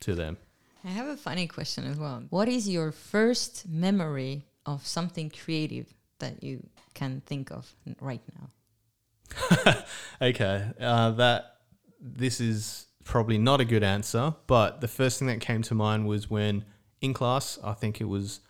to 0.00 0.14
them. 0.14 0.36
I 0.84 0.88
have 0.88 1.08
a 1.08 1.16
funny 1.16 1.46
question 1.46 1.84
as 1.84 1.96
well. 1.96 2.22
What 2.30 2.48
is 2.48 2.68
your 2.68 2.92
first 2.92 3.68
memory 3.68 4.44
of 4.66 4.86
something 4.86 5.30
creative 5.30 5.92
that 6.22 6.42
you 6.42 6.66
can 6.94 7.22
think 7.26 7.50
of 7.50 7.74
right 8.00 8.22
now? 8.34 9.84
Okay, 10.22 10.70
uh, 10.80 11.10
that 11.10 11.56
this 12.00 12.40
is 12.40 12.86
probably 13.04 13.38
not 13.38 13.60
a 13.60 13.64
good 13.64 13.82
answer, 13.82 14.34
but 14.46 14.80
the 14.80 14.86
first 14.88 15.18
thing 15.18 15.26
that 15.26 15.40
came 15.40 15.62
to 15.62 15.74
mind 15.74 16.06
was 16.06 16.30
when 16.30 16.64
in 17.00 17.12
class, 17.12 17.58
I 17.64 17.72
think 17.72 18.00
it 18.00 18.04
was, 18.04 18.40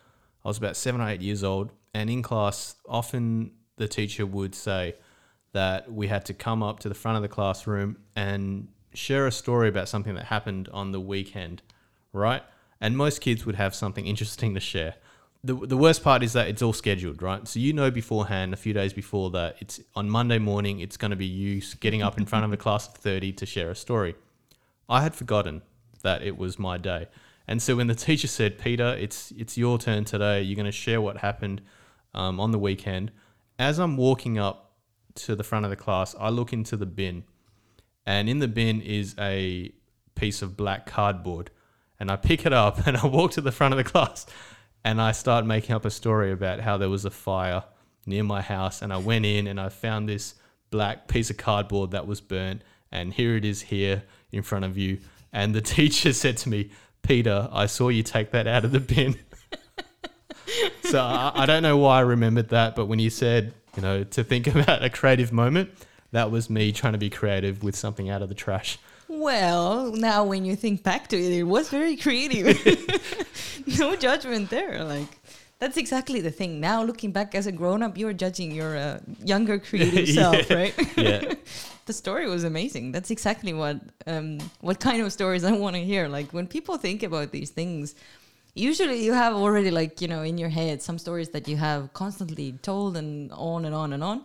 I 0.44 0.48
was 0.48 0.58
about 0.58 0.76
seven 0.76 1.00
or 1.00 1.08
eight 1.08 1.22
years 1.22 1.42
old, 1.42 1.70
and 1.94 2.10
in 2.10 2.22
class, 2.22 2.74
often 2.86 3.52
the 3.76 3.88
teacher 3.88 4.26
would 4.26 4.54
say 4.54 4.96
that 5.52 5.90
we 5.90 6.08
had 6.08 6.26
to 6.26 6.34
come 6.34 6.62
up 6.62 6.78
to 6.80 6.88
the 6.90 6.94
front 6.94 7.16
of 7.16 7.22
the 7.22 7.28
classroom 7.28 7.96
and 8.14 8.68
share 8.92 9.26
a 9.26 9.32
story 9.32 9.68
about 9.68 9.88
something 9.88 10.14
that 10.14 10.26
happened 10.26 10.68
on 10.72 10.92
the 10.92 11.00
weekend, 11.00 11.62
right? 12.12 12.42
And 12.80 12.96
most 12.96 13.20
kids 13.22 13.46
would 13.46 13.54
have 13.54 13.74
something 13.74 14.06
interesting 14.06 14.52
to 14.54 14.60
share. 14.60 14.94
The, 15.44 15.54
the 15.54 15.76
worst 15.76 16.04
part 16.04 16.22
is 16.22 16.34
that 16.34 16.46
it's 16.46 16.62
all 16.62 16.72
scheduled, 16.72 17.20
right? 17.20 17.46
So 17.48 17.58
you 17.58 17.72
know 17.72 17.90
beforehand, 17.90 18.54
a 18.54 18.56
few 18.56 18.72
days 18.72 18.92
before 18.92 19.30
that, 19.30 19.56
it's 19.58 19.80
on 19.96 20.08
Monday 20.08 20.38
morning, 20.38 20.78
it's 20.78 20.96
going 20.96 21.10
to 21.10 21.16
be 21.16 21.26
you 21.26 21.60
getting 21.80 22.00
up 22.00 22.16
in 22.16 22.26
front 22.26 22.44
of 22.44 22.52
a 22.52 22.56
class 22.56 22.86
of 22.86 22.94
30 22.94 23.32
to 23.32 23.46
share 23.46 23.70
a 23.70 23.74
story. 23.74 24.14
I 24.88 25.02
had 25.02 25.16
forgotten 25.16 25.62
that 26.02 26.22
it 26.22 26.36
was 26.36 26.60
my 26.60 26.78
day. 26.78 27.08
And 27.48 27.60
so 27.60 27.74
when 27.74 27.88
the 27.88 27.94
teacher 28.06 28.28
said, 28.28 28.56
Peter, 28.56 28.96
it's, 28.98 29.32
it's 29.32 29.58
your 29.58 29.78
turn 29.78 30.04
today, 30.04 30.42
you're 30.42 30.54
going 30.56 30.66
to 30.66 30.72
share 30.72 31.00
what 31.00 31.18
happened 31.18 31.60
um, 32.14 32.38
on 32.38 32.52
the 32.52 32.58
weekend. 32.58 33.10
As 33.58 33.80
I'm 33.80 33.96
walking 33.96 34.38
up 34.38 34.72
to 35.16 35.34
the 35.34 35.44
front 35.44 35.64
of 35.64 35.70
the 35.70 35.76
class, 35.76 36.14
I 36.20 36.28
look 36.28 36.52
into 36.52 36.76
the 36.76 36.86
bin. 36.86 37.24
And 38.06 38.28
in 38.28 38.38
the 38.38 38.48
bin 38.48 38.80
is 38.80 39.16
a 39.18 39.72
piece 40.14 40.40
of 40.40 40.56
black 40.56 40.86
cardboard. 40.86 41.50
And 41.98 42.10
I 42.10 42.16
pick 42.16 42.46
it 42.46 42.52
up 42.52 42.86
and 42.86 42.96
I 42.96 43.06
walk 43.06 43.32
to 43.32 43.40
the 43.40 43.52
front 43.52 43.74
of 43.74 43.78
the 43.78 43.84
class 43.90 44.24
and 44.84 45.00
I 45.00 45.12
start 45.12 45.46
making 45.46 45.74
up 45.74 45.84
a 45.84 45.90
story 45.90 46.32
about 46.32 46.60
how 46.60 46.76
there 46.76 46.88
was 46.88 47.04
a 47.04 47.10
fire 47.10 47.64
near 48.06 48.24
my 48.24 48.40
house. 48.40 48.82
And 48.82 48.92
I 48.92 48.96
went 48.98 49.24
in 49.24 49.46
and 49.46 49.60
I 49.60 49.68
found 49.68 50.08
this 50.08 50.34
black 50.70 51.08
piece 51.08 51.30
of 51.30 51.36
cardboard 51.36 51.92
that 51.92 52.06
was 52.06 52.20
burnt. 52.20 52.62
And 52.90 53.12
here 53.12 53.36
it 53.36 53.44
is 53.44 53.62
here 53.62 54.02
in 54.32 54.42
front 54.42 54.64
of 54.64 54.76
you. 54.76 54.98
And 55.32 55.54
the 55.54 55.60
teacher 55.76 56.12
said 56.12 56.36
to 56.38 56.48
me, 56.48 56.70
Peter, 57.02 57.48
I 57.52 57.66
saw 57.66 57.88
you 57.88 58.02
take 58.02 58.30
that 58.32 58.46
out 58.46 58.64
of 58.64 58.72
the 58.72 58.80
bin. 58.80 59.16
so 60.84 61.00
I, 61.00 61.32
I 61.34 61.46
don't 61.46 61.62
know 61.62 61.76
why 61.76 61.98
I 61.98 62.00
remembered 62.00 62.48
that, 62.50 62.76
but 62.76 62.86
when 62.86 62.98
you 62.98 63.10
said, 63.10 63.54
you 63.76 63.82
know, 63.82 64.04
to 64.04 64.24
think 64.24 64.46
about 64.54 64.84
a 64.84 64.90
creative 64.90 65.32
moment, 65.32 65.70
that 66.12 66.30
was 66.30 66.50
me 66.50 66.72
trying 66.72 66.92
to 66.92 66.98
be 66.98 67.10
creative 67.10 67.62
with 67.62 67.74
something 67.74 68.10
out 68.10 68.22
of 68.22 68.28
the 68.28 68.34
trash. 68.34 68.78
Well, 69.20 69.92
now 69.92 70.24
when 70.24 70.44
you 70.44 70.56
think 70.56 70.82
back 70.82 71.08
to 71.08 71.16
it, 71.16 71.32
it 71.32 71.42
was 71.42 71.68
very 71.68 71.96
creative. 71.96 72.56
no 73.78 73.94
judgment 73.94 74.48
there. 74.50 74.82
Like 74.84 75.08
that's 75.58 75.76
exactly 75.76 76.20
the 76.20 76.30
thing. 76.30 76.60
Now 76.60 76.82
looking 76.82 77.12
back 77.12 77.34
as 77.34 77.46
a 77.46 77.52
grown 77.52 77.82
up, 77.82 77.98
you're 77.98 78.14
judging 78.14 78.50
your 78.52 78.76
uh, 78.76 79.00
younger 79.22 79.58
creative 79.58 80.08
self, 80.20 80.48
Yeah. 80.50 80.56
right? 80.56 80.74
Yeah. 80.96 81.34
the 81.86 81.92
story 81.92 82.26
was 82.28 82.44
amazing. 82.44 82.92
That's 82.92 83.10
exactly 83.10 83.52
what 83.52 83.76
um, 84.06 84.38
what 84.60 84.80
kind 84.80 85.02
of 85.02 85.12
stories 85.12 85.44
I 85.44 85.52
want 85.52 85.76
to 85.76 85.84
hear. 85.84 86.08
Like 86.08 86.32
when 86.32 86.46
people 86.46 86.78
think 86.78 87.02
about 87.02 87.32
these 87.32 87.50
things, 87.50 87.94
usually 88.54 89.04
you 89.04 89.12
have 89.12 89.34
already 89.34 89.70
like 89.70 90.00
you 90.00 90.08
know 90.08 90.22
in 90.22 90.38
your 90.38 90.48
head 90.48 90.80
some 90.82 90.98
stories 90.98 91.28
that 91.30 91.46
you 91.48 91.56
have 91.58 91.92
constantly 91.92 92.52
told 92.62 92.96
and 92.96 93.30
on 93.32 93.64
and 93.66 93.74
on 93.74 93.92
and 93.92 94.02
on. 94.02 94.22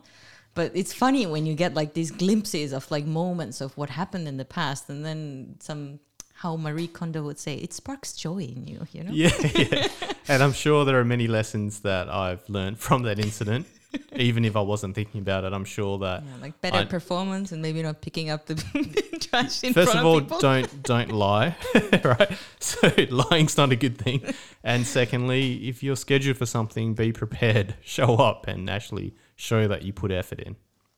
But 0.57 0.71
it's 0.73 0.93
funny 0.93 1.25
when 1.25 1.45
you 1.45 1.53
get 1.55 1.73
like 1.75 1.93
these 1.93 2.11
glimpses 2.11 2.73
of 2.73 2.89
like 2.91 3.05
moments 3.05 3.61
of 3.61 3.69
what 3.77 3.89
happened 3.89 4.27
in 4.27 4.37
the 4.37 4.45
past, 4.59 4.89
and 4.89 5.05
then 5.05 5.55
some 5.59 5.99
how 6.41 6.55
Marie 6.57 6.87
Kondo 6.87 7.21
would 7.23 7.39
say 7.39 7.55
it 7.55 7.73
sparks 7.73 8.13
joy 8.13 8.39
in 8.53 8.67
you. 8.67 8.79
You 8.91 9.03
know. 9.05 9.11
Yeah, 9.13 9.31
yeah. 9.55 9.87
And 10.27 10.43
I'm 10.43 10.53
sure 10.53 10.83
there 10.85 10.99
are 10.99 11.05
many 11.05 11.27
lessons 11.27 11.79
that 11.81 12.09
I've 12.09 12.43
learned 12.49 12.77
from 12.79 13.03
that 13.03 13.17
incident. 13.19 13.65
Even 14.15 14.43
if 14.45 14.55
I 14.55 14.61
wasn't 14.61 14.93
thinking 14.95 15.21
about 15.21 15.45
it, 15.45 15.53
I'm 15.53 15.63
sure 15.65 15.97
that 15.99 16.21
Yeah, 16.23 16.41
like 16.41 16.59
better 16.61 16.77
I- 16.79 16.85
performance 16.85 17.51
and 17.53 17.61
maybe 17.61 17.81
not 17.81 18.01
picking 18.01 18.29
up 18.29 18.45
the 18.45 18.55
trash 19.21 19.63
in 19.63 19.73
first 19.73 19.91
front 19.91 19.99
of 19.99 20.05
all, 20.05 20.19
people. 20.21 20.39
don't 20.39 20.83
don't 20.83 21.11
lie, 21.11 21.55
right? 22.03 22.31
So 22.59 22.91
lying's 23.09 23.55
not 23.57 23.71
a 23.71 23.75
good 23.77 23.97
thing. 23.97 24.21
And 24.63 24.85
secondly, 24.85 25.69
if 25.69 25.81
you're 25.83 25.95
scheduled 25.95 26.37
for 26.37 26.45
something, 26.45 26.95
be 26.95 27.11
prepared, 27.13 27.75
show 27.81 28.15
up, 28.17 28.45
and 28.47 28.69
actually 28.69 29.13
show 29.37 29.67
that 29.67 29.83
you 29.83 29.93
put 29.93 30.11
effort 30.11 30.39
in. 30.39 30.57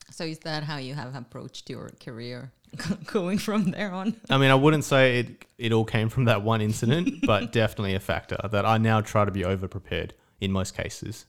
So 0.09 0.23
is 0.23 0.39
that 0.39 0.63
how 0.63 0.77
you 0.77 0.95
have 0.95 1.15
approached 1.15 1.69
your 1.69 1.91
career 2.03 2.51
going 3.05 3.37
from 3.37 3.71
there 3.71 3.93
on? 3.93 4.15
I 4.29 4.37
mean, 4.37 4.49
I 4.49 4.55
wouldn't 4.55 4.83
say 4.83 5.19
it 5.19 5.45
it 5.59 5.71
all 5.71 5.85
came 5.85 6.09
from 6.09 6.25
that 6.25 6.41
one 6.41 6.61
incident, 6.61 7.21
but 7.27 7.51
definitely 7.51 7.93
a 7.93 7.99
factor 7.99 8.37
that 8.49 8.65
I 8.65 8.79
now 8.79 9.01
try 9.01 9.25
to 9.25 9.31
be 9.31 9.45
over 9.45 9.67
prepared 9.67 10.15
in 10.41 10.51
most 10.51 10.75
cases. 10.75 11.25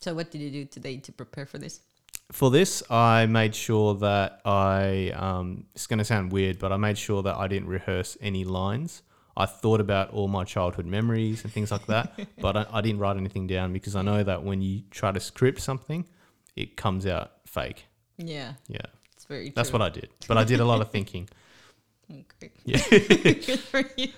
So 0.00 0.14
what 0.14 0.30
did 0.30 0.40
you 0.40 0.50
do 0.50 0.64
today 0.64 0.98
to 0.98 1.12
prepare 1.12 1.46
for 1.46 1.58
this? 1.58 1.80
For 2.30 2.50
this, 2.50 2.82
I 2.90 3.26
made 3.26 3.54
sure 3.54 3.94
that 3.96 4.40
I, 4.44 5.12
um, 5.14 5.66
it's 5.74 5.86
going 5.86 5.98
to 5.98 6.04
sound 6.04 6.32
weird, 6.32 6.58
but 6.58 6.72
I 6.72 6.76
made 6.76 6.96
sure 6.96 7.22
that 7.22 7.36
I 7.36 7.46
didn't 7.46 7.68
rehearse 7.68 8.16
any 8.20 8.44
lines. 8.44 9.02
I 9.36 9.46
thought 9.46 9.80
about 9.80 10.10
all 10.10 10.28
my 10.28 10.44
childhood 10.44 10.86
memories 10.86 11.44
and 11.44 11.52
things 11.52 11.70
like 11.70 11.86
that, 11.86 12.18
but 12.40 12.56
I, 12.56 12.66
I 12.72 12.80
didn't 12.80 13.00
write 13.00 13.16
anything 13.16 13.46
down 13.46 13.72
because 13.72 13.94
I 13.94 14.02
know 14.02 14.22
that 14.22 14.42
when 14.44 14.62
you 14.62 14.82
try 14.90 15.12
to 15.12 15.20
script 15.20 15.60
something, 15.60 16.04
it 16.56 16.76
comes 16.76 17.06
out 17.06 17.32
fake. 17.46 17.86
Yeah, 18.18 18.54
Yeah, 18.68 18.86
it's 19.14 19.24
very 19.24 19.46
true. 19.46 19.52
that's 19.56 19.72
what 19.72 19.82
I 19.82 19.88
did. 19.88 20.08
But 20.28 20.36
I 20.38 20.44
did 20.44 20.60
a 20.60 20.64
lot 20.64 20.80
of 20.80 20.90
thinking. 20.90 21.28
Okay. 22.10 22.50
Yeah. 22.66 22.76
good 22.90 23.60
for 23.60 23.82
you. 23.96 24.08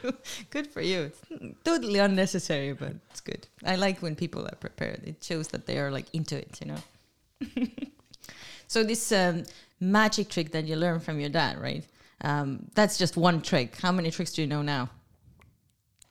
Good 0.50 0.66
for 0.66 0.80
you. 0.80 1.02
It's 1.02 1.20
totally 1.62 2.00
unnecessary, 2.00 2.72
but 2.72 2.94
it's 3.10 3.20
good. 3.20 3.46
I 3.64 3.76
like 3.76 4.02
when 4.02 4.16
people 4.16 4.44
are 4.46 4.56
prepared. 4.56 5.02
It 5.04 5.22
shows 5.22 5.48
that 5.48 5.66
they 5.66 5.78
are 5.78 5.92
like 5.92 6.06
into 6.12 6.36
it, 6.36 6.58
you 6.60 6.72
know. 6.72 7.66
so 8.66 8.82
this 8.82 9.12
um, 9.12 9.44
magic 9.78 10.28
trick 10.28 10.50
that 10.52 10.64
you 10.64 10.74
learned 10.74 11.04
from 11.04 11.20
your 11.20 11.28
dad, 11.28 11.60
right? 11.60 11.84
Um, 12.22 12.66
that's 12.74 12.98
just 12.98 13.16
one 13.16 13.40
trick. 13.42 13.76
How 13.80 13.92
many 13.92 14.10
tricks 14.10 14.32
do 14.32 14.42
you 14.42 14.48
know 14.48 14.62
now? 14.62 14.90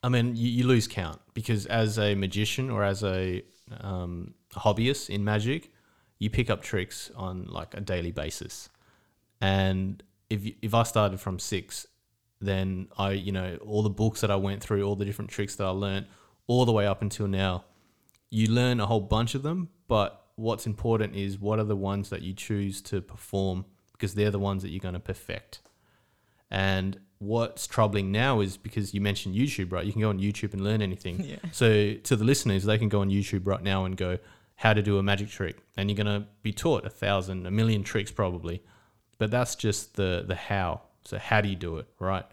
I 0.03 0.07
mean, 0.07 0.37
you, 0.37 0.47
you 0.49 0.65
lose 0.65 0.87
count 0.87 1.19
because 1.33 1.65
as 1.65 1.97
a 1.99 2.15
magician 2.15 2.69
or 2.69 2.83
as 2.85 3.03
a 3.03 3.43
um, 3.81 4.35
hobbyist 4.53 5.09
in 5.09 5.25
magic, 5.25 5.72
you 6.23 6.29
pick 6.29 6.49
up 6.49 6.61
tricks 6.61 7.11
on 7.15 7.45
like 7.45 7.73
a 7.73 7.81
daily 7.81 8.11
basis. 8.11 8.69
And 9.41 10.01
if 10.29 10.45
you, 10.45 10.55
if 10.61 10.73
I 10.73 10.83
started 10.83 11.19
from 11.19 11.37
six, 11.37 11.85
then 12.39 12.87
I 12.97 13.11
you 13.11 13.33
know 13.33 13.57
all 13.65 13.83
the 13.83 13.89
books 13.89 14.21
that 14.21 14.31
I 14.31 14.37
went 14.37 14.63
through, 14.63 14.83
all 14.83 14.95
the 14.95 15.05
different 15.05 15.31
tricks 15.31 15.55
that 15.57 15.65
I 15.65 15.71
learned, 15.71 16.05
all 16.47 16.65
the 16.65 16.71
way 16.71 16.87
up 16.87 17.01
until 17.01 17.27
now, 17.27 17.65
you 18.29 18.47
learn 18.47 18.79
a 18.79 18.85
whole 18.85 19.01
bunch 19.01 19.35
of 19.35 19.43
them. 19.43 19.69
But 19.87 20.25
what's 20.35 20.65
important 20.65 21.15
is 21.15 21.37
what 21.37 21.59
are 21.59 21.65
the 21.65 21.75
ones 21.75 22.09
that 22.09 22.21
you 22.21 22.33
choose 22.33 22.81
to 22.83 23.01
perform 23.01 23.65
because 23.91 24.15
they're 24.15 24.31
the 24.31 24.39
ones 24.39 24.63
that 24.63 24.69
you're 24.69 24.79
going 24.79 24.93
to 24.93 24.99
perfect. 24.99 25.59
And 26.49 26.99
what's 27.19 27.67
troubling 27.67 28.11
now 28.11 28.41
is 28.41 28.57
because 28.57 28.93
you 28.93 29.01
mentioned 29.01 29.35
YouTube, 29.35 29.71
right? 29.71 29.85
You 29.85 29.91
can 29.91 30.01
go 30.01 30.09
on 30.09 30.19
YouTube 30.19 30.53
and 30.53 30.63
learn 30.63 30.81
anything. 30.81 31.23
Yeah. 31.33 31.37
So 31.51 31.95
to 31.95 32.15
the 32.15 32.23
listeners, 32.23 32.63
they 32.63 32.77
can 32.77 32.89
go 32.89 33.01
on 33.01 33.09
YouTube 33.09 33.45
right 33.45 33.61
now 33.61 33.85
and 33.85 33.97
go 33.97 34.19
how 34.55 34.73
to 34.73 34.81
do 34.81 34.97
a 34.97 35.03
magic 35.03 35.29
trick, 35.29 35.57
and 35.77 35.89
you're 35.89 36.03
going 36.03 36.21
to 36.21 36.27
be 36.41 36.53
taught 36.53 36.85
a 36.85 36.89
thousand, 36.89 37.45
a 37.45 37.51
million 37.51 37.83
tricks 37.83 38.11
probably. 38.11 38.63
But 39.17 39.31
that's 39.31 39.55
just 39.55 39.95
the 39.95 40.23
the 40.27 40.35
how. 40.35 40.81
So 41.05 41.17
how 41.17 41.41
do 41.41 41.49
you 41.49 41.55
do 41.55 41.77
it, 41.77 41.87
right? 41.99 42.25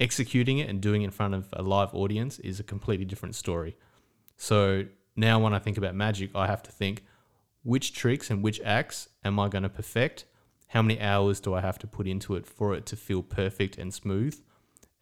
Executing 0.00 0.58
it 0.58 0.68
and 0.68 0.80
doing 0.80 1.02
it 1.02 1.06
in 1.06 1.10
front 1.10 1.34
of 1.34 1.48
a 1.52 1.62
live 1.62 1.94
audience 1.94 2.38
is 2.40 2.60
a 2.60 2.62
completely 2.62 3.04
different 3.04 3.34
story. 3.34 3.76
So 4.36 4.84
now 5.16 5.40
when 5.40 5.54
I 5.54 5.58
think 5.58 5.78
about 5.78 5.94
magic, 5.94 6.30
I 6.34 6.46
have 6.46 6.62
to 6.64 6.72
think 6.72 7.04
which 7.64 7.92
tricks 7.92 8.30
and 8.30 8.42
which 8.42 8.60
acts 8.60 9.08
am 9.24 9.40
I 9.40 9.48
going 9.48 9.64
to 9.64 9.68
perfect? 9.68 10.24
How 10.68 10.82
many 10.82 11.00
hours 11.00 11.40
do 11.40 11.54
I 11.54 11.60
have 11.60 11.78
to 11.80 11.86
put 11.86 12.06
into 12.06 12.36
it 12.36 12.46
for 12.46 12.74
it 12.74 12.86
to 12.86 12.96
feel 12.96 13.22
perfect 13.22 13.78
and 13.78 13.92
smooth? 13.92 14.38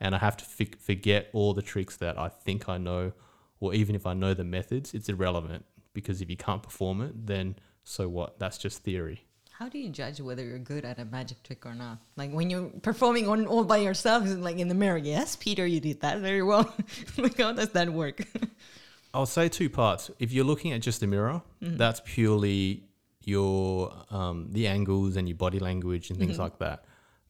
And 0.00 0.14
I 0.14 0.18
have 0.18 0.36
to 0.38 0.44
fi- 0.44 0.72
forget 0.78 1.28
all 1.32 1.52
the 1.52 1.62
tricks 1.62 1.96
that 1.96 2.18
I 2.18 2.28
think 2.28 2.68
I 2.68 2.78
know, 2.78 3.12
or 3.60 3.74
even 3.74 3.94
if 3.94 4.06
I 4.06 4.14
know 4.14 4.34
the 4.34 4.44
methods, 4.44 4.94
it's 4.94 5.08
irrelevant 5.08 5.64
because 5.96 6.20
if 6.20 6.28
you 6.28 6.36
can't 6.36 6.62
perform 6.62 7.00
it, 7.00 7.26
then 7.26 7.56
so 7.82 8.06
what? 8.06 8.38
That's 8.38 8.58
just 8.58 8.84
theory. 8.84 9.24
How 9.58 9.70
do 9.70 9.78
you 9.78 9.88
judge 9.88 10.20
whether 10.20 10.44
you're 10.44 10.58
good 10.58 10.84
at 10.84 10.98
a 10.98 11.06
magic 11.06 11.42
trick 11.42 11.64
or 11.64 11.74
not? 11.74 11.96
Like 12.16 12.30
when 12.30 12.50
you're 12.50 12.68
performing 12.82 13.26
on 13.26 13.46
all 13.46 13.64
by 13.64 13.78
yourself, 13.78 14.24
like 14.26 14.58
in 14.58 14.68
the 14.68 14.74
mirror? 14.74 14.98
Yes, 14.98 15.34
Peter, 15.36 15.66
you 15.66 15.80
did 15.80 16.02
that 16.02 16.18
very 16.18 16.42
well. 16.42 16.70
like 17.16 17.38
how 17.38 17.52
does 17.52 17.70
that 17.70 17.90
work? 17.90 18.20
I'll 19.14 19.24
say 19.24 19.48
two 19.48 19.70
parts. 19.70 20.10
If 20.18 20.30
you're 20.32 20.44
looking 20.44 20.72
at 20.72 20.82
just 20.82 21.02
a 21.02 21.06
mirror, 21.06 21.40
mm-hmm. 21.62 21.78
that's 21.78 22.02
purely 22.04 22.84
your 23.24 23.90
um, 24.10 24.48
the 24.50 24.66
angles 24.66 25.16
and 25.16 25.26
your 25.26 25.38
body 25.38 25.58
language 25.58 26.10
and 26.10 26.18
things 26.18 26.32
mm-hmm. 26.32 26.42
like 26.42 26.58
that. 26.58 26.84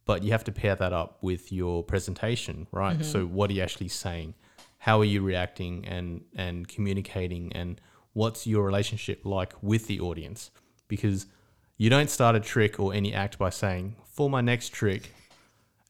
But 0.04 0.24
you 0.24 0.32
have 0.32 0.42
to 0.44 0.52
pair 0.52 0.74
that 0.74 0.92
up 0.92 1.18
with 1.22 1.52
your 1.52 1.84
presentation, 1.84 2.66
right? 2.72 2.98
Mm-hmm. 2.98 3.12
So 3.12 3.26
what 3.26 3.50
are 3.50 3.52
you 3.52 3.62
actually 3.62 3.88
saying? 3.88 4.34
How 4.78 4.98
are 4.98 5.04
you 5.04 5.22
reacting 5.22 5.86
and 5.86 6.24
and 6.34 6.66
communicating 6.66 7.52
and 7.52 7.80
what's 8.16 8.46
your 8.46 8.64
relationship 8.64 9.20
like 9.24 9.52
with 9.60 9.86
the 9.88 10.00
audience? 10.00 10.50
Because 10.88 11.26
You 11.78 11.90
don't 11.90 12.08
start 12.08 12.34
a 12.34 12.40
trick 12.40 12.80
or 12.80 12.94
any 12.94 13.12
act 13.12 13.38
by 13.38 13.50
saying, 13.50 13.96
for 14.04 14.30
my 14.30 14.40
next 14.40 14.70
trick, 14.70 15.12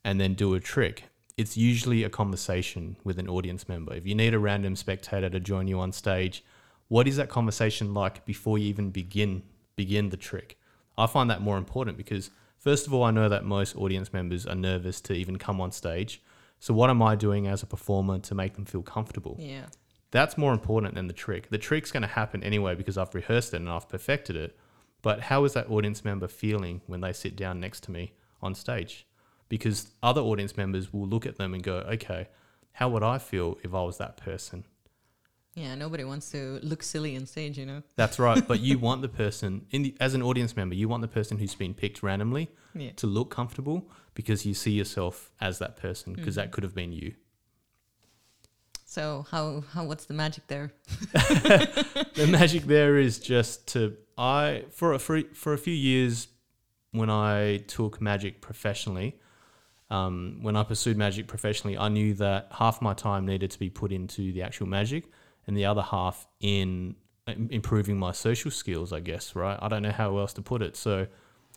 and 0.05 0.21
then 0.21 0.35
do 0.35 0.55
a 0.55 0.61
trick. 0.61 1.05
It's 1.37 1.57
usually 1.57 2.03
a 2.03 2.11
conversation 2.11 2.97
with 3.05 3.21
an 3.21 3.29
audience 3.29 3.69
member. 3.69 3.95
If 3.95 4.05
you 4.05 4.17
need 4.17 4.35
a 4.35 4.39
random 4.41 4.75
spectator 4.75 5.31
to 5.31 5.39
join 5.39 5.69
you 5.69 5.79
on 5.79 5.93
stage, 5.93 6.45
what 6.89 7.07
is 7.07 7.17
that 7.19 7.29
conversation 7.29 7.95
like 7.95 8.25
before 8.25 8.59
you 8.59 8.67
even 8.67 8.91
begin 8.91 9.43
begin 9.77 10.09
the 10.09 10.17
trick? 10.17 10.59
I 10.99 11.07
find 11.07 11.31
that 11.31 11.41
more 11.41 11.59
important 11.59 11.97
because 11.97 12.31
first 12.59 12.87
of 12.89 12.95
all, 12.95 13.05
I 13.05 13.13
know 13.13 13.29
that 13.29 13.45
most 13.45 13.77
audience 13.77 14.13
members 14.13 14.47
are 14.47 14.55
nervous 14.57 15.01
to 15.03 15.13
even 15.13 15.37
come 15.37 15.61
on 15.61 15.71
stage. 15.71 16.21
So 16.59 16.75
what 16.75 16.91
am 16.91 17.03
I 17.03 17.15
doing 17.15 17.47
as 17.47 17.63
a 17.63 17.67
performer 17.67 18.19
to 18.19 18.35
make 18.35 18.55
them 18.55 18.65
feel 18.65 18.83
comfortable? 18.83 19.37
Yeah. 19.39 19.67
That's 20.11 20.39
more 20.39 20.53
important 20.53 20.95
than 20.95 21.09
the 21.09 21.13
trick. 21.13 21.51
The 21.51 21.59
trick's 21.59 21.91
going 21.91 22.03
to 22.03 22.09
happen 22.09 22.43
anyway 22.43 22.75
because 22.75 22.97
I've 22.97 23.15
rehearsed 23.15 23.55
it 23.55 23.59
and 23.59 23.69
I've 23.69 23.89
perfected 23.89 24.37
it. 24.37 24.57
But 25.03 25.23
how 25.23 25.45
is 25.45 25.53
that 25.55 25.71
audience 25.71 26.05
member 26.05 26.29
feeling 26.29 26.81
when 26.87 27.01
they 27.01 27.13
sit 27.13 27.37
down 27.37 27.61
next 27.61 27.83
to 27.85 27.91
me 27.91 28.13
on 28.43 28.55
stage? 28.55 29.07
Because 29.49 29.91
other 30.03 30.21
audience 30.21 30.57
members 30.57 30.93
will 30.93 31.07
look 31.07 31.27
at 31.27 31.37
them 31.37 31.55
and 31.55 31.63
go, 31.63 31.77
okay, 31.77 32.29
how 32.73 32.89
would 32.89 33.03
I 33.03 33.19
feel 33.19 33.59
if 33.63 33.75
I 33.75 33.83
was 33.83 33.99
that 33.99 34.17
person? 34.17 34.65
Yeah, 35.55 35.75
nobody 35.75 36.05
wants 36.05 36.31
to 36.33 36.61
look 36.63 36.83
silly 36.83 37.17
on 37.17 37.25
stage, 37.25 37.57
you 37.57 37.65
know. 37.65 37.83
That's 37.97 38.19
right. 38.19 38.47
but 38.47 38.61
you 38.61 38.79
want 38.81 39.01
the 39.01 39.09
person, 39.09 39.65
in 39.71 39.83
the, 39.85 39.97
as 40.01 40.13
an 40.13 40.23
audience 40.23 40.55
member, 40.55 40.75
you 40.75 40.87
want 40.87 41.01
the 41.01 41.09
person 41.09 41.39
who's 41.39 41.55
been 41.55 41.73
picked 41.73 42.03
randomly 42.03 42.51
Yeah. 42.75 42.91
to 42.97 43.07
look 43.07 43.31
comfortable 43.31 43.89
because 44.15 44.45
you 44.45 44.53
see 44.53 44.73
yourself 44.73 45.31
as 45.41 45.59
that 45.59 45.77
person 45.77 46.13
because 46.13 46.35
mm. 46.35 46.37
that 46.37 46.53
could 46.53 46.63
have 46.63 46.75
been 46.75 46.93
you. 46.93 47.15
So 48.97 49.27
how 49.31 49.63
how 49.75 49.85
what's 49.85 50.07
the 50.07 50.15
magic 50.15 50.47
there? 50.47 50.73
the 51.13 52.27
magic 52.31 52.63
there 52.63 52.97
is 52.97 53.19
just 53.19 53.67
to 53.75 53.95
I 54.17 54.65
for 54.71 54.95
a 54.95 54.99
for, 54.99 55.21
for 55.35 55.53
a 55.53 55.59
few 55.59 55.75
years 55.75 56.29
when 56.93 57.11
I 57.11 57.59
took 57.67 58.01
magic 58.01 58.41
professionally, 58.41 59.21
um, 59.91 60.39
when 60.41 60.57
I 60.57 60.63
pursued 60.63 60.97
magic 60.97 61.27
professionally, 61.29 61.77
I 61.77 61.91
knew 61.91 62.15
that 62.15 62.49
half 62.53 62.81
my 62.81 62.95
time 62.95 63.27
needed 63.27 63.51
to 63.51 63.59
be 63.59 63.69
put 63.69 63.93
into 63.93 64.33
the 64.33 64.41
actual 64.41 64.67
magic, 64.67 65.05
and 65.47 65.55
the 65.55 65.67
other 65.67 65.83
half 65.83 66.27
in 66.41 66.97
improving 67.27 67.99
my 67.99 68.13
social 68.13 68.51
skills. 68.51 68.95
I 68.95 69.01
guess 69.01 69.37
right. 69.37 69.59
I 69.61 69.69
don't 69.69 69.83
know 69.83 69.93
how 69.93 70.17
else 70.17 70.33
to 70.33 70.43
put 70.43 70.63
it. 70.63 70.75
So 70.75 71.07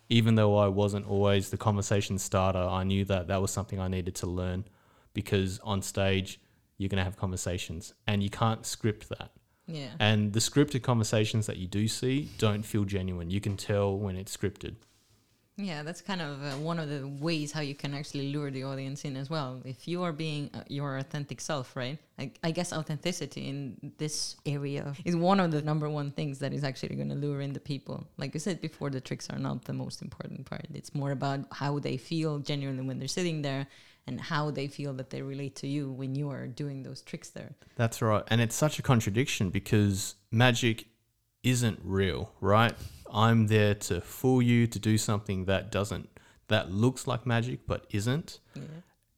even 0.10 0.36
though 0.36 0.58
I 0.58 0.68
wasn't 0.68 1.08
always 1.08 1.52
the 1.52 1.58
conversation 1.58 2.18
starter, 2.18 2.60
I 2.60 2.84
knew 2.84 3.06
that 3.06 3.30
that 3.30 3.42
was 3.42 3.52
something 3.52 3.80
I 3.80 3.88
needed 3.88 4.16
to 4.16 4.28
learn 4.28 4.66
because 5.14 5.60
on 5.60 5.82
stage 5.82 6.42
you're 6.80 6.90
going 6.90 6.98
to 6.98 7.04
have 7.04 7.18
conversations 7.18 7.94
and 8.08 8.24
you 8.24 8.32
can't 8.32 8.66
script 8.66 9.10
that. 9.10 9.32
Yeah. 9.68 9.90
And 10.00 10.34
the 10.34 10.40
scripted 10.40 10.82
conversations 10.82 11.46
that 11.46 11.58
you 11.58 11.68
do 11.68 11.88
see 11.88 12.30
don't 12.40 12.64
feel 12.64 12.86
genuine. 12.86 13.30
You 13.30 13.42
can 13.42 13.56
tell 13.56 13.96
when 13.96 14.16
it's 14.16 14.36
scripted. 14.36 14.76
Yeah, 15.58 15.84
that's 15.84 16.00
kind 16.00 16.22
of 16.22 16.42
uh, 16.42 16.52
one 16.52 16.80
of 16.80 16.88
the 16.88 17.06
ways 17.06 17.52
how 17.52 17.60
you 17.60 17.76
can 17.76 17.94
actually 17.94 18.32
lure 18.32 18.50
the 18.50 18.64
audience 18.64 19.04
in 19.04 19.18
as 19.18 19.30
well. 19.30 19.62
If 19.66 19.90
you 19.90 20.04
are 20.04 20.14
being 20.14 20.50
uh, 20.54 20.64
your 20.70 20.98
authentic 20.98 21.42
self, 21.42 21.76
right? 21.76 22.00
I, 22.18 22.32
I 22.42 22.52
guess 22.52 22.72
authenticity 22.72 23.50
in 23.50 23.92
this 23.98 24.38
area 24.46 24.94
is 25.04 25.18
one 25.18 25.42
of 25.42 25.52
the 25.52 25.62
number 25.62 25.90
one 25.90 26.12
things 26.12 26.40
that 26.40 26.54
is 26.54 26.64
actually 26.64 26.96
going 26.96 27.10
to 27.10 27.16
lure 27.16 27.42
in 27.42 27.52
the 27.52 27.60
people. 27.60 28.08
Like 28.18 28.34
you 28.34 28.40
said 28.40 28.62
before, 28.62 28.90
the 28.90 29.02
tricks 29.02 29.30
are 29.30 29.38
not 29.38 29.66
the 29.66 29.74
most 29.74 30.02
important 30.02 30.46
part. 30.46 30.66
It's 30.74 30.96
more 30.96 31.12
about 31.12 31.42
how 31.52 31.78
they 31.80 31.98
feel 31.98 32.40
genuinely 32.40 32.84
when 32.88 32.98
they're 32.98 33.10
sitting 33.10 33.42
there 33.42 33.68
and 34.10 34.20
how 34.20 34.50
they 34.50 34.68
feel 34.68 34.94
that 34.94 35.12
they 35.12 35.22
relate 35.22 35.56
to 35.56 35.68
you 35.68 35.92
when 35.92 36.16
you 36.16 36.32
are 36.32 36.48
doing 36.48 36.82
those 36.82 37.02
tricks 37.02 37.30
there. 37.30 37.52
That's 37.76 38.02
right. 38.02 38.24
And 38.28 38.42
it's 38.42 38.56
such 38.56 38.80
a 38.80 38.82
contradiction 38.82 39.52
because 39.52 40.16
magic 40.32 40.88
isn't 41.44 41.80
real, 41.84 42.32
right? 42.42 42.74
I'm 43.14 43.48
there 43.48 43.76
to 43.76 44.02
fool 44.02 44.42
you 44.42 44.66
to 44.66 44.80
do 44.80 44.98
something 44.98 45.46
that 45.46 45.72
doesn't, 45.72 46.10
that 46.48 46.72
looks 46.72 47.06
like 47.06 47.28
magic 47.28 47.60
but 47.68 47.86
isn't. 47.92 48.40
Yeah. 48.56 48.64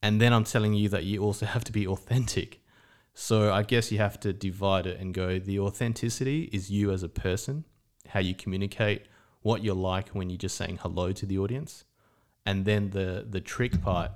And 0.04 0.20
then 0.20 0.34
I'm 0.34 0.44
telling 0.44 0.74
you 0.74 0.90
that 0.90 1.06
you 1.06 1.24
also 1.24 1.46
have 1.46 1.64
to 1.64 1.72
be 1.72 1.88
authentic. 1.88 2.60
So 3.14 3.54
I 3.54 3.64
guess 3.64 3.92
you 3.94 3.98
have 4.00 4.20
to 4.22 4.34
divide 4.34 4.88
it 4.88 5.00
and 5.00 5.14
go 5.14 5.40
the 5.40 5.60
authenticity 5.60 6.50
is 6.52 6.70
you 6.70 6.92
as 6.92 7.02
a 7.02 7.10
person, 7.10 7.64
how 8.10 8.20
you 8.20 8.36
communicate, 8.36 9.04
what 9.42 9.64
you're 9.64 9.74
like 9.76 10.10
when 10.10 10.30
you're 10.30 10.38
just 10.38 10.58
saying 10.58 10.80
hello 10.82 11.14
to 11.14 11.26
the 11.26 11.38
audience. 11.38 11.86
And 12.46 12.66
then 12.66 12.90
the 12.90 13.26
the 13.30 13.40
trick 13.40 13.82
part 13.82 14.12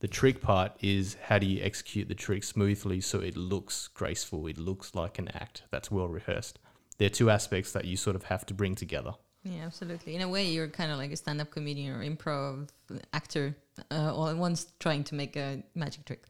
the 0.00 0.08
trick 0.08 0.40
part 0.40 0.72
is 0.80 1.16
how 1.24 1.38
do 1.38 1.46
you 1.46 1.62
execute 1.62 2.08
the 2.08 2.14
trick 2.14 2.42
smoothly 2.42 3.00
so 3.00 3.20
it 3.20 3.36
looks 3.36 3.88
graceful, 3.88 4.46
it 4.46 4.58
looks 4.58 4.94
like 4.94 5.18
an 5.18 5.28
act 5.28 5.62
that's 5.70 5.90
well 5.90 6.08
rehearsed. 6.08 6.58
There 6.98 7.06
are 7.06 7.10
two 7.10 7.30
aspects 7.30 7.72
that 7.72 7.84
you 7.84 7.96
sort 7.96 8.16
of 8.16 8.24
have 8.24 8.44
to 8.46 8.54
bring 8.54 8.74
together. 8.74 9.12
Yeah, 9.42 9.64
absolutely. 9.64 10.16
In 10.16 10.20
a 10.20 10.28
way, 10.28 10.46
you're 10.50 10.68
kind 10.68 10.92
of 10.92 10.98
like 10.98 11.12
a 11.12 11.16
stand-up 11.16 11.50
comedian 11.50 11.94
or 11.94 12.04
improv 12.04 12.68
actor, 13.14 13.56
uh, 13.90 14.14
all 14.14 14.28
at 14.28 14.36
once 14.36 14.66
trying 14.80 15.02
to 15.04 15.14
make 15.14 15.34
a 15.36 15.62
magic 15.74 16.04
trick. 16.04 16.26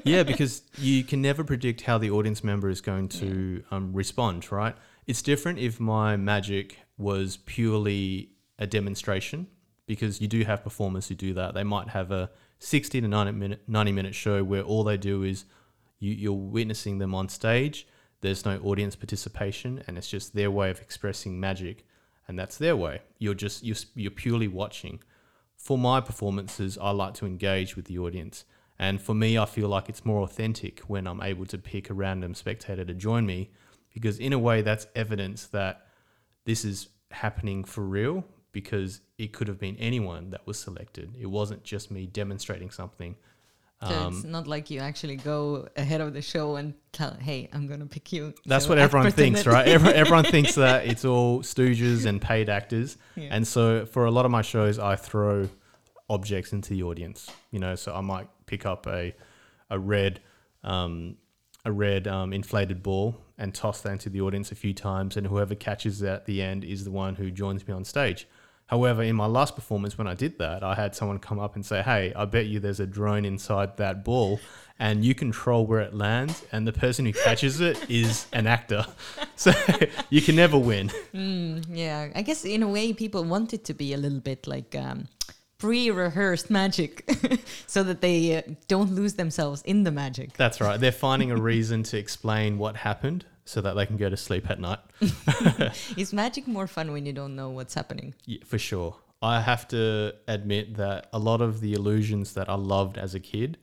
yeah, 0.04 0.22
because 0.22 0.62
you 0.76 1.02
can 1.02 1.22
never 1.22 1.44
predict 1.44 1.80
how 1.82 1.96
the 1.96 2.10
audience 2.10 2.44
member 2.44 2.68
is 2.68 2.82
going 2.82 3.08
to 3.08 3.62
um, 3.70 3.94
respond, 3.94 4.52
right? 4.52 4.76
It's 5.06 5.22
different 5.22 5.60
if 5.60 5.80
my 5.80 6.16
magic 6.18 6.78
was 6.98 7.38
purely 7.38 8.32
a 8.58 8.66
demonstration, 8.66 9.46
because 9.86 10.20
you 10.20 10.28
do 10.28 10.44
have 10.44 10.62
performers 10.62 11.08
who 11.08 11.14
do 11.14 11.32
that. 11.34 11.54
They 11.54 11.64
might 11.64 11.88
have 11.88 12.10
a 12.10 12.30
60 12.62 13.00
to 13.00 13.08
90 13.08 13.32
minute, 13.32 13.60
90 13.66 13.92
minute 13.92 14.14
show 14.14 14.44
where 14.44 14.62
all 14.62 14.84
they 14.84 14.96
do 14.96 15.24
is 15.24 15.44
you, 15.98 16.12
you're 16.12 16.32
witnessing 16.32 16.98
them 16.98 17.14
on 17.14 17.28
stage. 17.28 17.88
There's 18.20 18.44
no 18.44 18.58
audience 18.58 18.94
participation, 18.94 19.82
and 19.86 19.98
it's 19.98 20.08
just 20.08 20.34
their 20.34 20.50
way 20.50 20.70
of 20.70 20.80
expressing 20.80 21.40
magic, 21.40 21.84
and 22.28 22.38
that's 22.38 22.58
their 22.58 22.76
way. 22.76 23.02
You're 23.18 23.34
just 23.34 23.64
you're, 23.64 23.76
you're 23.96 24.12
purely 24.12 24.46
watching. 24.46 25.00
For 25.56 25.76
my 25.76 26.00
performances, 26.00 26.78
I 26.80 26.90
like 26.90 27.14
to 27.14 27.26
engage 27.26 27.74
with 27.74 27.86
the 27.86 27.98
audience. 27.98 28.44
And 28.78 29.00
for 29.00 29.14
me, 29.14 29.36
I 29.36 29.44
feel 29.44 29.68
like 29.68 29.88
it's 29.88 30.04
more 30.04 30.22
authentic 30.22 30.80
when 30.80 31.06
I'm 31.08 31.20
able 31.20 31.46
to 31.46 31.58
pick 31.58 31.90
a 31.90 31.94
random 31.94 32.34
spectator 32.34 32.84
to 32.84 32.94
join 32.94 33.26
me 33.26 33.50
because, 33.92 34.18
in 34.18 34.32
a 34.32 34.38
way, 34.38 34.62
that's 34.62 34.86
evidence 34.94 35.46
that 35.48 35.86
this 36.44 36.64
is 36.64 36.88
happening 37.10 37.64
for 37.64 37.82
real 37.82 38.24
because 38.52 39.00
it 39.18 39.32
could 39.32 39.48
have 39.48 39.58
been 39.58 39.76
anyone 39.76 40.30
that 40.30 40.46
was 40.46 40.58
selected. 40.58 41.14
It 41.18 41.26
wasn't 41.26 41.64
just 41.64 41.90
me 41.90 42.06
demonstrating 42.06 42.70
something. 42.70 43.16
So 43.82 43.88
it's 44.08 44.24
Um, 44.24 44.30
not 44.30 44.46
like 44.46 44.70
you 44.70 44.78
actually 44.78 45.16
go 45.16 45.68
ahead 45.76 46.00
of 46.00 46.12
the 46.14 46.22
show 46.22 46.54
and 46.54 46.74
tell, 46.92 47.14
"Hey, 47.14 47.48
I'm 47.52 47.66
gonna 47.66 47.86
pick 47.86 48.12
you." 48.12 48.32
that's 48.46 48.64
So 48.66 48.68
what 48.68 48.78
everyone 48.78 49.10
thinks, 49.10 49.44
right? 49.44 49.66
Everyone, 49.66 49.96
everyone 49.96 50.24
thinks 50.24 50.54
that 50.54 50.86
it's 50.90 51.04
all 51.04 51.40
stooges 51.40 52.06
and 52.06 52.22
paid 52.22 52.48
actors. 52.48 52.96
Yeah. 53.16 53.30
And 53.32 53.44
so 53.46 53.84
for 53.86 54.04
a 54.04 54.10
lot 54.12 54.24
of 54.24 54.30
my 54.30 54.42
shows, 54.42 54.78
I 54.78 54.94
throw 54.94 55.48
objects 56.08 56.52
into 56.52 56.70
the 56.74 56.82
audience. 56.84 57.28
You 57.50 57.58
know, 57.58 57.74
so 57.74 57.92
I 57.92 58.02
might 58.02 58.28
pick 58.46 58.64
up 58.66 58.86
a 58.86 59.14
a 59.68 59.78
red 59.80 60.20
um, 60.62 61.16
a 61.64 61.72
red 61.72 62.06
um, 62.06 62.32
inflated 62.32 62.84
ball 62.84 63.16
and 63.36 63.52
toss 63.52 63.80
that 63.80 63.90
into 63.92 64.10
the 64.10 64.20
audience 64.20 64.52
a 64.52 64.54
few 64.54 64.74
times, 64.74 65.16
and 65.16 65.26
whoever 65.26 65.56
catches 65.56 66.02
it 66.02 66.08
at 66.08 66.26
the 66.26 66.40
end 66.40 66.62
is 66.62 66.84
the 66.84 66.90
one 66.92 67.16
who 67.16 67.32
joins 67.32 67.66
me 67.66 67.74
on 67.74 67.84
stage. 67.84 68.28
However, 68.72 69.02
in 69.02 69.16
my 69.16 69.26
last 69.26 69.54
performance, 69.54 69.98
when 69.98 70.06
I 70.06 70.14
did 70.14 70.38
that, 70.38 70.62
I 70.62 70.74
had 70.74 70.96
someone 70.96 71.18
come 71.18 71.38
up 71.38 71.56
and 71.56 71.64
say, 71.64 71.82
"Hey, 71.82 72.10
I 72.16 72.24
bet 72.24 72.46
you 72.46 72.58
there's 72.58 72.80
a 72.80 72.86
drone 72.86 73.26
inside 73.26 73.76
that 73.76 74.02
ball, 74.02 74.40
and 74.78 75.04
you 75.04 75.14
control 75.14 75.66
where 75.66 75.80
it 75.80 75.92
lands, 75.92 76.42
and 76.52 76.66
the 76.66 76.72
person 76.72 77.04
who 77.04 77.12
catches 77.12 77.60
it 77.60 77.76
is 77.90 78.26
an 78.32 78.46
actor, 78.46 78.86
so 79.36 79.52
you 80.08 80.22
can 80.22 80.36
never 80.36 80.56
win." 80.56 80.90
Mm, 81.12 81.66
yeah, 81.68 82.08
I 82.14 82.22
guess 82.22 82.46
in 82.46 82.62
a 82.62 82.68
way, 82.68 82.94
people 82.94 83.24
want 83.24 83.52
it 83.52 83.62
to 83.66 83.74
be 83.74 83.92
a 83.92 83.98
little 83.98 84.20
bit 84.20 84.46
like 84.46 84.74
um, 84.74 85.06
pre-rehearsed 85.58 86.48
magic, 86.48 87.04
so 87.66 87.82
that 87.82 88.00
they 88.00 88.38
uh, 88.38 88.42
don't 88.68 88.90
lose 88.92 89.12
themselves 89.16 89.60
in 89.66 89.84
the 89.84 89.92
magic. 89.92 90.32
That's 90.38 90.62
right. 90.62 90.80
They're 90.80 90.92
finding 90.92 91.30
a 91.30 91.36
reason 91.52 91.82
to 91.90 91.98
explain 91.98 92.56
what 92.56 92.76
happened 92.76 93.26
so 93.44 93.60
that 93.60 93.74
they 93.74 93.86
can 93.86 93.96
go 93.96 94.08
to 94.08 94.16
sleep 94.16 94.48
at 94.50 94.60
night. 94.60 94.78
Is 95.96 96.12
magic 96.12 96.46
more 96.46 96.66
fun 96.66 96.92
when 96.92 97.06
you 97.06 97.12
don't 97.12 97.34
know 97.34 97.50
what's 97.50 97.74
happening? 97.74 98.14
Yeah, 98.24 98.38
for 98.44 98.58
sure. 98.58 98.96
I 99.20 99.40
have 99.40 99.68
to 99.68 100.14
admit 100.26 100.76
that 100.76 101.08
a 101.12 101.18
lot 101.18 101.40
of 101.40 101.60
the 101.60 101.74
illusions 101.74 102.34
that 102.34 102.48
I 102.48 102.54
loved 102.54 102.98
as 102.98 103.14
a 103.14 103.20
kid, 103.20 103.58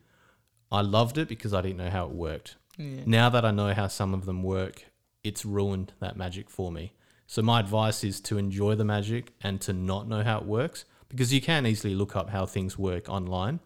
I 0.71 0.81
loved 0.81 1.17
it 1.17 1.27
because 1.27 1.53
I 1.53 1.61
didn't 1.61 1.77
know 1.77 1.89
how 1.89 2.05
it 2.05 2.11
worked. 2.11 2.55
Yeah. 2.77 3.01
Now 3.05 3.29
that 3.29 3.43
I 3.43 3.51
know 3.51 3.73
how 3.73 3.87
some 3.87 4.13
of 4.13 4.25
them 4.25 4.41
work, 4.43 4.85
it's 5.23 5.43
ruined 5.45 5.93
that 5.99 6.15
magic 6.15 6.49
for 6.49 6.71
me. 6.71 6.93
So 7.27 7.41
my 7.41 7.59
advice 7.59 8.03
is 8.03 8.21
to 8.21 8.37
enjoy 8.37 8.75
the 8.75 8.85
magic 8.85 9.33
and 9.41 9.59
to 9.61 9.73
not 9.73 10.07
know 10.07 10.23
how 10.23 10.37
it 10.39 10.45
works 10.45 10.85
because 11.09 11.33
you 11.33 11.41
can 11.41 11.65
easily 11.65 11.93
look 11.93 12.15
up 12.15 12.29
how 12.29 12.45
things 12.45 12.77
work 12.77 13.09
online. 13.09 13.59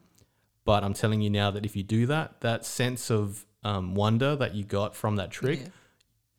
But 0.65 0.83
I'm 0.83 0.93
telling 0.93 1.21
you 1.21 1.29
now 1.29 1.51
that 1.51 1.65
if 1.65 1.75
you 1.75 1.83
do 1.83 2.05
that, 2.07 2.41
that 2.41 2.65
sense 2.65 3.11
of 3.11 3.45
um, 3.63 3.95
wonder 3.95 4.35
that 4.35 4.55
you 4.55 4.63
got 4.63 4.95
from 4.95 5.17
that 5.17 5.29
trick, 5.31 5.59
Yeah. 5.59 5.67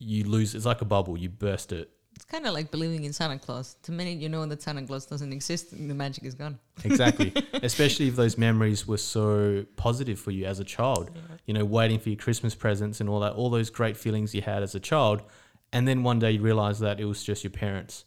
You 0.05 0.25
lose. 0.25 0.55
It's 0.55 0.67
like 0.67 0.83
a 0.83 0.85
bubble. 0.85 1.17
You 1.17 1.29
burst 1.29 1.73
it. 1.73 1.91
It's 2.17 2.25
kind 2.25 2.47
of 2.47 2.55
like 2.55 2.71
believing 2.71 3.05
in 3.05 3.13
Santa 3.13 3.39
Claus. 3.39 3.77
The 3.83 3.91
minute 3.91 4.19
you 4.19 4.29
know 4.29 4.47
that 4.47 4.63
Santa 4.63 4.87
Claus 4.87 5.05
doesn't 5.07 5.33
exist, 5.33 5.71
the 5.73 5.95
magic 5.95 6.23
is 6.25 6.35
gone. 6.35 6.59
Exactly. 6.85 7.33
Especially 7.55 8.07
if 8.07 8.15
those 8.15 8.39
memories 8.39 8.87
were 8.87 8.99
so 8.99 9.67
positive 9.75 10.21
for 10.21 10.31
you 10.31 10.45
as 10.47 10.61
a 10.61 10.65
child. 10.65 11.11
You 11.47 11.55
know, 11.55 11.65
waiting 11.65 11.99
for 11.99 12.11
your 12.11 12.19
Christmas 12.19 12.55
presents 12.55 13.01
and 13.01 13.09
all 13.11 13.21
that, 13.21 13.33
all 13.33 13.51
those 13.51 13.69
great 13.69 13.97
feelings 13.97 14.33
you 14.33 14.43
had 14.43 14.63
as 14.63 14.77
a 14.77 14.81
child. 14.81 15.23
And 15.73 15.89
then 15.89 16.05
one 16.05 16.21
day 16.21 16.33
you 16.33 16.41
realize 16.41 16.79
that 16.81 17.01
it 17.01 17.05
was 17.07 17.25
just 17.25 17.43
your 17.43 17.51
parents. 17.51 18.05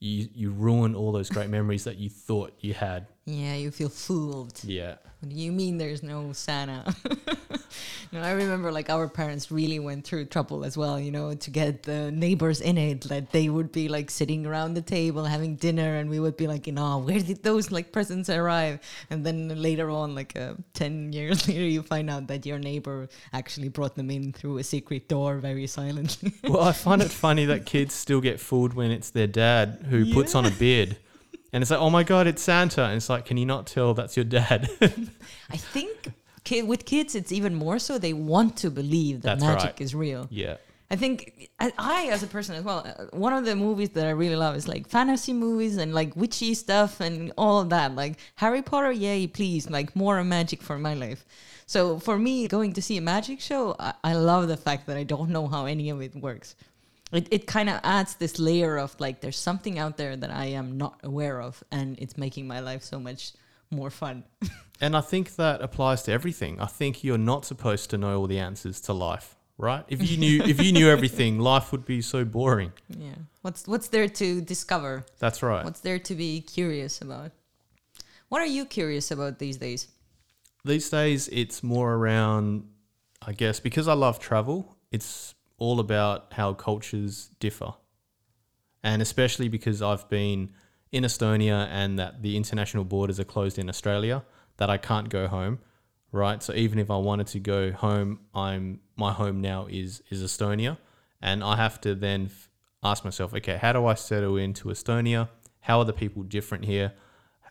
you 0.00 0.28
you 0.34 0.50
ruin 0.50 0.94
all 0.94 1.10
those 1.12 1.30
great 1.30 1.48
memories 1.48 1.84
that 1.84 1.96
you 1.96 2.10
thought 2.10 2.52
you 2.60 2.74
had. 2.74 3.06
Yeah, 3.26 3.54
you 3.56 3.72
feel 3.72 3.88
fooled. 3.88 4.62
Yeah. 4.62 4.96
What 5.18 5.30
do 5.30 5.36
you 5.36 5.50
mean 5.50 5.78
there's 5.78 6.04
no 6.04 6.32
Santa? 6.32 6.94
no, 8.12 8.20
I 8.20 8.30
remember 8.30 8.70
like 8.70 8.88
our 8.88 9.08
parents 9.08 9.50
really 9.50 9.80
went 9.80 10.04
through 10.04 10.26
trouble 10.26 10.64
as 10.64 10.76
well, 10.76 11.00
you 11.00 11.10
know, 11.10 11.34
to 11.34 11.50
get 11.50 11.82
the 11.82 12.12
neighbors 12.12 12.60
in 12.60 12.78
it. 12.78 13.00
That 13.02 13.32
they 13.32 13.48
would 13.48 13.72
be 13.72 13.88
like 13.88 14.12
sitting 14.12 14.46
around 14.46 14.74
the 14.74 14.82
table 14.82 15.24
having 15.24 15.56
dinner, 15.56 15.96
and 15.96 16.08
we 16.08 16.20
would 16.20 16.36
be 16.36 16.46
like, 16.46 16.68
you 16.68 16.72
know, 16.72 16.98
where 16.98 17.18
did 17.18 17.42
those 17.42 17.72
like 17.72 17.90
presents 17.90 18.30
arrive? 18.30 18.78
And 19.10 19.26
then 19.26 19.60
later 19.60 19.90
on, 19.90 20.14
like 20.14 20.36
uh, 20.36 20.54
10 20.74 21.12
years 21.12 21.48
later, 21.48 21.64
you 21.64 21.82
find 21.82 22.08
out 22.08 22.28
that 22.28 22.46
your 22.46 22.60
neighbor 22.60 23.08
actually 23.32 23.70
brought 23.70 23.96
them 23.96 24.08
in 24.10 24.32
through 24.32 24.58
a 24.58 24.64
secret 24.64 25.08
door 25.08 25.38
very 25.38 25.66
silently. 25.66 26.32
Well, 26.44 26.62
I 26.62 26.72
find 26.72 27.02
it 27.02 27.10
funny 27.26 27.46
that 27.46 27.66
kids 27.66 27.92
still 27.92 28.20
get 28.20 28.38
fooled 28.38 28.74
when 28.74 28.92
it's 28.92 29.10
their 29.10 29.26
dad 29.26 29.86
who 29.90 30.14
puts 30.14 30.36
on 30.36 30.46
a 30.46 30.50
beard. 30.52 30.98
And 31.52 31.62
it's 31.62 31.70
like, 31.70 31.80
oh 31.80 31.90
my 31.90 32.02
God, 32.02 32.26
it's 32.26 32.42
Santa. 32.42 32.84
And 32.84 32.96
it's 32.96 33.08
like, 33.08 33.24
can 33.24 33.36
you 33.36 33.46
not 33.46 33.66
tell 33.66 33.94
that's 33.94 34.16
your 34.16 34.24
dad? 34.24 34.68
I 35.50 35.56
think 35.56 36.12
kid, 36.44 36.66
with 36.66 36.84
kids, 36.84 37.14
it's 37.14 37.32
even 37.32 37.54
more 37.54 37.78
so. 37.78 37.98
They 37.98 38.12
want 38.12 38.56
to 38.58 38.70
believe 38.70 39.22
that 39.22 39.38
That's 39.38 39.42
magic 39.42 39.64
right. 39.64 39.80
is 39.80 39.94
real. 39.94 40.26
yeah. 40.30 40.56
I 40.88 40.94
think 40.94 41.50
I, 41.58 41.72
I, 41.78 42.06
as 42.12 42.22
a 42.22 42.28
person 42.28 42.54
as 42.54 42.62
well, 42.62 42.86
uh, 42.86 43.06
one 43.16 43.32
of 43.32 43.44
the 43.44 43.56
movies 43.56 43.90
that 43.90 44.06
I 44.06 44.10
really 44.10 44.36
love 44.36 44.54
is 44.54 44.68
like 44.68 44.86
fantasy 44.86 45.32
movies 45.32 45.76
and 45.78 45.92
like 45.92 46.14
witchy 46.14 46.54
stuff 46.54 47.00
and 47.00 47.32
all 47.36 47.60
of 47.60 47.70
that. 47.70 47.96
Like 47.96 48.18
Harry 48.36 48.62
Potter, 48.62 48.92
yay, 48.92 49.26
please, 49.26 49.68
like 49.68 49.96
more 49.96 50.22
magic 50.22 50.62
for 50.62 50.78
my 50.78 50.94
life. 50.94 51.24
So 51.66 51.98
for 51.98 52.16
me, 52.16 52.46
going 52.46 52.72
to 52.74 52.82
see 52.82 52.96
a 52.96 53.00
magic 53.00 53.40
show, 53.40 53.74
I, 53.80 53.94
I 54.04 54.14
love 54.14 54.46
the 54.46 54.56
fact 54.56 54.86
that 54.86 54.96
I 54.96 55.02
don't 55.02 55.30
know 55.30 55.48
how 55.48 55.66
any 55.66 55.90
of 55.90 56.00
it 56.00 56.14
works. 56.14 56.54
It, 57.12 57.28
it 57.30 57.46
kind 57.46 57.68
of 57.68 57.80
adds 57.84 58.16
this 58.16 58.38
layer 58.38 58.76
of 58.78 58.98
like 58.98 59.20
there's 59.20 59.38
something 59.38 59.78
out 59.78 59.96
there 59.96 60.16
that 60.16 60.30
I 60.30 60.46
am 60.46 60.76
not 60.76 61.00
aware 61.04 61.40
of, 61.40 61.62
and 61.70 61.98
it's 61.98 62.16
making 62.16 62.46
my 62.48 62.60
life 62.60 62.82
so 62.82 62.98
much 62.98 63.32
more 63.70 63.90
fun. 63.90 64.24
And 64.80 64.96
I 64.96 65.00
think 65.00 65.36
that 65.36 65.62
applies 65.62 66.02
to 66.02 66.12
everything. 66.12 66.60
I 66.60 66.66
think 66.66 67.02
you're 67.02 67.18
not 67.18 67.44
supposed 67.44 67.90
to 67.90 67.98
know 67.98 68.18
all 68.18 68.26
the 68.26 68.38
answers 68.38 68.80
to 68.82 68.92
life, 68.92 69.36
right? 69.56 69.84
If 69.88 70.08
you 70.08 70.18
knew 70.18 70.42
if 70.42 70.62
you 70.62 70.72
knew 70.72 70.90
everything, 70.90 71.38
life 71.52 71.72
would 71.72 71.86
be 71.86 72.02
so 72.02 72.24
boring. 72.24 72.72
Yeah. 72.88 73.14
What's 73.42 73.66
what's 73.66 73.88
there 73.88 74.08
to 74.08 74.40
discover? 74.40 75.06
That's 75.18 75.42
right. 75.42 75.64
What's 75.64 75.80
there 75.80 75.98
to 75.98 76.14
be 76.14 76.42
curious 76.42 77.00
about? 77.00 77.32
What 78.28 78.42
are 78.42 78.52
you 78.58 78.66
curious 78.66 79.10
about 79.10 79.38
these 79.38 79.56
days? 79.56 79.88
These 80.64 80.90
days 80.90 81.28
it's 81.28 81.62
more 81.62 81.94
around 81.94 82.68
I 83.22 83.32
guess 83.32 83.60
because 83.60 83.88
I 83.88 83.94
love 83.94 84.18
travel, 84.18 84.76
it's 84.92 85.34
all 85.58 85.80
about 85.80 86.32
how 86.32 86.52
cultures 86.52 87.30
differ. 87.40 87.74
And 88.82 89.02
especially 89.02 89.48
because 89.48 89.82
I've 89.82 90.08
been 90.08 90.50
in 90.92 91.04
Estonia 91.04 91.68
and 91.70 91.98
that 91.98 92.22
the 92.22 92.36
international 92.36 92.84
borders 92.84 93.18
are 93.18 93.24
closed 93.24 93.58
in 93.58 93.68
Australia, 93.68 94.24
that 94.58 94.70
I 94.70 94.78
can't 94.78 95.08
go 95.08 95.26
home, 95.26 95.58
right? 96.12 96.42
So 96.42 96.52
even 96.54 96.78
if 96.78 96.90
I 96.90 96.96
wanted 96.96 97.26
to 97.28 97.40
go 97.40 97.72
home, 97.72 98.20
I'm 98.34 98.80
my 98.96 99.12
home 99.12 99.40
now 99.40 99.66
is 99.66 100.02
is 100.10 100.22
Estonia, 100.22 100.78
and 101.20 101.42
I 101.42 101.56
have 101.56 101.80
to 101.82 101.94
then 101.94 102.26
f- 102.26 102.48
ask 102.82 103.04
myself, 103.04 103.34
okay, 103.34 103.56
how 103.56 103.72
do 103.72 103.86
I 103.86 103.94
settle 103.94 104.36
into 104.36 104.68
Estonia? 104.68 105.28
How 105.60 105.80
are 105.80 105.84
the 105.84 105.92
people 105.92 106.22
different 106.22 106.64
here? 106.64 106.92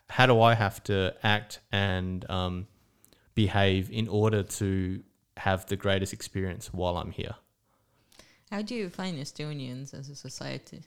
How 0.08 0.26
do 0.26 0.40
I 0.40 0.54
have 0.54 0.82
to 0.84 1.14
act 1.22 1.60
and 1.70 2.28
um, 2.30 2.66
behave 3.34 3.90
in 3.90 4.08
order 4.08 4.42
to 4.42 5.02
have 5.36 5.66
the 5.66 5.76
greatest 5.76 6.12
experience 6.12 6.72
while 6.72 6.96
I'm 6.96 7.10
here? 7.10 7.34
How 8.50 8.62
do 8.62 8.74
you 8.74 8.88
find 8.88 9.18
Estonians 9.18 9.92
as 9.92 10.08
a 10.08 10.14
society? 10.14 10.82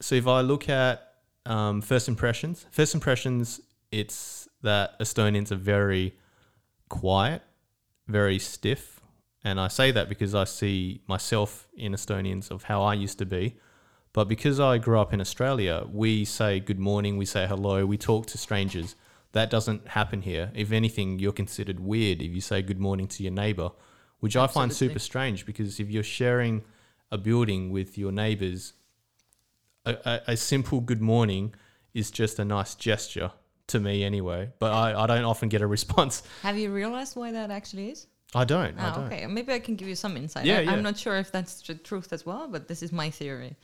So 0.00 0.14
if 0.14 0.26
I 0.26 0.42
look 0.42 0.68
at 0.68 1.14
um, 1.44 1.80
first 1.80 2.08
impressions, 2.08 2.66
first 2.70 2.94
impressions, 2.94 3.60
it's 3.90 4.48
that 4.62 4.98
Estonians 5.00 5.50
are 5.50 5.56
very 5.56 6.14
quiet, 6.88 7.42
very 8.06 8.38
stiff, 8.38 9.00
and 9.44 9.60
I 9.60 9.68
say 9.68 9.90
that 9.92 10.08
because 10.08 10.34
I 10.34 10.44
see 10.44 11.00
myself 11.06 11.68
in 11.76 11.92
Estonians 11.92 12.50
of 12.50 12.64
how 12.64 12.82
I 12.82 12.94
used 12.94 13.18
to 13.18 13.26
be. 13.26 13.56
But 14.12 14.28
because 14.28 14.58
I 14.58 14.78
grew 14.78 14.98
up 14.98 15.12
in 15.12 15.20
Australia, 15.20 15.84
we 15.90 16.24
say 16.24 16.60
good 16.60 16.78
morning, 16.78 17.16
we 17.16 17.24
say 17.24 17.46
hello, 17.46 17.86
we 17.86 17.96
talk 17.96 18.26
to 18.26 18.38
strangers. 18.38 18.94
That 19.32 19.50
doesn't 19.50 19.88
happen 19.88 20.22
here. 20.22 20.50
If 20.54 20.72
anything, 20.72 21.18
you're 21.18 21.32
considered 21.32 21.80
weird 21.80 22.22
if 22.22 22.32
you 22.32 22.40
say 22.40 22.62
good 22.62 22.80
morning 22.80 23.06
to 23.08 23.22
your 23.22 23.32
neighbor, 23.32 23.70
which 24.20 24.36
I 24.36 24.46
find 24.46 24.72
super 24.72 24.98
strange 24.98 25.46
because 25.46 25.78
if 25.80 25.90
you're 25.90 26.02
sharing 26.02 26.62
a 27.10 27.18
building 27.18 27.70
with 27.70 27.96
your 27.96 28.12
neighbors, 28.12 28.72
a, 29.84 29.96
a, 30.04 30.32
a 30.32 30.36
simple 30.36 30.80
good 30.80 31.00
morning 31.00 31.54
is 31.94 32.10
just 32.10 32.38
a 32.38 32.44
nice 32.44 32.74
gesture 32.74 33.32
to 33.68 33.80
me 33.80 34.04
anyway. 34.04 34.50
But 34.58 34.72
I, 34.72 35.02
I 35.04 35.06
don't 35.06 35.24
often 35.24 35.48
get 35.48 35.62
a 35.62 35.66
response. 35.78 36.22
Have 36.42 36.58
you 36.58 36.70
realized 36.72 37.16
why 37.16 37.32
that 37.32 37.50
actually 37.50 37.90
is? 37.90 38.06
I 38.34 38.44
don't. 38.44 38.78
I 38.78 38.88
Ah, 38.88 38.94
don't. 38.94 39.04
okay. 39.06 39.26
Maybe 39.26 39.52
I 39.54 39.58
can 39.58 39.74
give 39.76 39.88
you 39.88 39.94
some 39.94 40.16
insight. 40.16 40.44
Yeah, 40.44 40.58
I, 40.58 40.60
yeah. 40.62 40.72
I'm 40.72 40.82
not 40.82 40.98
sure 40.98 41.16
if 41.16 41.32
that's 41.32 41.62
the 41.62 41.74
truth 41.74 42.12
as 42.12 42.26
well, 42.26 42.46
but 42.48 42.68
this 42.68 42.82
is 42.82 42.92
my 42.92 43.08
theory. 43.10 43.56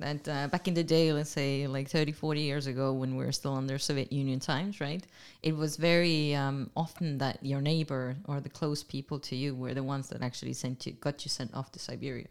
That 0.00 0.28
uh, 0.28 0.46
back 0.46 0.68
in 0.68 0.74
the 0.74 0.84
day, 0.84 1.12
let's 1.12 1.30
say 1.30 1.66
like 1.66 1.88
30, 1.88 2.12
40 2.12 2.40
years 2.40 2.66
ago, 2.68 2.92
when 2.92 3.16
we 3.16 3.24
were 3.24 3.32
still 3.32 3.54
under 3.54 3.78
Soviet 3.78 4.12
Union 4.12 4.38
times, 4.38 4.80
right? 4.80 5.04
It 5.42 5.56
was 5.56 5.76
very 5.76 6.36
um, 6.36 6.70
often 6.76 7.18
that 7.18 7.44
your 7.44 7.60
neighbor 7.60 8.16
or 8.26 8.40
the 8.40 8.48
close 8.48 8.84
people 8.84 9.18
to 9.20 9.34
you 9.34 9.56
were 9.56 9.74
the 9.74 9.82
ones 9.82 10.08
that 10.10 10.22
actually 10.22 10.52
sent 10.52 10.86
you, 10.86 10.92
got 10.92 11.24
you 11.24 11.28
sent 11.30 11.52
off 11.52 11.72
to 11.72 11.80
Siberia. 11.80 12.28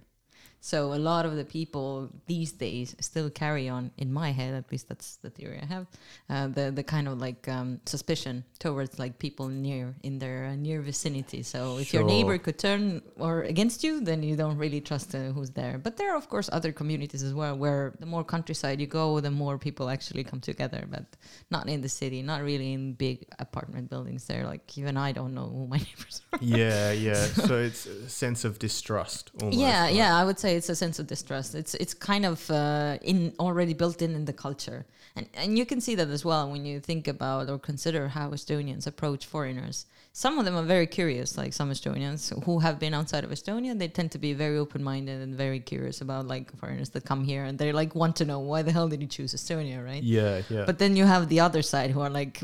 So 0.59 0.93
a 0.93 0.95
lot 0.95 1.25
of 1.25 1.35
the 1.35 1.45
people 1.45 2.09
these 2.25 2.51
days 2.51 2.95
still 2.99 3.29
carry 3.29 3.69
on, 3.69 3.91
in 3.97 4.11
my 4.11 4.31
head 4.31 4.53
at 4.53 4.71
least, 4.71 4.89
that's 4.89 5.17
the 5.17 5.29
theory 5.29 5.59
I 5.61 5.65
have, 5.65 5.87
uh, 6.29 6.47
the 6.47 6.71
the 6.71 6.83
kind 6.83 7.07
of 7.07 7.19
like 7.19 7.47
um, 7.47 7.79
suspicion 7.85 8.43
towards 8.59 8.99
like 8.99 9.19
people 9.19 9.47
near 9.47 9.95
in 10.03 10.19
their 10.19 10.45
uh, 10.45 10.55
near 10.55 10.81
vicinity. 10.81 11.43
So 11.43 11.77
if 11.77 11.93
your 11.93 12.03
neighbor 12.03 12.37
could 12.37 12.57
turn 12.57 13.01
or 13.17 13.43
against 13.43 13.83
you, 13.83 14.01
then 14.01 14.23
you 14.23 14.35
don't 14.35 14.57
really 14.57 14.81
trust 14.81 15.13
uh, 15.15 15.31
who's 15.35 15.51
there. 15.51 15.77
But 15.77 15.97
there 15.97 16.11
are 16.13 16.17
of 16.17 16.27
course 16.29 16.49
other 16.51 16.71
communities 16.71 17.23
as 17.23 17.33
well, 17.33 17.55
where 17.55 17.93
the 17.99 18.05
more 18.05 18.23
countryside 18.23 18.81
you 18.81 18.87
go, 18.87 19.19
the 19.19 19.31
more 19.31 19.57
people 19.57 19.89
actually 19.89 20.23
come 20.23 20.41
together. 20.41 20.85
But 20.89 21.05
not 21.51 21.69
in 21.69 21.81
the 21.81 21.89
city, 21.89 22.21
not 22.21 22.41
really 22.41 22.73
in 22.73 22.93
big 22.93 23.25
apartment 23.39 23.89
buildings. 23.89 24.25
There, 24.25 24.45
like 24.45 24.77
even 24.77 24.97
I 24.97 25.11
don't 25.11 25.33
know 25.33 25.47
who 25.47 25.67
my 25.67 25.77
neighbors 25.87 26.21
are. 26.33 26.39
Yeah, 26.41 26.91
yeah. 26.91 27.13
so 27.47 27.57
it's 27.57 27.85
a 27.85 28.09
sense 28.09 28.43
of 28.43 28.59
distrust. 28.59 29.31
Almost, 29.41 29.57
yeah 29.57 29.83
right? 29.83 29.93
yeah 29.93 30.17
i 30.17 30.23
would 30.23 30.39
say 30.39 30.46
it's 30.55 30.69
a 30.69 30.75
sense 30.75 30.99
of 30.99 31.07
distrust. 31.07 31.55
It's 31.55 31.73
it's 31.75 31.93
kind 31.93 32.25
of 32.25 32.49
uh, 32.49 32.97
in 33.01 33.33
already 33.39 33.73
built 33.73 34.01
in 34.01 34.15
in 34.15 34.25
the 34.25 34.33
culture. 34.33 34.85
And 35.15 35.27
and 35.33 35.57
you 35.57 35.65
can 35.65 35.81
see 35.81 35.95
that 35.95 36.09
as 36.09 36.23
well 36.23 36.49
when 36.51 36.65
you 36.65 36.79
think 36.79 37.07
about 37.07 37.49
or 37.49 37.57
consider 37.57 38.07
how 38.07 38.29
estonians 38.29 38.87
approach 38.87 39.25
foreigners. 39.25 39.85
Some 40.13 40.39
of 40.39 40.45
them 40.45 40.55
are 40.55 40.63
very 40.63 40.87
curious 40.87 41.37
like 41.37 41.53
some 41.53 41.69
estonians 41.71 42.21
who 42.45 42.59
have 42.59 42.79
been 42.79 42.93
outside 42.93 43.23
of 43.23 43.29
estonia 43.29 43.77
they 43.77 43.87
tend 43.87 44.11
to 44.11 44.17
be 44.17 44.33
very 44.33 44.57
open-minded 44.57 45.21
and 45.21 45.35
very 45.35 45.59
curious 45.59 46.01
about 46.01 46.27
like 46.27 46.55
foreigners 46.57 46.89
that 46.89 47.05
come 47.05 47.23
here 47.23 47.43
and 47.43 47.59
they 47.59 47.71
like 47.71 47.93
want 47.93 48.15
to 48.15 48.25
know 48.25 48.39
why 48.39 48.63
the 48.63 48.71
hell 48.71 48.87
did 48.87 49.01
you 49.01 49.07
choose 49.07 49.33
estonia? 49.33 49.83
Right? 49.83 50.03
Yeah, 50.03 50.41
yeah. 50.49 50.65
but 50.65 50.79
then 50.79 50.95
you 50.95 51.05
have 51.05 51.29
the 51.29 51.39
other 51.39 51.61
side 51.61 51.91
who 51.91 52.01
are 52.01 52.09
like 52.09 52.43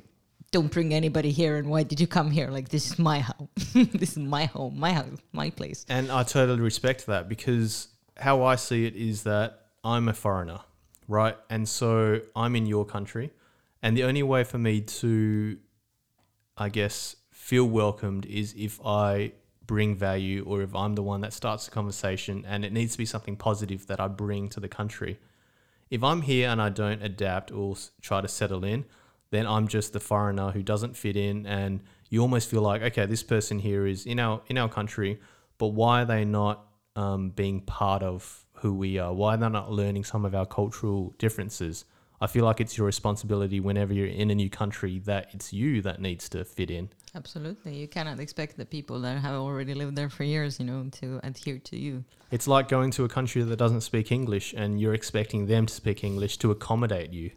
don't 0.51 0.71
bring 0.71 0.93
anybody 0.93 1.31
here 1.31 1.57
and 1.57 1.67
why 1.67 1.81
did 1.83 1.99
you 1.99 2.07
come 2.07 2.29
here? 2.29 2.49
Like 2.49 2.69
this 2.69 2.85
is 2.91 2.99
my 2.99 3.19
house 3.19 3.49
this 3.73 4.11
is 4.11 4.19
my 4.19 4.45
home 4.45 4.79
my 4.79 4.93
house 4.93 5.19
my 5.31 5.49
place. 5.49 5.85
And 5.89 6.11
I 6.11 6.23
totally 6.23 6.61
respect 6.61 7.07
that 7.07 7.27
because 7.27 7.87
how 8.17 8.43
I 8.43 8.55
see 8.55 8.85
it 8.85 8.95
is 8.95 9.23
that 9.23 9.67
I'm 9.83 10.07
a 10.07 10.13
foreigner, 10.13 10.59
right? 11.07 11.37
And 11.49 11.67
so 11.67 12.21
I'm 12.35 12.55
in 12.55 12.65
your 12.65 12.85
country. 12.85 13.31
And 13.81 13.97
the 13.97 14.03
only 14.03 14.23
way 14.23 14.43
for 14.43 14.57
me 14.57 14.81
to, 14.81 15.57
I 16.57 16.69
guess, 16.69 17.17
feel 17.31 17.65
welcomed 17.65 18.25
is 18.25 18.53
if 18.57 18.79
I 18.85 19.33
bring 19.65 19.95
value 19.95 20.43
or 20.45 20.61
if 20.61 20.75
I'm 20.75 20.95
the 20.95 21.03
one 21.03 21.21
that 21.21 21.33
starts 21.33 21.65
the 21.65 21.71
conversation 21.71 22.45
and 22.47 22.63
it 22.65 22.71
needs 22.71 22.93
to 22.93 22.97
be 22.97 23.05
something 23.05 23.35
positive 23.35 23.87
that 23.87 23.99
I 23.99 24.07
bring 24.07 24.49
to 24.49 24.59
the 24.59 24.67
country. 24.67 25.19
If 25.89 26.03
I'm 26.03 26.21
here 26.21 26.49
and 26.49 26.61
I 26.61 26.69
don't 26.69 27.01
adapt 27.01 27.51
or 27.51 27.75
try 28.01 28.21
to 28.21 28.27
settle 28.27 28.63
in, 28.63 28.85
then 29.31 29.47
I'm 29.47 29.67
just 29.67 29.93
the 29.93 29.99
foreigner 29.99 30.51
who 30.51 30.61
doesn't 30.61 30.95
fit 30.95 31.17
in 31.17 31.45
and 31.45 31.81
you 32.09 32.21
almost 32.21 32.49
feel 32.49 32.61
like 32.61 32.83
okay 32.83 33.07
this 33.07 33.23
person 33.23 33.57
here 33.57 33.87
is 33.87 34.05
in 34.05 34.19
our 34.19 34.41
in 34.47 34.59
our 34.59 34.69
country 34.69 35.19
but 35.57 35.69
why 35.69 36.03
are 36.03 36.05
they 36.05 36.23
not 36.23 36.67
um, 36.95 37.29
being 37.29 37.61
part 37.61 38.03
of 38.03 38.45
who 38.55 38.73
we 38.73 38.97
are 38.97 39.13
why 39.13 39.33
are 39.33 39.37
they 39.37 39.49
not 39.49 39.71
learning 39.71 40.03
some 40.03 40.25
of 40.25 40.33
our 40.33 40.45
cultural 40.45 41.13
differences 41.17 41.85
I 42.21 42.27
feel 42.27 42.45
like 42.45 42.61
it's 42.61 42.77
your 42.77 42.85
responsibility 42.85 43.59
whenever 43.59 43.93
you're 43.93 44.07
in 44.07 44.31
a 44.31 44.35
new 44.35 44.49
country 44.49 44.99
that 44.99 45.27
it's 45.33 45.51
you 45.51 45.81
that 45.81 45.99
needs 45.99 46.29
to 46.29 46.45
fit 46.45 46.71
in 46.71 46.89
Absolutely. 47.15 47.75
You 47.75 47.87
cannot 47.87 48.19
expect 48.19 48.57
the 48.57 48.65
people 48.65 48.99
that 49.01 49.19
have 49.19 49.35
already 49.35 49.75
lived 49.75 49.95
there 49.95 50.09
for 50.09 50.23
years, 50.23 50.59
you 50.59 50.65
know, 50.65 50.89
to 50.93 51.19
adhere 51.23 51.59
to 51.59 51.77
you. 51.77 52.03
it's 52.31 52.47
like 52.47 52.67
going 52.67 52.89
to 52.91 53.03
a 53.03 53.09
country 53.09 53.43
that 53.43 53.55
doesn't 53.57 53.81
speak 53.81 54.11
English 54.11 54.53
and 54.57 54.81
you're 54.81 54.95
expecting 54.95 55.45
them 55.45 55.67
to 55.67 55.73
speak 55.73 56.03
English 56.03 56.37
to 56.37 56.49
accommodate 56.49 57.11
you 57.11 57.29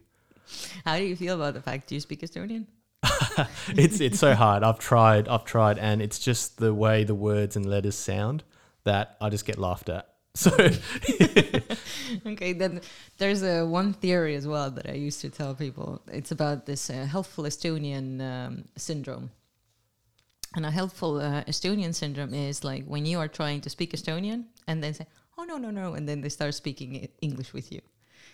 How 0.85 0.97
do 0.97 1.03
you 1.03 1.15
feel 1.15 1.35
about 1.35 1.53
the 1.53 1.61
fact 1.61 1.91
you 1.91 1.99
speak 1.99 2.21
Estonian? 2.21 2.65
it's 3.69 3.99
it's 3.99 4.19
so 4.19 4.33
hard. 4.33 4.63
I've 4.63 4.79
tried, 4.79 5.27
I've 5.27 5.45
tried, 5.45 5.77
and 5.77 6.01
it's 6.01 6.19
just 6.19 6.57
the 6.57 6.73
way 6.73 7.03
the 7.03 7.13
words 7.13 7.55
and 7.55 7.65
letters 7.65 7.95
sound 7.95 8.43
that 8.87 9.17
I 9.21 9.29
just 9.29 9.45
get 9.45 9.57
laughed 9.57 9.89
at. 9.89 10.05
So 10.37 10.51
okay, 12.31 12.53
then 12.53 12.81
there's 13.17 13.41
a 13.41 13.65
one 13.65 13.93
theory 13.93 14.35
as 14.35 14.45
well 14.45 14.69
that 14.69 14.87
I 14.87 14.93
used 14.93 15.19
to 15.21 15.31
tell 15.31 15.55
people. 15.55 16.03
It's 16.19 16.31
about 16.31 16.67
this 16.67 16.91
uh, 16.91 17.07
helpful 17.15 17.45
Estonian 17.45 18.21
um, 18.21 18.65
syndrome. 18.75 19.31
And 20.55 20.63
a 20.63 20.69
helpful 20.69 21.19
uh, 21.19 21.43
Estonian 21.45 21.93
syndrome 21.95 22.35
is 22.35 22.63
like 22.63 22.85
when 22.85 23.03
you 23.07 23.17
are 23.17 23.27
trying 23.27 23.61
to 23.61 23.69
speak 23.69 23.93
Estonian 23.93 24.45
and 24.67 24.83
then 24.83 24.93
say, 24.93 25.07
"Oh 25.39 25.43
no, 25.43 25.57
no, 25.57 25.71
no," 25.71 25.95
and 25.95 26.07
then 26.07 26.21
they 26.21 26.29
start 26.29 26.53
speaking 26.53 27.07
English 27.19 27.51
with 27.53 27.71
you. 27.71 27.81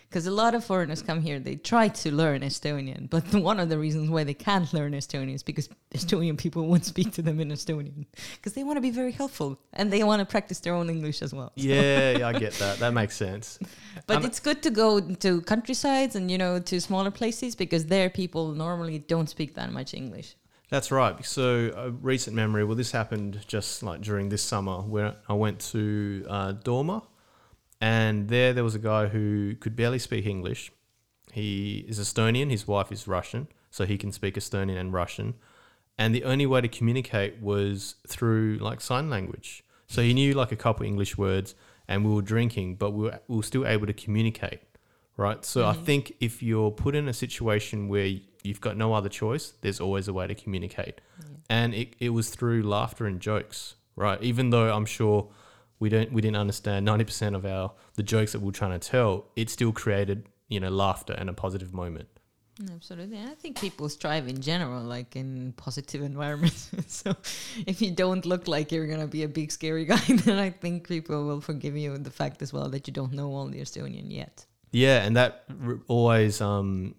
Because 0.08 0.26
a 0.26 0.30
lot 0.30 0.54
of 0.54 0.64
foreigners 0.64 1.02
come 1.02 1.20
here, 1.20 1.40
they 1.40 1.56
try 1.56 1.88
to 1.88 2.12
learn 2.12 2.42
Estonian, 2.42 3.10
but 3.10 3.24
one 3.50 3.58
of 3.58 3.68
the 3.68 3.78
reasons 3.78 4.10
why 4.10 4.22
they 4.24 4.34
can't 4.34 4.72
learn 4.72 4.92
Estonian 4.92 5.34
is 5.34 5.42
because 5.42 5.68
Estonian 5.92 6.38
people 6.38 6.66
won't 6.70 6.84
speak 6.84 7.12
to 7.14 7.22
them 7.22 7.40
in 7.40 7.48
Estonian 7.48 8.06
because 8.36 8.52
they 8.52 8.62
want 8.62 8.76
to 8.76 8.80
be 8.80 8.90
very 8.90 9.12
helpful 9.12 9.58
and 9.72 9.92
they 9.92 10.04
want 10.04 10.20
to 10.20 10.26
practice 10.26 10.60
their 10.60 10.74
own 10.74 10.88
English 10.88 11.22
as 11.22 11.32
well. 11.34 11.52
Yeah, 11.64 12.18
yeah, 12.18 12.28
I 12.28 12.32
get 12.32 12.52
that. 12.54 12.78
That 12.78 12.92
makes 12.94 13.16
sense. 13.16 13.58
But 14.06 14.18
Um, 14.18 14.24
it's 14.26 14.38
good 14.40 14.62
to 14.62 14.70
go 14.70 15.00
to 15.00 15.40
countrysides 15.42 16.14
and 16.14 16.30
you 16.30 16.38
know 16.38 16.58
to 16.60 16.80
smaller 16.80 17.10
places 17.10 17.56
because 17.56 17.86
there 17.86 18.10
people 18.10 18.52
normally 18.52 18.98
don't 18.98 19.28
speak 19.28 19.54
that 19.54 19.72
much 19.72 19.94
English. 19.94 20.36
That's 20.70 20.90
right. 20.90 21.24
So 21.24 21.72
a 21.76 21.90
recent 21.90 22.34
memory. 22.34 22.64
Well, 22.64 22.76
this 22.76 22.90
happened 22.92 23.40
just 23.46 23.82
like 23.82 24.00
during 24.00 24.28
this 24.28 24.42
summer 24.42 24.78
where 24.80 25.16
I 25.28 25.34
went 25.34 25.60
to 25.72 26.24
uh, 26.28 26.52
Dorma, 26.54 27.02
and 27.84 28.28
there 28.28 28.54
there 28.54 28.64
was 28.64 28.74
a 28.74 28.78
guy 28.78 29.08
who 29.08 29.56
could 29.56 29.76
barely 29.76 29.98
speak 29.98 30.24
English. 30.24 30.72
He 31.32 31.84
is 31.86 31.98
Estonian. 31.98 32.50
His 32.50 32.66
wife 32.66 32.90
is 32.90 33.06
Russian, 33.06 33.46
so 33.70 33.84
he 33.84 33.98
can 33.98 34.10
speak 34.10 34.36
Estonian 34.36 34.78
and 34.78 34.90
Russian. 34.90 35.34
And 35.98 36.14
the 36.14 36.24
only 36.24 36.46
way 36.46 36.62
to 36.62 36.68
communicate 36.68 37.42
was 37.42 37.96
through 38.08 38.56
like 38.62 38.80
sign 38.80 39.10
language. 39.10 39.64
So 39.86 40.00
he 40.00 40.14
knew 40.14 40.32
like 40.32 40.50
a 40.50 40.56
couple 40.56 40.86
English 40.86 41.18
words, 41.18 41.54
and 41.86 42.06
we 42.06 42.14
were 42.14 42.22
drinking, 42.22 42.76
but 42.76 42.92
we 42.92 43.02
were, 43.04 43.20
we 43.28 43.36
were 43.36 43.42
still 43.42 43.66
able 43.66 43.86
to 43.86 43.92
communicate, 43.92 44.60
right? 45.18 45.44
So 45.44 45.66
I 45.66 45.74
mm-hmm. 45.74 45.84
think 45.84 46.14
if 46.20 46.42
you're 46.42 46.70
put 46.70 46.94
in 46.94 47.06
a 47.06 47.12
situation 47.12 47.88
where 47.88 48.08
you've 48.42 48.62
got 48.62 48.78
no 48.78 48.94
other 48.94 49.10
choice, 49.10 49.52
there's 49.60 49.78
always 49.78 50.08
a 50.08 50.14
way 50.14 50.26
to 50.26 50.34
communicate. 50.34 51.02
And 51.50 51.74
it, 51.74 51.96
it 52.00 52.10
was 52.10 52.30
through 52.30 52.62
laughter 52.62 53.04
and 53.04 53.20
jokes, 53.20 53.74
right? 53.94 54.22
Even 54.22 54.48
though 54.48 54.72
I'm 54.74 54.86
sure 54.86 55.28
we 55.84 55.90
don't 55.90 56.10
we 56.10 56.22
didn't 56.22 56.38
understand 56.38 56.88
90% 56.88 57.36
of 57.36 57.44
our 57.44 57.70
the 57.96 58.02
jokes 58.02 58.32
that 58.32 58.38
we 58.38 58.46
were 58.46 58.52
trying 58.52 58.78
to 58.80 58.88
tell, 58.88 59.26
it 59.36 59.50
still 59.50 59.70
created, 59.70 60.26
you 60.48 60.58
know, 60.58 60.70
laughter 60.70 61.12
and 61.12 61.28
a 61.28 61.34
positive 61.34 61.74
moment. 61.74 62.08
Absolutely. 62.72 63.18
And 63.18 63.28
I 63.28 63.34
think 63.34 63.60
people 63.60 63.90
strive 63.90 64.26
in 64.26 64.40
general, 64.40 64.82
like 64.82 65.14
in 65.14 65.52
positive 65.58 66.00
environments. 66.00 66.70
so 66.86 67.14
if 67.66 67.82
you 67.82 67.90
don't 67.90 68.24
look 68.24 68.48
like 68.48 68.72
you're 68.72 68.86
going 68.86 69.00
to 69.00 69.06
be 69.06 69.24
a 69.24 69.28
big 69.28 69.52
scary 69.52 69.84
guy, 69.92 70.06
then 70.24 70.38
I 70.38 70.48
think 70.48 70.88
people 70.88 71.26
will 71.26 71.42
forgive 71.42 71.76
you 71.76 71.98
the 71.98 72.10
fact 72.10 72.40
as 72.40 72.50
well 72.50 72.70
that 72.70 72.86
you 72.86 72.94
don't 72.94 73.12
know 73.12 73.28
all 73.34 73.48
the 73.48 73.60
Estonian 73.60 74.10
yet. 74.10 74.46
Yeah, 74.70 75.04
and 75.04 75.14
that 75.16 75.44
r- 75.66 75.80
always 75.86 76.40
um, 76.40 76.94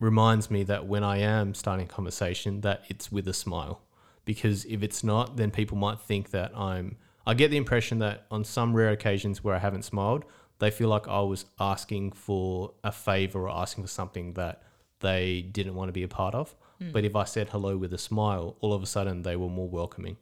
reminds 0.00 0.50
me 0.50 0.64
that 0.64 0.86
when 0.86 1.02
I 1.02 1.18
am 1.18 1.54
starting 1.54 1.86
a 1.86 1.88
conversation, 1.88 2.60
that 2.60 2.82
it's 2.88 3.10
with 3.10 3.26
a 3.26 3.32
smile. 3.32 3.80
Because 4.26 4.66
if 4.66 4.82
it's 4.82 5.02
not, 5.02 5.38
then 5.38 5.50
people 5.50 5.78
might 5.78 6.00
think 6.00 6.30
that 6.32 6.50
I'm. 6.54 6.96
I 7.28 7.34
get 7.34 7.50
the 7.50 7.58
impression 7.58 7.98
that 7.98 8.24
on 8.30 8.42
some 8.42 8.74
rare 8.74 8.88
occasions 8.88 9.44
where 9.44 9.54
I 9.54 9.58
haven't 9.58 9.84
smiled, 9.84 10.24
they 10.60 10.70
feel 10.70 10.88
like 10.88 11.06
I 11.06 11.20
was 11.20 11.44
asking 11.60 12.12
for 12.12 12.72
a 12.82 12.90
favor 12.90 13.42
or 13.42 13.50
asking 13.50 13.84
for 13.84 13.88
something 13.88 14.32
that 14.32 14.62
they 15.00 15.42
didn't 15.42 15.74
want 15.74 15.90
to 15.90 15.92
be 15.92 16.02
a 16.02 16.08
part 16.08 16.34
of. 16.34 16.54
Hmm. 16.80 16.90
But 16.90 17.04
if 17.04 17.14
I 17.14 17.24
said 17.24 17.50
hello 17.50 17.76
with 17.76 17.92
a 17.92 17.98
smile, 17.98 18.56
all 18.60 18.72
of 18.72 18.82
a 18.82 18.86
sudden 18.86 19.22
they 19.22 19.36
were 19.36 19.50
more 19.50 19.68
welcoming. 19.68 20.16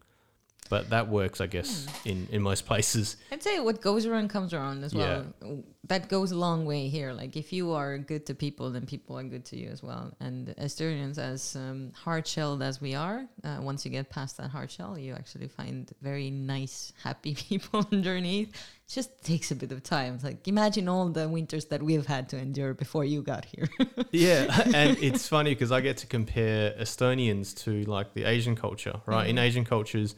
But 0.69 0.91
that 0.91 1.09
works, 1.09 1.41
I 1.41 1.47
guess, 1.47 1.87
in, 2.05 2.29
in 2.31 2.43
most 2.43 2.67
places. 2.67 3.17
I'd 3.31 3.43
say 3.43 3.61
what 3.61 3.81
goes 3.81 4.07
around 4.07 4.29
comes 4.29 4.53
around 4.53 4.85
as 4.85 4.95
well. 4.95 5.27
That 5.89 6.09
goes 6.09 6.33
a 6.33 6.37
long 6.37 6.67
way 6.67 6.89
here. 6.89 7.13
Like 7.13 7.37
if 7.37 7.53
you 7.53 7.73
are 7.73 7.97
good 7.99 8.27
to 8.27 8.35
people, 8.35 8.71
then 8.71 8.87
people 8.87 9.17
are 9.19 9.23
good 9.23 9.45
to 9.47 9.57
you 9.57 9.69
as 9.69 9.83
well. 9.85 10.13
And 10.19 10.49
Estonians, 10.59 11.17
as 11.17 11.55
um, 11.55 11.93
hard 11.95 12.27
shelled 12.27 12.61
as 12.61 12.81
we 12.81 12.95
are, 12.95 13.25
uh, 13.45 13.59
once 13.61 13.85
you 13.85 13.93
get 13.93 14.11
past 14.11 14.37
that 14.39 14.51
hard 14.51 14.71
shell, 14.71 14.99
you 14.99 15.15
actually 15.15 15.47
find 15.47 15.93
very 16.03 16.31
nice, 16.31 16.93
happy 17.03 17.35
people 17.49 17.87
underneath. 17.93 18.49
It 18.49 18.93
just 18.93 19.25
takes 19.25 19.51
a 19.51 19.57
bit 19.57 19.71
of 19.73 19.83
time. 19.83 20.15
It's 20.15 20.25
like 20.25 20.47
imagine 20.49 20.89
all 20.89 21.09
the 21.09 21.29
winters 21.29 21.67
that 21.67 21.83
we've 21.83 22.07
had 22.07 22.29
to 22.31 22.39
endure 22.39 22.75
before 22.75 23.05
you 23.05 23.23
got 23.23 23.45
here. 23.45 23.69
yeah, 24.13 24.63
and 24.75 24.97
it's 24.99 25.29
funny 25.29 25.55
because 25.55 25.73
I 25.73 25.81
get 25.81 25.99
to 25.99 26.07
compare 26.07 26.73
Estonians 26.73 27.57
to 27.65 27.85
like 27.91 28.15
the 28.15 28.25
Asian 28.25 28.57
culture, 28.57 29.01
right? 29.07 29.29
In 29.29 29.39
Asian 29.39 29.65
cultures, 29.65 30.15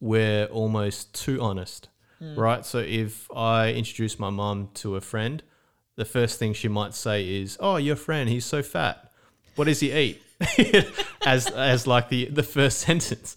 we're 0.00 0.46
almost 0.46 1.14
too 1.14 1.40
honest, 1.40 1.88
hmm. 2.18 2.38
right? 2.38 2.64
So 2.64 2.78
if 2.78 3.30
I 3.34 3.72
introduce 3.72 4.18
my 4.18 4.30
mom 4.30 4.70
to 4.74 4.96
a 4.96 5.00
friend, 5.00 5.42
the 5.96 6.04
first 6.04 6.38
thing 6.38 6.52
she 6.52 6.68
might 6.68 6.94
say 6.94 7.40
is, 7.40 7.56
"Oh, 7.60 7.76
your 7.76 7.96
friend, 7.96 8.28
he's 8.28 8.44
so 8.44 8.62
fat. 8.62 9.10
What 9.54 9.64
does 9.64 9.80
he 9.80 9.92
eat?" 9.92 10.22
as 11.26 11.46
as 11.48 11.86
like 11.86 12.10
the 12.10 12.26
the 12.26 12.42
first 12.42 12.78
sentence. 12.86 13.36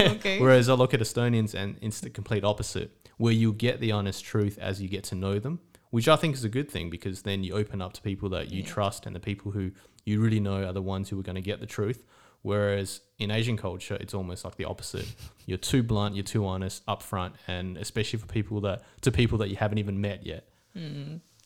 Okay. 0.00 0.40
Whereas 0.40 0.68
I 0.68 0.74
look 0.74 0.94
at 0.94 1.00
Estonians 1.00 1.54
and 1.54 1.76
it's 1.82 2.00
the 2.00 2.10
complete 2.10 2.44
opposite, 2.44 2.90
where 3.18 3.32
you 3.32 3.52
get 3.52 3.80
the 3.80 3.92
honest 3.92 4.24
truth 4.24 4.58
as 4.58 4.80
you 4.80 4.88
get 4.88 5.04
to 5.04 5.14
know 5.14 5.38
them, 5.38 5.60
which 5.90 6.08
I 6.08 6.16
think 6.16 6.34
is 6.34 6.44
a 6.44 6.48
good 6.48 6.70
thing 6.70 6.88
because 6.88 7.22
then 7.22 7.44
you 7.44 7.52
open 7.54 7.82
up 7.82 7.92
to 7.94 8.00
people 8.02 8.30
that 8.30 8.50
you 8.50 8.62
Yeah. 8.62 8.68
trust 8.68 9.04
and 9.04 9.14
the 9.14 9.20
people 9.20 9.52
who 9.52 9.72
you 10.06 10.20
really 10.20 10.40
know 10.40 10.64
are 10.64 10.72
the 10.72 10.80
ones 10.82 11.10
who 11.10 11.20
are 11.20 11.22
going 11.22 11.36
to 11.36 11.42
get 11.42 11.60
the 11.60 11.66
truth. 11.66 12.02
Whereas 12.42 13.00
in 13.18 13.30
Asian 13.30 13.56
culture, 13.56 13.96
it's 14.00 14.14
almost 14.14 14.44
like 14.44 14.56
the 14.56 14.64
opposite. 14.64 15.06
You're 15.46 15.58
too 15.58 15.82
blunt, 15.82 16.14
you're 16.14 16.24
too 16.24 16.46
honest, 16.46 16.84
upfront, 16.86 17.32
and 17.46 17.76
especially 17.76 18.18
for 18.18 18.26
people 18.26 18.60
that 18.62 18.82
to 19.02 19.12
people 19.12 19.38
that 19.38 19.50
you 19.50 19.56
haven't 19.56 19.78
even 19.78 20.00
met 20.00 20.24
yet. 20.24 20.44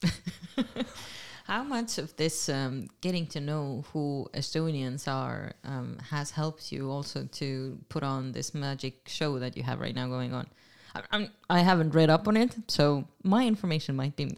How 1.45 1.63
much 1.63 1.99
of 1.99 2.17
this 2.17 2.49
um, 2.49 2.89
getting 3.01 3.27
to 3.29 3.41
know 3.41 3.85
who 3.93 4.29
Estonians 4.33 5.07
are 5.07 5.53
um, 5.65 5.99
has 6.11 6.31
helped 6.31 6.73
you 6.73 6.91
also 6.91 7.29
to 7.33 7.79
put 7.91 8.03
on 8.03 8.33
this 8.33 8.55
magic 8.55 9.09
show 9.09 9.39
that 9.39 9.57
you 9.57 9.63
have 9.63 9.81
right 9.81 9.95
now 9.95 10.09
going 10.09 10.33
on? 10.33 10.47
I, 10.95 11.03
I'm, 11.11 11.31
I 11.51 11.61
haven't 11.61 11.95
read 11.95 12.11
up 12.11 12.29
on 12.29 12.37
it, 12.37 12.55
so 12.69 13.07
my 13.23 13.47
information 13.47 13.97
might 13.97 14.17
be 14.17 14.37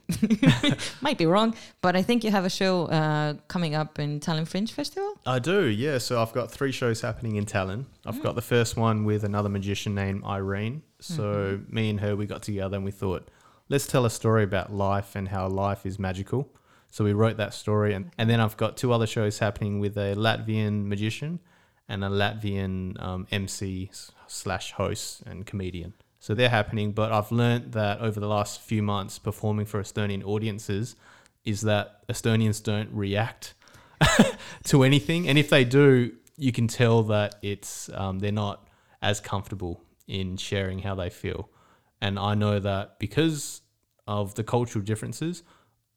might 1.01 1.19
be 1.19 1.27
wrong. 1.27 1.55
But 1.81 1.97
I 1.97 2.03
think 2.03 2.24
you 2.24 2.31
have 2.31 2.45
a 2.45 2.51
show 2.51 2.87
uh, 2.87 3.35
coming 3.49 3.74
up 3.74 3.99
in 3.99 4.20
Tallinn 4.20 4.47
Fringe 4.49 4.73
Festival. 4.73 5.19
I 5.27 5.39
do, 5.39 5.66
yeah. 5.66 5.99
So 5.99 6.20
I've 6.20 6.33
got 6.33 6.51
three 6.51 6.73
shows 6.73 7.01
happening 7.01 7.37
in 7.37 7.45
Tallinn. 7.45 7.85
I've 8.05 8.23
got 8.23 8.35
the 8.35 8.43
first 8.43 8.77
one 8.77 9.05
with 9.05 9.24
another 9.24 9.49
magician 9.49 9.95
named 9.95 10.24
Irene. 10.24 10.83
So 11.01 11.61
me 11.69 11.91
and 11.91 12.01
her, 12.01 12.16
we 12.16 12.27
got 12.27 12.43
together 12.43 12.77
and 12.77 12.85
we 12.85 12.91
thought, 12.91 13.28
let's 13.69 13.87
tell 13.87 14.05
a 14.07 14.11
story 14.11 14.45
about 14.45 14.73
life 14.73 15.15
and 15.15 15.28
how 15.28 15.49
life 15.49 15.85
is 15.85 15.99
magical. 15.99 16.49
So 16.89 17.05
we 17.05 17.12
wrote 17.12 17.37
that 17.37 17.53
story, 17.53 17.93
and, 17.93 18.11
and 18.16 18.31
then 18.31 18.41
I've 18.41 18.57
got 18.57 18.77
two 18.77 18.93
other 18.93 19.07
shows 19.07 19.41
happening 19.41 19.81
with 19.81 19.99
a 19.99 20.15
Latvian 20.15 20.87
magician 20.87 21.41
and 21.89 22.03
a 22.03 22.09
Latvian 22.09 23.01
um, 23.03 23.27
MC 23.31 23.91
slash 24.27 24.73
host 24.73 25.23
and 25.27 25.45
comedian. 25.45 25.93
So 26.27 26.35
they're 26.35 26.48
happening, 26.48 26.90
but 26.90 27.12
I've 27.12 27.31
learnt 27.31 27.70
that 27.70 28.01
over 28.01 28.19
the 28.19 28.27
last 28.27 28.61
few 28.61 28.82
months 28.82 29.16
performing 29.16 29.65
for 29.65 29.81
Estonian 29.81 30.24
audiences 30.24 30.97
is 31.44 31.61
that 31.61 32.05
Estonians 32.09 32.61
don't 32.61 32.90
react 32.93 33.55
to 34.65 34.82
anything, 34.82 35.28
and 35.28 35.39
if 35.39 35.51
they 35.51 35.65
do, 35.65 36.16
you 36.36 36.51
can 36.51 36.66
tell 36.66 37.05
that 37.05 37.36
it's 37.43 37.89
um, 37.94 38.19
they're 38.19 38.32
not 38.32 38.66
as 39.01 39.20
comfortable 39.20 39.85
in 40.09 40.36
sharing 40.36 40.81
how 40.81 40.97
they 40.97 41.11
feel. 41.11 41.48
And 42.01 42.19
I 42.19 42.35
know 42.35 42.59
that 42.59 42.98
because 42.98 43.61
of 44.09 44.35
the 44.35 44.43
cultural 44.43 44.85
differences, 44.85 45.44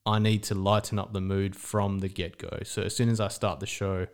I 0.05 0.19
need 0.19 0.43
to 0.43 0.53
lighten 0.53 0.99
up 0.99 1.11
the 1.11 1.21
mood 1.21 1.55
from 1.55 2.01
the 2.01 2.07
get 2.07 2.37
go. 2.37 2.59
So 2.65 2.83
as 2.83 2.95
soon 2.95 3.09
as 3.09 3.19
I 3.19 3.29
start 3.29 3.61
the 3.61 3.65
show, 3.65 4.05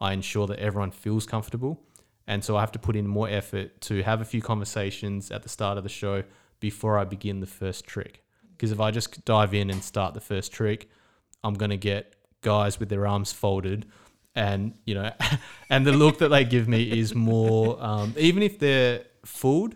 I 0.00 0.12
ensure 0.12 0.48
that 0.48 0.58
everyone 0.58 0.90
feels 0.90 1.24
comfortable. 1.24 1.80
And 2.26 2.44
so 2.44 2.56
I 2.56 2.60
have 2.60 2.72
to 2.72 2.78
put 2.78 2.96
in 2.96 3.06
more 3.06 3.28
effort 3.28 3.80
to 3.82 4.02
have 4.02 4.20
a 4.20 4.24
few 4.24 4.40
conversations 4.40 5.30
at 5.30 5.42
the 5.42 5.48
start 5.48 5.76
of 5.76 5.84
the 5.84 5.90
show 5.90 6.22
before 6.60 6.98
I 6.98 7.04
begin 7.04 7.40
the 7.40 7.46
first 7.46 7.86
trick. 7.86 8.22
Because 8.52 8.70
if 8.70 8.80
I 8.80 8.90
just 8.90 9.24
dive 9.24 9.54
in 9.54 9.70
and 9.70 9.82
start 9.82 10.14
the 10.14 10.20
first 10.20 10.52
trick, 10.52 10.88
I'm 11.42 11.54
going 11.54 11.70
to 11.70 11.76
get 11.76 12.14
guys 12.42 12.78
with 12.78 12.88
their 12.88 13.06
arms 13.06 13.32
folded 13.32 13.86
and 14.34 14.74
you 14.84 14.94
know 14.94 15.10
and 15.70 15.86
the 15.86 15.92
look 15.92 16.18
that 16.18 16.28
they 16.28 16.44
give 16.44 16.68
me 16.68 16.82
is 16.82 17.14
more 17.14 17.82
um, 17.82 18.14
even 18.16 18.42
if 18.42 18.58
they're 18.58 19.04
fooled 19.24 19.74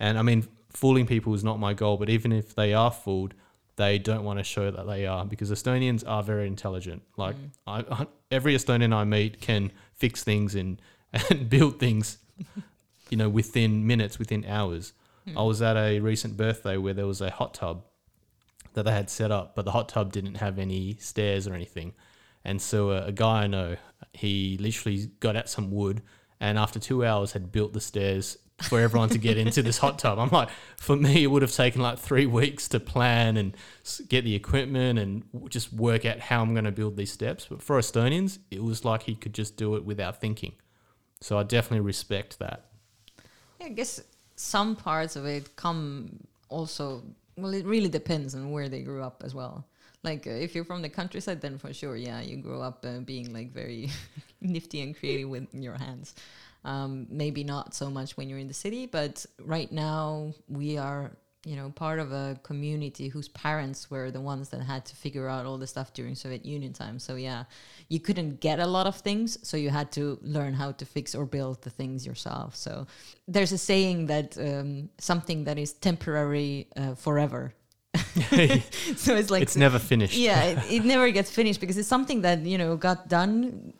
and 0.00 0.18
i 0.18 0.22
mean 0.22 0.46
fooling 0.70 1.06
people 1.06 1.34
is 1.34 1.44
not 1.44 1.60
my 1.60 1.74
goal 1.74 1.96
but 1.96 2.08
even 2.08 2.32
if 2.32 2.54
they 2.54 2.72
are 2.74 2.90
fooled 2.90 3.34
they 3.76 3.98
don't 3.98 4.24
want 4.24 4.38
to 4.38 4.44
show 4.44 4.70
that 4.70 4.86
they 4.86 5.06
are 5.06 5.24
because 5.24 5.50
estonians 5.50 6.02
are 6.06 6.22
very 6.22 6.46
intelligent 6.46 7.02
like 7.16 7.36
I, 7.66 7.84
I, 7.90 8.06
every 8.30 8.54
estonian 8.54 8.94
i 8.94 9.04
meet 9.04 9.40
can 9.40 9.70
fix 9.94 10.24
things 10.24 10.54
and, 10.54 10.80
and 11.12 11.48
build 11.50 11.78
things 11.78 12.18
you 13.10 13.16
know 13.16 13.28
within 13.28 13.86
minutes 13.86 14.18
within 14.18 14.44
hours 14.46 14.92
hmm. 15.26 15.36
i 15.36 15.42
was 15.42 15.60
at 15.62 15.76
a 15.76 16.00
recent 16.00 16.36
birthday 16.36 16.76
where 16.76 16.94
there 16.94 17.06
was 17.06 17.20
a 17.20 17.30
hot 17.30 17.54
tub 17.54 17.82
that 18.74 18.84
they 18.84 18.92
had 18.92 19.10
set 19.10 19.30
up, 19.30 19.54
but 19.54 19.64
the 19.64 19.70
hot 19.70 19.88
tub 19.88 20.12
didn't 20.12 20.36
have 20.36 20.58
any 20.58 20.96
stairs 20.98 21.46
or 21.46 21.54
anything. 21.54 21.92
And 22.44 22.60
so 22.60 22.90
a, 22.90 23.06
a 23.06 23.12
guy 23.12 23.42
I 23.42 23.46
know, 23.46 23.76
he 24.12 24.58
literally 24.58 25.10
got 25.20 25.36
out 25.36 25.48
some 25.48 25.70
wood 25.70 26.02
and 26.40 26.58
after 26.58 26.78
two 26.78 27.04
hours 27.04 27.32
had 27.32 27.52
built 27.52 27.72
the 27.72 27.80
stairs 27.80 28.36
for 28.62 28.80
everyone 28.80 29.08
to 29.10 29.18
get 29.18 29.38
into 29.38 29.62
this 29.62 29.78
hot 29.78 29.98
tub. 29.98 30.18
I'm 30.18 30.28
like, 30.30 30.48
for 30.76 30.96
me, 30.96 31.24
it 31.24 31.26
would 31.28 31.42
have 31.42 31.52
taken 31.52 31.82
like 31.82 31.98
three 31.98 32.26
weeks 32.26 32.68
to 32.68 32.80
plan 32.80 33.36
and 33.36 33.56
get 34.08 34.24
the 34.24 34.34
equipment 34.34 34.98
and 34.98 35.24
just 35.48 35.72
work 35.72 36.04
out 36.04 36.18
how 36.18 36.42
I'm 36.42 36.54
going 36.54 36.64
to 36.64 36.72
build 36.72 36.96
these 36.96 37.12
steps. 37.12 37.46
But 37.48 37.62
for 37.62 37.78
Estonians, 37.78 38.38
it 38.50 38.62
was 38.62 38.84
like 38.84 39.02
he 39.02 39.14
could 39.14 39.34
just 39.34 39.56
do 39.56 39.76
it 39.76 39.84
without 39.84 40.20
thinking. 40.20 40.52
So 41.22 41.38
I 41.38 41.44
definitely 41.44 41.86
respect 41.86 42.38
that. 42.40 42.64
Yeah, 43.60 43.66
I 43.66 43.70
guess 43.70 44.02
some 44.36 44.74
parts 44.76 45.16
of 45.16 45.24
it 45.24 45.54
come 45.56 46.26
also. 46.48 47.02
Well, 47.36 47.54
it 47.54 47.64
really 47.64 47.88
depends 47.88 48.34
on 48.34 48.50
where 48.50 48.68
they 48.68 48.82
grew 48.82 49.02
up 49.02 49.22
as 49.24 49.34
well. 49.34 49.64
Like 50.02 50.26
uh, 50.26 50.30
if 50.30 50.54
you're 50.54 50.64
from 50.64 50.82
the 50.82 50.88
countryside, 50.88 51.40
then 51.40 51.58
for 51.58 51.72
sure, 51.72 51.96
yeah, 51.96 52.20
you 52.20 52.36
grow 52.36 52.60
up 52.60 52.84
uh, 52.84 52.98
being 52.98 53.32
like 53.32 53.52
very 53.52 53.88
nifty 54.40 54.82
and 54.82 54.98
creative 54.98 55.28
with 55.28 55.46
your 55.54 55.78
hands. 55.78 56.14
Um, 56.64 57.06
maybe 57.08 57.44
not 57.44 57.74
so 57.74 57.88
much 57.88 58.16
when 58.16 58.28
you're 58.28 58.38
in 58.38 58.48
the 58.48 58.54
city, 58.54 58.86
but 58.86 59.24
right 59.40 59.70
now 59.70 60.34
we 60.48 60.76
are, 60.76 61.10
you 61.44 61.56
know, 61.56 61.70
part 61.70 61.98
of 61.98 62.12
a 62.12 62.38
community 62.44 63.08
whose 63.08 63.28
parents 63.28 63.90
were 63.90 64.10
the 64.12 64.20
ones 64.20 64.50
that 64.50 64.62
had 64.62 64.84
to 64.86 64.94
figure 64.94 65.28
out 65.28 65.44
all 65.44 65.58
the 65.58 65.66
stuff 65.66 65.92
during 65.92 66.14
Soviet 66.14 66.44
Union 66.46 66.72
time. 66.72 67.00
So 67.00 67.16
yeah, 67.16 67.44
you 67.88 67.98
couldn't 67.98 68.40
get 68.40 68.60
a 68.60 68.66
lot 68.66 68.86
of 68.86 68.96
things, 68.96 69.38
so 69.42 69.56
you 69.56 69.70
had 69.70 69.90
to 69.92 70.18
learn 70.22 70.54
how 70.54 70.72
to 70.72 70.84
fix 70.84 71.14
or 71.14 71.26
build 71.26 71.62
the 71.62 71.70
things 71.70 72.06
yourself. 72.06 72.54
So 72.54 72.86
there's 73.26 73.50
a 73.50 73.58
saying 73.58 74.06
that 74.06 74.38
um, 74.38 74.88
something 74.98 75.44
that 75.44 75.58
is 75.58 75.72
temporary 75.72 76.68
uh, 76.76 76.94
forever. 76.94 77.54
so 78.96 79.16
it's 79.16 79.30
like 79.30 79.42
it's 79.42 79.56
never 79.56 79.80
finished. 79.80 80.16
yeah, 80.16 80.44
it, 80.44 80.58
it 80.70 80.84
never 80.94 81.10
gets 81.10 81.30
finished 81.30 81.60
because 81.60 81.76
it's 81.76 81.88
something 81.88 82.22
that 82.22 82.40
you 82.40 82.56
know 82.56 82.76
got 82.76 83.08
done 83.08 83.72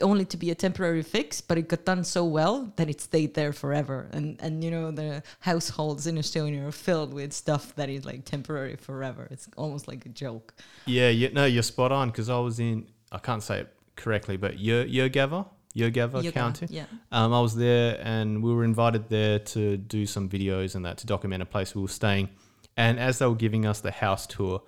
only 0.00 0.24
to 0.26 0.36
be 0.36 0.50
a 0.50 0.54
temporary 0.54 1.02
fix, 1.02 1.40
but 1.40 1.58
it 1.58 1.68
got 1.68 1.84
done 1.84 2.04
so 2.04 2.24
well 2.24 2.72
that 2.76 2.88
it 2.88 3.00
stayed 3.00 3.34
there 3.34 3.52
forever. 3.52 4.08
And 4.12 4.36
and 4.40 4.62
you 4.62 4.70
know 4.70 4.90
the 4.90 5.22
households 5.40 6.06
in 6.06 6.16
Estonia 6.16 6.66
are 6.66 6.72
filled 6.72 7.12
with 7.12 7.32
stuff 7.32 7.74
that 7.76 7.88
is 7.88 8.04
like 8.04 8.24
temporary 8.24 8.76
forever. 8.76 9.28
It's 9.30 9.48
almost 9.56 9.88
like 9.88 10.06
a 10.06 10.10
joke. 10.10 10.54
Yeah, 10.86 11.08
yeah, 11.08 11.28
no, 11.32 11.44
you're 11.44 11.62
spot 11.62 11.92
on 11.92 12.10
because 12.10 12.28
I 12.28 12.38
was 12.38 12.60
in, 12.60 12.86
I 13.10 13.18
can't 13.18 13.42
say 13.42 13.60
it 13.60 13.74
correctly, 13.96 14.36
but 14.36 14.58
Yergava, 14.58 15.46
Yergava 15.74 16.32
County. 16.32 16.66
Yeah. 16.70 16.86
Um, 17.12 17.32
I 17.32 17.40
was 17.40 17.54
there 17.54 18.00
and 18.02 18.42
we 18.42 18.54
were 18.54 18.64
invited 18.64 19.08
there 19.08 19.38
to 19.38 19.76
do 19.76 20.06
some 20.06 20.28
videos 20.28 20.74
and 20.74 20.84
that 20.84 20.98
to 20.98 21.06
document 21.06 21.42
a 21.42 21.46
place 21.46 21.74
we 21.74 21.82
were 21.82 21.88
staying. 21.88 22.28
And 22.76 23.00
as 23.00 23.18
they 23.18 23.26
were 23.26 23.34
giving 23.34 23.66
us 23.66 23.80
the 23.80 23.90
house 23.90 24.26
tour, 24.26 24.62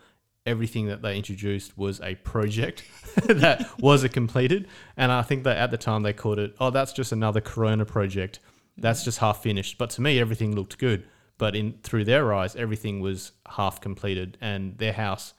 everything 0.47 0.87
that 0.87 1.03
they 1.03 1.17
introduced 1.17 1.77
was 1.77 2.01
a 2.01 2.15
project 2.17 2.85
that 3.27 3.69
wasn't 3.79 4.13
completed. 4.13 4.69
And 4.97 5.13
I 5.13 5.23
think 5.23 5.45
that 5.45 5.59
at 5.59 5.71
the 5.71 5.77
time 5.77 6.03
they 6.03 6.13
called 6.13 6.39
it, 6.39 6.55
oh, 6.59 6.71
that's 6.71 6.93
just 6.93 7.13
another 7.13 7.41
Corona 7.41 7.85
project. 7.85 8.41
That's 8.77 9.05
just 9.05 9.19
half 9.19 9.43
finished. 9.43 9.79
But 9.79 9.91
to 9.91 10.01
me, 10.01 10.19
everything 10.19 10.55
looked 10.55 10.79
good. 10.79 11.07
But 11.39 11.57
in 11.57 11.79
through 11.83 12.05
their 12.05 12.35
eyes, 12.35 12.55
everything 12.55 13.01
was 13.01 13.33
half 13.49 13.81
completed. 13.81 14.37
And 14.41 14.77
their 14.79 14.93
house, 14.93 15.33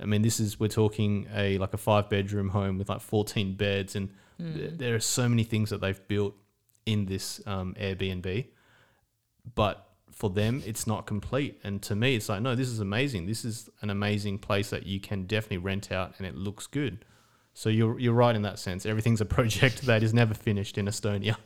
I 0.00 0.04
mean, 0.04 0.22
this 0.22 0.38
is 0.38 0.60
we're 0.60 0.68
talking 0.68 1.26
a 1.34 1.56
like 1.58 1.72
a 1.72 1.78
five 1.78 2.10
bedroom 2.10 2.50
home 2.50 2.76
with 2.76 2.90
like 2.90 3.00
fourteen 3.00 3.56
beds, 3.56 3.96
and 3.96 4.10
th- 4.38 4.72
there 4.74 4.94
are 4.94 5.00
so 5.00 5.26
many 5.28 5.44
things 5.44 5.70
that 5.70 5.80
they've 5.80 6.06
built 6.08 6.34
in 6.84 7.06
this 7.06 7.40
um, 7.46 7.74
Airbnb. 7.80 8.48
But 9.54 9.85
for 10.16 10.30
them, 10.30 10.62
it's 10.64 10.86
not 10.86 11.04
complete. 11.04 11.60
And 11.62 11.82
to 11.82 11.94
me, 11.94 12.16
it's 12.16 12.30
like, 12.30 12.40
no, 12.40 12.54
this 12.54 12.68
is 12.68 12.80
amazing. 12.80 13.26
This 13.26 13.44
is 13.44 13.68
an 13.82 13.90
amazing 13.90 14.38
place 14.38 14.70
that 14.70 14.86
you 14.86 14.98
can 14.98 15.26
definitely 15.26 15.58
rent 15.58 15.92
out, 15.92 16.14
and 16.16 16.26
it 16.26 16.34
looks 16.34 16.66
good. 16.66 17.04
So 17.52 17.68
you're 17.68 17.98
you're 17.98 18.14
right 18.14 18.34
in 18.34 18.42
that 18.42 18.58
sense. 18.58 18.86
Everything's 18.86 19.20
a 19.20 19.26
project 19.38 19.82
that 19.82 20.02
is 20.02 20.14
never 20.14 20.34
finished 20.34 20.78
in 20.78 20.86
Estonia. 20.86 21.36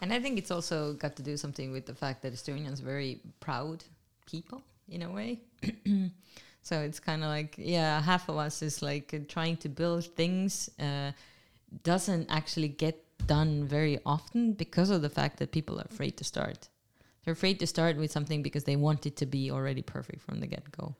And 0.00 0.12
I 0.12 0.18
think 0.18 0.38
it's 0.38 0.50
also 0.50 0.94
got 0.94 1.14
to 1.16 1.22
do 1.22 1.36
something 1.36 1.70
with 1.72 1.86
the 1.86 1.94
fact 1.94 2.22
that 2.22 2.32
Estonians 2.32 2.80
are 2.80 2.86
very 2.86 3.20
proud 3.38 3.84
people 4.26 4.62
in 4.88 5.02
a 5.02 5.10
way. 5.10 5.40
so 6.62 6.80
it's 6.80 6.98
kind 6.98 7.22
of 7.22 7.28
like, 7.28 7.54
yeah, 7.58 8.00
half 8.00 8.28
of 8.28 8.36
us 8.38 8.62
is 8.62 8.82
like 8.82 9.28
trying 9.28 9.56
to 9.58 9.68
build 9.68 10.04
things, 10.04 10.70
uh, 10.80 11.12
doesn't 11.82 12.30
actually 12.30 12.68
get 12.68 13.04
done 13.26 13.64
very 13.64 13.98
often 14.06 14.54
because 14.54 14.90
of 14.90 15.02
the 15.02 15.10
fact 15.10 15.38
that 15.38 15.52
people 15.52 15.78
are 15.78 15.86
afraid 15.90 16.16
to 16.16 16.24
start. 16.24 16.68
They're 17.24 17.32
afraid 17.32 17.58
to 17.60 17.66
start 17.66 17.96
with 17.96 18.10
something 18.10 18.42
because 18.42 18.64
they 18.64 18.76
want 18.76 19.06
it 19.06 19.16
to 19.16 19.26
be 19.26 19.50
already 19.50 19.82
perfect 19.82 20.22
from 20.22 20.40
the 20.40 20.46
get 20.46 20.70
go. 20.72 20.94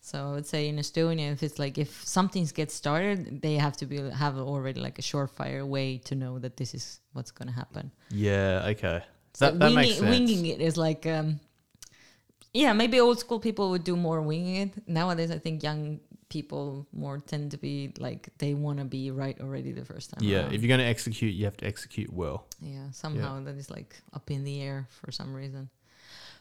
So 0.00 0.28
I 0.28 0.32
would 0.32 0.46
say 0.46 0.68
in 0.68 0.76
Estonia, 0.76 1.32
if 1.32 1.42
it's 1.42 1.58
like 1.58 1.76
if 1.76 2.04
something 2.06 2.44
gets 2.54 2.72
started, 2.74 3.42
they 3.42 3.54
have 3.54 3.76
to 3.78 3.86
be 3.86 3.98
have 4.10 4.38
already 4.38 4.80
like 4.80 4.98
a 4.98 5.02
surefire 5.02 5.66
way 5.66 5.98
to 5.98 6.14
know 6.14 6.38
that 6.38 6.56
this 6.56 6.72
is 6.74 7.00
what's 7.12 7.32
going 7.32 7.48
to 7.48 7.54
happen. 7.54 7.90
Yeah. 8.10 8.66
Okay. 8.68 9.02
So 9.34 9.46
That, 9.46 9.58
that 9.58 9.64
winging, 9.66 9.76
makes 9.76 9.98
sense. 9.98 10.10
winging 10.10 10.46
it 10.46 10.60
is 10.60 10.76
like, 10.76 11.04
um, 11.06 11.40
yeah, 12.52 12.72
maybe 12.72 13.00
old 13.00 13.18
school 13.18 13.38
people 13.38 13.70
would 13.70 13.84
do 13.84 13.96
more 13.96 14.20
winging 14.20 14.56
it. 14.56 14.88
Nowadays, 14.88 15.30
I 15.30 15.38
think 15.38 15.62
young 15.62 16.00
people 16.28 16.86
more 16.92 17.18
tend 17.18 17.50
to 17.50 17.56
be 17.56 17.92
like 17.98 18.28
they 18.38 18.52
want 18.52 18.78
to 18.78 18.84
be 18.84 19.10
right 19.10 19.40
already 19.40 19.72
the 19.72 19.84
first 19.84 20.10
time. 20.10 20.22
Yeah. 20.22 20.42
around. 20.42 20.52
If 20.52 20.62
you're 20.62 20.68
going 20.68 20.80
to 20.80 20.86
execute, 20.86 21.34
you 21.34 21.44
have 21.44 21.56
to 21.58 21.66
execute 21.66 22.12
well. 22.12 22.46
yeah, 22.60 22.90
somehow 22.92 23.42
that 23.44 23.56
is 23.56 23.70
like 23.70 23.96
up 24.12 24.30
in 24.30 24.44
the 24.44 24.62
air 24.62 24.86
for 24.90 25.12
some 25.12 25.34
reason. 25.34 25.70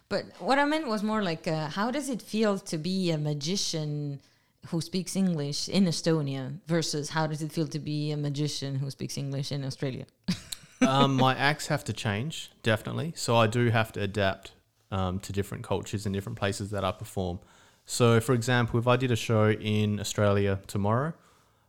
But 0.09 0.25
what 0.39 0.57
I 0.57 0.65
meant 0.65 0.87
was 0.87 1.03
more 1.03 1.21
like, 1.21 1.47
uh, 1.47 1.67
how 1.67 1.91
does 1.91 2.09
it 2.09 2.21
feel 2.21 2.57
to 2.59 2.77
be 2.77 3.11
a 3.11 3.17
magician 3.17 4.21
who 4.67 4.79
speaks 4.79 5.15
English 5.15 5.67
in 5.67 5.85
Estonia 5.85 6.59
versus 6.65 7.09
how 7.09 7.27
does 7.27 7.41
it 7.41 7.51
feel 7.51 7.67
to 7.67 7.79
be 7.79 8.11
a 8.11 8.17
magician 8.17 8.75
who 8.75 8.89
speaks 8.89 9.17
English 9.17 9.51
in 9.51 9.65
Australia? 9.65 10.05
um, 10.81 11.15
my 11.15 11.35
acts 11.35 11.67
have 11.67 11.83
to 11.85 11.93
change 11.93 12.51
definitely, 12.63 13.13
so 13.15 13.35
I 13.35 13.47
do 13.47 13.69
have 13.69 13.91
to 13.93 14.01
adapt 14.01 14.51
um, 14.91 15.19
to 15.19 15.33
different 15.33 15.63
cultures 15.63 16.05
and 16.05 16.13
different 16.13 16.37
places 16.37 16.71
that 16.71 16.83
I 16.83 16.91
perform. 16.91 17.39
So, 17.85 18.19
for 18.19 18.33
example, 18.33 18.79
if 18.79 18.87
I 18.87 18.97
did 18.97 19.11
a 19.11 19.15
show 19.15 19.49
in 19.49 19.99
Australia 19.99 20.59
tomorrow, 20.67 21.13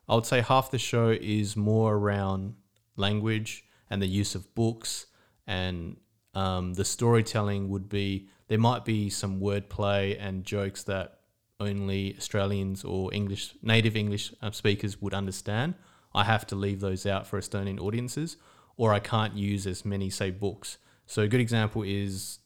I 0.09 0.15
would 0.15 0.27
say 0.27 0.41
half 0.41 0.71
the 0.71 0.79
show 0.79 1.11
is 1.11 1.57
more 1.57 1.95
around 1.95 2.55
language 2.97 3.65
and 3.91 4.03
the 4.03 4.07
use 4.07 4.35
of 4.35 4.55
books, 4.55 5.07
and 5.47 5.97
um, 6.35 6.75
the 6.75 6.85
storytelling 6.85 7.69
would 7.69 7.89
be 7.89 8.29
there 8.49 8.59
might 8.59 8.85
be 8.85 9.11
some 9.11 9.41
wordplay 9.41 10.17
and 10.19 10.45
jokes 10.45 10.83
that 10.85 11.21
only 11.61 12.17
Australians 12.17 12.85
or 12.85 13.13
English 13.13 13.55
native 13.63 13.97
English 13.97 14.33
uh, 14.43 14.51
speakers 14.51 15.01
would 15.01 15.15
understand. 15.15 15.75
I 16.15 16.25
have 16.25 16.47
to 16.49 16.57
leave 16.57 16.81
those 16.81 17.05
out 17.05 17.27
for 17.27 17.39
Estonian 17.39 17.81
audiences, 17.81 18.37
or 18.77 18.93
I 18.93 19.01
can't 19.01 19.35
use 19.35 19.67
as 19.67 19.85
many 19.85 20.09
say 20.11 20.31
books. 20.31 20.79
So 21.07 21.23
a 21.23 21.29
good 21.29 21.41
example 21.41 21.83
is 21.83 22.39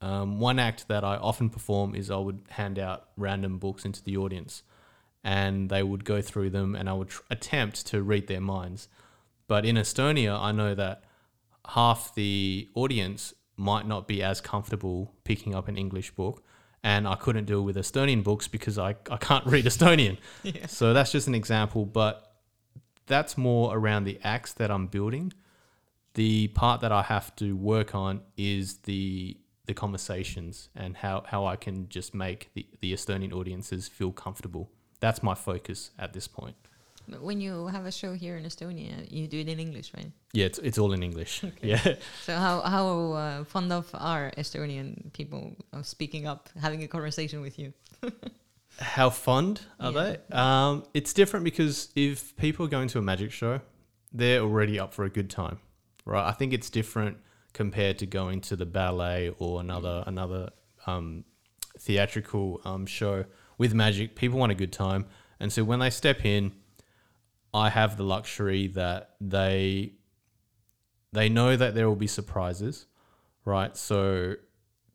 um, 0.00 0.38
one 0.38 0.58
act 0.58 0.88
that 0.88 1.04
I 1.04 1.16
often 1.16 1.50
perform 1.50 1.94
is 1.94 2.10
I 2.10 2.16
would 2.16 2.42
hand 2.50 2.78
out 2.78 3.08
random 3.16 3.58
books 3.58 3.84
into 3.84 4.02
the 4.02 4.16
audience, 4.16 4.62
and 5.22 5.68
they 5.68 5.82
would 5.82 6.04
go 6.04 6.22
through 6.22 6.50
them, 6.50 6.74
and 6.74 6.88
I 6.88 6.94
would 6.94 7.08
tr- 7.08 7.22
attempt 7.30 7.86
to 7.88 8.02
read 8.02 8.26
their 8.26 8.40
minds. 8.40 8.88
But 9.46 9.66
in 9.66 9.76
Estonia, 9.76 10.40
I 10.40 10.52
know 10.52 10.74
that 10.74 11.04
half 11.68 12.14
the 12.14 12.68
audience 12.74 13.34
might 13.56 13.86
not 13.86 14.08
be 14.08 14.22
as 14.22 14.40
comfortable 14.40 15.14
picking 15.24 15.54
up 15.54 15.68
an 15.68 15.76
English 15.76 16.12
book. 16.12 16.42
And 16.82 17.06
I 17.06 17.14
couldn't 17.14 17.44
do 17.44 17.58
it 17.58 17.62
with 17.62 17.76
Estonian 17.76 18.24
books 18.24 18.48
because 18.48 18.78
I, 18.78 18.96
I 19.10 19.18
can't 19.18 19.44
read 19.44 19.66
Estonian. 19.66 20.16
So 20.68 20.94
that's 20.94 21.12
just 21.12 21.28
an 21.28 21.34
example. 21.34 21.84
But 21.84 22.32
that's 23.06 23.36
more 23.36 23.76
around 23.76 24.04
the 24.04 24.18
acts 24.24 24.54
that 24.54 24.70
I'm 24.70 24.86
building. 24.86 25.34
The 26.14 26.48
part 26.48 26.80
that 26.80 26.90
I 26.90 27.02
have 27.02 27.36
to 27.36 27.54
work 27.54 27.94
on 27.94 28.22
is 28.36 28.78
the 28.78 29.36
the 29.66 29.74
conversations 29.74 30.68
and 30.74 30.96
how, 30.96 31.24
how 31.26 31.46
I 31.46 31.56
can 31.56 31.88
just 31.88 32.14
make 32.14 32.50
the, 32.54 32.66
the 32.80 32.92
Estonian 32.92 33.32
audiences 33.32 33.88
feel 33.88 34.12
comfortable. 34.12 34.70
That's 35.00 35.22
my 35.22 35.34
focus 35.34 35.90
at 35.98 36.12
this 36.12 36.26
point. 36.28 36.56
But 37.08 37.22
when 37.22 37.40
you 37.40 37.66
have 37.68 37.86
a 37.86 37.92
show 37.92 38.12
here 38.12 38.36
in 38.36 38.44
Estonia, 38.44 39.10
you 39.10 39.26
do 39.26 39.40
it 39.40 39.48
in 39.48 39.58
English, 39.58 39.92
right? 39.96 40.12
Yeah, 40.32 40.46
it's, 40.46 40.58
it's 40.60 40.78
all 40.78 40.92
in 40.92 41.02
English. 41.02 41.42
Yeah. 41.62 41.94
So 42.24 42.36
how 42.36 42.60
how 42.60 43.12
uh, 43.12 43.44
fond 43.44 43.72
of 43.72 43.90
are 43.94 44.30
Estonian 44.36 45.12
people 45.12 45.56
of 45.72 45.86
speaking 45.86 46.26
up, 46.28 46.48
having 46.60 46.82
a 46.84 46.88
conversation 46.88 47.40
with 47.40 47.58
you? 47.58 47.72
How 48.78 49.10
fond 49.10 49.60
are 49.78 49.92
Yeah. 49.92 50.16
they? 50.30 50.36
Um, 50.36 50.84
it's 50.94 51.12
different 51.12 51.44
because 51.44 51.88
if 51.96 52.34
people 52.36 52.64
are 52.64 52.68
going 52.68 52.88
to 52.88 52.98
a 52.98 53.02
magic 53.02 53.30
show, 53.32 53.60
they're 54.12 54.40
already 54.40 54.78
up 54.78 54.94
for 54.94 55.04
a 55.04 55.10
good 55.10 55.28
time, 55.28 55.58
right? 56.06 56.26
I 56.26 56.32
think 56.32 56.52
it's 56.52 56.70
different 56.70 57.18
compared 57.52 57.98
to 57.98 58.06
going 58.06 58.40
to 58.42 58.56
the 58.56 58.66
ballet 58.66 59.32
or 59.38 59.60
another 59.60 60.04
another 60.06 60.50
um, 60.86 61.24
theatrical 61.78 62.60
um, 62.64 62.86
show 62.86 63.24
with 63.58 63.74
magic. 63.74 64.16
People 64.16 64.38
want 64.38 64.52
a 64.52 64.54
good 64.54 64.72
time, 64.72 65.06
and 65.38 65.52
so 65.52 65.64
when 65.64 65.80
they 65.80 65.90
step 65.90 66.24
in, 66.24 66.52
I 67.52 67.70
have 67.70 67.96
the 67.96 68.04
luxury 68.04 68.68
that 68.68 69.16
they 69.20 69.94
they 71.12 71.28
know 71.28 71.56
that 71.56 71.74
there 71.74 71.88
will 71.88 71.96
be 71.96 72.06
surprises, 72.06 72.86
right? 73.44 73.76
So 73.76 74.36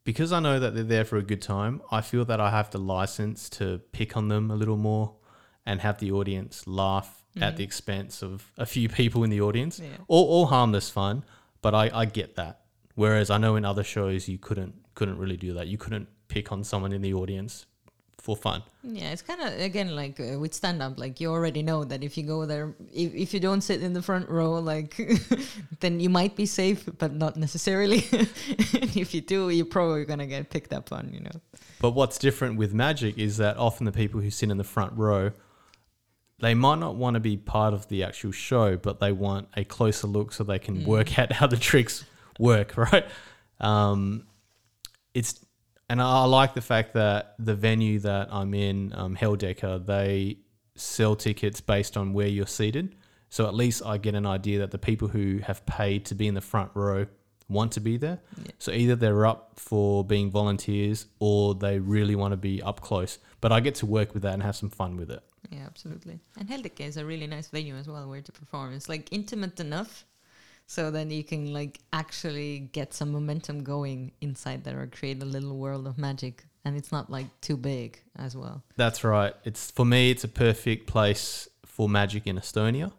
because 0.03 0.31
I 0.31 0.39
know 0.39 0.59
that 0.59 0.75
they're 0.75 0.83
there 0.83 1.05
for 1.05 1.17
a 1.17 1.23
good 1.23 1.41
time, 1.41 1.81
I 1.91 2.01
feel 2.01 2.25
that 2.25 2.39
I 2.39 2.51
have 2.51 2.69
the 2.69 2.77
license 2.77 3.49
to 3.51 3.81
pick 3.91 4.15
on 4.15 4.27
them 4.27 4.51
a 4.51 4.55
little 4.55 4.77
more 4.77 5.15
and 5.65 5.81
have 5.81 5.97
the 5.97 6.11
audience 6.11 6.67
laugh 6.67 7.23
at 7.41 7.57
the 7.57 7.63
expense 7.63 8.21
of 8.21 8.51
a 8.57 8.65
few 8.65 8.87
people 8.87 9.23
in 9.23 9.29
the 9.29 9.41
audience. 9.41 9.79
Yeah. 9.79 9.89
All, 10.07 10.25
all 10.25 10.45
harmless 10.45 10.89
fun, 10.89 11.25
but 11.65 11.73
I, 11.73 11.89
I 12.01 12.05
get 12.05 12.35
that, 12.35 12.59
Whereas 12.93 13.31
I 13.31 13.39
know 13.39 13.55
in 13.55 13.65
other 13.65 13.83
shows 13.83 14.29
you 14.29 14.37
couldn't 14.37 14.75
couldn't 14.93 15.17
really 15.17 15.35
do 15.35 15.55
that. 15.55 15.65
You 15.67 15.79
couldn't 15.79 16.07
pick 16.27 16.51
on 16.51 16.63
someone 16.63 16.93
in 16.93 17.01
the 17.01 17.15
audience 17.15 17.65
for 18.21 18.37
fun. 18.37 18.61
Yeah, 18.83 19.11
it's 19.13 19.23
kind 19.23 19.41
of 19.41 19.59
again 19.59 19.95
like 19.95 20.19
uh, 20.19 20.37
with 20.39 20.53
stand 20.53 20.83
up, 20.83 20.99
like 20.99 21.19
you 21.19 21.31
already 21.31 21.63
know 21.63 21.83
that 21.83 22.03
if 22.03 22.17
you 22.17 22.23
go 22.23 22.45
there, 22.45 22.75
if, 22.93 23.15
if 23.15 23.33
you 23.33 23.39
don't 23.39 23.61
sit 23.61 23.81
in 23.81 23.93
the 23.93 24.01
front 24.03 24.29
row, 24.29 24.59
like 24.59 24.95
then 25.79 25.99
you 25.99 26.09
might 26.09 26.35
be 26.35 26.45
safe, 26.45 26.87
but 26.99 27.15
not 27.15 27.35
necessarily. 27.35 27.97
if 29.03 29.15
you 29.15 29.21
do, 29.21 29.49
you're 29.49 29.65
probably 29.65 30.05
gonna 30.05 30.27
get 30.27 30.51
picked 30.51 30.71
up 30.71 30.91
on, 30.91 31.11
you 31.11 31.21
know. 31.21 31.41
But 31.81 31.91
what's 31.91 32.19
different 32.19 32.57
with 32.57 32.75
magic 32.75 33.17
is 33.17 33.37
that 33.37 33.57
often 33.57 33.85
the 33.85 33.91
people 33.91 34.21
who 34.21 34.29
sit 34.29 34.51
in 34.51 34.57
the 34.57 34.63
front 34.63 34.93
row, 34.95 35.31
they 36.39 36.53
might 36.53 36.79
not 36.79 36.95
want 36.95 37.13
to 37.13 37.19
be 37.19 37.37
part 37.37 37.73
of 37.73 37.87
the 37.87 38.03
actual 38.03 38.31
show, 38.31 38.77
but 38.77 38.99
they 38.99 39.11
want 39.11 39.47
a 39.55 39.63
closer 39.63 40.07
look 40.07 40.33
so 40.33 40.43
they 40.43 40.59
can 40.59 40.83
work 40.85 41.17
out 41.19 41.31
how 41.31 41.47
the 41.47 41.57
tricks 41.57 42.05
work, 42.39 42.75
right? 42.77 43.05
Um, 43.59 44.25
it's 45.13 45.45
and 45.89 46.01
I 46.01 46.25
like 46.25 46.55
the 46.55 46.61
fact 46.61 46.93
that 46.93 47.35
the 47.37 47.55
venue 47.55 47.99
that 47.99 48.29
I'm 48.31 48.53
in, 48.53 48.91
um, 48.95 49.15
Heldeke, 49.15 49.85
they 49.85 50.39
sell 50.75 51.15
tickets 51.15 51.61
based 51.61 51.95
on 51.95 52.11
where 52.11 52.27
you're 52.27 52.47
seated. 52.47 52.95
So 53.29 53.47
at 53.47 53.53
least 53.53 53.85
I 53.85 53.97
get 53.97 54.15
an 54.15 54.25
idea 54.25 54.59
that 54.59 54.71
the 54.71 54.77
people 54.77 55.07
who 55.07 55.39
have 55.43 55.65
paid 55.65 56.05
to 56.05 56.15
be 56.15 56.27
in 56.27 56.33
the 56.33 56.41
front 56.41 56.71
row 56.73 57.05
want 57.47 57.71
to 57.73 57.79
be 57.79 57.97
there. 57.97 58.19
Yeah. 58.43 58.51
So 58.59 58.71
either 58.71 58.95
they're 58.95 59.25
up 59.25 59.53
for 59.55 60.03
being 60.03 60.31
volunteers 60.31 61.05
or 61.19 61.55
they 61.55 61.79
really 61.79 62.15
want 62.15 62.31
to 62.31 62.37
be 62.37 62.61
up 62.61 62.81
close. 62.81 63.19
But 63.41 63.51
I 63.51 63.59
get 63.59 63.75
to 63.75 63.85
work 63.85 64.13
with 64.13 64.23
that 64.23 64.33
and 64.33 64.43
have 64.43 64.55
some 64.55 64.69
fun 64.69 64.97
with 64.97 65.11
it. 65.11 65.23
Yeah, 65.51 65.65
absolutely. 65.65 66.19
And 66.39 66.49
Heldeke 66.49 66.81
is 66.81 66.97
a 66.97 67.05
really 67.05 67.27
nice 67.27 67.47
venue 67.49 67.75
as 67.75 67.87
well 67.87 68.09
where 68.09 68.21
to 68.21 68.31
perform. 68.31 68.73
It's 68.73 68.89
like 68.89 69.07
intimate 69.11 69.59
enough 69.59 70.05
so 70.67 70.89
then 70.89 71.11
you 71.11 71.23
can 71.23 71.53
like 71.53 71.79
actually 71.93 72.69
get 72.71 72.93
some 72.93 73.11
momentum 73.11 73.63
going 73.63 74.11
inside 74.21 74.63
there 74.63 74.81
or 74.81 74.87
create 74.87 75.21
a 75.21 75.25
little 75.25 75.55
world 75.57 75.87
of 75.87 75.97
magic. 75.97 76.43
And 76.63 76.75
it's 76.75 76.91
not 76.91 77.11
like 77.11 77.27
too 77.41 77.57
big 77.57 78.01
as 78.15 78.35
well. 78.35 78.63
That's 78.75 79.03
right. 79.03 79.35
It's 79.43 79.69
for 79.69 79.85
me 79.85 80.09
it's 80.09 80.23
a 80.23 80.27
perfect 80.27 80.87
place 80.87 81.47
for 81.65 81.87
magic 81.87 82.25
in 82.25 82.37
Estonia. 82.37 82.91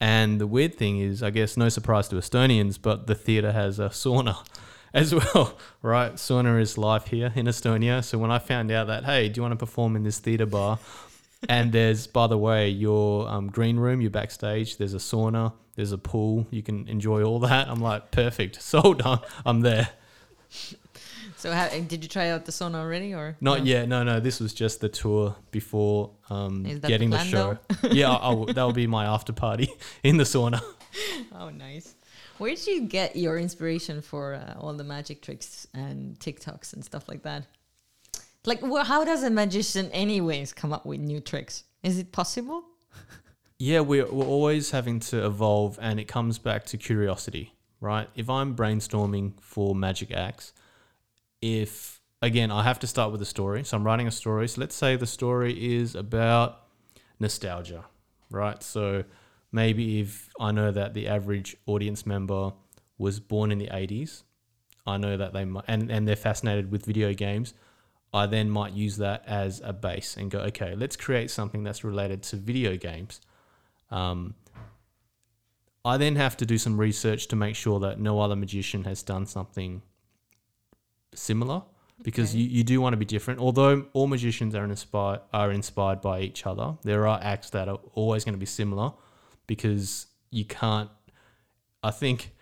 And 0.00 0.40
the 0.40 0.46
weird 0.46 0.74
thing 0.74 0.98
is, 1.00 1.22
I 1.22 1.30
guess 1.30 1.56
no 1.56 1.68
surprise 1.68 2.08
to 2.08 2.16
Estonians, 2.16 2.78
but 2.80 3.06
the 3.06 3.14
theatre 3.14 3.52
has 3.52 3.78
a 3.78 3.88
sauna 3.88 4.36
as 4.94 5.14
well, 5.14 5.56
right? 5.82 6.14
Sauna 6.14 6.60
is 6.60 6.76
life 6.76 7.08
here 7.08 7.32
in 7.34 7.46
Estonia. 7.46 8.04
So 8.04 8.18
when 8.18 8.30
I 8.30 8.38
found 8.38 8.70
out 8.70 8.88
that, 8.88 9.04
hey, 9.04 9.28
do 9.28 9.38
you 9.38 9.42
want 9.42 9.52
to 9.52 9.56
perform 9.56 9.96
in 9.96 10.02
this 10.02 10.18
theatre 10.18 10.46
bar? 10.46 10.78
and 11.48 11.72
there's, 11.72 12.06
by 12.06 12.26
the 12.26 12.38
way, 12.38 12.68
your 12.68 13.28
um, 13.28 13.48
green 13.48 13.78
room, 13.78 14.00
your 14.00 14.10
backstage, 14.10 14.76
there's 14.76 14.94
a 14.94 14.98
sauna, 14.98 15.52
there's 15.74 15.92
a 15.92 15.98
pool, 15.98 16.46
you 16.50 16.62
can 16.62 16.88
enjoy 16.88 17.22
all 17.22 17.38
that. 17.40 17.68
I'm 17.68 17.80
like, 17.80 18.10
perfect, 18.10 18.60
sold, 18.62 19.02
I'm, 19.02 19.20
I'm 19.44 19.60
there. 19.60 19.88
So 21.46 21.52
how, 21.52 21.68
did 21.68 22.02
you 22.02 22.08
try 22.08 22.30
out 22.30 22.44
the 22.44 22.50
sauna 22.50 22.74
already 22.74 23.14
or 23.14 23.36
Not 23.40 23.60
no? 23.60 23.64
yet, 23.66 23.88
no, 23.88 24.02
no. 24.02 24.18
This 24.18 24.40
was 24.40 24.52
just 24.52 24.80
the 24.80 24.88
tour 24.88 25.36
before 25.52 26.10
um, 26.28 26.64
that 26.64 26.82
the 26.82 26.88
getting 26.88 27.10
the, 27.10 27.22
show. 27.22 27.56
yeah, 27.92 28.10
I, 28.10 28.32
I, 28.32 28.44
that'll 28.52 28.72
be 28.72 28.88
my 28.88 29.04
after 29.04 29.32
party 29.32 29.68
in 30.02 30.16
the 30.16 30.24
sauna. 30.24 30.60
Oh, 31.30 31.50
nice. 31.50 31.94
Where 32.38 32.52
did 32.52 32.66
you 32.66 32.80
get 32.80 33.14
your 33.14 33.38
inspiration 33.38 34.02
for 34.02 34.34
uh, 34.34 34.58
all 34.58 34.72
the 34.72 34.82
magic 34.82 35.22
tricks 35.22 35.68
and 35.72 36.18
TikToks 36.18 36.72
and 36.72 36.84
stuff 36.84 37.08
like 37.08 37.22
that? 37.22 37.44
Like, 38.44 38.60
wh- 38.60 38.84
how 38.84 39.04
does 39.04 39.22
a 39.22 39.30
magician, 39.30 39.88
anyways, 39.92 40.52
come 40.52 40.72
up 40.72 40.84
with 40.84 40.98
new 40.98 41.20
tricks? 41.20 41.62
Is 41.84 41.96
it 41.96 42.10
possible? 42.10 42.64
Yeah, 43.56 43.80
we're, 43.80 44.10
we're 44.10 44.26
always 44.26 44.72
having 44.72 44.98
to 44.98 45.24
evolve, 45.24 45.78
and 45.80 46.00
it 46.00 46.08
comes 46.08 46.38
back 46.38 46.66
to 46.66 46.76
curiosity, 46.76 47.54
right? 47.80 48.08
If 48.16 48.28
I'm 48.28 48.56
brainstorming 48.56 49.40
for 49.40 49.76
magic 49.76 50.10
acts, 50.10 50.52
if 51.40 52.00
again, 52.22 52.50
I 52.50 52.62
have 52.62 52.78
to 52.80 52.86
start 52.86 53.12
with 53.12 53.22
a 53.22 53.26
story. 53.26 53.64
So 53.64 53.76
I'm 53.76 53.84
writing 53.84 54.06
a 54.06 54.10
story. 54.10 54.48
So 54.48 54.60
let's 54.60 54.74
say 54.74 54.96
the 54.96 55.06
story 55.06 55.76
is 55.76 55.94
about 55.94 56.62
nostalgia, 57.18 57.84
right? 58.30 58.62
So 58.62 59.04
maybe 59.52 60.00
if 60.00 60.28
I 60.40 60.52
know 60.52 60.70
that 60.72 60.94
the 60.94 61.08
average 61.08 61.56
audience 61.66 62.06
member 62.06 62.52
was 62.98 63.20
born 63.20 63.52
in 63.52 63.58
the 63.58 63.68
80s, 63.68 64.22
I 64.86 64.96
know 64.96 65.16
that 65.16 65.32
they 65.32 65.44
might, 65.44 65.64
and, 65.68 65.90
and 65.90 66.06
they're 66.06 66.16
fascinated 66.16 66.70
with 66.70 66.86
video 66.86 67.12
games. 67.12 67.54
I 68.14 68.26
then 68.26 68.50
might 68.50 68.72
use 68.72 68.96
that 68.98 69.24
as 69.26 69.60
a 69.64 69.72
base 69.72 70.16
and 70.16 70.30
go, 70.30 70.38
okay, 70.38 70.74
let's 70.76 70.96
create 70.96 71.30
something 71.30 71.64
that's 71.64 71.84
related 71.84 72.22
to 72.24 72.36
video 72.36 72.76
games. 72.76 73.20
Um, 73.90 74.34
I 75.84 75.96
then 75.96 76.16
have 76.16 76.36
to 76.38 76.46
do 76.46 76.56
some 76.56 76.78
research 76.78 77.28
to 77.28 77.36
make 77.36 77.56
sure 77.56 77.78
that 77.80 78.00
no 78.00 78.20
other 78.20 78.36
magician 78.36 78.84
has 78.84 79.02
done 79.02 79.26
something 79.26 79.82
similar 81.16 81.62
because 82.02 82.30
Okay. 82.30 82.40
you, 82.40 82.48
you 82.58 82.64
do 82.64 82.80
want 82.80 82.92
to 82.92 82.96
be 82.98 83.04
different. 83.06 83.40
Although 83.40 83.86
all 83.94 84.06
magicians 84.06 84.54
are 84.54 84.64
inspired 84.64 85.20
are 85.32 85.50
inspired 85.50 86.00
by 86.00 86.20
each 86.20 86.46
other, 86.46 86.76
there 86.82 87.06
are 87.06 87.18
acts 87.22 87.50
that 87.50 87.68
are 87.68 87.80
always 87.94 88.24
going 88.24 88.34
to 88.34 88.38
be 88.38 88.46
similar 88.46 88.92
because 89.46 90.06
you 90.30 90.44
can't. 90.44 90.90
I 91.82 91.90
think 91.90 92.32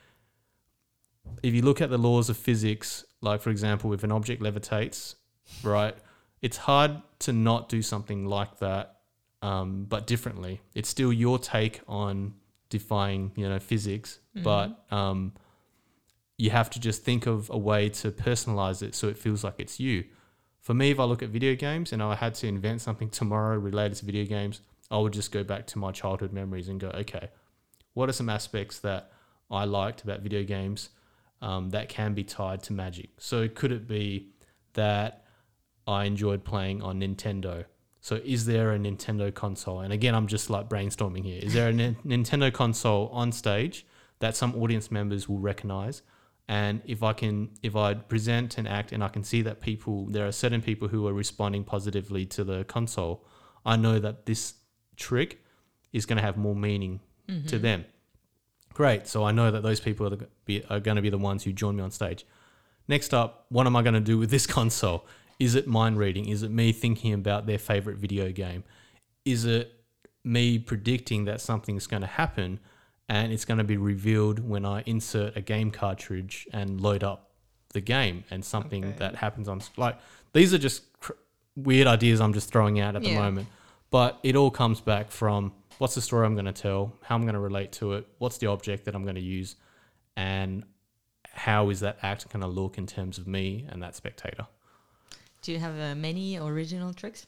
if 1.42 1.54
you 1.54 1.62
look 1.62 1.80
at 1.80 1.90
the 1.90 1.98
laws 1.98 2.28
of 2.30 2.36
physics, 2.36 3.04
like 3.20 3.40
for 3.40 3.50
example, 3.50 3.92
if 3.92 4.02
an 4.04 4.12
object 4.12 4.42
levitates, 4.42 5.14
right, 5.62 5.96
it's 6.42 6.56
hard 6.56 7.00
to 7.20 7.32
not 7.32 7.68
do 7.68 7.80
something 7.82 8.26
like 8.26 8.58
that, 8.58 8.96
um, 9.42 9.84
but 9.88 10.06
differently. 10.06 10.60
It's 10.74 10.88
still 10.88 11.12
your 11.12 11.38
take 11.38 11.80
on 11.88 12.34
defying, 12.70 13.32
you 13.36 13.48
know, 13.48 13.58
physics, 13.58 14.18
but 14.42 14.84
um, 14.90 15.32
you 16.36 16.50
have 16.50 16.68
to 16.70 16.80
just 16.80 17.04
think 17.04 17.26
of 17.26 17.48
a 17.50 17.58
way 17.58 17.88
to 17.88 18.10
personalize 18.10 18.82
it 18.82 18.94
so 18.94 19.08
it 19.08 19.18
feels 19.18 19.44
like 19.44 19.54
it's 19.58 19.78
you. 19.78 20.04
For 20.60 20.74
me, 20.74 20.90
if 20.90 20.98
I 20.98 21.04
look 21.04 21.22
at 21.22 21.28
video 21.28 21.54
games 21.54 21.92
and 21.92 22.02
I 22.02 22.14
had 22.14 22.34
to 22.36 22.46
invent 22.46 22.80
something 22.80 23.10
tomorrow 23.10 23.56
related 23.58 23.98
to 23.98 24.06
video 24.06 24.24
games, 24.24 24.60
I 24.90 24.98
would 24.98 25.12
just 25.12 25.30
go 25.30 25.44
back 25.44 25.66
to 25.68 25.78
my 25.78 25.92
childhood 25.92 26.32
memories 26.32 26.68
and 26.68 26.80
go, 26.80 26.88
okay, 26.88 27.30
what 27.92 28.08
are 28.08 28.12
some 28.12 28.28
aspects 28.28 28.80
that 28.80 29.12
I 29.50 29.64
liked 29.64 30.02
about 30.02 30.20
video 30.20 30.42
games 30.42 30.90
um, 31.40 31.70
that 31.70 31.88
can 31.88 32.14
be 32.14 32.24
tied 32.24 32.62
to 32.64 32.72
magic? 32.72 33.10
So 33.18 33.48
could 33.48 33.72
it 33.72 33.86
be 33.86 34.30
that 34.72 35.24
I 35.86 36.04
enjoyed 36.04 36.44
playing 36.44 36.82
on 36.82 37.00
Nintendo? 37.00 37.66
So 38.00 38.20
is 38.24 38.46
there 38.46 38.72
a 38.72 38.78
Nintendo 38.78 39.32
console? 39.32 39.80
And 39.80 39.92
again, 39.92 40.14
I'm 40.14 40.26
just 40.26 40.50
like 40.50 40.68
brainstorming 40.68 41.24
here. 41.24 41.40
Is 41.42 41.54
there 41.54 41.68
a 41.68 41.72
Nintendo 41.72 42.52
console 42.52 43.08
on 43.08 43.32
stage 43.32 43.86
that 44.18 44.36
some 44.36 44.54
audience 44.56 44.90
members 44.90 45.28
will 45.28 45.38
recognize? 45.38 46.02
And 46.48 46.82
if 46.84 47.02
I 47.02 47.14
can, 47.14 47.50
if 47.62 47.74
I 47.74 47.94
present 47.94 48.58
an 48.58 48.66
act 48.66 48.92
and 48.92 49.02
I 49.02 49.08
can 49.08 49.24
see 49.24 49.42
that 49.42 49.60
people, 49.60 50.06
there 50.06 50.26
are 50.26 50.32
certain 50.32 50.60
people 50.60 50.88
who 50.88 51.06
are 51.06 51.12
responding 51.12 51.64
positively 51.64 52.26
to 52.26 52.44
the 52.44 52.64
console, 52.64 53.24
I 53.64 53.76
know 53.76 53.98
that 53.98 54.26
this 54.26 54.54
trick 54.96 55.42
is 55.92 56.04
going 56.04 56.18
to 56.18 56.22
have 56.22 56.36
more 56.36 56.54
meaning 56.54 57.00
to 57.26 57.32
mm-hmm. 57.32 57.62
them. 57.62 57.84
Great. 58.74 59.06
So 59.06 59.24
I 59.24 59.30
know 59.30 59.50
that 59.50 59.62
those 59.62 59.80
people 59.80 60.06
are, 60.06 60.10
the, 60.10 60.28
be, 60.44 60.64
are 60.68 60.80
going 60.80 60.96
to 60.96 61.02
be 61.02 61.08
the 61.08 61.18
ones 61.18 61.44
who 61.44 61.52
join 61.52 61.76
me 61.76 61.82
on 61.82 61.90
stage. 61.90 62.26
Next 62.88 63.14
up, 63.14 63.46
what 63.48 63.66
am 63.66 63.76
I 63.76 63.82
going 63.82 63.94
to 63.94 64.00
do 64.00 64.18
with 64.18 64.30
this 64.30 64.46
console? 64.58 65.06
Is 65.40 65.54
it 65.54 65.66
mind 65.66 65.98
reading? 65.98 66.28
Is 66.28 66.42
it 66.42 66.50
me 66.50 66.72
thinking 66.72 67.14
about 67.14 67.46
their 67.46 67.58
favorite 67.58 67.98
video 67.98 68.30
game? 68.30 68.64
Is 69.24 69.44
it 69.44 69.72
me 70.24 70.58
predicting 70.58 71.24
that 71.24 71.40
something's 71.40 71.86
going 71.86 72.02
to 72.02 72.08
happen 72.08 72.60
and 73.08 73.32
it's 73.32 73.44
going 73.44 73.58
to 73.58 73.64
be 73.64 73.76
revealed 73.76 74.38
when 74.38 74.64
I 74.64 74.82
insert 74.86 75.36
a 75.36 75.40
game 75.40 75.70
cartridge 75.70 76.48
and 76.52 76.80
load 76.80 77.04
up 77.04 77.30
the 77.72 77.80
game 77.80 78.24
and 78.30 78.44
something 78.44 78.84
Okay. 78.84 78.98
that 78.98 79.16
happens 79.16 79.48
on 79.48 79.60
like 79.76 79.98
these 80.32 80.54
are 80.54 80.58
just 80.58 80.84
cr- 81.00 81.12
weird 81.56 81.86
ideas 81.86 82.20
I'm 82.20 82.32
just 82.32 82.50
throwing 82.50 82.80
out 82.80 82.96
at 82.96 83.02
the 83.02 83.14
moment. 83.14 83.48
But 83.90 84.18
it 84.22 84.34
all 84.34 84.50
comes 84.50 84.80
back 84.80 85.10
from 85.10 85.52
what's 85.78 85.94
the 85.94 86.00
story 86.00 86.26
I'm 86.26 86.34
going 86.34 86.46
to 86.46 86.52
tell, 86.52 86.92
how 87.02 87.14
I'm 87.14 87.22
going 87.22 87.34
to 87.34 87.40
relate 87.40 87.72
to 87.72 87.92
it, 87.94 88.06
what's 88.18 88.38
the 88.38 88.46
object 88.48 88.84
that 88.86 88.94
I'm 88.94 89.02
going 89.04 89.14
to 89.16 89.20
use, 89.20 89.56
and 90.16 90.64
how 91.32 91.70
is 91.70 91.80
that 91.80 91.98
act 92.02 92.28
going 92.32 92.40
to 92.42 92.48
look 92.48 92.78
in 92.78 92.86
terms 92.86 93.18
of 93.18 93.26
me 93.26 93.66
and 93.68 93.82
that 93.82 93.94
spectator. 93.94 94.46
Do 95.42 95.52
you 95.52 95.58
have 95.58 95.78
uh, 95.78 95.94
many 95.94 96.38
original 96.38 96.92
tricks? 96.94 97.26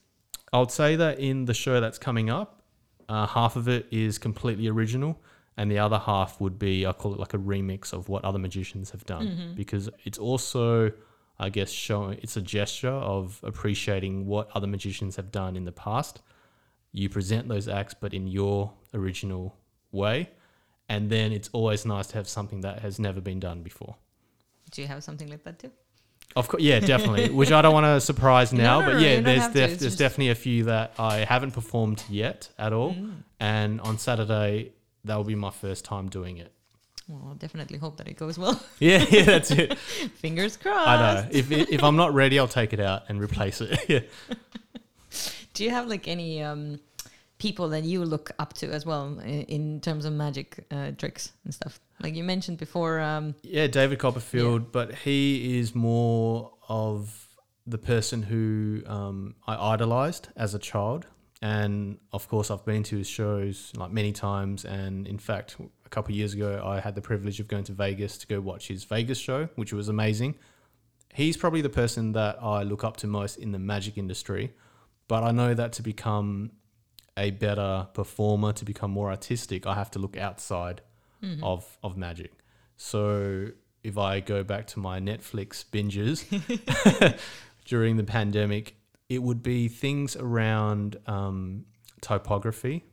I 0.53 0.59
would 0.59 0.71
say 0.71 0.97
that 0.97 1.19
in 1.19 1.45
the 1.45 1.55
show 1.55 1.81
that's 1.81 1.99
coming 1.99 2.31
up, 2.31 2.63
uh, 3.09 3.27
half 3.27 3.57
of 3.57 3.69
it 3.69 3.87
is 3.91 4.19
completely 4.19 4.69
original, 4.69 5.21
and 5.57 5.71
the 5.71 5.79
other 5.79 5.99
half 5.99 6.41
would 6.41 6.59
be 6.59 6.87
I 6.87 6.93
call 6.93 7.15
it 7.15 7.21
like 7.21 7.35
a 7.35 7.39
remix 7.39 7.93
of 7.93 8.09
what 8.09 8.25
other 8.25 8.39
magicians 8.39 8.91
have 8.91 9.05
done 9.07 9.55
because 9.57 9.89
it's 10.05 10.19
also, 10.19 10.93
I 11.39 11.49
guess, 11.51 11.71
showing 11.71 12.19
it's 12.23 12.37
a 12.37 12.43
gesture 12.43 12.91
of 13.15 13.41
appreciating 13.43 14.27
what 14.27 14.49
other 14.55 14.67
magicians 14.67 15.17
have 15.17 15.31
done 15.33 15.57
in 15.57 15.65
the 15.65 15.73
past. 15.73 16.21
You 16.93 17.09
present 17.09 17.49
those 17.49 17.69
acts, 17.69 17.95
but 17.95 18.15
in 18.15 18.27
your 18.27 18.73
original 18.95 19.55
way, 19.93 20.31
and 20.89 21.11
then 21.11 21.33
it's 21.33 21.49
always 21.53 21.85
nice 21.85 22.07
to 22.09 22.15
have 22.17 22.29
something 22.29 22.61
that 22.63 22.81
has 22.81 22.99
never 22.99 23.21
been 23.21 23.41
done 23.41 23.63
before. 23.63 23.97
Do 24.71 24.83
you 24.83 24.89
have 24.89 25.03
something 25.05 25.29
like 25.29 25.45
that 25.45 25.59
too? 25.59 25.71
Of 26.35 26.49
course, 26.49 26.63
yeah, 26.63 26.81
definitely. 26.81 27.31
Which 27.41 27.53
I 27.53 27.63
don't 27.63 27.73
want 27.75 27.85
to 27.87 28.01
surprise 28.01 28.53
now, 28.53 28.81
no, 28.81 28.93
but 28.93 29.01
yeah, 29.01 29.21
there's 29.21 29.49
def- 29.49 29.79
there's 29.79 29.97
definitely 29.97 30.31
a 30.31 30.35
few 30.35 30.65
that 30.65 30.93
I 30.99 31.19
haven't 31.19 31.53
performed 31.53 32.03
yet 32.11 32.49
at 32.59 32.73
all, 32.73 32.93
Mm. 32.95 33.23
and 33.41 33.81
on 33.83 33.99
Saturday 33.99 34.73
that 35.07 35.17
will 35.17 35.25
be 35.25 35.35
my 35.35 35.51
first 35.51 35.85
time 35.85 36.09
doing 36.09 36.37
it. 36.39 36.53
Well, 37.09 37.33
I 37.33 37.37
definitely 37.39 37.79
hope 37.79 37.97
that 37.99 38.09
it 38.09 38.17
goes 38.17 38.37
well. 38.39 38.61
Yeah, 38.81 39.05
yeah, 39.11 39.23
that's 39.23 39.51
it. 39.53 39.79
Fingers 40.25 40.57
crossed. 40.57 40.89
I 40.89 40.97
know. 41.15 41.29
If 41.31 41.51
if 41.51 41.83
I'm 41.83 41.97
not 41.97 42.13
ready, 42.15 42.39
I'll 42.39 42.49
take 42.49 42.73
it 42.73 42.81
out 42.81 43.05
and 43.09 43.21
replace 43.21 43.61
it. 43.61 43.79
yeah. 43.89 44.01
Do 45.55 45.65
you 45.65 45.71
have 45.71 45.87
like 45.87 46.09
any 46.09 46.43
um, 46.43 46.81
people 47.39 47.69
that 47.71 47.85
you 47.85 48.05
look 48.05 48.33
up 48.39 48.53
to 48.55 48.71
as 48.73 48.85
well 48.85 49.19
in, 49.21 49.43
in 49.45 49.81
terms 49.81 50.05
of 50.05 50.13
magic 50.13 50.65
uh, 50.71 50.91
tricks 50.99 51.33
and 51.45 51.55
stuff? 51.55 51.81
Like 52.03 52.15
you 52.15 52.25
mentioned 52.25 52.59
before. 52.59 53.01
Um, 53.01 53.35
Yeah, 53.43 53.69
David 53.69 53.99
Copperfield, 53.99 54.73
but 54.73 54.95
he 54.95 55.59
is 55.59 55.75
more 55.75 56.53
of 56.69 57.29
the 57.67 57.79
person 57.79 58.23
who 58.23 58.83
um, 58.87 59.35
I 59.47 59.73
idolized 59.75 60.29
as 60.37 60.55
a 60.55 60.59
child. 60.59 61.07
And 61.43 61.99
of 62.13 62.29
course, 62.29 62.51
I've 62.51 62.65
been 62.65 62.83
to 62.85 62.97
his 62.97 63.09
shows 63.09 63.73
like 63.77 63.91
many 63.91 64.13
times. 64.13 64.65
And 64.65 65.07
in 65.07 65.19
fact, 65.19 65.57
a 65.85 65.89
couple 65.89 66.13
of 66.13 66.17
years 66.17 66.35
ago, 66.35 66.63
I 66.65 66.81
had 66.81 66.95
the 66.95 67.03
privilege 67.03 67.41
of 67.41 67.49
going 67.49 67.65
to 67.65 67.73
Vegas 67.73 68.19
to 68.19 68.27
go 68.27 68.41
watch 68.41 68.69
his 68.69 68.85
Vegas 68.85 69.19
show, 69.19 69.49
which 69.55 69.73
was 69.73 69.89
amazing. 69.89 70.37
He's 71.15 71.37
probably 71.37 71.61
the 71.61 71.69
person 71.69 72.13
that 72.13 72.43
I 72.43 72.63
look 72.63 72.85
up 72.85 72.97
to 72.99 73.07
most 73.07 73.37
in 73.37 73.53
the 73.53 73.59
magic 73.59 73.99
industry. 73.99 74.55
But 75.09 75.23
I 75.23 75.31
know 75.31 75.55
that 75.55 75.73
to 75.75 75.83
become 75.83 76.53
a 77.17 77.31
better 77.31 77.89
performer, 77.95 78.53
to 78.53 78.65
become 78.65 78.91
more 78.91 79.11
artistic, 79.11 79.67
I 79.67 79.75
have 79.75 79.91
to 79.93 79.99
look 79.99 80.17
outside 80.17 80.81
mm-hmm. 81.23 81.43
of 81.43 81.79
of 81.83 81.97
magic. 81.97 82.33
So 82.77 83.49
if 83.83 83.97
I 83.97 84.21
go 84.21 84.43
back 84.43 84.67
to 84.69 84.79
my 84.79 85.01
Netflix 85.01 85.65
binges 85.65 86.25
during 87.65 87.97
the 87.97 88.05
pandemic, 88.05 88.75
it 89.09 89.23
would 89.23 89.43
be 89.43 89.69
things 89.69 90.17
around 90.17 90.97
um, 91.07 91.65
typography, 92.01 92.85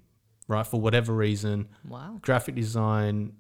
right? 0.48 0.66
For 0.66 0.80
whatever 0.80 1.14
reason, 1.14 1.70
wow. 1.88 2.20
graphic 2.22 2.56
design 2.56 3.34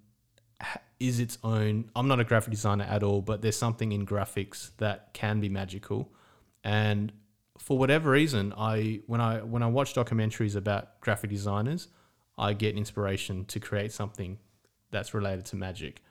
is 0.99 1.19
its 1.19 1.37
own. 1.43 1.89
I'm 1.95 2.07
not 2.07 2.19
a 2.19 2.23
graphic 2.23 2.51
designer 2.51 2.85
at 2.85 3.03
all, 3.03 3.21
but 3.21 3.41
there's 3.41 3.57
something 3.57 3.91
in 3.91 4.05
graphics 4.05 4.71
that 4.77 5.13
can 5.13 5.39
be 5.39 5.49
magical, 5.49 6.11
and 6.63 7.11
for 7.57 7.77
whatever 7.77 8.11
reason, 8.11 8.53
I 8.57 9.01
when 9.07 9.21
I 9.21 9.39
when 9.39 9.63
I 9.63 9.67
watch 9.67 9.93
documentaries 9.93 10.55
about 10.55 10.99
graphic 11.01 11.29
designers, 11.29 11.87
I 12.37 12.53
get 12.53 12.75
inspiration 12.75 13.45
to 13.45 13.59
create 13.59 13.91
something 13.91 14.39
that's 14.91 15.13
related 15.13 15.45
to 15.45 15.55
magic. 15.55 16.01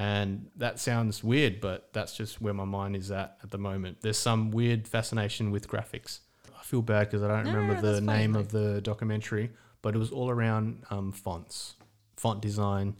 And 0.00 0.46
that 0.56 0.78
sounds 0.80 1.22
weird, 1.22 1.60
but 1.60 1.92
that's 1.92 2.16
just 2.16 2.40
where 2.40 2.54
my 2.54 2.64
mind 2.64 2.96
is 2.96 3.10
at 3.10 3.36
at 3.42 3.50
the 3.50 3.58
moment. 3.58 3.98
There's 4.00 4.16
some 4.16 4.50
weird 4.50 4.88
fascination 4.88 5.50
with 5.50 5.68
graphics. 5.68 6.20
I 6.58 6.62
feel 6.62 6.80
bad 6.80 7.08
because 7.08 7.22
I 7.22 7.28
don't 7.28 7.44
No, 7.44 7.52
remember 7.52 7.74
no, 7.82 7.92
the 7.92 7.96
fine, 7.98 8.06
name 8.06 8.34
of 8.36 8.48
the 8.50 8.80
documentary, 8.80 9.50
but 9.82 9.94
it 9.94 9.98
was 9.98 10.10
all 10.10 10.30
around 10.30 10.84
um, 10.88 11.12
fonts, 11.12 11.74
font 12.16 12.40
design, 12.40 12.96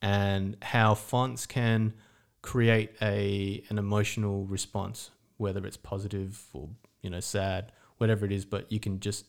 and 0.00 0.56
how 0.62 0.94
fonts 0.94 1.44
can 1.44 1.92
create 2.40 2.92
a 3.02 3.62
an 3.68 3.76
emotional 3.76 4.46
response, 4.46 5.10
whether 5.36 5.66
it's 5.66 5.76
positive 5.76 6.42
or 6.54 6.70
you 7.02 7.10
know 7.10 7.20
sad, 7.20 7.70
whatever 7.98 8.24
it 8.24 8.32
is. 8.32 8.46
But 8.46 8.72
you 8.72 8.80
can 8.80 8.98
just 9.00 9.26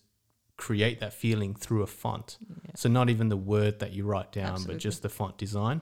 create 0.56 1.02
that 1.02 1.12
feeling 1.14 1.56
through 1.56 1.82
a 1.82 1.88
font. 1.88 2.38
Yeah. 2.40 2.72
So 2.76 2.88
not 2.88 3.10
even 3.10 3.28
the 3.28 3.36
word 3.56 3.80
that 3.80 3.92
you 3.92 4.06
write 4.06 4.32
down, 4.32 4.52
Absolutely. 4.52 4.76
but 4.76 4.82
just 4.82 5.02
the 5.02 5.10
font 5.10 5.38
design. 5.38 5.82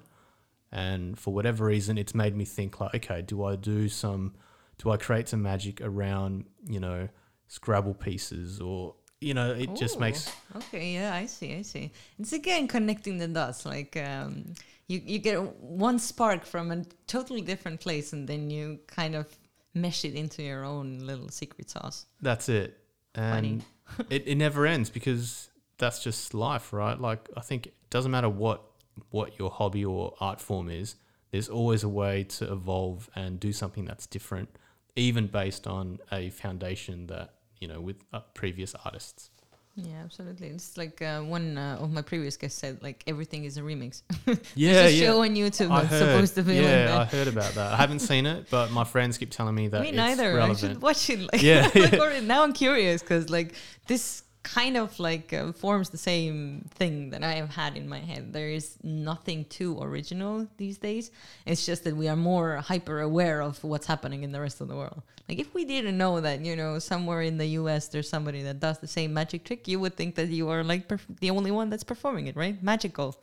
And 0.72 1.18
for 1.18 1.34
whatever 1.34 1.66
reason, 1.66 1.98
it's 1.98 2.14
made 2.14 2.36
me 2.36 2.46
think 2.46 2.80
like, 2.80 2.96
okay, 2.96 3.22
do 3.22 3.44
I 3.44 3.56
do 3.56 3.90
some, 3.90 4.36
do 4.78 4.91
I 4.91 4.98
create 4.98 5.28
some 5.30 5.41
magic 5.41 5.82
around, 5.82 6.46
you 6.68 6.80
know, 6.80 7.10
Scrabble 7.48 7.96
pieces 7.96 8.60
or, 8.62 8.94
you 9.22 9.34
know, 9.34 9.52
it 9.52 9.76
just 9.76 10.00
makes, 10.00 10.32
Okay, 10.56 10.94
yeah, 10.94 11.14
I 11.16 11.26
see, 11.26 11.56
I 11.56 11.64
see. 11.64 11.91
It's 12.20 12.32
again 12.32 12.68
connecting 12.68 13.18
the 13.18 13.28
dots. 13.28 13.66
Like 13.66 13.98
um, 13.98 14.54
you, 14.88 15.02
you 15.04 15.20
get 15.20 15.40
one 15.58 16.00
spark 16.00 16.46
from 16.46 16.72
a 16.72 16.86
totally 17.08 17.41
different 17.41 17.80
place, 17.80 18.14
and 18.14 18.28
then 18.28 18.50
you 18.50 18.80
kind 18.88 19.16
of 19.16 19.28
mesh 19.74 20.06
it 20.06 20.14
into 20.14 20.41
your 20.44 20.64
own 20.64 21.00
little 21.00 21.30
secret 21.30 21.70
sauce. 21.70 22.06
that's 22.22 22.50
it. 22.50 22.78
And 23.16 23.64
it, 24.10 24.28
it 24.28 24.36
never 24.36 24.66
ends 24.66 24.90
because 24.90 25.50
that's 25.78 26.04
just 26.04 26.34
life, 26.34 26.72
right? 26.72 27.00
Like, 27.00 27.28
I 27.36 27.41
think 27.41 27.68
it 27.68 27.74
doesn't 27.90 28.12
matter 28.12 28.30
what, 28.30 28.64
what 29.09 29.38
your 29.39 29.49
hobby 29.49 29.84
or 29.85 30.13
art 30.19 30.39
form 30.41 30.69
is, 30.69 30.95
there's 31.31 31.49
always 31.49 31.84
a 31.84 31.89
way 31.89 32.23
to 32.23 32.51
evolve 32.51 33.09
and 33.15 33.39
do 33.39 33.51
something 33.53 33.85
that's 33.85 34.07
different, 34.07 34.49
even 34.95 35.27
based 35.27 35.67
on 35.67 35.99
a 36.11 36.30
foundation 36.31 37.07
that, 37.07 37.34
you 37.59 37.67
know, 37.67 37.81
with 37.81 37.97
uh, 38.13 38.19
previous 38.34 38.73
artists. 38.85 39.30
Yeah, 39.76 40.01
absolutely. 40.03 40.47
It's 40.47 40.76
like 40.76 41.01
uh, 41.01 41.21
one 41.21 41.57
uh, 41.57 41.77
of 41.80 41.91
my 41.93 42.01
previous 42.01 42.35
guests 42.35 42.59
said, 42.59 42.81
like 42.84 43.01
everything 43.07 43.45
is 43.45 43.57
a 43.57 43.61
remix. 43.61 44.01
Yeah, 44.55 44.73
There's 44.73 44.91
a 44.91 44.95
yeah. 44.95 45.05
show 45.05 45.21
on 45.21 45.30
YouTube 45.35 45.71
I 45.71 45.81
that's 45.84 45.91
heard. 45.91 45.99
supposed 45.99 46.35
to 46.35 46.43
be 46.43 46.55
yeah, 46.55 46.97
I 46.99 47.05
heard 47.05 47.27
about 47.30 47.53
that. 47.53 47.73
I 47.73 47.77
haven't 47.77 47.99
seen 47.99 48.26
it, 48.26 48.47
but 48.49 48.71
my 48.71 48.84
friends 48.84 49.17
keep 49.17 49.30
telling 49.31 49.55
me 49.55 49.67
that. 49.69 49.81
Me 49.81 49.89
it's 49.89 49.95
neither. 49.95 50.41
I 50.41 50.53
should 50.53 50.81
watch 50.81 51.09
it. 51.09 51.21
Like, 51.31 51.41
Yeah, 51.41 51.69
like, 51.76 51.91
yeah. 51.93 51.99
or- 52.01 52.21
now 52.21 52.43
I'm 52.43 52.51
curious 52.53 53.01
because 53.01 53.30
like 53.30 53.53
this 53.88 54.23
kind 54.44 54.78
of 54.78 54.99
like 54.99 55.34
uh, 55.34 55.52
forms 55.52 55.90
the 55.90 55.98
same 55.98 56.66
thing 56.76 57.10
that 57.10 57.24
I 57.24 57.34
have 57.34 57.49
had 57.49 57.76
in 57.76 57.90
my 57.90 57.99
head. 57.99 58.32
There 58.34 58.49
is 58.49 58.78
nothing 58.84 59.45
too 59.45 59.78
original 59.82 60.48
these 60.57 60.78
days. 60.78 61.11
It's 61.45 61.66
just 61.66 61.84
that 61.84 61.95
we 61.95 62.07
are 62.07 62.16
more 62.16 62.57
hyper 62.57 63.02
aware 63.02 63.41
of 63.41 63.64
what's 63.64 63.86
happening 63.86 64.24
in 64.24 64.32
the 64.32 64.40
rest 64.40 64.61
of 64.61 64.68
the 64.68 64.76
world. 64.76 65.02
Like 65.28 65.40
if 65.40 65.53
we 65.53 65.66
didn't 65.66 65.98
know 65.98 66.22
that, 66.22 66.44
you 66.44 66.56
know, 66.56 66.80
somewhere 66.80 67.22
in 67.22 67.38
the 67.38 67.48
US 67.48 67.90
there's 67.90 68.10
somebody 68.10 68.41
that 68.44 68.60
does 68.60 68.80
the 68.80 68.88
same 68.88 69.14
magic 69.14 69.44
trick, 69.44 69.68
you 69.68 69.80
would 69.80 69.95
think 69.95 70.16
that 70.16 70.30
you 70.30 70.49
are 70.49 70.64
like 70.64 70.88
the 71.20 71.30
only 71.30 71.52
one 71.52 71.70
that's 71.70 71.84
performing 71.84 72.28
it, 72.28 72.36
right? 72.36 72.61
Magical. 72.64 73.18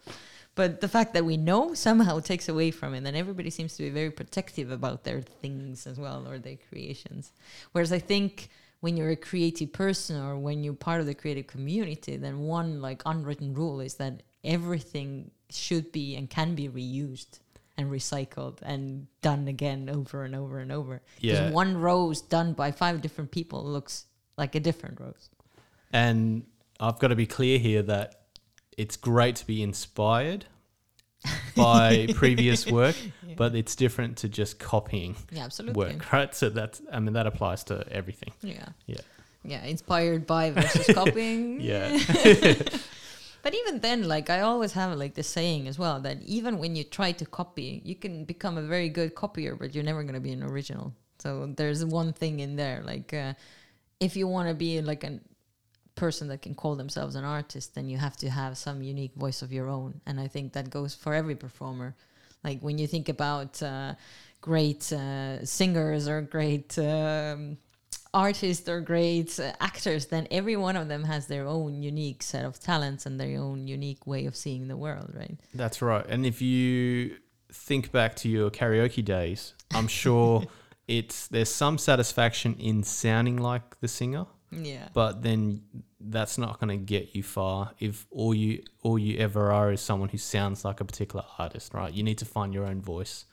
But 0.54 0.80
the 0.80 0.88
fact 0.88 1.12
that 1.12 1.24
we 1.24 1.36
know 1.36 1.74
somehow 1.74 2.18
takes 2.20 2.48
away 2.48 2.70
from 2.70 2.94
it, 2.94 3.06
and 3.06 3.14
everybody 3.14 3.50
seems 3.50 3.76
to 3.76 3.82
be 3.82 3.90
very 3.90 4.10
protective 4.10 4.70
about 4.70 5.04
their 5.04 5.20
things 5.20 5.86
as 5.86 5.98
well 5.98 6.26
or 6.26 6.38
their 6.38 6.56
creations. 6.70 7.32
Whereas 7.72 7.92
I 7.92 7.98
think 7.98 8.48
when 8.80 8.96
you're 8.96 9.10
a 9.10 9.16
creative 9.16 9.72
person 9.72 10.20
or 10.20 10.38
when 10.38 10.62
you're 10.62 10.74
part 10.74 11.00
of 11.00 11.06
the 11.06 11.14
creative 11.14 11.46
community, 11.46 12.16
then 12.16 12.40
one 12.40 12.80
like 12.80 13.02
unwritten 13.06 13.54
rule 13.54 13.80
is 13.80 13.94
that 13.94 14.22
everything 14.44 15.30
should 15.50 15.92
be 15.92 16.14
and 16.16 16.28
can 16.30 16.54
be 16.54 16.68
reused 16.68 17.40
and 17.76 17.90
recycled 17.90 18.58
and 18.62 19.06
done 19.22 19.48
again 19.48 19.88
over 19.90 20.24
and 20.24 20.34
over 20.34 20.58
and 20.58 20.72
over. 20.72 21.02
Because 21.20 21.40
Yeah. 21.40 21.50
one 21.50 21.76
rose 21.76 22.20
done 22.22 22.52
by 22.52 22.70
five 22.72 23.00
different 23.00 23.30
people 23.30 23.64
looks 23.64 24.06
like 24.38 24.54
a 24.54 24.60
different 24.60 25.00
rose. 25.00 25.28
And 25.92 26.44
I've 26.80 26.98
got 26.98 27.08
to 27.08 27.16
be 27.16 27.26
clear 27.26 27.58
here 27.58 27.82
that 27.82 28.22
it's 28.76 28.96
great 28.96 29.36
to 29.36 29.46
be 29.46 29.62
inspired 29.62 30.46
by 31.56 32.08
previous 32.14 32.66
work, 32.66 32.96
but 33.36 33.54
it's 33.54 33.76
different 33.76 34.18
to 34.18 34.28
just 34.28 34.58
copying 34.58 35.16
Yeah, 35.30 35.44
absolutely. 35.44 35.78
work, 35.78 36.12
right? 36.12 36.34
So 36.34 36.50
that's, 36.50 36.80
I 36.92 37.00
mean, 37.00 37.14
that 37.14 37.26
applies 37.26 37.64
to 37.64 37.84
everything. 37.90 38.32
Yeah. 38.42 38.68
Yeah. 38.86 39.00
Yeah, 39.44 39.64
inspired 39.64 40.26
by 40.26 40.50
versus 40.50 40.94
copying. 40.94 41.60
Yeah. 41.60 41.98
But 43.42 43.54
even 43.54 43.78
then, 43.78 44.08
like 44.08 44.28
I 44.28 44.40
always 44.40 44.72
have 44.72 44.98
like 44.98 45.14
the 45.14 45.22
saying 45.22 45.68
as 45.68 45.78
well 45.78 46.00
that 46.00 46.20
even 46.22 46.58
when 46.58 46.74
you 46.74 46.82
try 46.82 47.12
to 47.12 47.24
copy, 47.24 47.80
you 47.84 47.94
can 47.94 48.24
become 48.24 48.58
a 48.58 48.62
very 48.62 48.88
good 48.88 49.14
copier, 49.14 49.54
but 49.54 49.72
you're 49.72 49.84
never 49.84 50.02
gonna 50.02 50.18
be 50.18 50.32
an 50.32 50.42
original. 50.42 50.92
So 51.20 51.54
there's 51.56 51.84
one 51.84 52.12
thing 52.12 52.40
in 52.40 52.56
there, 52.56 52.82
like 52.84 53.14
uh, 53.14 53.34
if 54.00 54.16
you 54.16 54.26
want 54.26 54.48
to 54.48 54.54
be 54.56 54.82
like 54.82 55.04
a 55.04 55.20
person 55.96 56.28
that 56.28 56.42
can 56.42 56.54
call 56.54 56.76
themselves 56.76 57.16
an 57.16 57.24
artist, 57.24 57.74
then 57.74 57.88
you 57.88 57.98
have 57.98 58.16
to 58.18 58.30
have 58.30 58.56
some 58.56 58.82
unique 58.82 59.14
voice 59.14 59.42
of 59.42 59.52
your 59.52 59.68
own, 59.68 60.00
and 60.06 60.20
I 60.20 60.28
think 60.28 60.52
that 60.52 60.70
goes 60.70 60.94
for 60.94 61.14
every 61.14 61.34
performer. 61.34 61.96
Like 62.44 62.60
when 62.60 62.78
you 62.78 62.86
think 62.86 63.08
about 63.08 63.62
uh, 63.62 63.94
great 64.40 64.92
uh, 64.92 65.44
singers 65.44 66.06
or 66.06 66.20
great 66.22 66.78
um, 66.78 67.58
artists 68.14 68.68
or 68.68 68.80
great 68.80 69.38
uh, 69.40 69.52
actors, 69.60 70.06
then 70.06 70.26
every 70.30 70.56
one 70.56 70.76
of 70.76 70.88
them 70.88 71.04
has 71.04 71.26
their 71.26 71.46
own 71.46 71.82
unique 71.82 72.22
set 72.22 72.44
of 72.44 72.60
talents 72.60 73.06
and 73.06 73.18
their 73.18 73.40
own 73.40 73.66
unique 73.66 74.06
way 74.06 74.26
of 74.26 74.36
seeing 74.36 74.68
the 74.68 74.76
world, 74.76 75.10
right? 75.14 75.36
That's 75.54 75.82
right. 75.82 76.06
And 76.08 76.24
if 76.24 76.40
you 76.40 77.16
think 77.52 77.92
back 77.92 78.14
to 78.16 78.28
your 78.28 78.50
karaoke 78.50 79.04
days, 79.04 79.54
I'm 79.72 79.88
sure 79.88 80.44
it's 80.88 81.26
there's 81.28 81.52
some 81.52 81.78
satisfaction 81.78 82.54
in 82.58 82.82
sounding 82.82 83.36
like 83.36 83.80
the 83.80 83.88
singer, 83.88 84.26
Yeah. 84.56 84.88
but 84.94 85.22
then 85.22 85.62
that's 86.00 86.38
not 86.38 86.60
going 86.60 86.78
to 86.78 86.84
get 86.84 87.14
you 87.14 87.22
far 87.22 87.72
if 87.78 88.06
all 88.10 88.34
you 88.34 88.62
all 88.82 88.98
you 88.98 89.18
ever 89.18 89.52
are 89.52 89.72
is 89.72 89.80
someone 89.80 90.08
who 90.08 90.18
sounds 90.18 90.64
like 90.64 90.80
a 90.80 90.84
particular 90.84 91.24
artist, 91.38 91.74
right? 91.74 91.92
You 91.92 92.02
need 92.02 92.18
to 92.18 92.24
find 92.24 92.54
your 92.54 92.66
own 92.66 92.80
voice. 92.80 93.24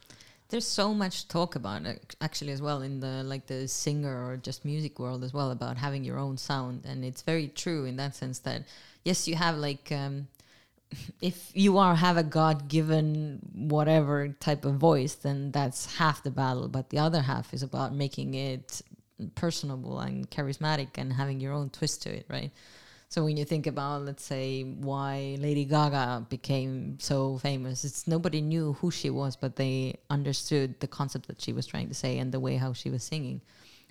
There's 0.50 0.68
so 0.68 0.94
much 0.94 1.28
talk 1.28 1.56
about 1.56 1.86
it 1.86 2.16
actually 2.22 2.52
as 2.52 2.62
well 2.62 2.82
in 2.82 3.00
the 3.00 3.24
like 3.24 3.48
the 3.48 3.68
singer 3.68 4.28
or 4.28 4.38
just 4.38 4.66
music 4.66 5.00
world 5.00 5.24
as 5.24 5.34
well 5.34 5.52
about 5.52 5.78
having 5.78 6.04
your 6.04 6.20
own 6.20 6.38
sound 6.38 6.86
and 6.86 7.04
it's 7.04 7.24
very 7.24 7.48
true 7.48 7.86
in 7.86 7.96
that 7.98 8.16
sense 8.16 8.40
that 8.40 8.64
yes 9.04 9.28
you 9.28 9.36
have 9.36 9.58
like 9.58 9.92
um 9.92 10.28
if 11.22 11.50
you 11.56 11.80
are 11.80 11.96
have 11.96 12.18
a 12.18 12.24
god 12.24 12.68
given 12.68 13.40
whatever 13.56 14.28
type 14.40 14.64
of 14.64 14.76
voice 14.76 15.16
then 15.16 15.52
that's 15.52 15.96
half 15.96 16.22
the 16.22 16.30
battle 16.30 16.68
but 16.68 16.92
the 16.92 17.00
other 17.00 17.22
half 17.22 17.52
is 17.52 17.64
about 17.64 17.96
making 17.96 18.36
it 18.36 18.84
personable 19.36 20.00
and 20.00 20.30
charismatic 20.30 20.90
and 20.98 21.14
having 21.14 21.40
your 21.40 21.54
own 21.54 21.70
twist 21.70 22.04
to 22.04 22.10
it 22.10 22.26
right 22.30 22.52
So 23.14 23.24
when 23.24 23.38
you 23.38 23.46
think 23.46 23.68
about, 23.68 24.06
let's 24.10 24.26
say, 24.26 24.64
why 24.64 25.38
Lady 25.40 25.66
Gaga 25.66 26.26
became 26.36 26.98
so 26.98 27.38
famous, 27.38 27.86
it's 27.86 28.08
nobody 28.08 28.42
knew 28.42 28.74
who 28.82 28.90
she 28.90 29.10
was, 29.12 29.36
but 29.44 29.52
they 29.56 29.76
understood 30.10 30.80
the 30.80 30.88
concept 30.88 31.28
that 31.28 31.40
she 31.40 31.54
was 31.54 31.66
trying 31.68 31.90
to 31.90 31.98
say 32.04 32.18
and 32.22 32.32
the 32.32 32.40
way 32.40 32.56
how 32.58 32.74
she 32.74 32.90
was 32.90 33.04
singing, 33.04 33.38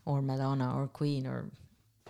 or 0.05 0.17
Madonna 0.23 0.69
or 0.77 0.89
Queen, 0.89 1.23
or 1.33 1.39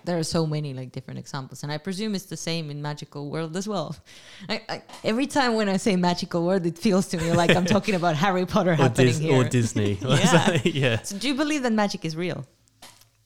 there 0.06 0.16
are 0.16 0.24
so 0.24 0.46
many 0.46 0.72
like 0.72 0.90
different 0.96 1.18
examples, 1.20 1.62
and 1.62 1.70
I 1.70 1.76
presume 1.76 2.14
it's 2.16 2.30
the 2.32 2.40
same 2.50 2.70
in 2.72 2.80
magical 2.80 3.28
world 3.34 3.56
as 3.60 3.66
well. 3.68 3.88
I, 4.48 4.56
I, 4.74 4.76
every 5.04 5.26
time 5.36 5.52
when 5.58 5.68
I 5.68 5.76
say 5.76 5.96
magical 5.96 6.40
world, 6.46 6.64
it 6.64 6.78
feels 6.78 7.04
to 7.12 7.16
me 7.18 7.28
like 7.42 7.52
I'm 7.58 7.66
talking 7.76 7.94
about 7.94 8.16
Harry 8.16 8.46
Potter 8.46 8.72
Or, 8.72 8.84
happening 8.88 9.08
Dis- 9.12 9.18
here. 9.28 9.36
or 9.36 9.44
Disney. 9.44 9.92
Yeah. 10.02 10.58
yeah. 10.64 11.02
So 11.04 11.18
do 11.20 11.28
you 11.28 11.36
believe 11.36 11.62
that 11.68 11.74
magic 11.84 12.06
is 12.08 12.16
real? 12.16 12.40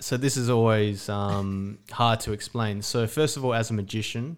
So 0.01 0.17
this 0.17 0.37
is 0.37 0.51
always 0.51 1.09
um, 1.09 1.79
hard 1.91 2.21
to 2.21 2.33
explain. 2.33 2.83
So 2.83 3.07
first 3.07 3.37
of 3.37 3.45
all, 3.45 3.55
as 3.55 3.71
a 3.71 3.75
magician, 3.75 4.37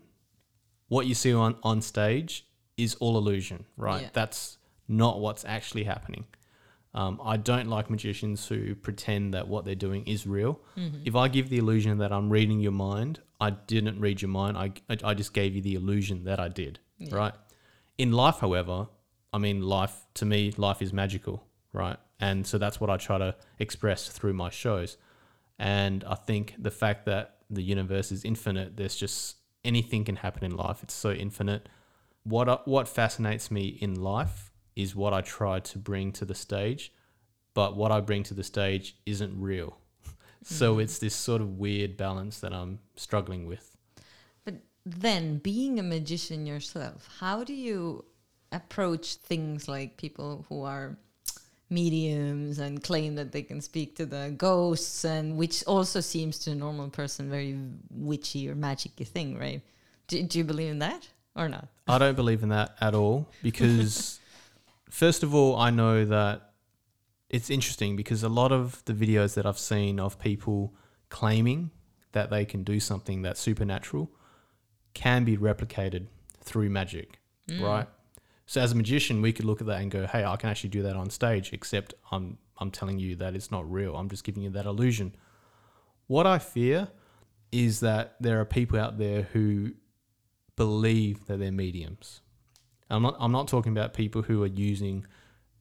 what 0.89 1.07
you 1.07 1.15
see 1.15 1.35
on, 1.35 1.57
on 1.63 1.83
stage 1.83 2.47
is 2.77 2.95
all 2.97 3.19
illusion, 3.19 3.65
right? 3.77 4.03
Yeah. 4.03 4.09
That's 4.13 4.59
not 4.87 5.21
what's 5.21 5.45
actually 5.45 5.85
happening. 5.85 6.25
Um, 6.95 7.21
I 7.23 7.37
don't 7.37 7.69
like 7.69 7.91
magicians 7.91 8.47
who 8.47 8.75
pretend 8.75 9.35
that 9.35 9.47
what 9.49 9.65
they're 9.65 9.75
doing 9.75 10.07
is 10.07 10.27
real. 10.27 10.61
If 11.05 11.15
I 11.17 11.29
give 11.29 11.49
the 11.51 11.59
illusion 11.59 11.99
that 11.99 12.13
I'm 12.13 12.31
reading 12.31 12.61
your 12.61 12.73
mind, 12.73 13.21
I 13.41 13.51
didn't 13.51 14.01
read 14.01 14.23
your 14.23 14.31
mind. 14.31 14.57
I, 14.57 14.73
I 15.05 15.15
just 15.15 15.35
gave 15.35 15.55
you 15.55 15.61
the 15.61 15.75
illusion 15.75 16.25
that 16.25 16.41
I 16.41 16.49
did, 16.49 16.79
Yeah. 16.99 17.15
right? 17.15 17.35
In 17.99 18.13
life, 18.13 18.37
however, 18.41 18.87
I 19.33 19.39
mean, 19.39 19.61
life, 19.63 19.95
to 20.15 20.25
me, 20.25 20.53
life 20.57 20.81
is 20.81 20.93
magical, 20.93 21.45
right? 21.73 21.99
And 22.21 22.47
so 22.47 22.57
that's 22.59 22.81
what 22.81 22.91
I 22.91 22.97
try 22.97 23.19
to 23.19 23.35
express 23.59 24.09
through 24.09 24.33
my 24.33 24.49
shows. 24.51 24.97
And 25.59 26.05
I 26.05 26.15
think 26.15 26.55
the 26.59 26.71
fact 26.71 27.07
that 27.07 27.37
the 27.51 27.63
universe 27.63 28.13
is 28.13 28.25
infinite, 28.25 28.77
there's 28.77 28.95
just 28.95 29.37
anything 29.65 30.05
can 30.05 30.17
happen 30.17 30.45
in 30.45 30.57
life. 30.57 30.83
It's 30.83 30.95
so 30.95 31.11
infinite. 31.11 31.69
What 32.23 32.49
I, 32.49 32.59
what 32.65 32.89
fascinates 32.89 33.51
me 33.51 33.79
in 33.81 34.01
life 34.01 34.53
is 34.77 34.95
what 34.95 35.13
I 35.13 35.21
try 35.23 35.61
to 35.61 35.79
bring 35.79 36.13
to 36.13 36.25
the 36.25 36.35
stage, 36.35 36.93
but 37.55 37.77
what 37.77 37.91
I 37.91 38.01
bring 38.01 38.23
to 38.25 38.35
the 38.35 38.45
stage 38.45 38.97
isn't 39.07 39.41
real. 39.41 39.79
So 40.45 40.79
it's 40.79 41.01
this 41.01 41.17
sort 41.17 41.43
of 41.43 41.59
weird 41.59 41.97
balance 41.97 42.39
that 42.41 42.55
I'm 42.55 42.79
struggling 42.95 43.47
with. 43.47 43.77
But 44.45 44.55
then, 44.87 45.39
being 45.39 45.81
a 45.81 45.83
magician 45.83 46.47
yourself, 46.47 47.09
how 47.19 47.43
do 47.43 47.53
you 47.53 48.05
approach 48.53 49.17
things 49.17 49.67
like 49.67 49.97
people 49.97 50.47
who 50.49 50.63
are 50.63 50.97
mediums 51.71 52.59
and 52.59 52.83
claim 52.83 53.15
that 53.17 53.33
they 53.33 53.43
can 53.43 53.61
speak 53.61 53.97
to 53.97 54.07
the 54.07 54.35
ghosts, 54.37 55.05
and 55.05 55.37
which 55.37 55.65
also 55.67 56.01
seems 56.01 56.39
to 56.41 56.53
a 56.53 56.55
normal 56.55 56.89
person 56.89 57.29
very 57.31 57.59
witchy 57.91 58.49
or 58.49 58.55
magicy 58.55 59.07
thing, 59.07 59.39
right? 59.39 59.63
Do, 60.07 60.23
do 60.23 60.39
you 60.39 60.45
believe 60.45 60.71
in 60.71 60.79
that 60.79 61.09
or 61.37 61.49
not? 61.49 61.69
I 61.87 61.99
don't 61.99 62.17
believe 62.17 62.43
in 62.43 62.49
that 62.51 62.77
at 62.81 62.95
all 62.95 63.31
because, 63.43 64.21
first 64.91 65.23
of 65.23 65.35
all, 65.35 65.57
I 65.57 65.71
know 65.71 66.05
that 66.07 66.53
it's 67.29 67.51
interesting 67.51 67.97
because 67.97 68.23
a 68.23 68.29
lot 68.29 68.53
of 68.53 68.83
the 68.87 68.95
videos 68.95 69.35
that 69.35 69.45
I've 69.45 69.59
seen 69.59 70.01
of 70.01 70.19
people 70.19 70.75
claiming 71.11 71.71
that 72.13 72.31
they 72.31 72.45
can 72.45 72.65
do 72.65 72.81
something 72.81 73.23
that's 73.23 73.41
supernatural 73.41 74.11
can 74.95 75.25
be 75.25 75.37
replicated 75.37 76.07
through 76.43 76.71
magic, 76.71 77.21
mm. 77.49 77.63
right? 77.63 77.87
So 78.49 78.63
as 78.63 78.73
a 78.73 78.75
magician, 78.75 79.21
we 79.21 79.35
could 79.35 79.45
look 79.45 79.61
at 79.61 79.67
that 79.67 79.83
and 79.83 79.91
go, 79.91 80.07
"Hey, 80.07 80.25
I 80.25 80.35
can 80.37 80.49
actually 80.49 80.71
do 80.71 80.83
that 80.83 80.97
on 80.97 81.11
stage." 81.11 81.53
Except 81.53 81.93
I'm 82.11 82.39
I'm 82.57 82.71
telling 82.71 82.99
you 82.99 83.15
that 83.17 83.37
it's 83.37 83.51
not 83.51 83.71
real. 83.71 83.95
I'm 83.95 84.09
just 84.09 84.25
giving 84.25 84.43
you 84.43 84.49
that 84.51 84.65
illusion. 84.65 85.15
What 86.07 86.27
I 86.27 86.39
fear 86.39 86.89
is 87.53 87.81
that 87.81 88.17
there 88.21 88.41
are 88.41 88.47
people 88.47 88.81
out 88.81 88.97
there 88.99 89.23
who 89.35 89.73
believe 90.57 91.27
that 91.27 91.39
they're 91.39 91.53
mediums. 91.53 92.23
I'm 92.89 93.03
not 93.03 93.17
I'm 93.21 93.33
not 93.33 93.49
talking 93.49 93.73
about 93.73 93.93
people 93.93 94.23
who 94.23 94.43
are 94.43 94.47
using, 94.71 95.07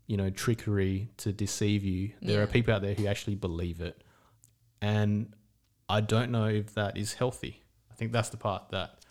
you 0.08 0.16
know, 0.16 0.30
trickery 0.30 1.10
to 1.18 1.34
deceive 1.34 1.84
you. 1.84 2.14
There 2.22 2.38
Yeah. 2.38 2.44
are 2.44 2.48
people 2.48 2.74
out 2.74 2.82
there 2.82 2.94
who 2.94 3.06
actually 3.06 3.36
believe 3.36 3.82
it. 3.82 4.02
And 4.82 5.34
I 5.90 6.00
don't 6.00 6.32
know 6.32 6.46
if 6.46 6.74
that 6.76 6.96
is 6.96 7.16
healthy. 7.16 7.64
I 7.92 7.96
think 7.96 8.14
that's 8.14 8.30
the 8.30 8.38
part 8.38 8.70
that 8.70 9.04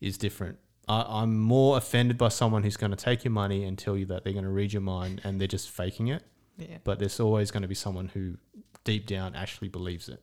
is 0.00 0.18
different. 0.18 0.58
I, 0.88 1.22
I'm 1.22 1.38
more 1.38 1.76
offended 1.76 2.18
by 2.18 2.28
someone 2.28 2.62
who's 2.62 2.76
going 2.76 2.90
to 2.90 2.96
take 2.96 3.24
your 3.24 3.32
money 3.32 3.64
and 3.64 3.78
tell 3.78 3.96
you 3.96 4.06
that 4.06 4.24
they're 4.24 4.32
going 4.32 4.44
to 4.44 4.50
read 4.50 4.72
your 4.72 4.82
mind 4.82 5.20
and 5.24 5.40
they're 5.40 5.48
just 5.48 5.70
faking 5.70 6.08
it. 6.08 6.22
Yeah. 6.56 6.78
But 6.84 6.98
there's 6.98 7.20
always 7.20 7.50
going 7.50 7.62
to 7.62 7.68
be 7.68 7.74
someone 7.74 8.08
who 8.08 8.36
deep 8.84 9.06
down 9.06 9.34
actually 9.34 9.68
believes 9.68 10.08
it 10.08 10.22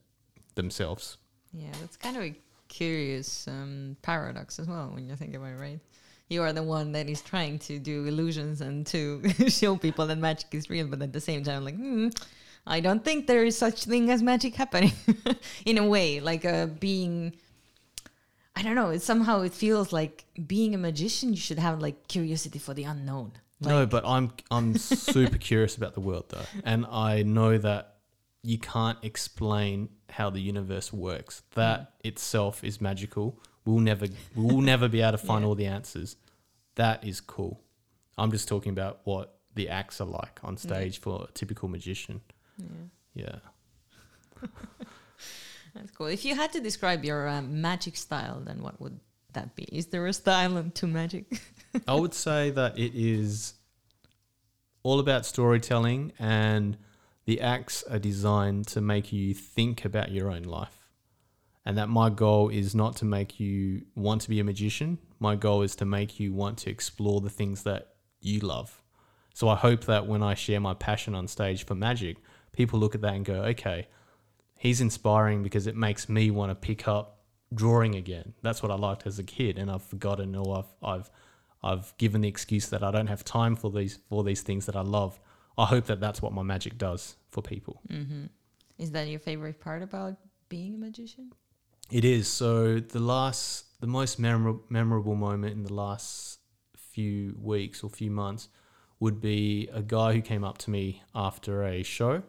themselves. 0.56 1.18
Yeah, 1.54 1.72
that's 1.80 1.96
kind 1.96 2.18
of 2.18 2.24
a 2.24 2.36
curious 2.68 3.48
um, 3.48 3.96
paradox 4.02 4.60
as 4.60 4.68
well 4.68 4.90
when 4.94 5.08
you 5.08 5.16
think 5.16 5.36
about 5.36 5.52
it, 5.52 5.60
right? 5.60 5.80
You 6.30 6.42
are 6.42 6.54
the 6.54 6.64
one 6.64 6.92
that 6.94 7.08
is 7.08 7.22
trying 7.22 7.60
to 7.60 7.78
do 7.78 8.06
illusions 8.06 8.62
and 8.62 8.86
to 8.88 9.22
show 9.48 9.78
people 9.78 10.08
that 10.08 10.18
magic 10.18 10.54
is 10.54 10.70
real, 10.70 10.88
but 10.88 11.02
at 11.02 11.14
the 11.14 11.22
same 11.22 11.44
time, 11.44 11.64
like, 11.64 11.76
hmm, 11.76 12.10
I 12.66 12.80
don't 12.80 13.04
think 13.06 13.28
there 13.28 13.46
is 13.46 13.58
such 13.58 13.86
thing 13.86 14.10
as 14.10 14.24
magic 14.24 14.56
happening. 14.56 14.94
In 15.66 15.78
a 15.78 15.88
way, 15.88 16.20
like 16.20 16.44
uh, 16.44 16.66
being, 16.66 17.36
I 18.56 18.62
don't 18.62 18.76
know. 18.76 18.90
It 18.90 19.02
somehow 19.02 19.42
it 19.42 19.54
feels 19.54 19.92
like 19.92 20.26
being 20.48 20.74
a 20.74 20.78
magician. 20.78 21.32
You 21.32 21.38
should 21.40 21.60
have 21.60 21.82
like 21.82 22.08
curiosity 22.08 22.60
for 22.60 22.74
the 22.74 22.84
unknown. 22.84 23.34
no, 23.60 23.86
but 23.86 24.06
I'm 24.06 24.32
I'm 24.50 24.78
super 24.78 25.38
curious 25.38 25.76
about 25.76 25.94
the 25.94 26.00
world 26.00 26.26
though, 26.30 26.46
and 26.64 26.86
I 26.86 27.24
know 27.24 27.58
that 27.58 27.96
you 28.44 28.58
can't 28.60 28.98
explain 29.04 29.90
how 30.10 30.30
the 30.30 30.40
universe 30.40 30.94
works. 30.94 31.44
That 31.56 31.80
mm. 31.80 31.88
itself 32.04 32.64
is 32.64 32.80
magical. 32.80 33.40
We'll 33.66 33.80
never 33.80 34.08
we'll 34.36 34.62
never 34.62 34.88
be 34.88 35.02
able 35.02 35.14
to 35.14 35.18
find 35.18 35.42
Yeah. 35.44 35.48
all 35.48 35.56
the 35.56 35.66
answers. 35.66 36.16
That 36.76 37.04
is 37.04 37.20
cool. 37.22 37.62
I'm 38.18 38.32
just 38.32 38.48
talking 38.48 38.72
about 38.72 39.02
what 39.04 39.40
the 39.56 39.70
acts 39.70 40.00
are 40.00 40.08
like 40.08 40.40
on 40.44 40.56
mm. 40.56 40.60
stage 40.60 41.00
for 41.00 41.26
a 41.28 41.32
typical 41.34 41.68
magician. 41.68 42.22
Yeah. 42.58 42.68
Yeah. 44.44 44.48
That's 45.76 45.92
cool. 45.92 46.08
If 46.08 46.24
you 46.24 46.36
had 46.36 46.54
to 46.54 46.62
describe 46.62 47.04
your 47.04 47.28
um, 47.28 47.62
magic 47.62 47.98
style, 47.98 48.42
then 48.44 48.64
what 48.64 48.80
would 48.80 49.00
that 49.34 49.56
be? 49.56 49.64
Is 49.64 49.88
there 49.88 50.08
a 50.08 50.14
style 50.14 50.64
to 50.74 50.88
magic? 50.88 51.42
I 51.88 51.96
would 51.96 52.14
say 52.14 52.50
that 52.52 52.80
it 52.80 52.94
is 52.96 53.54
all 54.84 55.00
about 55.00 55.26
storytelling 55.26 56.14
and 56.18 56.78
the 57.26 57.42
acts 57.42 57.84
are 57.84 58.00
designed 58.00 58.68
to 58.68 58.82
make 58.82 59.12
you 59.12 59.34
think 59.34 59.84
about 59.84 60.12
your 60.12 60.32
own 60.32 60.44
life. 60.44 60.78
And 61.66 61.78
that 61.78 61.90
my 61.90 62.10
goal 62.12 62.50
is 62.50 62.76
not 62.76 62.96
to 62.98 63.06
make 63.06 63.40
you 63.40 63.82
want 63.96 64.22
to 64.22 64.30
be 64.30 64.40
a 64.40 64.44
magician. 64.44 65.00
My 65.20 65.36
goal 65.36 65.64
is 65.64 65.76
to 65.78 65.86
make 65.86 66.20
you 66.20 66.32
want 66.32 66.60
to 66.60 66.70
explore 66.70 67.20
the 67.22 67.30
things 67.30 67.64
that 67.64 67.96
you 68.22 68.40
love. 68.40 68.82
So 69.34 69.50
I 69.50 69.56
hope 69.56 69.86
that 69.86 70.06
when 70.06 70.22
I 70.22 70.36
share 70.36 70.60
my 70.60 70.76
passion 70.76 71.16
on 71.16 71.28
stage 71.28 71.66
for 71.66 71.74
magic, 71.74 72.18
people 72.52 72.80
look 72.80 72.94
at 72.94 73.02
that 73.02 73.16
and 73.16 73.26
go, 73.26 73.42
okay, 73.46 73.88
he's 74.66 74.82
inspiring 74.82 75.44
because 75.44 75.68
it 75.68 75.76
makes 75.76 76.10
me 76.10 76.32
want 76.32 76.50
to 76.50 76.56
pick 76.56 76.88
up 76.88 77.20
drawing 77.54 77.96
again. 77.96 78.34
That's 78.42 78.62
what 78.62 78.72
I 78.72 78.76
liked 78.76 79.06
as 79.06 79.20
a 79.20 79.24
kid, 79.24 79.58
and 79.58 79.70
I've 79.70 79.84
forgotten 79.84 80.36
or 80.36 80.60
I've 80.60 80.74
I've 80.84 81.10
I've 81.64 81.98
given 81.98 82.22
the 82.22 82.28
excuse 82.28 82.70
that 82.70 82.84
I 82.84 82.92
don't 82.92 83.08
have 83.08 83.24
time 83.24 83.56
for 83.56 83.72
these 83.72 84.00
for 84.10 84.24
these 84.24 84.42
things 84.42 84.66
that 84.66 84.76
I 84.76 84.82
love. 84.82 85.20
I 85.58 85.66
hope 85.66 85.86
that 85.86 86.00
that's 86.00 86.22
what 86.22 86.34
my 86.34 86.44
magic 86.44 86.78
does 86.78 87.16
for 87.30 87.42
people. 87.42 87.82
Mm-hmm. 87.90 88.26
Is 88.78 88.92
that 88.92 89.08
your 89.08 89.20
favorite 89.20 89.60
part 89.62 89.82
about 89.82 90.18
being 90.50 90.76
a 90.76 90.78
magician? 90.78 91.32
It 91.90 92.04
is. 92.04 92.28
So 92.28 92.80
the 92.80 93.00
last, 93.00 93.80
the 93.80 93.88
most 93.88 94.20
memorable 94.20 94.64
memorable 94.70 95.16
moment 95.16 95.54
in 95.54 95.64
the 95.64 95.74
last 95.74 96.40
few 96.76 97.38
weeks 97.42 97.84
or 97.84 97.90
few 97.90 98.12
months 98.12 98.50
would 99.00 99.22
be 99.22 99.70
a 99.74 99.82
guy 99.82 100.14
who 100.14 100.22
came 100.22 100.44
up 100.44 100.58
to 100.58 100.72
me 100.72 101.04
after 101.14 101.64
a 101.64 101.84
show, 101.84 102.24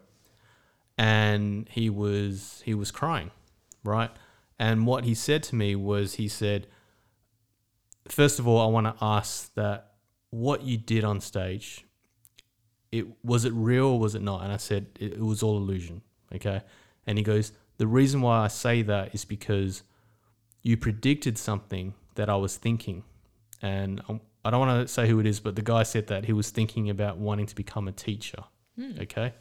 and 0.98 1.68
he 1.70 1.90
was 1.90 2.62
he 2.64 2.74
was 2.74 2.90
crying, 2.90 3.31
right? 3.85 4.10
And 4.59 4.86
what 4.86 5.05
he 5.05 5.14
said 5.14 5.43
to 5.44 5.55
me 5.55 5.77
was, 5.77 6.14
he 6.14 6.28
said, 6.28 6.66
first 8.09 8.39
of 8.39 8.48
all, 8.48 8.66
I 8.66 8.70
want 8.70 8.86
to 8.86 9.05
ask 9.05 9.52
that 9.55 9.93
what 10.31 10.62
you 10.62 10.78
did 10.78 11.05
on 11.05 11.20
stage, 11.20 11.85
it 12.90 13.06
was 13.23 13.44
it 13.44 13.52
real 13.52 13.86
or 13.86 13.98
was 13.98 14.14
it 14.14 14.23
not? 14.23 14.43
And 14.43 14.52
I 14.52 14.56
said 14.56 14.86
it, 14.98 15.12
it 15.14 15.20
was 15.20 15.43
all 15.43 15.56
illusion. 15.56 16.02
Okay, 16.35 16.62
and 17.06 17.18
he 17.18 17.24
goes, 17.24 17.52
the 17.78 17.86
reason 17.86 18.20
why 18.23 18.44
I 18.44 18.48
say 18.48 18.82
that 18.82 19.14
is 19.14 19.24
because 19.24 19.82
you 20.62 20.77
predicted 20.77 21.39
something 21.39 21.94
that 22.14 22.28
I 22.28 22.36
was 22.36 22.56
thinking. 22.56 23.05
And 23.62 24.02
I 24.44 24.51
don't 24.51 24.60
want 24.60 24.86
to 24.86 24.93
say 24.93 25.09
who 25.09 25.20
it 25.20 25.27
is, 25.27 25.40
but 25.40 25.56
the 25.56 25.62
guy 25.62 25.82
said 25.82 26.09
that 26.09 26.24
he 26.24 26.32
was 26.32 26.51
thinking 26.51 26.90
about 26.90 27.18
wanting 27.18 27.47
to 27.47 27.55
become 27.55 27.89
a 27.89 27.93
teacher. 27.93 28.44
Hmm. 28.78 28.93
Okay. 29.01 29.35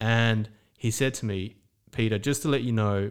And 0.00 0.48
he 0.80 0.90
said 0.90 1.12
to 1.12 1.26
me, 1.26 1.56
Peter, 1.92 2.18
just 2.18 2.40
to 2.40 2.48
let 2.48 2.62
you 2.62 2.72
know, 2.72 3.10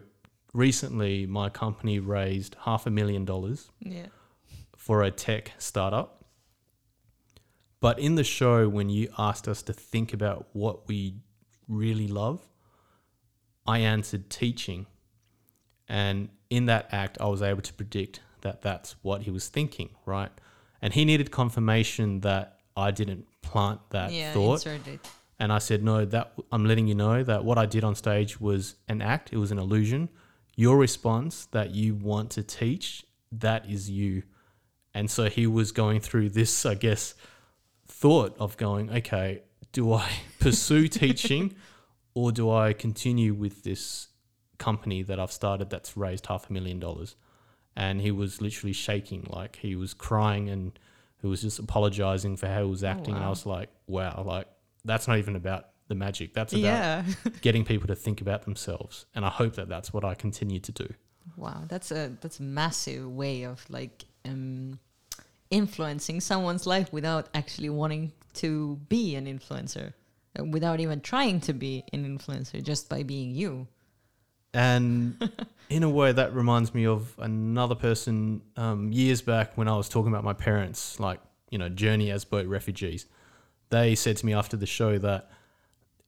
recently 0.52 1.24
my 1.24 1.48
company 1.48 2.00
raised 2.00 2.56
half 2.62 2.84
a 2.84 2.90
million 2.90 3.24
dollars 3.24 3.70
Yeah. 3.78 4.06
for 4.76 5.04
a 5.04 5.12
tech 5.12 5.52
startup. 5.58 6.24
But 7.78 8.00
in 8.00 8.16
the 8.16 8.24
show, 8.24 8.68
when 8.68 8.90
you 8.90 9.08
asked 9.16 9.46
us 9.46 9.62
to 9.62 9.72
think 9.72 10.12
about 10.12 10.48
what 10.52 10.88
we 10.88 11.14
really 11.68 12.08
love, 12.08 12.40
I 13.68 13.78
answered 13.78 14.28
teaching. 14.30 14.86
And 15.88 16.28
in 16.50 16.66
that 16.66 16.88
act, 16.90 17.18
I 17.20 17.26
was 17.26 17.40
able 17.40 17.62
to 17.62 17.72
predict 17.72 18.18
that 18.40 18.62
that's 18.62 18.96
what 19.02 19.22
he 19.22 19.30
was 19.30 19.48
thinking, 19.48 19.90
right? 20.04 20.32
And 20.82 20.92
he 20.92 21.04
needed 21.04 21.30
confirmation 21.30 22.20
that 22.22 22.58
I 22.76 22.90
didn't 22.90 23.26
plant 23.42 23.80
that 23.90 24.10
yeah, 24.12 24.32
thought. 24.32 24.66
insert 24.66 24.88
it. 24.88 25.08
And 25.40 25.50
I 25.50 25.58
said, 25.58 25.82
no, 25.82 26.04
that 26.04 26.34
I'm 26.52 26.66
letting 26.66 26.86
you 26.86 26.94
know 26.94 27.24
that 27.24 27.46
what 27.46 27.56
I 27.56 27.64
did 27.64 27.82
on 27.82 27.94
stage 27.94 28.38
was 28.38 28.74
an 28.88 29.00
act. 29.00 29.32
It 29.32 29.38
was 29.38 29.50
an 29.50 29.58
illusion. 29.58 30.10
Your 30.54 30.76
response 30.76 31.46
that 31.46 31.74
you 31.74 31.94
want 31.94 32.30
to 32.32 32.42
teach, 32.42 33.06
that 33.32 33.68
is 33.68 33.88
you. 33.88 34.24
And 34.92 35.10
so 35.10 35.30
he 35.30 35.46
was 35.46 35.72
going 35.72 36.00
through 36.00 36.28
this, 36.28 36.66
I 36.66 36.74
guess, 36.74 37.14
thought 37.88 38.36
of 38.38 38.58
going, 38.58 38.90
okay, 38.90 39.42
do 39.72 39.94
I 39.94 40.10
pursue 40.40 40.88
teaching 40.88 41.54
or 42.12 42.32
do 42.32 42.50
I 42.50 42.74
continue 42.74 43.32
with 43.32 43.62
this 43.62 44.08
company 44.58 45.02
that 45.04 45.18
I've 45.18 45.32
started 45.32 45.70
that's 45.70 45.96
raised 45.96 46.26
half 46.26 46.50
a 46.50 46.52
million 46.52 46.78
dollars? 46.78 47.16
And 47.74 48.02
he 48.02 48.10
was 48.10 48.42
literally 48.42 48.74
shaking, 48.74 49.26
like 49.30 49.56
he 49.56 49.74
was 49.74 49.94
crying 49.94 50.50
and 50.50 50.78
he 51.22 51.28
was 51.28 51.40
just 51.40 51.58
apologizing 51.58 52.36
for 52.36 52.46
how 52.46 52.64
he 52.64 52.70
was 52.70 52.84
acting. 52.84 53.14
And 53.14 53.24
I 53.24 53.30
was 53.30 53.46
like, 53.46 53.70
wow, 53.86 54.22
like 54.26 54.48
that's 54.84 55.06
not 55.08 55.18
even 55.18 55.36
about 55.36 55.66
the 55.88 55.94
magic. 55.94 56.34
That's 56.34 56.52
about 56.52 56.62
Yeah. 56.62 57.04
getting 57.42 57.64
people 57.64 57.88
to 57.88 57.94
think 57.96 58.20
about 58.20 58.42
themselves. 58.44 59.06
And 59.14 59.24
I 59.24 59.28
hope 59.30 59.54
that 59.56 59.68
that's 59.68 59.92
what 59.92 60.04
I 60.04 60.14
continue 60.14 60.60
to 60.60 60.72
do. 60.72 60.88
Wow, 61.36 61.64
that's 61.68 61.90
a 61.90 62.16
that's 62.20 62.40
a 62.40 62.42
massive 62.42 63.06
way 63.10 63.42
of 63.42 63.64
like 63.68 64.04
um, 64.24 64.78
influencing 65.50 66.20
someone's 66.20 66.66
life 66.66 66.92
without 66.92 67.28
actually 67.34 67.70
wanting 67.70 68.12
to 68.34 68.76
be 68.88 69.16
an 69.16 69.26
influencer, 69.26 69.92
uh, 70.38 70.44
without 70.44 70.80
even 70.80 71.00
trying 71.00 71.40
to 71.42 71.52
be 71.52 71.84
an 71.92 72.04
influencer, 72.04 72.62
just 72.62 72.88
by 72.88 73.02
being 73.02 73.34
you. 73.34 73.66
And 74.54 75.30
in 75.68 75.82
a 75.82 75.90
way, 75.90 76.12
that 76.12 76.34
reminds 76.34 76.74
me 76.74 76.86
of 76.86 77.14
another 77.18 77.74
person 77.74 78.42
um, 78.56 78.92
years 78.92 79.22
back 79.22 79.56
when 79.56 79.68
I 79.68 79.76
was 79.76 79.88
talking 79.88 80.12
about 80.12 80.24
my 80.24 80.32
parents, 80.32 80.98
like, 80.98 81.20
you 81.50 81.58
know, 81.58 81.68
journey 81.68 82.10
as 82.10 82.24
boat 82.24 82.46
refugees. 82.46 83.06
They 83.70 83.94
said 83.94 84.16
to 84.18 84.26
me 84.26 84.34
after 84.34 84.56
the 84.56 84.66
show 84.66 84.98
that 84.98 85.30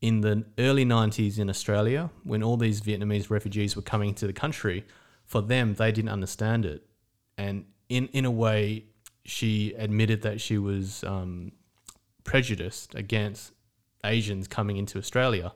in 0.00 0.20
the 0.20 0.44
early 0.58 0.84
90s 0.84 1.38
in 1.38 1.48
Australia, 1.48 2.10
when 2.24 2.42
all 2.42 2.56
these 2.56 2.80
Vietnamese 2.80 3.30
refugees 3.30 3.76
were 3.76 3.82
coming 3.82 4.14
to 4.14 4.26
the 4.26 4.32
country, 4.32 4.84
for 5.24 5.40
them, 5.40 5.74
they 5.74 5.92
didn't 5.92 6.10
understand 6.10 6.64
it. 6.66 6.84
And 7.38 7.64
in, 7.88 8.08
in 8.08 8.24
a 8.24 8.30
way, 8.30 8.86
she 9.24 9.74
admitted 9.74 10.22
that 10.22 10.40
she 10.40 10.58
was 10.58 11.04
um, 11.04 11.52
prejudiced 12.24 12.94
against 12.94 13.52
Asians 14.04 14.48
coming 14.48 14.76
into 14.76 14.98
Australia 14.98 15.52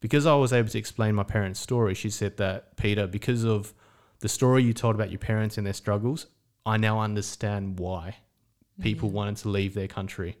because 0.00 0.26
I 0.26 0.34
was 0.34 0.52
able 0.52 0.68
to 0.68 0.78
explain 0.78 1.14
my 1.14 1.24
parents' 1.24 1.60
story, 1.60 1.94
she 1.94 2.10
said 2.10 2.36
that, 2.36 2.76
Peter, 2.76 3.06
because 3.06 3.44
of 3.44 3.74
the 4.20 4.28
story 4.28 4.62
you 4.62 4.72
told 4.72 4.94
about 4.94 5.10
your 5.10 5.18
parents 5.18 5.58
and 5.58 5.66
their 5.66 5.74
struggles, 5.74 6.26
I 6.64 6.76
now 6.76 7.00
understand 7.00 7.78
why 7.78 8.16
people 8.80 9.10
wanted 9.10 9.36
to 9.38 9.48
leave 9.48 9.74
their 9.74 9.88
country. 9.88 10.36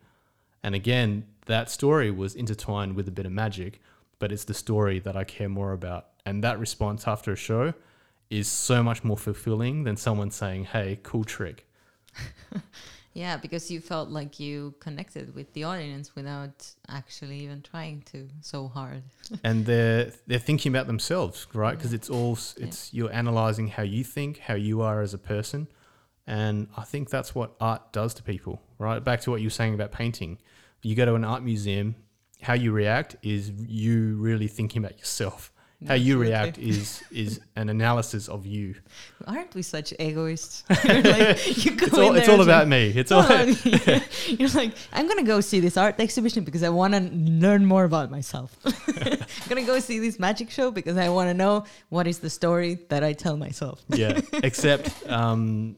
And 0.62 0.74
again, 0.74 1.24
that 1.46 1.70
story 1.70 2.10
was 2.10 2.34
intertwined 2.34 2.94
with 2.96 3.08
a 3.08 3.10
bit 3.10 3.26
of 3.26 3.32
magic, 3.32 3.80
but 4.18 4.32
it's 4.32 4.44
the 4.44 4.54
story 4.54 4.98
that 5.00 5.16
I 5.16 5.24
care 5.24 5.48
more 5.48 5.72
about. 5.72 6.08
And 6.26 6.42
that 6.44 6.58
response 6.58 7.06
after 7.06 7.32
a 7.32 7.36
show 7.36 7.74
is 8.30 8.48
so 8.48 8.82
much 8.82 9.04
more 9.04 9.16
fulfilling 9.16 9.84
than 9.84 9.96
someone 9.96 10.30
saying, 10.30 10.64
hey, 10.64 11.00
cool 11.02 11.24
trick. 11.24 11.66
Yeah, 13.18 13.36
because 13.36 13.68
you 13.68 13.80
felt 13.80 14.10
like 14.10 14.38
you 14.38 14.74
connected 14.78 15.34
with 15.34 15.52
the 15.52 15.64
audience 15.64 16.14
without 16.14 16.70
actually 16.88 17.40
even 17.40 17.62
trying 17.62 18.02
to 18.12 18.28
so 18.42 18.68
hard. 18.68 19.02
and 19.44 19.66
they're 19.66 20.12
they're 20.28 20.38
thinking 20.38 20.70
about 20.70 20.86
themselves, 20.86 21.48
right? 21.52 21.76
Because 21.76 21.92
it's 21.92 22.08
all 22.08 22.38
it's 22.58 22.94
you're 22.94 23.12
analyzing 23.12 23.66
how 23.66 23.82
you 23.82 24.04
think, 24.04 24.38
how 24.38 24.54
you 24.54 24.82
are 24.82 25.00
as 25.00 25.14
a 25.14 25.18
person, 25.18 25.66
and 26.28 26.68
I 26.76 26.84
think 26.84 27.10
that's 27.10 27.34
what 27.34 27.56
art 27.60 27.92
does 27.92 28.14
to 28.14 28.22
people, 28.22 28.62
right? 28.78 29.02
Back 29.02 29.22
to 29.22 29.32
what 29.32 29.40
you 29.40 29.46
were 29.46 29.50
saying 29.50 29.74
about 29.74 29.90
painting. 29.90 30.38
You 30.82 30.94
go 30.94 31.04
to 31.04 31.14
an 31.14 31.24
art 31.24 31.42
museum, 31.42 31.94
how 32.40 32.54
you 32.54 32.72
react 32.72 33.16
is 33.22 33.50
you 33.50 34.16
really 34.16 34.46
thinking 34.46 34.84
about 34.84 34.98
yourself. 34.98 35.52
How 35.86 35.94
you 35.94 36.18
react 36.18 36.58
is 36.58 37.04
is 37.12 37.40
an 37.54 37.68
analysis 37.68 38.26
of 38.28 38.44
you. 38.44 38.74
Aren't 39.28 39.54
we 39.54 39.62
such 39.62 39.92
egoists? 40.00 40.64
Like, 40.84 41.64
you 41.64 41.76
go 41.76 41.86
It's 41.86 41.94
all 41.98 42.16
it's 42.16 42.28
all 42.28 42.40
about 42.40 42.66
me. 42.66 42.92
It's 42.96 43.12
all 43.12 43.24
Oh, 43.24 43.42
You're 44.26 44.48
like, 44.48 44.72
I'm 44.92 45.06
gonna 45.06 45.22
go 45.22 45.40
see 45.40 45.60
this 45.60 45.76
art 45.76 46.00
exhibition 46.00 46.42
because 46.42 46.64
I 46.64 46.68
want 46.68 46.94
to 46.94 47.00
learn 47.12 47.64
more 47.64 47.84
about 47.84 48.10
myself. 48.10 48.56
I'm 48.64 49.48
gonna 49.48 49.62
go 49.62 49.78
see 49.78 50.00
this 50.00 50.18
magic 50.18 50.50
show 50.50 50.72
because 50.72 50.96
I 50.96 51.10
want 51.10 51.28
to 51.28 51.34
know 51.34 51.64
what 51.90 52.08
is 52.08 52.18
the 52.18 52.30
story 52.30 52.80
that 52.88 53.04
I 53.04 53.12
tell 53.12 53.36
myself. 53.36 53.84
yeah. 53.88 54.20
Except 54.42 54.90
um, 55.08 55.76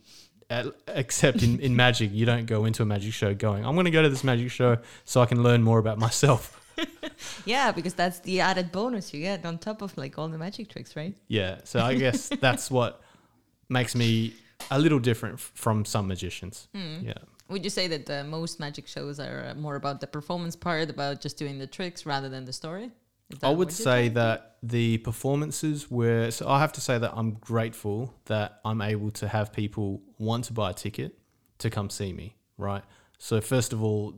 at, 0.50 0.66
except 0.88 1.42
in, 1.42 1.60
in 1.60 1.76
magic, 1.76 2.10
you 2.12 2.26
don't 2.26 2.46
go 2.46 2.64
into 2.64 2.82
a 2.82 2.86
magic 2.86 3.12
show 3.12 3.34
going, 3.34 3.64
I'm 3.64 3.74
going 3.74 3.84
to 3.86 3.90
go 3.90 4.02
to 4.02 4.08
this 4.08 4.24
magic 4.24 4.50
show 4.50 4.78
so 5.04 5.20
I 5.20 5.26
can 5.26 5.42
learn 5.42 5.62
more 5.62 5.78
about 5.78 5.98
myself. 5.98 6.56
Yeah, 7.44 7.72
because 7.72 7.94
that's 7.94 8.20
the 8.20 8.40
added 8.40 8.72
bonus 8.72 9.12
you 9.12 9.20
get 9.20 9.44
on 9.44 9.58
top 9.58 9.82
of 9.82 9.96
like 9.96 10.18
all 10.18 10.28
the 10.28 10.38
magic 10.38 10.68
tricks, 10.68 10.96
right? 10.96 11.14
Yeah. 11.28 11.60
So 11.64 11.80
I 11.80 11.94
guess 11.94 12.28
that's 12.40 12.70
what 12.70 13.00
makes 13.68 13.94
me 13.94 14.34
a 14.70 14.78
little 14.78 14.98
different 14.98 15.34
f- 15.34 15.52
from 15.54 15.84
some 15.84 16.06
magicians. 16.06 16.68
Hmm. 16.74 16.98
Yeah. 17.02 17.14
Would 17.48 17.64
you 17.64 17.70
say 17.70 17.88
that 17.88 18.08
uh, 18.08 18.24
most 18.24 18.60
magic 18.60 18.86
shows 18.86 19.18
are 19.18 19.48
uh, 19.48 19.54
more 19.54 19.76
about 19.76 20.00
the 20.00 20.06
performance 20.06 20.54
part, 20.54 20.88
about 20.90 21.20
just 21.20 21.36
doing 21.36 21.58
the 21.58 21.66
tricks 21.66 22.06
rather 22.06 22.28
than 22.28 22.44
the 22.44 22.52
story? 22.52 22.90
I 23.42 23.50
would 23.50 23.72
say 23.72 24.08
that 24.10 24.56
the 24.62 24.98
performances 24.98 25.90
were. 25.90 26.30
So 26.30 26.48
I 26.48 26.58
have 26.60 26.72
to 26.74 26.80
say 26.80 26.98
that 26.98 27.12
I'm 27.14 27.32
grateful 27.32 28.14
that 28.26 28.60
I'm 28.64 28.80
able 28.80 29.10
to 29.12 29.28
have 29.28 29.52
people 29.52 30.02
want 30.18 30.44
to 30.46 30.52
buy 30.52 30.70
a 30.70 30.74
ticket 30.74 31.18
to 31.58 31.70
come 31.70 31.90
see 31.90 32.12
me, 32.12 32.36
right? 32.58 32.82
So, 33.18 33.40
first 33.40 33.72
of 33.72 33.82
all, 33.82 34.14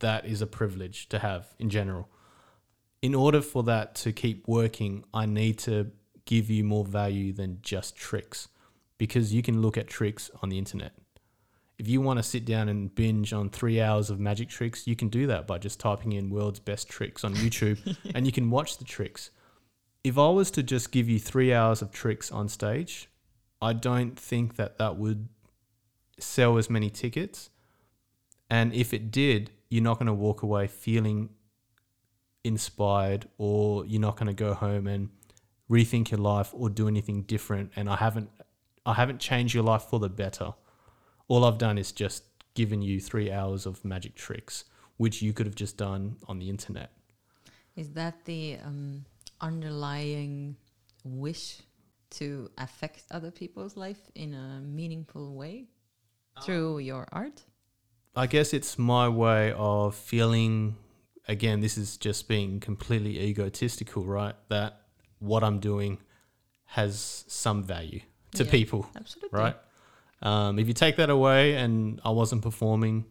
that 0.00 0.26
is 0.26 0.42
a 0.42 0.46
privilege 0.46 1.08
to 1.10 1.18
have 1.18 1.54
in 1.58 1.70
general. 1.70 2.08
In 3.02 3.14
order 3.14 3.40
for 3.40 3.62
that 3.64 3.94
to 3.96 4.12
keep 4.12 4.46
working, 4.46 5.04
I 5.14 5.26
need 5.26 5.58
to 5.60 5.90
give 6.24 6.50
you 6.50 6.64
more 6.64 6.84
value 6.84 7.32
than 7.32 7.58
just 7.62 7.96
tricks 7.96 8.48
because 8.98 9.32
you 9.32 9.42
can 9.42 9.62
look 9.62 9.78
at 9.78 9.86
tricks 9.86 10.30
on 10.42 10.48
the 10.48 10.58
internet. 10.58 10.92
If 11.80 11.88
you 11.88 12.02
want 12.02 12.18
to 12.18 12.22
sit 12.22 12.44
down 12.44 12.68
and 12.68 12.94
binge 12.94 13.32
on 13.32 13.48
three 13.48 13.80
hours 13.80 14.10
of 14.10 14.20
magic 14.20 14.50
tricks, 14.50 14.86
you 14.86 14.94
can 14.94 15.08
do 15.08 15.26
that 15.28 15.46
by 15.46 15.56
just 15.56 15.80
typing 15.80 16.12
in 16.12 16.28
world's 16.28 16.60
best 16.60 16.90
tricks 16.90 17.24
on 17.24 17.34
YouTube 17.34 17.96
and 18.14 18.26
you 18.26 18.32
can 18.32 18.50
watch 18.50 18.76
the 18.76 18.84
tricks. 18.84 19.30
If 20.04 20.18
I 20.18 20.28
was 20.28 20.50
to 20.50 20.62
just 20.62 20.92
give 20.92 21.08
you 21.08 21.18
three 21.18 21.54
hours 21.54 21.80
of 21.80 21.90
tricks 21.90 22.30
on 22.30 22.50
stage, 22.50 23.08
I 23.62 23.72
don't 23.72 24.18
think 24.18 24.56
that 24.56 24.76
that 24.76 24.98
would 24.98 25.30
sell 26.18 26.58
as 26.58 26.68
many 26.68 26.90
tickets. 26.90 27.48
And 28.50 28.74
if 28.74 28.92
it 28.92 29.10
did, 29.10 29.50
you're 29.70 29.82
not 29.82 29.98
going 29.98 30.06
to 30.06 30.12
walk 30.12 30.42
away 30.42 30.66
feeling 30.66 31.30
inspired 32.44 33.26
or 33.38 33.86
you're 33.86 34.02
not 34.02 34.18
going 34.18 34.26
to 34.26 34.34
go 34.34 34.52
home 34.52 34.86
and 34.86 35.08
rethink 35.70 36.10
your 36.10 36.20
life 36.20 36.50
or 36.52 36.68
do 36.68 36.88
anything 36.88 37.22
different 37.22 37.72
and 37.74 37.88
I 37.88 37.96
haven't 37.96 38.28
I 38.84 38.92
haven't 38.92 39.18
changed 39.18 39.54
your 39.54 39.64
life 39.64 39.84
for 39.84 39.98
the 39.98 40.10
better. 40.10 40.52
All 41.30 41.44
I've 41.44 41.58
done 41.58 41.78
is 41.78 41.92
just 41.92 42.24
given 42.54 42.82
you 42.82 43.00
3 43.00 43.30
hours 43.30 43.64
of 43.64 43.84
magic 43.84 44.16
tricks 44.16 44.64
which 44.96 45.22
you 45.22 45.32
could 45.32 45.46
have 45.46 45.54
just 45.54 45.76
done 45.78 46.16
on 46.28 46.38
the 46.40 46.50
internet. 46.50 46.90
Is 47.76 47.92
that 47.92 48.24
the 48.24 48.58
um, 48.62 49.04
underlying 49.40 50.56
wish 51.04 51.62
to 52.18 52.50
affect 52.58 53.04
other 53.10 53.30
people's 53.30 53.76
life 53.76 54.10
in 54.14 54.34
a 54.34 54.60
meaningful 54.60 55.34
way 55.34 55.68
through 56.42 56.80
your 56.80 57.06
art? 57.12 57.44
I 58.14 58.26
guess 58.26 58.52
it's 58.52 58.76
my 58.76 59.08
way 59.08 59.54
of 59.56 59.94
feeling 59.94 60.76
again 61.28 61.60
this 61.60 61.78
is 61.78 61.96
just 61.96 62.28
being 62.28 62.58
completely 62.60 63.20
egotistical, 63.20 64.04
right? 64.04 64.34
That 64.48 64.82
what 65.20 65.44
I'm 65.44 65.60
doing 65.60 65.98
has 66.64 67.24
some 67.28 67.62
value 67.62 68.00
to 68.34 68.44
Yeah. 68.44 68.50
people. 68.50 68.86
Absolutely. 68.96 69.38
right? 69.38 69.56
Um, 70.22 70.58
if 70.58 70.68
you 70.68 70.74
take 70.74 70.96
that 70.96 71.10
away 71.10 71.54
and 71.54 72.00
I 72.04 72.10
wasn't 72.10 72.42
performing, 72.42 73.06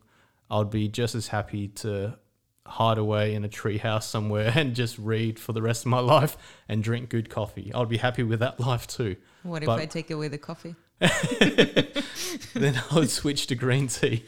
I'd 0.50 0.70
be 0.70 0.88
just 0.88 1.16
as 1.16 1.28
happy 1.28 1.68
to 1.70 2.18
hide 2.66 2.98
away 2.98 3.34
in 3.34 3.44
a 3.44 3.50
treehouse 3.50 4.04
somewhere 4.04 4.52
and 4.56 4.76
just 4.76 4.98
read 4.98 5.40
for 5.40 5.54
the 5.54 5.62
rest 5.62 5.84
of 5.86 5.88
my 5.88 6.00
life 6.00 6.38
and 6.68 6.84
drink 6.84 7.10
good 7.10 7.30
coffee. 7.30 7.72
I'd 7.74 7.90
be 7.90 7.98
happy 7.98 8.24
with 8.24 8.40
that 8.40 8.60
life 8.66 8.88
too. 8.88 9.16
What 9.44 9.64
if 9.64 9.70
I 9.70 9.86
take 9.86 10.12
away 10.12 10.28
the 10.28 10.38
coffee? 10.38 10.76
then 11.00 12.82
I 12.92 12.96
would 12.96 13.10
switch 13.10 13.48
to 13.48 13.56
green 13.56 13.88
tea 13.88 14.26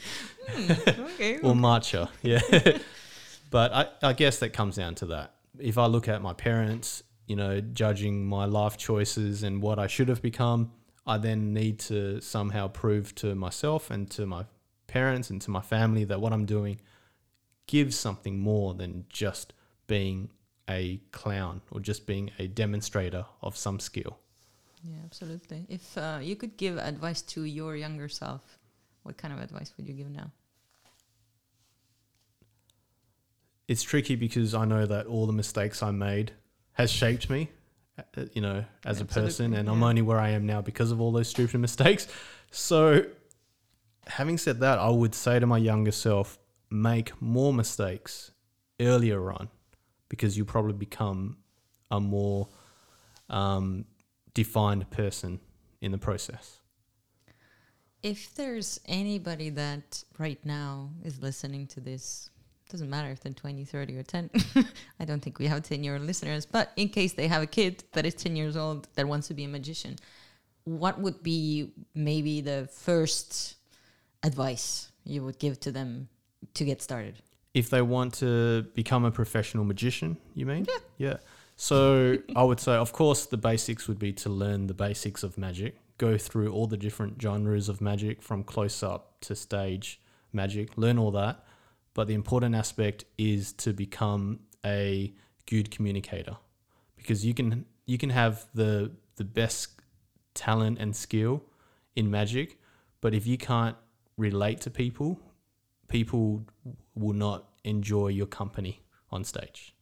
okay. 0.50 1.38
or 1.38 1.54
matcha. 1.54 2.08
Yeah. 2.22 2.40
but 3.50 3.72
I, 3.72 3.88
I 4.02 4.12
guess 4.14 4.38
that 4.38 4.50
comes 4.50 4.76
down 4.76 4.94
to 4.96 5.06
that. 5.06 5.34
If 5.58 5.76
I 5.76 5.86
look 5.86 6.08
at 6.08 6.22
my 6.22 6.32
parents, 6.32 7.02
you 7.26 7.36
know, 7.36 7.60
judging 7.60 8.24
my 8.24 8.46
life 8.46 8.78
choices 8.78 9.42
and 9.42 9.60
what 9.60 9.78
I 9.78 9.86
should 9.86 10.08
have 10.08 10.22
become, 10.22 10.72
I 11.06 11.18
then 11.18 11.52
need 11.52 11.78
to 11.80 12.20
somehow 12.20 12.68
prove 12.68 13.14
to 13.16 13.34
myself 13.34 13.90
and 13.90 14.10
to 14.12 14.26
my 14.26 14.46
parents 14.86 15.30
and 15.30 15.40
to 15.42 15.50
my 15.50 15.60
family 15.60 16.04
that 16.04 16.20
what 16.20 16.32
I'm 16.32 16.46
doing 16.46 16.80
gives 17.66 17.98
something 17.98 18.38
more 18.38 18.74
than 18.74 19.06
just 19.08 19.52
being 19.86 20.30
a 20.68 21.00
clown 21.10 21.62
or 21.70 21.80
just 21.80 22.06
being 22.06 22.30
a 22.38 22.46
demonstrator 22.46 23.26
of 23.40 23.56
some 23.56 23.80
skill. 23.80 24.18
Yeah, 24.84 24.96
absolutely. 25.04 25.66
If 25.68 25.96
uh, 25.96 26.18
you 26.22 26.36
could 26.36 26.56
give 26.56 26.78
advice 26.78 27.22
to 27.22 27.44
your 27.44 27.76
younger 27.76 28.08
self, 28.08 28.58
what 29.02 29.16
kind 29.16 29.32
of 29.32 29.40
advice 29.40 29.72
would 29.76 29.88
you 29.88 29.94
give 29.94 30.10
now? 30.10 30.30
It's 33.68 33.82
tricky 33.82 34.16
because 34.16 34.54
I 34.54 34.64
know 34.64 34.86
that 34.86 35.06
all 35.06 35.26
the 35.26 35.32
mistakes 35.32 35.82
I 35.82 35.92
made 35.92 36.32
has 36.72 36.90
shaped 36.90 37.30
me, 37.30 37.50
you 38.32 38.40
know, 38.40 38.64
as 38.84 39.00
a 39.00 39.04
person, 39.04 39.26
Absolutely, 39.26 39.58
and 39.58 39.68
I'm 39.68 39.82
only 39.82 40.02
where 40.02 40.18
I 40.18 40.30
am 40.30 40.46
now 40.46 40.60
because 40.60 40.90
of 40.90 41.00
all 41.00 41.12
those 41.12 41.28
stupid 41.28 41.58
mistakes. 41.60 42.08
So, 42.50 43.04
having 44.06 44.38
said 44.38 44.60
that, 44.60 44.78
I 44.78 44.88
would 44.88 45.14
say 45.14 45.38
to 45.38 45.46
my 45.46 45.58
younger 45.58 45.92
self, 45.92 46.38
make 46.70 47.20
more 47.20 47.52
mistakes 47.52 48.32
earlier 48.80 49.32
on, 49.32 49.48
because 50.08 50.36
you 50.36 50.44
probably 50.44 50.72
become 50.72 51.38
a 51.90 52.00
more 52.00 52.48
um, 53.28 53.84
defined 54.34 54.90
person 54.90 55.40
in 55.80 55.92
the 55.92 55.98
process. 55.98 56.58
If 58.02 58.34
there's 58.34 58.80
anybody 58.86 59.50
that 59.50 60.02
right 60.18 60.44
now 60.44 60.90
is 61.04 61.22
listening 61.22 61.68
to 61.68 61.80
this, 61.80 62.30
doesn't 62.72 62.90
matter 62.90 63.10
if 63.10 63.20
they're 63.20 63.32
20, 63.32 63.64
30, 63.64 63.98
or 63.98 64.02
10. 64.02 64.30
I 65.00 65.04
don't 65.04 65.20
think 65.20 65.38
we 65.38 65.46
have 65.46 65.62
10 65.62 65.84
year 65.84 65.94
old 65.94 66.02
listeners, 66.04 66.46
but 66.46 66.72
in 66.76 66.88
case 66.88 67.12
they 67.12 67.28
have 67.28 67.42
a 67.42 67.46
kid 67.46 67.84
that 67.92 68.04
is 68.04 68.14
10 68.14 68.34
years 68.34 68.56
old 68.56 68.88
that 68.94 69.06
wants 69.06 69.28
to 69.28 69.34
be 69.34 69.44
a 69.44 69.48
magician, 69.48 69.96
what 70.64 70.98
would 70.98 71.22
be 71.22 71.72
maybe 71.94 72.40
the 72.40 72.68
first 72.72 73.56
advice 74.22 74.90
you 75.04 75.22
would 75.22 75.38
give 75.38 75.60
to 75.60 75.70
them 75.70 76.08
to 76.54 76.64
get 76.64 76.82
started? 76.82 77.16
If 77.54 77.68
they 77.68 77.82
want 77.82 78.14
to 78.14 78.62
become 78.74 79.04
a 79.04 79.10
professional 79.10 79.64
magician, 79.64 80.16
you 80.34 80.46
mean? 80.46 80.66
Yeah. 80.66 80.78
Yeah. 80.96 81.16
So 81.56 82.16
I 82.36 82.42
would 82.42 82.58
say, 82.58 82.72
of 82.72 82.92
course, 82.92 83.26
the 83.26 83.36
basics 83.36 83.86
would 83.86 83.98
be 83.98 84.12
to 84.14 84.30
learn 84.30 84.66
the 84.66 84.74
basics 84.74 85.22
of 85.22 85.36
magic, 85.36 85.76
go 85.98 86.16
through 86.16 86.50
all 86.52 86.66
the 86.66 86.78
different 86.78 87.20
genres 87.20 87.68
of 87.68 87.80
magic 87.82 88.22
from 88.22 88.42
close 88.42 88.82
up 88.82 89.20
to 89.22 89.36
stage 89.36 90.00
magic, 90.32 90.78
learn 90.78 90.98
all 90.98 91.10
that. 91.10 91.44
But 91.94 92.08
the 92.08 92.14
important 92.14 92.54
aspect 92.54 93.04
is 93.18 93.52
to 93.54 93.72
become 93.72 94.40
a 94.64 95.12
good 95.46 95.70
communicator 95.70 96.36
because 96.96 97.26
you 97.26 97.34
can 97.34 97.66
you 97.86 97.98
can 97.98 98.10
have 98.10 98.46
the 98.54 98.92
the 99.16 99.24
best 99.24 99.80
talent 100.34 100.78
and 100.78 100.96
skill 100.96 101.42
in 101.94 102.10
magic, 102.10 102.58
but 103.00 103.14
if 103.14 103.26
you 103.26 103.36
can't 103.36 103.76
relate 104.16 104.60
to 104.62 104.70
people, 104.70 105.20
people 105.88 106.46
will 106.94 107.14
not 107.14 107.48
enjoy 107.64 108.08
your 108.08 108.26
company 108.26 108.82
on 109.10 109.24
stage. 109.24 109.74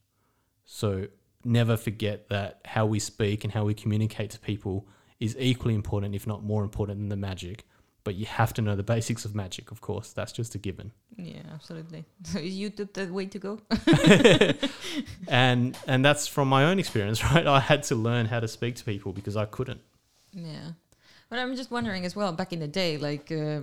So 0.65 1.07
never 1.43 1.77
forget 1.77 2.29
that 2.29 2.61
how 2.65 2.85
we 2.85 2.99
speak 2.99 3.43
and 3.43 3.53
how 3.53 3.65
we 3.65 3.73
communicate 3.73 4.31
to 4.31 4.39
people 4.39 4.87
is 5.19 5.35
equally 5.39 5.75
important, 5.75 6.15
if 6.15 6.27
not 6.27 6.43
more 6.43 6.63
important 6.63 6.99
than 6.99 7.09
the 7.09 7.15
magic. 7.15 7.65
But 8.03 8.15
you 8.15 8.25
have 8.25 8.53
to 8.53 8.61
know 8.61 8.75
the 8.75 8.83
basics 8.83 9.25
of 9.25 9.35
magic, 9.35 9.71
of 9.71 9.81
course. 9.81 10.11
That's 10.11 10.31
just 10.31 10.55
a 10.55 10.57
given. 10.57 10.91
Yeah, 11.17 11.41
absolutely. 11.53 12.05
So 12.23 12.39
is 12.39 12.53
YouTube 12.53 12.93
the 12.93 13.13
way 13.13 13.25
to 13.27 13.39
go? 13.39 13.59
and 15.27 15.77
and 15.87 16.03
that's 16.03 16.27
from 16.27 16.47
my 16.47 16.65
own 16.65 16.79
experience, 16.79 17.23
right? 17.23 17.45
I 17.45 17.59
had 17.59 17.83
to 17.83 17.95
learn 17.95 18.25
how 18.25 18.39
to 18.39 18.47
speak 18.47 18.75
to 18.75 18.83
people 18.83 19.13
because 19.13 19.37
I 19.37 19.45
couldn't. 19.45 19.81
Yeah. 20.33 20.73
But 21.29 21.39
I'm 21.39 21.55
just 21.55 21.71
wondering 21.71 22.05
as 22.05 22.15
well, 22.15 22.33
back 22.33 22.51
in 22.51 22.59
the 22.59 22.67
day, 22.67 22.97
like 22.97 23.31
uh, 23.31 23.61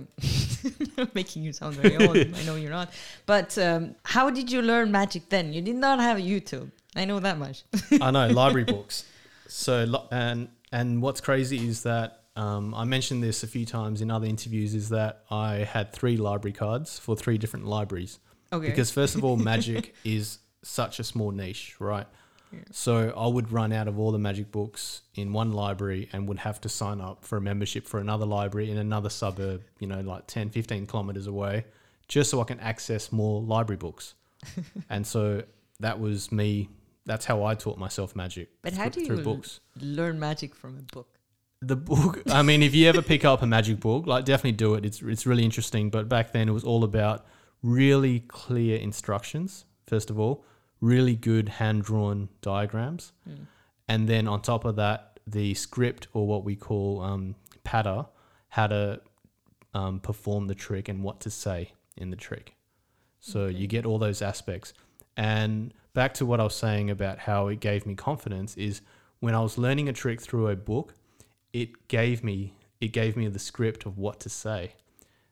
making 1.13 1.43
you 1.43 1.53
sound 1.53 1.75
very 1.75 1.97
old. 2.03 2.17
I 2.17 2.43
know 2.43 2.55
you're 2.55 2.71
not. 2.71 2.91
But 3.27 3.57
um, 3.59 3.95
how 4.03 4.31
did 4.31 4.51
you 4.51 4.63
learn 4.63 4.91
magic 4.91 5.29
then? 5.29 5.53
You 5.53 5.61
did 5.61 5.75
not 5.75 5.99
have 5.99 6.17
YouTube. 6.17 6.71
I 6.95 7.05
know 7.05 7.19
that 7.19 7.37
much. 7.37 7.63
I 8.01 8.09
know 8.09 8.27
library 8.27 8.65
books. 8.65 9.05
So 9.47 10.07
and 10.11 10.49
and 10.71 11.01
what's 11.01 11.21
crazy 11.21 11.67
is 11.67 11.83
that 11.83 12.18
um, 12.39 12.73
I 12.73 12.83
mentioned 12.85 13.21
this 13.23 13.43
a 13.43 13.47
few 13.47 13.65
times 13.65 14.01
in 14.01 14.09
other 14.11 14.27
interviews 14.27 14.73
is 14.73 14.89
that 14.89 15.23
I 15.29 15.55
had 15.75 15.91
three 15.93 16.17
library 16.17 16.53
cards 16.53 16.97
for 16.99 17.15
three 17.15 17.37
different 17.37 17.65
libraries 17.65 18.19
Okay. 18.53 18.67
because 18.69 18.89
first 18.91 19.15
of 19.15 19.23
all, 19.23 19.35
magic 19.53 19.93
is 20.03 20.39
such 20.63 20.99
a 20.99 21.03
small 21.03 21.31
niche, 21.31 21.75
right? 21.79 22.07
Yeah. 22.51 22.59
So 22.71 23.13
I 23.15 23.27
would 23.27 23.51
run 23.51 23.71
out 23.71 23.87
of 23.87 23.99
all 23.99 24.11
the 24.11 24.17
magic 24.19 24.51
books 24.51 25.01
in 25.15 25.33
one 25.33 25.51
library 25.51 26.09
and 26.13 26.27
would 26.27 26.39
have 26.39 26.59
to 26.61 26.69
sign 26.69 26.99
up 26.99 27.23
for 27.23 27.37
a 27.37 27.41
membership 27.41 27.85
for 27.87 27.99
another 27.99 28.25
library 28.25 28.71
in 28.71 28.77
another 28.77 29.09
suburb, 29.09 29.61
you 29.79 29.87
know, 29.87 30.01
like 30.01 30.25
10, 30.27 30.49
15 30.49 30.87
kilometers 30.87 31.27
away, 31.27 31.65
just 32.07 32.31
so 32.31 32.41
I 32.41 32.45
can 32.45 32.59
access 32.59 33.11
more 33.11 33.41
library 33.41 33.77
books. 33.77 34.15
and 34.89 35.05
so 35.05 35.43
that 35.79 35.99
was 35.99 36.31
me. 36.31 36.69
That's 37.05 37.25
how 37.25 37.43
I 37.43 37.53
taught 37.55 37.77
myself 37.77 38.15
magic. 38.15 38.49
But 38.63 38.73
how 38.73 38.89
through- 38.89 39.01
do 39.03 39.05
through 39.07 39.17
you 39.17 39.23
books? 39.23 39.59
learn 39.79 40.19
magic 40.19 40.55
from 40.55 40.77
a 40.79 40.81
book? 40.95 41.07
The 41.61 41.75
book 41.75 42.21
i 42.31 42.41
mean 42.41 42.63
if 42.63 42.73
you 42.73 42.87
ever 42.87 43.01
pick 43.01 43.25
up 43.25 43.41
a 43.41 43.45
magic 43.47 43.79
book 43.79 44.07
like 44.07 44.23
definitely 44.25 44.51
do 44.53 44.75
it 44.75 44.85
it's 44.85 45.01
it's 45.01 45.25
really 45.25 45.43
interesting 45.43 45.89
but 45.89 46.07
back 46.07 46.31
then 46.31 46.47
it 46.47 46.51
was 46.53 46.63
all 46.63 46.83
about 46.83 47.25
really 47.61 48.21
clear 48.21 48.77
instructions 48.77 49.65
first 49.85 50.09
of 50.09 50.17
all 50.19 50.43
really 50.81 51.15
good 51.15 51.49
hand 51.49 51.83
drawn 51.83 52.29
diagrams 52.41 53.11
Mm. 53.27 53.45
and 53.87 54.07
then 54.07 54.27
on 54.27 54.41
top 54.41 54.63
of 54.65 54.75
that 54.77 55.19
the 55.27 55.53
script 55.53 56.07
or 56.13 56.25
what 56.25 56.43
we 56.45 56.55
call 56.55 57.01
um, 57.01 57.35
patter 57.63 58.05
how 58.49 58.67
to 58.67 59.01
um, 59.73 59.99
perform 59.99 60.47
the 60.47 60.55
trick 60.55 60.87
and 60.89 61.03
what 61.03 61.19
to 61.19 61.29
say 61.29 61.73
in 61.97 62.09
the 62.09 62.15
trick 62.15 62.55
so 63.19 63.41
Okay. 63.41 63.57
you 63.57 63.67
get 63.67 63.85
all 63.85 63.99
those 63.99 64.21
aspects 64.21 64.73
and 65.17 65.73
back 65.93 66.13
to 66.13 66.25
what 66.25 66.39
i 66.39 66.43
was 66.43 66.55
saying 66.55 66.89
about 66.89 67.19
how 67.19 67.47
it 67.49 67.59
gave 67.59 67.85
me 67.85 67.93
confidence 67.95 68.55
is 68.55 68.81
when 69.19 69.35
i 69.35 69.41
was 69.41 69.57
learning 69.57 69.89
a 69.89 69.93
trick 69.93 70.21
through 70.21 70.47
a 70.47 70.55
book 70.55 70.93
it 71.53 71.87
gave 71.87 72.23
me 72.23 72.53
it 72.81 72.89
gave 72.93 73.17
me 73.17 73.27
the 73.27 73.39
script 73.39 73.85
of 73.85 73.97
what 73.97 74.19
to 74.21 74.29
say. 74.29 74.73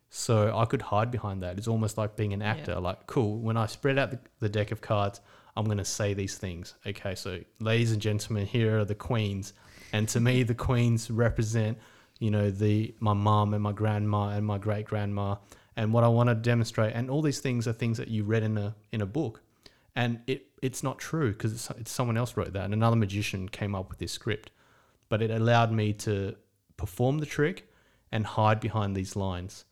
So 0.09 0.57
i 0.57 0.65
could 0.65 0.81
hide 0.83 1.11
behind 1.11 1.43
that. 1.43 1.57
It's 1.57 1.67
almost 1.67 1.97
like 1.97 2.15
being 2.15 2.33
an 2.33 2.41
actor 2.41 2.71
Yeah. 2.73 2.79
like 2.79 3.07
cool 3.07 3.37
when 3.39 3.57
i 3.57 3.65
spread 3.65 3.97
out 3.99 4.11
the, 4.11 4.19
the 4.39 4.49
deck 4.49 4.71
of 4.71 4.81
cards 4.81 5.21
i'm 5.55 5.65
going 5.65 5.77
to 5.77 5.85
say 5.85 6.13
these 6.13 6.37
things. 6.37 6.75
Okay 6.85 7.15
so 7.15 7.39
ladies 7.59 7.91
and 7.91 8.01
gentlemen 8.01 8.45
here 8.45 8.79
are 8.79 8.85
the 8.85 8.95
queens. 8.95 9.53
And 9.93 10.07
to 10.09 10.19
me 10.19 10.43
the 10.43 10.55
queens 10.55 11.09
represent 11.11 11.77
you 12.19 12.31
know 12.31 12.49
the 12.49 12.95
my 12.99 13.13
mom 13.13 13.53
and 13.53 13.61
my 13.61 13.71
grandma 13.71 14.29
and 14.29 14.45
my 14.45 14.57
great 14.57 14.85
grandma 14.85 15.35
and 15.75 15.93
what 15.93 16.03
i 16.03 16.07
want 16.07 16.27
to 16.29 16.35
demonstrate 16.35 16.93
and 16.95 17.09
all 17.11 17.21
these 17.21 17.39
things 17.39 17.67
are 17.67 17.73
things 17.73 17.97
that 17.99 18.07
you 18.07 18.23
read 18.23 18.43
in 18.43 18.57
a 18.57 18.75
in 18.91 19.01
a 19.01 19.05
book. 19.05 19.41
And 19.95 20.21
it 20.27 20.47
it's 20.61 20.83
not 20.83 20.99
true 20.99 21.31
because 21.33 21.53
it's, 21.53 21.69
it's 21.79 21.91
someone 21.91 22.17
else 22.17 22.35
wrote 22.37 22.53
that. 22.53 22.65
And 22.65 22.73
another 22.73 22.95
magician 22.95 23.47
came 23.49 23.75
up 23.75 23.89
with 23.89 23.99
this 23.99 24.11
script 24.11 24.51
but 25.09 25.21
it 25.21 25.31
allowed 25.31 25.71
me 25.71 25.93
to 25.93 26.35
perform 26.75 27.19
the 27.19 27.25
trick 27.25 27.71
and 28.11 28.25
hide 28.25 28.59
behind 28.59 28.95
these 28.95 29.15
lines. 29.15 29.65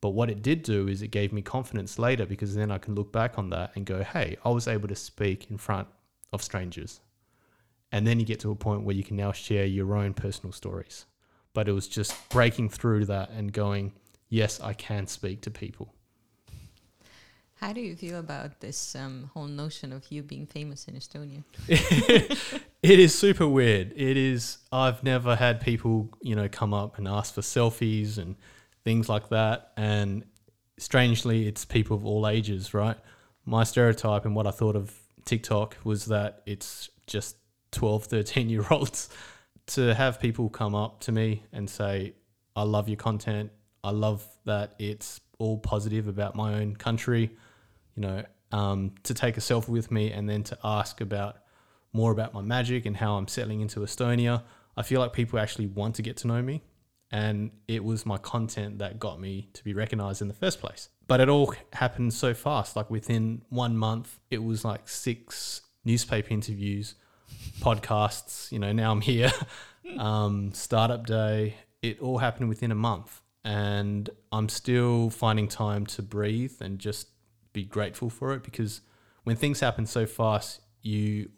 But 0.00 0.10
what 0.10 0.30
it 0.30 0.42
did 0.42 0.62
do 0.62 0.88
is 0.88 1.02
it 1.02 1.08
gave 1.08 1.32
me 1.32 1.42
confidence 1.42 1.98
later 1.98 2.26
because 2.26 2.54
then 2.54 2.70
I 2.70 2.78
can 2.78 2.94
look 2.94 3.12
back 3.12 3.38
on 3.38 3.50
that 3.50 3.72
and 3.74 3.86
go, 3.86 4.02
hey, 4.02 4.36
I 4.44 4.50
was 4.50 4.68
able 4.68 4.88
to 4.88 4.94
speak 4.94 5.50
in 5.50 5.56
front 5.56 5.88
of 6.32 6.42
strangers. 6.42 7.00
And 7.92 8.06
then 8.06 8.20
you 8.20 8.26
get 8.26 8.40
to 8.40 8.50
a 8.50 8.56
point 8.56 8.82
where 8.82 8.94
you 8.94 9.04
can 9.04 9.16
now 9.16 9.32
share 9.32 9.64
your 9.64 9.96
own 9.96 10.12
personal 10.14 10.52
stories. 10.52 11.06
But 11.54 11.68
it 11.68 11.72
was 11.72 11.88
just 11.88 12.28
breaking 12.28 12.68
through 12.68 13.06
that 13.06 13.30
and 13.30 13.52
going, 13.52 13.92
yes, 14.28 14.60
I 14.60 14.74
can 14.74 15.06
speak 15.06 15.40
to 15.42 15.50
people. 15.50 15.94
How 17.56 17.72
do 17.72 17.80
you 17.80 17.96
feel 17.96 18.18
about 18.18 18.60
this 18.60 18.94
um, 18.94 19.30
whole 19.32 19.46
notion 19.46 19.92
of 19.92 20.04
you 20.10 20.22
being 20.22 20.46
famous 20.46 20.88
in 20.88 20.94
Estonia? 20.94 21.42
it 21.68 22.98
is 23.00 23.18
super 23.18 23.48
weird. 23.48 23.92
It 23.96 24.18
is. 24.18 24.58
I've 24.70 25.02
never 25.02 25.34
had 25.34 25.62
people, 25.62 26.10
you 26.20 26.36
know, 26.36 26.48
come 26.48 26.74
up 26.74 26.98
and 26.98 27.08
ask 27.08 27.32
for 27.32 27.40
selfies 27.40 28.18
and 28.18 28.36
things 28.84 29.08
like 29.08 29.30
that. 29.30 29.72
And 29.78 30.24
strangely, 30.78 31.48
it's 31.48 31.64
people 31.64 31.96
of 31.96 32.04
all 32.04 32.28
ages, 32.28 32.74
right? 32.74 32.98
My 33.46 33.64
stereotype 33.64 34.26
and 34.26 34.36
what 34.36 34.46
I 34.46 34.50
thought 34.50 34.76
of 34.76 34.94
TikTok 35.24 35.78
was 35.82 36.06
that 36.06 36.42
it's 36.44 36.90
just 37.06 37.36
12, 37.72 38.04
13 38.04 38.48
year 38.48 38.64
olds. 38.70 39.08
To 39.70 39.92
have 39.96 40.20
people 40.20 40.48
come 40.48 40.76
up 40.76 41.00
to 41.00 41.10
me 41.10 41.42
and 41.52 41.68
say, 41.68 42.14
I 42.54 42.62
love 42.62 42.88
your 42.88 42.98
content. 42.98 43.50
I 43.82 43.90
love 43.90 44.24
that 44.44 44.76
it's 44.78 45.20
all 45.38 45.58
positive 45.58 46.06
about 46.06 46.36
my 46.36 46.54
own 46.54 46.76
country. 46.76 47.32
You 47.96 48.02
know, 48.02 48.24
um, 48.52 48.92
to 49.02 49.14
take 49.14 49.36
a 49.36 49.40
selfie 49.40 49.68
with 49.68 49.90
me 49.90 50.12
and 50.12 50.28
then 50.28 50.44
to 50.44 50.58
ask 50.62 51.00
about 51.00 51.38
more 51.92 52.12
about 52.12 52.34
my 52.34 52.42
magic 52.42 52.86
and 52.86 52.96
how 52.96 53.16
I'm 53.16 53.26
settling 53.26 53.60
into 53.60 53.80
Estonia. 53.80 54.42
I 54.76 54.82
feel 54.82 55.00
like 55.00 55.12
people 55.12 55.38
actually 55.38 55.66
want 55.66 55.96
to 55.96 56.02
get 56.02 56.18
to 56.18 56.26
know 56.26 56.42
me, 56.42 56.62
and 57.10 57.50
it 57.66 57.82
was 57.82 58.04
my 58.04 58.18
content 58.18 58.78
that 58.78 58.98
got 58.98 59.18
me 59.18 59.48
to 59.54 59.64
be 59.64 59.72
recognized 59.72 60.20
in 60.20 60.28
the 60.28 60.34
first 60.34 60.60
place. 60.60 60.90
But 61.08 61.20
it 61.20 61.28
all 61.28 61.54
happened 61.72 62.12
so 62.12 62.34
fast. 62.34 62.76
Like 62.76 62.90
within 62.90 63.42
one 63.48 63.76
month, 63.76 64.18
it 64.30 64.42
was 64.42 64.64
like 64.64 64.88
six 64.88 65.62
newspaper 65.84 66.32
interviews, 66.32 66.94
podcasts. 67.60 68.52
You 68.52 68.58
know, 68.58 68.72
now 68.72 68.92
I'm 68.92 69.00
here. 69.00 69.32
um, 69.98 70.52
startup 70.52 71.06
day. 71.06 71.54
It 71.80 72.00
all 72.00 72.18
happened 72.18 72.48
within 72.50 72.70
a 72.70 72.76
month, 72.76 73.22
and 73.44 74.10
I'm 74.32 74.50
still 74.50 75.08
finding 75.08 75.48
time 75.48 75.86
to 75.86 76.02
breathe 76.02 76.54
and 76.60 76.78
just 76.78 77.08
be 77.56 77.64
grateful 77.64 78.10
for 78.10 78.34
it 78.34 78.44
because 78.44 78.82
when 79.24 79.34
things 79.34 79.60
happen 79.60 79.86
so 79.86 80.06
fast, 80.06 80.60
you 80.82 81.30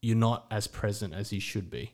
you're 0.00 0.16
not 0.16 0.46
as 0.50 0.66
present 0.68 1.12
as 1.12 1.32
you 1.32 1.40
should 1.40 1.68
be. 1.68 1.92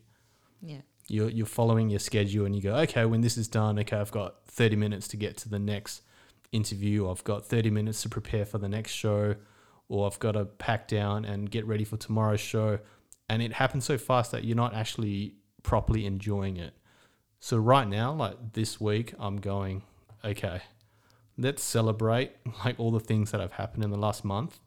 Yeah. 0.61 0.83
you're 1.09 1.31
you're 1.31 1.47
following 1.47 1.89
your 1.91 1.99
schedule 1.99 2.45
and 2.47 2.55
you 2.55 2.63
go, 2.63 2.75
okay, 2.87 3.05
when 3.07 3.23
this 3.23 3.37
is 3.37 3.49
done, 3.49 3.79
okay, 3.81 3.97
I've 3.97 4.13
got 4.13 4.47
30 4.47 4.77
minutes 4.77 5.09
to 5.09 5.17
get 5.17 5.37
to 5.39 5.49
the 5.49 5.59
next 5.59 6.03
interview. 6.53 7.11
I've 7.11 7.25
got 7.25 7.47
30 7.47 7.71
minutes 7.71 8.03
to 8.03 8.09
prepare 8.09 8.45
for 8.45 8.59
the 8.59 8.69
next 8.69 8.93
show, 8.93 9.35
or 9.89 10.07
I've 10.07 10.19
got 10.19 10.33
to 10.33 10.45
pack 10.45 10.87
down 10.87 11.25
and 11.25 11.51
get 11.51 11.67
ready 11.67 11.85
for 11.85 11.97
tomorrow's 11.97 12.41
show. 12.41 12.79
And 13.29 13.43
it 13.43 13.55
happens 13.55 13.87
so 13.87 13.97
fast 13.97 14.31
that 14.33 14.45
you're 14.45 14.63
not 14.65 14.75
actually 14.75 15.37
properly 15.63 16.05
enjoying 16.05 16.59
it. 16.59 16.75
So 17.41 17.57
right 17.57 17.89
now, 17.89 18.13
like 18.13 18.53
this 18.53 18.79
week, 18.81 19.15
I'm 19.19 19.39
going, 19.39 19.83
okay, 20.25 20.61
let's 21.39 21.63
celebrate 21.63 22.33
like 22.65 22.79
all 22.79 22.91
the 22.91 23.01
things 23.01 23.31
that 23.31 23.41
have 23.41 23.53
happened 23.53 23.85
in 23.85 23.91
the 23.91 23.99
last 23.99 24.25
month 24.25 24.61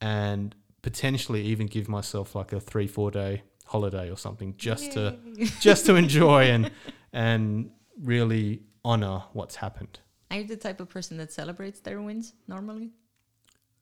and 0.00 0.54
potentially 0.82 1.42
even 1.42 1.66
give 1.66 1.88
myself 1.88 2.34
like 2.34 2.52
a 2.52 2.60
three, 2.60 2.86
four 2.86 3.10
day 3.10 3.42
holiday 3.66 4.10
or 4.10 4.16
something 4.16 4.54
just 4.56 4.92
to 4.92 5.18
just 5.60 5.86
to 5.86 5.94
enjoy 5.94 6.44
and 6.44 6.70
and 7.12 7.70
really 8.02 8.62
honor 8.84 9.24
what's 9.32 9.56
happened. 9.56 10.00
Are 10.30 10.38
you 10.38 10.44
the 10.44 10.56
type 10.56 10.80
of 10.80 10.88
person 10.88 11.16
that 11.18 11.32
celebrates 11.32 11.80
their 11.80 12.00
wins 12.00 12.34
normally? 12.46 12.90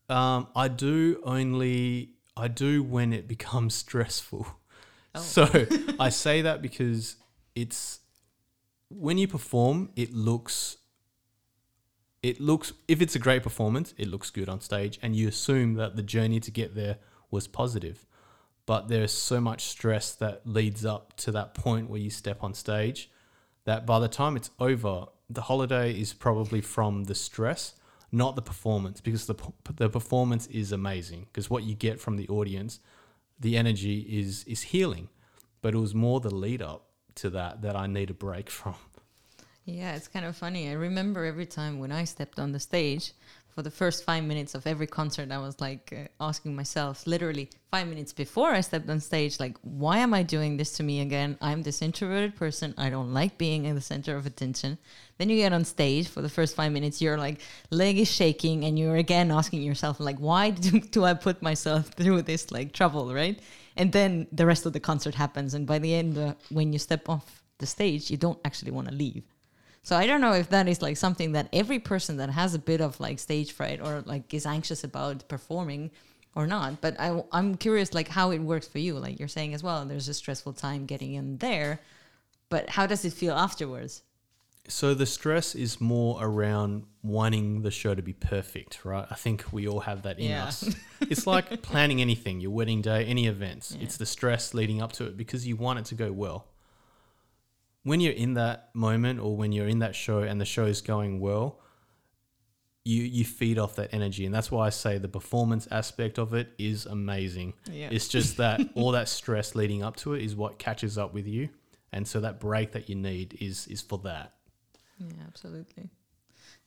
Um, 0.09 0.47
I 0.55 0.69
do 0.69 1.21
only 1.23 2.13
I 2.35 2.47
do 2.47 2.83
when 2.83 3.13
it 3.13 3.27
becomes 3.27 3.75
stressful. 3.83 4.47
Oh. 5.15 5.19
So 5.19 5.67
I 5.99 6.09
say 6.09 6.41
that 6.41 6.61
because 6.61 7.17
it's 7.55 7.99
when 8.89 9.17
you 9.17 9.27
perform, 9.27 9.89
it 9.95 10.13
looks 10.13 10.77
it 12.23 12.39
looks 12.39 12.73
if 12.87 13.01
it's 13.01 13.15
a 13.15 13.19
great 13.19 13.43
performance, 13.43 13.93
it 13.97 14.07
looks 14.07 14.29
good 14.29 14.49
on 14.49 14.61
stage, 14.61 14.99
and 15.01 15.15
you 15.15 15.27
assume 15.27 15.75
that 15.75 15.95
the 15.95 16.01
journey 16.03 16.39
to 16.39 16.51
get 16.51 16.75
there 16.75 16.97
was 17.31 17.47
positive. 17.47 18.05
But 18.65 18.89
there's 18.89 19.13
so 19.13 19.39
much 19.39 19.63
stress 19.65 20.13
that 20.15 20.45
leads 20.45 20.85
up 20.85 21.15
to 21.17 21.31
that 21.31 21.53
point 21.53 21.89
where 21.89 21.99
you 21.99 22.09
step 22.09 22.43
on 22.43 22.53
stage 22.53 23.09
that 23.63 23.85
by 23.85 23.99
the 23.99 24.07
time 24.07 24.35
it's 24.35 24.49
over, 24.59 25.05
the 25.29 25.43
holiday 25.43 25.91
is 25.91 26.13
probably 26.13 26.61
from 26.61 27.05
the 27.05 27.15
stress, 27.15 27.75
not 28.11 28.35
the 28.35 28.41
performance, 28.41 29.01
because 29.01 29.27
the 29.27 29.35
the 29.75 29.89
performance 29.89 30.47
is 30.47 30.71
amazing. 30.71 31.27
Because 31.31 31.49
what 31.49 31.63
you 31.63 31.75
get 31.75 31.99
from 31.99 32.17
the 32.17 32.27
audience, 32.29 32.79
the 33.39 33.57
energy 33.57 33.99
is 33.99 34.43
is 34.45 34.63
healing, 34.63 35.09
but 35.61 35.73
it 35.73 35.77
was 35.77 35.93
more 35.93 36.19
the 36.19 36.33
lead 36.33 36.61
up 36.61 36.85
to 37.15 37.29
that 37.29 37.61
that 37.61 37.75
I 37.75 37.87
need 37.87 38.09
a 38.09 38.13
break 38.13 38.49
from. 38.59 38.75
Yeah, 39.69 39.95
it's 39.95 40.07
kind 40.07 40.25
of 40.25 40.37
funny. 40.37 40.69
I 40.69 40.73
remember 40.73 41.25
every 41.25 41.45
time 41.45 41.77
when 41.77 41.91
I 41.91 42.05
stepped 42.05 42.39
on 42.39 42.53
the 42.53 42.59
stage 42.59 43.11
for 43.53 43.61
the 43.61 43.69
first 43.69 44.05
five 44.05 44.23
minutes 44.23 44.55
of 44.55 44.65
every 44.65 44.87
concert, 44.87 45.29
I 45.29 45.39
was 45.39 45.59
like 45.59 45.91
uh, 45.91 46.23
asking 46.23 46.55
myself, 46.55 47.05
literally 47.05 47.49
five 47.69 47.89
minutes 47.89 48.13
before 48.13 48.51
I 48.51 48.61
stepped 48.61 48.89
on 48.89 49.01
stage, 49.01 49.41
like, 49.41 49.57
why 49.63 49.97
am 49.97 50.13
I 50.13 50.23
doing 50.23 50.55
this 50.55 50.71
to 50.77 50.83
me 50.83 51.01
again? 51.01 51.37
I'm 51.41 51.63
this 51.63 51.81
introverted 51.81 52.37
person. 52.37 52.75
I 52.77 52.89
don't 52.89 53.13
like 53.13 53.37
being 53.37 53.65
in 53.65 53.75
the 53.75 53.81
center 53.81 54.15
of 54.15 54.25
attention. 54.25 54.77
Then 55.17 55.29
you 55.29 55.35
get 55.35 55.51
on 55.51 55.65
stage 55.65 56.07
for 56.07 56.21
the 56.21 56.29
first 56.29 56.55
five 56.55 56.71
minutes, 56.71 57.01
your 57.01 57.17
like 57.17 57.41
leg 57.69 57.97
is 57.97 58.09
shaking, 58.09 58.63
and 58.63 58.79
you're 58.79 58.95
again 58.95 59.31
asking 59.31 59.63
yourself, 59.63 59.99
like, 59.99 60.17
why 60.17 60.49
do, 60.65 60.79
do 60.79 61.03
I 61.03 61.13
put 61.13 61.41
myself 61.41 61.87
through 61.97 62.21
this 62.21 62.51
like 62.51 62.71
trouble, 62.71 63.13
right? 63.13 63.37
And 63.75 63.91
then 63.91 64.27
the 64.31 64.45
rest 64.45 64.65
of 64.65 64.71
the 64.71 64.79
concert 64.79 65.15
happens, 65.15 65.53
and 65.53 65.67
by 65.67 65.79
the 65.79 65.93
end, 65.93 66.17
uh, 66.17 66.35
when 66.51 66.71
you 66.71 66.79
step 66.79 67.09
off 67.09 67.43
the 67.57 67.65
stage, 67.65 68.09
you 68.09 68.15
don't 68.15 68.39
actually 68.45 68.71
want 68.71 68.87
to 68.87 68.93
leave. 68.93 69.25
So 69.87 69.95
I 69.95 70.05
don't 70.05 70.19
know 70.19 70.33
if 70.33 70.49
that 70.49 70.67
is 70.67 70.81
like 70.81 70.97
something 70.97 71.31
that 71.31 71.47
every 71.53 71.79
person 71.79 72.17
that 72.17 72.29
has 72.29 72.53
a 72.53 72.59
bit 72.59 72.81
of 72.81 72.99
like 72.99 73.19
stage 73.19 73.53
fright 73.53 73.79
or 73.81 74.03
like 74.05 74.33
is 74.33 74.45
anxious 74.45 74.83
about 74.83 75.25
performing 75.29 75.91
or 76.35 76.45
not. 76.45 76.81
But 76.81 76.99
I, 76.99 77.23
I'm 77.31 77.55
curious 77.55 77.93
like 77.93 78.09
how 78.09 78.31
it 78.31 78.39
works 78.39 78.67
for 78.67 78.79
you. 78.79 78.95
Like 78.99 79.17
you're 79.17 79.29
saying 79.29 79.53
as 79.53 79.63
well, 79.63 79.85
there's 79.85 80.09
a 80.09 80.13
stressful 80.13 80.51
time 80.55 80.87
getting 80.87 81.13
in 81.13 81.37
there, 81.37 81.79
but 82.49 82.69
how 82.71 82.85
does 82.85 83.05
it 83.05 83.13
feel 83.13 83.33
afterwards? 83.33 84.01
So 84.67 84.93
the 84.93 85.05
stress 85.05 85.55
is 85.55 85.79
more 85.79 86.17
around 86.21 86.83
wanting 87.01 87.61
the 87.61 87.71
show 87.71 87.95
to 87.95 88.01
be 88.01 88.11
perfect, 88.11 88.83
right? 88.83 89.07
I 89.09 89.15
think 89.15 89.45
we 89.53 89.69
all 89.69 89.79
have 89.79 90.01
that 90.01 90.19
in 90.19 90.31
Yeah. 90.31 90.47
us. 90.47 90.69
it's 90.99 91.25
like 91.25 91.61
planning 91.69 92.01
anything, 92.01 92.41
your 92.41 92.51
wedding 92.51 92.81
day, 92.81 93.05
any 93.05 93.27
events. 93.27 93.71
Yeah. 93.73 93.83
It's 93.85 93.95
the 93.95 94.05
stress 94.05 94.53
leading 94.53 94.81
up 94.81 94.91
to 94.99 95.05
it 95.05 95.15
because 95.15 95.47
you 95.47 95.55
want 95.55 95.79
it 95.79 95.85
to 95.85 95.95
go 95.95 96.11
well. 96.11 96.45
When 97.87 98.01
you're 98.01 98.13
in 98.13 98.33
that 98.33 98.69
moment 98.73 99.21
or 99.21 99.37
when 99.37 99.51
you're 99.51 99.67
in 99.67 99.79
that 99.79 99.95
show 99.95 100.19
and 100.19 100.41
the 100.41 100.45
show 100.45 100.65
is 100.65 100.81
going 100.81 101.21
well, 101.21 101.61
you 102.83 103.03
you 103.03 103.23
feed 103.23 103.57
off 103.57 103.75
that 103.75 103.93
energy 103.93 104.25
and 104.25 104.35
that's 104.35 104.51
why 104.51 104.67
I 104.67 104.69
say 104.71 104.97
the 104.97 105.07
performance 105.07 105.67
aspect 105.71 106.17
of 106.17 106.33
it 106.33 106.49
is 106.57 106.85
amazing. 106.85 107.53
Yeah. 107.71 107.89
It's 107.91 108.09
just 108.09 108.37
that 108.37 108.59
all 108.75 108.91
that 108.91 109.07
stress 109.07 109.55
leading 109.55 109.83
up 109.83 109.95
to 109.97 110.15
it 110.15 110.23
is 110.23 110.35
what 110.35 110.59
catches 110.59 110.97
up 110.97 111.13
with 111.13 111.27
you. 111.27 111.49
And 111.93 112.05
so 112.05 112.19
that 112.19 112.41
break 112.41 112.73
that 112.73 112.89
you 112.89 112.95
need 112.95 113.37
is 113.39 113.67
is 113.67 113.81
for 113.81 113.99
that. 113.99 114.33
Yeah, 114.99 115.23
absolutely. 115.25 115.89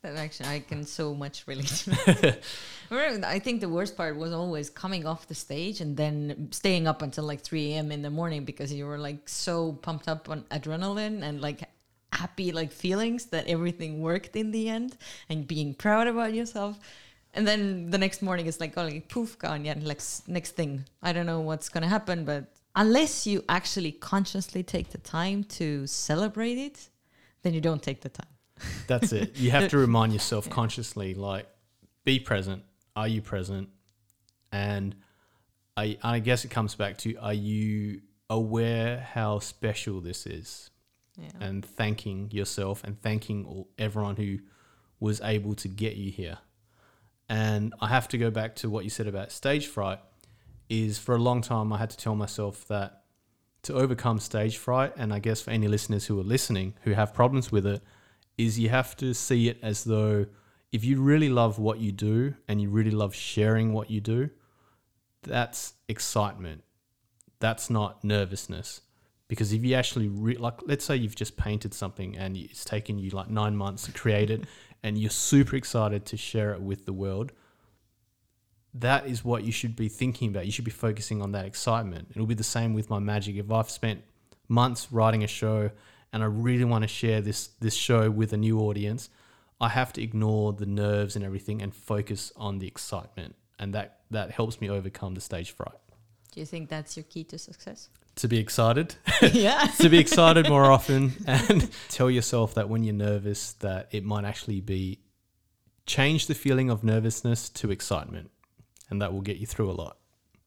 That 0.02 0.16
actually, 0.16 0.48
I 0.48 0.60
can 0.60 0.84
so 0.84 1.14
much 1.14 1.44
relate 1.46 1.66
to 1.66 1.90
that. 1.90 2.42
Remember, 2.90 3.26
I 3.26 3.38
think 3.38 3.60
the 3.60 3.68
worst 3.68 3.96
part 3.96 4.16
was 4.16 4.32
always 4.32 4.70
coming 4.70 5.06
off 5.06 5.28
the 5.28 5.34
stage 5.34 5.80
and 5.80 5.96
then 5.96 6.48
staying 6.52 6.86
up 6.86 7.02
until 7.02 7.24
like 7.24 7.42
3 7.42 7.74
a.m. 7.74 7.92
in 7.92 8.02
the 8.02 8.10
morning 8.10 8.44
because 8.44 8.72
you 8.72 8.86
were 8.86 8.98
like 8.98 9.28
so 9.28 9.72
pumped 9.72 10.08
up 10.08 10.28
on 10.28 10.42
adrenaline 10.50 11.22
and 11.22 11.40
like 11.40 11.68
happy 12.12 12.50
like 12.52 12.72
feelings 12.72 13.26
that 13.26 13.46
everything 13.46 14.00
worked 14.00 14.36
in 14.36 14.50
the 14.50 14.68
end 14.68 14.96
and 15.28 15.46
being 15.46 15.74
proud 15.74 16.06
about 16.06 16.34
yourself. 16.34 16.78
And 17.34 17.46
then 17.46 17.90
the 17.90 17.98
next 17.98 18.22
morning 18.22 18.46
it's 18.46 18.58
like, 18.58 18.76
oh, 18.76 18.84
like 18.84 19.08
poof, 19.08 19.38
gone. 19.38 19.64
Yeah, 19.64 19.74
like 19.80 20.00
next 20.26 20.52
thing. 20.52 20.84
I 21.02 21.12
don't 21.12 21.26
know 21.26 21.40
what's 21.40 21.68
going 21.68 21.82
to 21.82 21.88
happen, 21.88 22.24
but 22.24 22.44
unless 22.74 23.26
you 23.26 23.44
actually 23.48 23.92
consciously 23.92 24.62
take 24.62 24.90
the 24.90 24.98
time 24.98 25.44
to 25.44 25.86
celebrate 25.86 26.58
it, 26.58 26.88
then 27.42 27.54
you 27.54 27.60
don't 27.60 27.82
take 27.82 28.00
the 28.00 28.08
time. 28.08 28.39
That's 28.86 29.12
it. 29.12 29.36
You 29.36 29.50
have 29.50 29.70
to 29.70 29.78
remind 29.86 30.12
yourself 30.12 30.48
consciously, 30.50 31.14
like, 31.14 31.46
be 32.04 32.18
present. 32.18 32.62
Are 32.96 33.08
you 33.08 33.22
present? 33.22 33.68
And 34.52 34.96
I, 35.76 35.96
I 36.02 36.18
guess 36.18 36.44
it 36.44 36.50
comes 36.50 36.74
back 36.74 36.98
to 36.98 37.16
are 37.16 37.34
you 37.34 38.02
aware 38.28 39.00
how 39.12 39.38
special 39.38 40.00
this 40.00 40.26
is? 40.26 40.70
Yeah. 41.16 41.28
And 41.40 41.64
thanking 41.64 42.30
yourself 42.30 42.82
and 42.84 43.00
thanking 43.00 43.44
all, 43.44 43.68
everyone 43.78 44.16
who 44.16 44.38
was 44.98 45.20
able 45.20 45.54
to 45.56 45.68
get 45.68 45.96
you 45.96 46.10
here. 46.10 46.38
And 47.28 47.74
I 47.80 47.88
have 47.88 48.08
to 48.08 48.18
go 48.18 48.30
back 48.30 48.56
to 48.56 48.70
what 48.70 48.84
you 48.84 48.90
said 48.90 49.06
about 49.06 49.32
stage 49.32 49.66
fright. 49.66 50.00
Is 50.68 50.98
for 50.98 51.16
a 51.16 51.18
long 51.18 51.40
time 51.40 51.72
I 51.72 51.78
had 51.78 51.90
to 51.90 51.96
tell 51.96 52.14
myself 52.14 52.66
that 52.68 53.02
to 53.62 53.74
overcome 53.74 54.20
stage 54.20 54.56
fright, 54.56 54.92
and 54.96 55.12
I 55.12 55.18
guess 55.18 55.40
for 55.40 55.50
any 55.50 55.68
listeners 55.68 56.06
who 56.06 56.18
are 56.20 56.24
listening 56.24 56.74
who 56.82 56.92
have 56.92 57.12
problems 57.12 57.50
with 57.50 57.66
it, 57.66 57.82
is 58.44 58.58
you 58.58 58.68
have 58.68 58.96
to 58.96 59.14
see 59.14 59.48
it 59.48 59.58
as 59.62 59.84
though 59.84 60.26
if 60.72 60.84
you 60.84 61.00
really 61.00 61.28
love 61.28 61.58
what 61.58 61.78
you 61.78 61.92
do 61.92 62.34
and 62.46 62.60
you 62.60 62.68
really 62.68 62.90
love 62.90 63.14
sharing 63.14 63.72
what 63.72 63.90
you 63.90 64.00
do, 64.00 64.30
that's 65.22 65.74
excitement. 65.88 66.62
That's 67.40 67.70
not 67.70 68.04
nervousness. 68.04 68.82
Because 69.28 69.52
if 69.52 69.64
you 69.64 69.74
actually, 69.74 70.08
re- 70.08 70.36
like, 70.36 70.60
let's 70.66 70.84
say 70.84 70.96
you've 70.96 71.16
just 71.16 71.36
painted 71.36 71.72
something 71.74 72.16
and 72.16 72.36
it's 72.36 72.64
taken 72.64 72.98
you 72.98 73.10
like 73.10 73.30
nine 73.30 73.56
months 73.56 73.84
to 73.84 73.92
create 73.92 74.30
it 74.30 74.44
and 74.82 74.98
you're 74.98 75.10
super 75.10 75.56
excited 75.56 76.06
to 76.06 76.16
share 76.16 76.52
it 76.52 76.60
with 76.60 76.86
the 76.86 76.92
world, 76.92 77.32
that 78.72 79.06
is 79.06 79.24
what 79.24 79.44
you 79.44 79.52
should 79.52 79.74
be 79.76 79.88
thinking 79.88 80.28
about. 80.28 80.46
You 80.46 80.52
should 80.52 80.64
be 80.64 80.70
focusing 80.70 81.20
on 81.20 81.32
that 81.32 81.44
excitement. 81.44 82.08
It'll 82.10 82.26
be 82.26 82.34
the 82.34 82.44
same 82.44 82.74
with 82.74 82.88
my 82.88 83.00
magic. 83.00 83.36
If 83.36 83.50
I've 83.50 83.70
spent 83.70 84.02
months 84.48 84.92
writing 84.92 85.24
a 85.24 85.26
show 85.26 85.70
and 86.12 86.22
I 86.22 86.26
really 86.26 86.64
want 86.64 86.82
to 86.82 86.88
share 86.88 87.20
this 87.20 87.48
this 87.60 87.74
show 87.74 88.10
with 88.10 88.32
a 88.32 88.36
new 88.36 88.60
audience, 88.60 89.08
I 89.60 89.68
have 89.68 89.92
to 89.94 90.02
ignore 90.02 90.52
the 90.52 90.66
nerves 90.66 91.16
and 91.16 91.24
everything 91.24 91.62
and 91.62 91.74
focus 91.74 92.32
on 92.36 92.58
the 92.58 92.66
excitement. 92.66 93.36
And 93.58 93.74
that 93.74 94.00
that 94.10 94.30
helps 94.30 94.60
me 94.60 94.70
overcome 94.70 95.14
the 95.14 95.20
stage 95.20 95.52
fright. 95.52 95.78
Do 96.32 96.40
you 96.40 96.46
think 96.46 96.68
that's 96.68 96.96
your 96.96 97.04
key 97.04 97.24
to 97.24 97.38
success? 97.38 97.88
To 98.16 98.28
be 98.28 98.38
excited, 98.38 98.94
yeah. 99.32 99.66
to 99.78 99.88
be 99.88 99.98
excited 99.98 100.48
more 100.48 100.70
often 100.70 101.12
and 101.26 101.70
tell 101.88 102.10
yourself 102.10 102.54
that 102.54 102.68
when 102.68 102.82
you're 102.84 102.94
nervous 102.94 103.52
that 103.54 103.88
it 103.92 104.04
might 104.04 104.24
actually 104.24 104.60
be 104.60 105.00
change 105.86 106.26
the 106.26 106.34
feeling 106.34 106.70
of 106.70 106.84
nervousness 106.84 107.48
to 107.48 107.70
excitement 107.70 108.30
and 108.90 109.00
that 109.02 109.12
will 109.12 109.22
get 109.22 109.38
you 109.38 109.46
through 109.46 109.70
a 109.70 109.72
lot. 109.72 109.96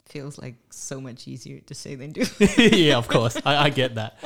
Feels 0.06 0.38
like 0.38 0.56
so 0.70 1.00
much 1.00 1.28
easier 1.28 1.60
to 1.62 1.74
say 1.74 1.96
than 1.96 2.12
do. 2.12 2.24
yeah, 2.58 2.98
of 2.98 3.08
course. 3.08 3.38
I, 3.46 3.66
I 3.66 3.70
get 3.70 3.96
that. 3.96 4.18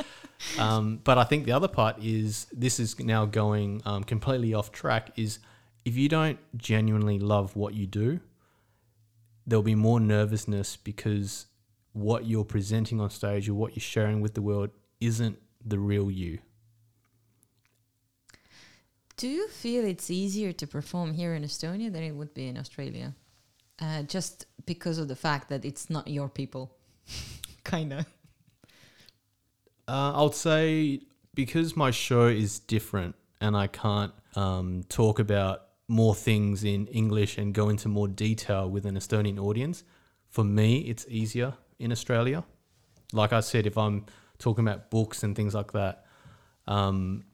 Um, 0.58 1.00
but 1.02 1.18
I 1.18 1.24
think 1.24 1.46
the 1.46 1.52
other 1.52 1.68
part 1.68 2.02
is 2.02 2.46
this 2.52 2.78
is 2.78 2.98
now 2.98 3.24
going 3.26 3.82
um, 3.84 4.04
completely 4.04 4.54
off 4.54 4.72
track. 4.72 5.10
Is 5.16 5.38
if 5.84 5.96
you 5.96 6.08
don't 6.08 6.38
genuinely 6.56 7.18
love 7.18 7.56
what 7.56 7.74
you 7.74 7.86
do, 7.86 8.20
there'll 9.46 9.62
be 9.62 9.74
more 9.74 10.00
nervousness 10.00 10.76
because 10.76 11.46
what 11.92 12.26
you're 12.26 12.44
presenting 12.44 13.00
on 13.00 13.10
stage 13.10 13.48
or 13.48 13.54
what 13.54 13.74
you're 13.74 13.80
sharing 13.80 14.20
with 14.20 14.34
the 14.34 14.42
world 14.42 14.70
isn't 15.00 15.38
the 15.64 15.78
real 15.78 16.10
you. 16.10 16.38
Do 19.16 19.26
you 19.26 19.48
feel 19.48 19.84
it's 19.84 20.10
easier 20.10 20.52
to 20.52 20.66
perform 20.66 21.14
here 21.14 21.34
in 21.34 21.42
Estonia 21.42 21.92
than 21.92 22.04
it 22.04 22.14
would 22.14 22.34
be 22.34 22.46
in 22.46 22.56
Australia? 22.56 23.14
Uh, 23.80 24.02
just 24.02 24.46
because 24.66 24.98
of 24.98 25.08
the 25.08 25.16
fact 25.16 25.48
that 25.48 25.64
it's 25.64 25.88
not 25.88 26.08
your 26.08 26.28
people, 26.28 26.76
kind 27.64 27.92
of. 27.92 28.06
Uh, 29.86 30.12
I'll 30.14 30.32
say 30.32 31.00
because 31.34 31.76
my 31.76 31.90
show 31.90 32.26
is 32.26 32.58
different 32.58 33.14
and 33.40 33.56
I 33.56 33.68
can't 33.68 34.12
um, 34.34 34.84
talk 34.88 35.18
about 35.18 35.62
more 35.88 36.14
things 36.14 36.64
in 36.64 36.86
English 36.88 37.38
and 37.38 37.54
go 37.54 37.68
into 37.70 37.88
more 37.88 38.08
detail 38.08 38.68
with 38.68 38.84
an 38.84 38.94
Estonian 38.96 39.38
audience, 39.38 39.84
for 40.28 40.44
me, 40.44 40.80
it's 40.80 41.06
easier 41.08 41.54
in 41.78 41.90
Australia. 41.90 42.44
Like 43.12 43.32
I 43.32 43.40
said, 43.40 43.66
if 43.66 43.78
I'm 43.78 44.04
talking 44.38 44.66
about 44.66 44.90
books 44.90 45.22
and 45.22 45.34
things 45.34 45.54
like 45.54 45.72
that, 45.72 46.04
um, 46.66 47.24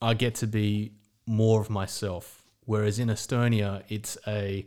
I 0.00 0.14
get 0.14 0.36
to 0.36 0.46
be 0.46 0.92
more 1.26 1.60
of 1.60 1.68
myself. 1.68 2.44
Whereas 2.66 2.98
in 2.98 3.08
Estonia, 3.08 3.82
it's 3.88 4.16
a 4.26 4.66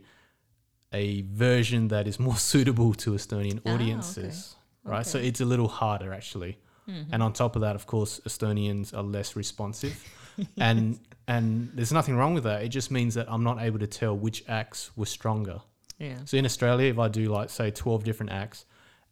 a 0.92 1.22
version 1.22 1.88
that 1.88 2.06
is 2.06 2.18
more 2.18 2.36
suitable 2.52 2.94
to 2.94 3.12
Estonian 3.12 3.58
Ah, 3.58 3.70
okay. 3.70 3.74
audiences, 3.74 4.56
right? 4.84 5.06
So 5.06 5.18
it's 5.18 5.40
a 5.40 5.44
little 5.44 5.68
harder 5.68 6.12
actually. 6.12 6.58
Mm-hmm. 6.88 7.12
And 7.12 7.22
on 7.22 7.32
top 7.34 7.54
of 7.54 7.60
that, 7.62 7.74
of 7.76 7.86
course, 7.86 8.20
Estonians 8.26 8.94
are 8.96 9.02
less 9.02 9.36
responsive, 9.36 10.02
and 10.56 10.98
and 11.26 11.70
there's 11.74 11.92
nothing 11.92 12.16
wrong 12.16 12.32
with 12.32 12.44
that. 12.44 12.62
It 12.62 12.70
just 12.70 12.90
means 12.90 13.14
that 13.14 13.30
I'm 13.30 13.44
not 13.44 13.60
able 13.60 13.78
to 13.80 13.86
tell 13.86 14.16
which 14.16 14.42
acts 14.48 14.90
were 14.96 15.04
stronger. 15.04 15.60
Yeah. 15.98 16.16
So 16.24 16.38
in 16.38 16.46
Australia, 16.46 16.90
if 16.90 16.98
I 16.98 17.08
do 17.08 17.26
like 17.26 17.50
say 17.50 17.70
12 17.70 18.04
different 18.04 18.32
acts, 18.32 18.64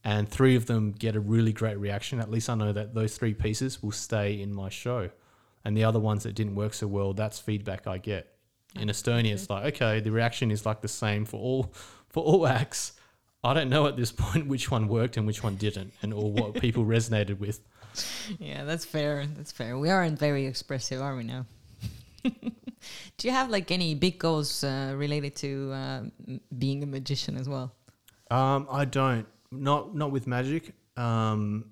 and 0.05 0.27
three 0.27 0.57
of 0.57 0.65
them 0.67 0.93
get 0.93 1.17
a 1.17 1.21
really 1.21 1.53
great 1.53 1.79
reaction, 1.79 2.19
at 2.21 2.31
least 2.31 2.49
I 2.49 2.55
know 2.55 2.73
that 2.73 2.95
those 2.95 3.19
three 3.19 3.35
pieces 3.35 3.83
will 3.83 3.93
stay 3.93 4.41
in 4.41 4.55
my 4.55 4.71
show, 4.71 5.11
and 5.63 5.77
the 5.77 5.85
other 5.85 6.01
ones 6.01 6.23
that 6.23 6.35
didn't 6.35 6.55
work 6.55 6.73
so 6.73 6.87
well, 6.87 7.13
that's 7.13 7.39
feedback 7.41 7.87
I 7.87 7.99
get. 7.99 8.33
In 8.81 8.89
Estonia, 8.89 9.33
it's 9.33 9.51
like 9.51 9.75
okay, 9.75 10.01
the 10.01 10.11
reaction 10.11 10.51
is 10.51 10.67
like 10.67 10.81
the 10.81 10.89
same 10.89 11.25
for 11.25 11.39
all 11.41 11.73
for 12.09 12.23
all 12.23 12.47
acts. 12.47 12.93
I 13.45 13.55
don't 13.55 13.69
know 13.69 13.87
at 13.87 13.97
this 13.97 14.13
point 14.13 14.47
which 14.53 14.71
one 14.71 14.89
worked 14.89 15.17
and 15.17 15.27
which 15.27 15.43
one 15.43 15.57
didn't, 15.57 15.93
and 16.03 16.13
or 16.13 16.31
what 16.31 16.55
people 16.61 16.85
resonated 16.85 17.39
with. 17.39 17.61
Yeah, 18.39 18.65
that's 18.65 18.85
fair. 18.85 19.27
That's 19.27 19.53
fair. 19.53 19.79
We 19.79 19.91
aren't 19.91 20.19
very 20.19 20.47
expressive, 20.47 21.01
are 21.01 21.17
we 21.17 21.25
now? 21.25 21.47
Do 22.23 23.29
you 23.29 23.31
have 23.31 23.51
like 23.51 23.71
any 23.71 23.95
big 23.95 24.19
goals 24.19 24.63
uh, 24.65 24.95
related 24.97 25.35
to 25.37 25.73
uh, 25.73 26.03
being 26.59 26.83
a 26.83 26.87
magician 26.87 27.37
as 27.37 27.49
well? 27.49 27.73
Um, 28.31 28.67
I 28.71 28.85
don't. 28.85 29.27
Not 29.53 29.95
not 29.95 30.11
with 30.11 30.27
magic. 30.27 30.75
Um, 30.97 31.67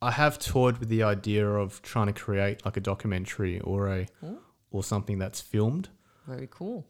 I 0.00 0.10
have 0.12 0.38
toyed 0.38 0.78
with 0.78 0.88
the 0.88 1.02
idea 1.02 1.46
of 1.48 1.82
trying 1.82 2.06
to 2.06 2.12
create 2.12 2.64
like 2.64 2.76
a 2.76 2.80
documentary 2.80 3.60
or 3.60 3.88
a 3.88 4.06
Ooh. 4.24 4.38
or 4.70 4.82
something 4.82 5.18
that's 5.18 5.40
filmed. 5.40 5.88
Very 6.28 6.48
cool. 6.50 6.86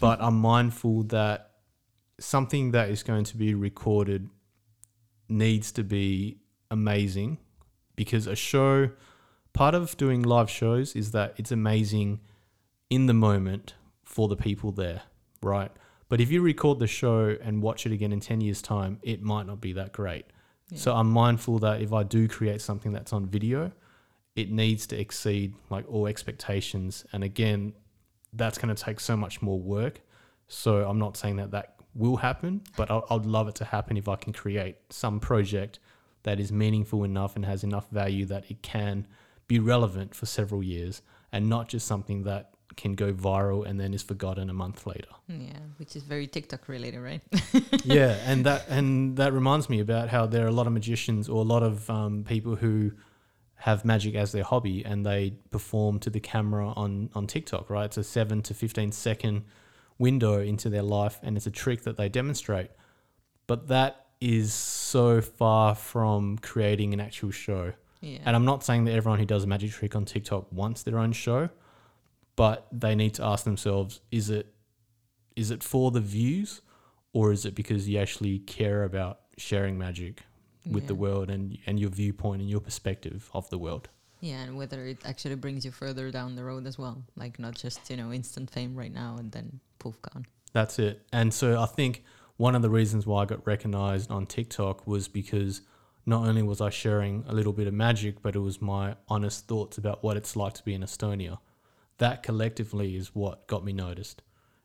But 0.00 0.20
I'm 0.20 0.40
mindful 0.40 1.04
that 1.04 1.52
something 2.18 2.72
that 2.72 2.90
is 2.90 3.04
going 3.04 3.22
to 3.24 3.36
be 3.36 3.54
recorded 3.54 4.28
needs 5.28 5.70
to 5.72 5.84
be 5.84 6.38
amazing 6.72 7.38
because 7.94 8.26
a 8.26 8.34
show 8.34 8.90
part 9.52 9.76
of 9.76 9.96
doing 9.96 10.22
live 10.22 10.50
shows 10.50 10.96
is 10.96 11.12
that 11.12 11.34
it's 11.36 11.52
amazing 11.52 12.20
in 12.90 13.06
the 13.06 13.14
moment 13.14 13.74
for 14.02 14.26
the 14.26 14.36
people 14.36 14.72
there, 14.72 15.02
right? 15.40 15.70
But 16.08 16.20
if 16.20 16.32
you 16.32 16.42
record 16.42 16.80
the 16.80 16.88
show 16.88 17.36
and 17.40 17.62
watch 17.62 17.86
it 17.86 17.92
again 17.92 18.12
in 18.12 18.18
10 18.18 18.40
years' 18.40 18.60
time, 18.60 18.98
it 19.02 19.22
might 19.22 19.46
not 19.46 19.60
be 19.60 19.72
that 19.74 19.92
great. 19.92 20.26
So 20.74 20.94
I'm 20.94 21.10
mindful 21.10 21.60
that 21.60 21.80
if 21.80 21.92
I 21.92 22.02
do 22.02 22.26
create 22.26 22.60
something 22.60 22.92
that's 22.92 23.12
on 23.12 23.26
video, 23.26 23.72
it 24.36 24.50
needs 24.50 24.86
to 24.88 25.00
exceed 25.00 25.54
like 25.68 25.84
all 25.88 26.06
expectations. 26.06 27.04
And 27.12 27.24
again, 27.24 27.72
that's 28.32 28.58
going 28.58 28.74
to 28.74 28.80
take 28.82 29.00
so 29.00 29.16
much 29.16 29.42
more 29.42 29.58
work. 29.58 30.00
So 30.48 30.88
I'm 30.88 30.98
not 30.98 31.16
saying 31.16 31.36
that 31.36 31.50
that 31.52 31.74
will 31.94 32.16
happen, 32.18 32.62
but 32.76 32.90
I- 32.90 33.02
I'd 33.10 33.26
love 33.26 33.48
it 33.48 33.54
to 33.56 33.64
happen 33.64 33.96
if 33.96 34.08
I 34.08 34.16
can 34.16 34.32
create 34.32 34.76
some 34.90 35.20
project 35.20 35.78
that 36.22 36.38
is 36.38 36.52
meaningful 36.52 37.04
enough 37.04 37.34
and 37.36 37.44
has 37.44 37.64
enough 37.64 37.88
value 37.90 38.26
that 38.26 38.50
it 38.50 38.62
can 38.62 39.06
be 39.48 39.58
relevant 39.58 40.14
for 40.14 40.26
several 40.26 40.62
years 40.62 41.02
and 41.32 41.48
not 41.48 41.68
just 41.68 41.86
something 41.86 42.22
that 42.24 42.50
can 42.76 42.94
go 42.94 43.12
viral 43.12 43.66
and 43.66 43.80
then 43.80 43.92
is 43.92 44.02
forgotten 44.02 44.48
a 44.48 44.52
month 44.52 44.86
later. 44.86 45.08
Yeah, 45.28 45.58
which 45.78 45.96
is 45.96 46.04
very 46.04 46.26
TikTok 46.28 46.68
related, 46.68 47.00
right? 47.00 47.20
yeah, 47.84 48.16
and 48.24 48.46
that 48.46 48.66
and 48.68 49.16
that 49.16 49.32
reminds 49.32 49.68
me 49.68 49.80
about 49.80 50.08
how 50.08 50.26
there 50.26 50.44
are 50.44 50.48
a 50.48 50.52
lot 50.52 50.66
of 50.68 50.72
magicians 50.72 51.28
or 51.28 51.40
a 51.40 51.44
lot 51.46 51.62
of 51.64 51.88
um, 51.90 52.22
people 52.24 52.54
who 52.56 52.92
have 53.60 53.84
magic 53.84 54.14
as 54.14 54.32
their 54.32 54.42
hobby 54.44 54.84
and 54.84 55.04
they 55.04 55.34
perform 55.50 55.98
to 56.00 56.10
the 56.10 56.20
camera 56.20 56.72
on 56.76 57.10
on 57.14 57.26
TikTok. 57.26 57.70
Right, 57.70 57.84
it's 57.84 57.96
a 57.96 58.04
seven 58.04 58.42
to 58.42 58.54
fifteen 58.54 58.92
second 58.92 59.44
window 59.98 60.40
into 60.40 60.70
their 60.70 60.82
life, 60.82 61.18
and 61.22 61.36
it's 61.36 61.46
a 61.46 61.50
trick 61.50 61.82
that 61.82 61.96
they 61.96 62.08
demonstrate. 62.08 62.70
But 63.46 63.68
that 63.68 64.06
is 64.20 64.52
so 64.52 65.20
far 65.20 65.74
from 65.74 66.38
creating 66.38 66.94
an 66.94 67.00
actual 67.00 67.30
show. 67.30 67.72
yeah. 68.00 68.18
And 68.24 68.36
I'm 68.36 68.44
not 68.44 68.62
saying 68.64 68.84
that 68.84 68.92
everyone 68.92 69.18
who 69.18 69.26
does 69.26 69.44
a 69.44 69.46
magic 69.46 69.72
trick 69.72 69.94
on 69.96 70.04
TikTok 70.04 70.50
wants 70.52 70.82
their 70.82 70.98
own 70.98 71.12
show, 71.12 71.50
but 72.36 72.66
they 72.72 72.94
need 72.94 73.14
to 73.14 73.24
ask 73.24 73.44
themselves: 73.44 74.00
Is 74.10 74.30
it 74.30 74.54
is 75.36 75.50
it 75.50 75.62
for 75.62 75.90
the 75.90 76.00
views, 76.00 76.62
or 77.12 77.30
is 77.30 77.44
it 77.44 77.54
because 77.54 77.88
you 77.88 77.98
actually 77.98 78.38
care 78.38 78.84
about 78.84 79.20
sharing 79.36 79.76
magic 79.78 80.22
with 80.68 80.86
the 80.86 80.94
world 80.94 81.30
and 81.30 81.58
and 81.66 81.78
your 81.78 81.90
viewpoint 81.90 82.40
and 82.40 82.50
your 82.50 82.60
perspective 82.60 83.30
of 83.32 83.48
the 83.50 83.58
world? 83.58 83.88
Yeah, 84.20 84.42
and 84.42 84.56
whether 84.56 84.84
it 84.86 84.98
actually 85.04 85.36
brings 85.36 85.64
you 85.64 85.70
further 85.70 86.10
down 86.10 86.36
the 86.36 86.44
road 86.44 86.66
as 86.66 86.78
well. 86.78 87.02
Like 87.16 87.38
not 87.38 87.54
just, 87.54 87.88
you 87.88 87.96
know, 87.96 88.12
instant 88.12 88.50
fame 88.50 88.76
right 88.76 88.92
now 88.92 89.16
and 89.18 89.32
then 89.32 89.60
poof 89.78 90.00
gone. 90.02 90.26
That's 90.52 90.78
it. 90.78 91.06
And 91.12 91.32
so 91.32 91.60
I 91.60 91.66
think 91.66 92.04
one 92.36 92.54
of 92.54 92.62
the 92.62 92.70
reasons 92.70 93.06
why 93.06 93.22
I 93.22 93.24
got 93.24 93.46
recognized 93.46 94.10
on 94.10 94.26
TikTok 94.26 94.86
was 94.86 95.08
because 95.08 95.62
not 96.06 96.26
only 96.26 96.42
was 96.42 96.60
I 96.60 96.70
sharing 96.70 97.24
a 97.28 97.32
little 97.32 97.52
bit 97.52 97.66
of 97.66 97.74
magic, 97.74 98.22
but 98.22 98.36
it 98.36 98.40
was 98.40 98.60
my 98.60 98.96
honest 99.08 99.46
thoughts 99.46 99.78
about 99.78 100.02
what 100.02 100.16
it's 100.16 100.36
like 100.36 100.54
to 100.54 100.64
be 100.64 100.74
in 100.74 100.82
Estonia. 100.82 101.38
That 101.98 102.22
collectively 102.22 102.96
is 102.96 103.14
what 103.14 103.46
got 103.46 103.64
me 103.64 103.72
noticed. 103.72 104.22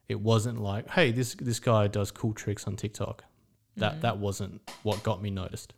It 0.07 0.21
wasn't 0.21 0.61
like, 0.61 0.89
hey, 0.91 1.11
this 1.11 1.35
this 1.35 1.59
guy 1.59 1.87
does 1.87 2.11
cool 2.11 2.33
tricks 2.33 2.67
on 2.67 2.75
TikTok. 2.75 3.23
That 3.77 3.93
mm-hmm. 3.93 4.01
that 4.01 4.17
wasn't 4.19 4.61
what 4.83 5.03
got 5.03 5.21
me 5.21 5.29
noticed. 5.29 5.73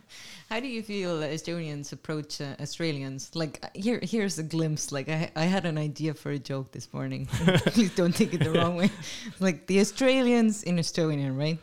How 0.48 0.60
do 0.60 0.68
you 0.68 0.82
feel 0.82 1.20
Estonians 1.20 1.92
approach 1.92 2.40
uh, 2.40 2.54
Australians? 2.60 3.30
Like 3.34 3.58
uh, 3.62 3.68
here, 3.74 4.00
here's 4.02 4.38
a 4.38 4.42
glimpse. 4.42 4.92
Like 4.92 5.08
I, 5.08 5.30
I 5.36 5.44
had 5.44 5.64
an 5.64 5.78
idea 5.78 6.14
for 6.14 6.30
a 6.30 6.38
joke 6.38 6.72
this 6.72 6.92
morning. 6.92 7.26
Please 7.66 7.94
don't 7.94 8.14
take 8.14 8.34
it 8.34 8.44
the 8.44 8.50
wrong 8.50 8.76
way. 8.76 8.90
Like 9.40 9.66
the 9.66 9.80
Australians 9.80 10.62
in 10.62 10.76
Estonia, 10.76 11.36
right? 11.36 11.58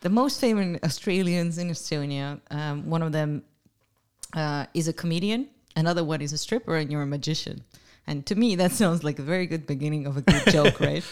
The 0.00 0.10
most 0.10 0.40
famous 0.40 0.78
Australians 0.82 1.58
in 1.58 1.68
Estonia. 1.68 2.40
Um, 2.50 2.88
one 2.88 3.02
of 3.02 3.12
them 3.12 3.42
uh, 4.34 4.66
is 4.74 4.88
a 4.88 4.92
comedian. 4.92 5.48
Another 5.76 6.04
one 6.04 6.20
is 6.20 6.32
a 6.32 6.38
stripper, 6.38 6.76
and 6.76 6.90
you're 6.90 7.02
a 7.02 7.06
magician. 7.06 7.62
And 8.06 8.26
to 8.26 8.34
me, 8.34 8.56
that 8.56 8.72
sounds 8.72 9.04
like 9.04 9.18
a 9.18 9.22
very 9.22 9.46
good 9.46 9.66
beginning 9.66 10.06
of 10.06 10.16
a 10.16 10.22
good 10.22 10.44
joke, 10.52 10.80
right? 10.80 11.04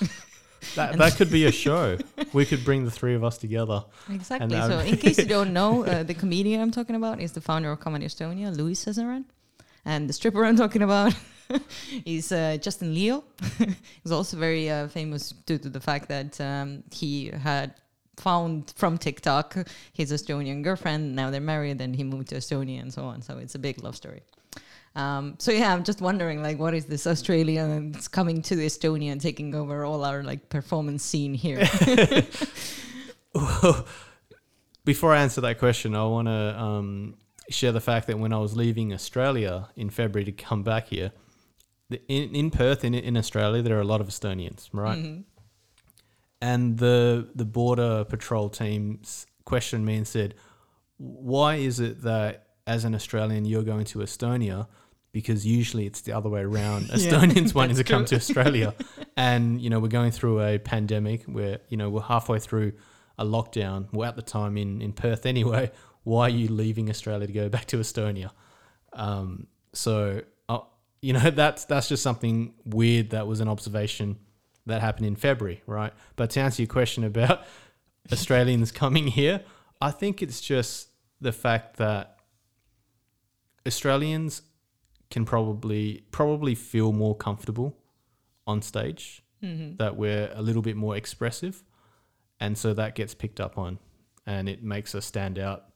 That 0.74 0.98
that 0.98 1.16
could 1.16 1.30
be 1.30 1.44
a 1.47 1.52
show. 1.52 1.98
we 2.32 2.44
could 2.44 2.64
bring 2.64 2.85
the 2.85 2.90
three 2.90 3.14
of 3.14 3.24
us 3.24 3.39
together. 3.39 3.85
Exactly. 4.10 4.56
um, 4.56 4.70
so, 4.70 4.78
in 4.80 4.97
case 4.97 5.18
you 5.18 5.26
don't 5.26 5.52
know, 5.52 5.85
uh, 5.86 6.02
the 6.02 6.14
comedian 6.14 6.60
I'm 6.60 6.70
talking 6.70 6.97
about 6.97 7.20
is 7.20 7.32
the 7.32 7.40
founder 7.40 7.70
of 7.70 7.80
Comedy 7.80 8.06
Estonia, 8.06 8.55
Louis 8.56 8.74
Zezeran. 8.74 9.24
And 9.85 10.09
the 10.09 10.12
stripper 10.12 10.44
I'm 10.44 10.56
talking 10.56 10.82
about 10.82 11.14
is 12.05 12.32
uh, 12.32 12.59
Justin 12.60 12.94
Leo. 12.94 13.24
He's 14.02 14.12
also 14.12 14.36
very 14.36 14.68
uh, 14.68 14.89
famous 14.89 15.30
due 15.30 15.59
to 15.59 15.68
the 15.68 15.80
fact 15.80 16.09
that 16.09 16.40
um, 16.40 16.82
he 16.93 17.28
had 17.28 17.74
found 18.16 18.72
from 18.76 18.98
TikTok 18.98 19.56
his 19.93 20.12
Estonian 20.12 20.62
girlfriend. 20.62 21.14
Now 21.14 21.30
they're 21.30 21.40
married, 21.40 21.80
and 21.80 21.94
he 21.94 22.05
moved 22.05 22.28
to 22.28 22.36
Estonia 22.36 22.82
and 22.82 22.93
so 22.93 23.05
on. 23.05 23.22
So 23.22 23.39
it's 23.39 23.55
a 23.55 23.59
big 23.59 23.82
love 23.82 23.97
story. 23.97 24.22
Um, 24.98 25.36
so 25.38 25.52
yeah, 25.52 25.72
I'm 25.72 25.84
just 25.84 26.00
wondering, 26.00 26.42
like, 26.42 26.58
what 26.58 26.74
is 26.74 26.86
this 26.86 27.06
Australian 27.06 27.92
that's 27.92 28.08
coming 28.08 28.42
to 28.42 28.56
Estonia 28.56 29.12
and 29.12 29.20
taking 29.20 29.54
over 29.54 29.84
all 29.84 30.04
our 30.04 30.24
like 30.24 30.48
performance 30.48 31.04
scene 31.04 31.34
here? 31.34 31.58
Before 34.84 35.14
I 35.14 35.22
answer 35.22 35.40
that 35.42 35.60
question, 35.60 35.94
I 35.94 36.04
want 36.04 36.26
to 36.26 36.60
um, 36.60 37.14
share 37.48 37.70
the 37.70 37.80
fact 37.80 38.08
that 38.08 38.18
when 38.18 38.32
I 38.32 38.38
was 38.38 38.56
leaving 38.56 38.92
Australia 38.92 39.68
in 39.76 39.88
February 39.88 40.24
to 40.24 40.32
come 40.32 40.64
back 40.64 40.88
here, 40.88 41.12
the, 41.90 42.02
in, 42.08 42.34
in 42.34 42.50
Perth, 42.50 42.82
in, 42.84 42.92
in 42.92 43.16
Australia, 43.16 43.62
there 43.62 43.76
are 43.78 43.82
a 43.82 43.84
lot 43.84 44.00
of 44.00 44.08
Estonians, 44.08 44.68
right? 44.72 44.98
Mm-hmm. 44.98 45.20
And 46.40 46.78
the 46.78 47.28
the 47.36 47.44
border 47.44 48.04
patrol 48.04 48.48
team 48.48 49.00
questioned 49.44 49.84
me 49.84 49.96
and 49.96 50.06
said, 50.06 50.34
"Why 50.96 51.56
is 51.56 51.78
it 51.80 52.02
that 52.02 52.48
as 52.66 52.84
an 52.84 52.94
Australian 52.94 53.44
you're 53.44 53.64
going 53.64 53.84
to 53.86 53.98
Estonia?" 53.98 54.66
Because 55.12 55.47
usually 55.47 55.86
it's 55.86 56.02
the 56.02 56.12
other 56.12 56.28
way 56.28 56.43
around. 56.43 56.85
Estonians 56.89 57.55
wanting 57.55 57.76
to 57.76 57.85
come 57.85 58.05
to. 58.06 58.16
Australia, 58.16 58.74
and 59.16 59.60
you 59.60 59.70
know 59.70 59.80
we're 59.80 59.89
going 59.89 60.10
through 60.10 60.40
a 60.43 60.59
pandemic 60.59 61.24
where 61.24 61.60
you 61.68 61.76
know 61.76 61.89
we're 61.89 62.02
halfway 62.02 62.39
through 62.39 62.72
a 63.18 63.24
lockdown. 63.24 63.89
We're 63.93 64.06
at 64.06 64.16
the 64.16 64.22
time 64.22 64.56
in 64.56 64.82
in 64.82 64.93
Perth 64.93 65.26
anyway. 65.26 65.70
Why 66.05 66.22
are 66.22 66.30
you 66.30 66.48
leaving 66.48 66.89
Australia 66.90 67.26
to 67.26 67.32
go 67.32 67.48
back 67.48 67.66
to 67.66 67.78
Estonia? 67.78 68.30
Um, 68.93 69.47
so 69.72 70.22
uh, 70.48 70.60
you 71.01 71.12
know 71.12 71.30
that's 71.43 71.64
that's 71.64 71.89
just 71.89 72.02
something 72.02 72.55
weird. 72.64 73.10
That 73.10 73.26
was 73.26 73.40
an 73.40 73.48
observation 73.48 74.18
that 74.66 74.80
happened 74.80 75.06
in 75.06 75.16
February, 75.16 75.62
right? 75.66 75.93
But 76.16 76.30
to 76.30 76.40
answer 76.40 76.62
your 76.62 76.68
question 76.68 77.05
about 77.05 77.44
Australians 78.12 78.70
coming 78.70 79.09
here, 79.09 79.43
I 79.80 79.90
think 79.90 80.22
it's 80.22 80.40
just 80.40 80.89
the 81.20 81.32
fact 81.32 81.76
that 81.78 82.18
Australians 83.66 84.43
can 85.10 85.24
probably 85.24 86.05
probably 86.10 86.55
feel 86.55 86.93
more 86.93 87.14
comfortable 87.14 87.76
on 88.47 88.62
stage. 88.62 89.22
Mm-hmm. 89.43 89.76
That 89.76 89.97
we're 89.97 90.30
a 90.35 90.43
little 90.43 90.62
bit 90.62 90.76
more 90.76 90.97
expressive, 90.97 91.62
and 92.40 92.59
so 92.59 92.74
that 92.74 92.97
gets 92.97 93.14
picked 93.14 93.40
up 93.40 93.56
on, 93.56 93.78
and 94.26 94.48
it 94.48 94.64
makes 94.64 94.94
us 94.94 95.06
stand 95.06 95.39
out. 95.39 95.66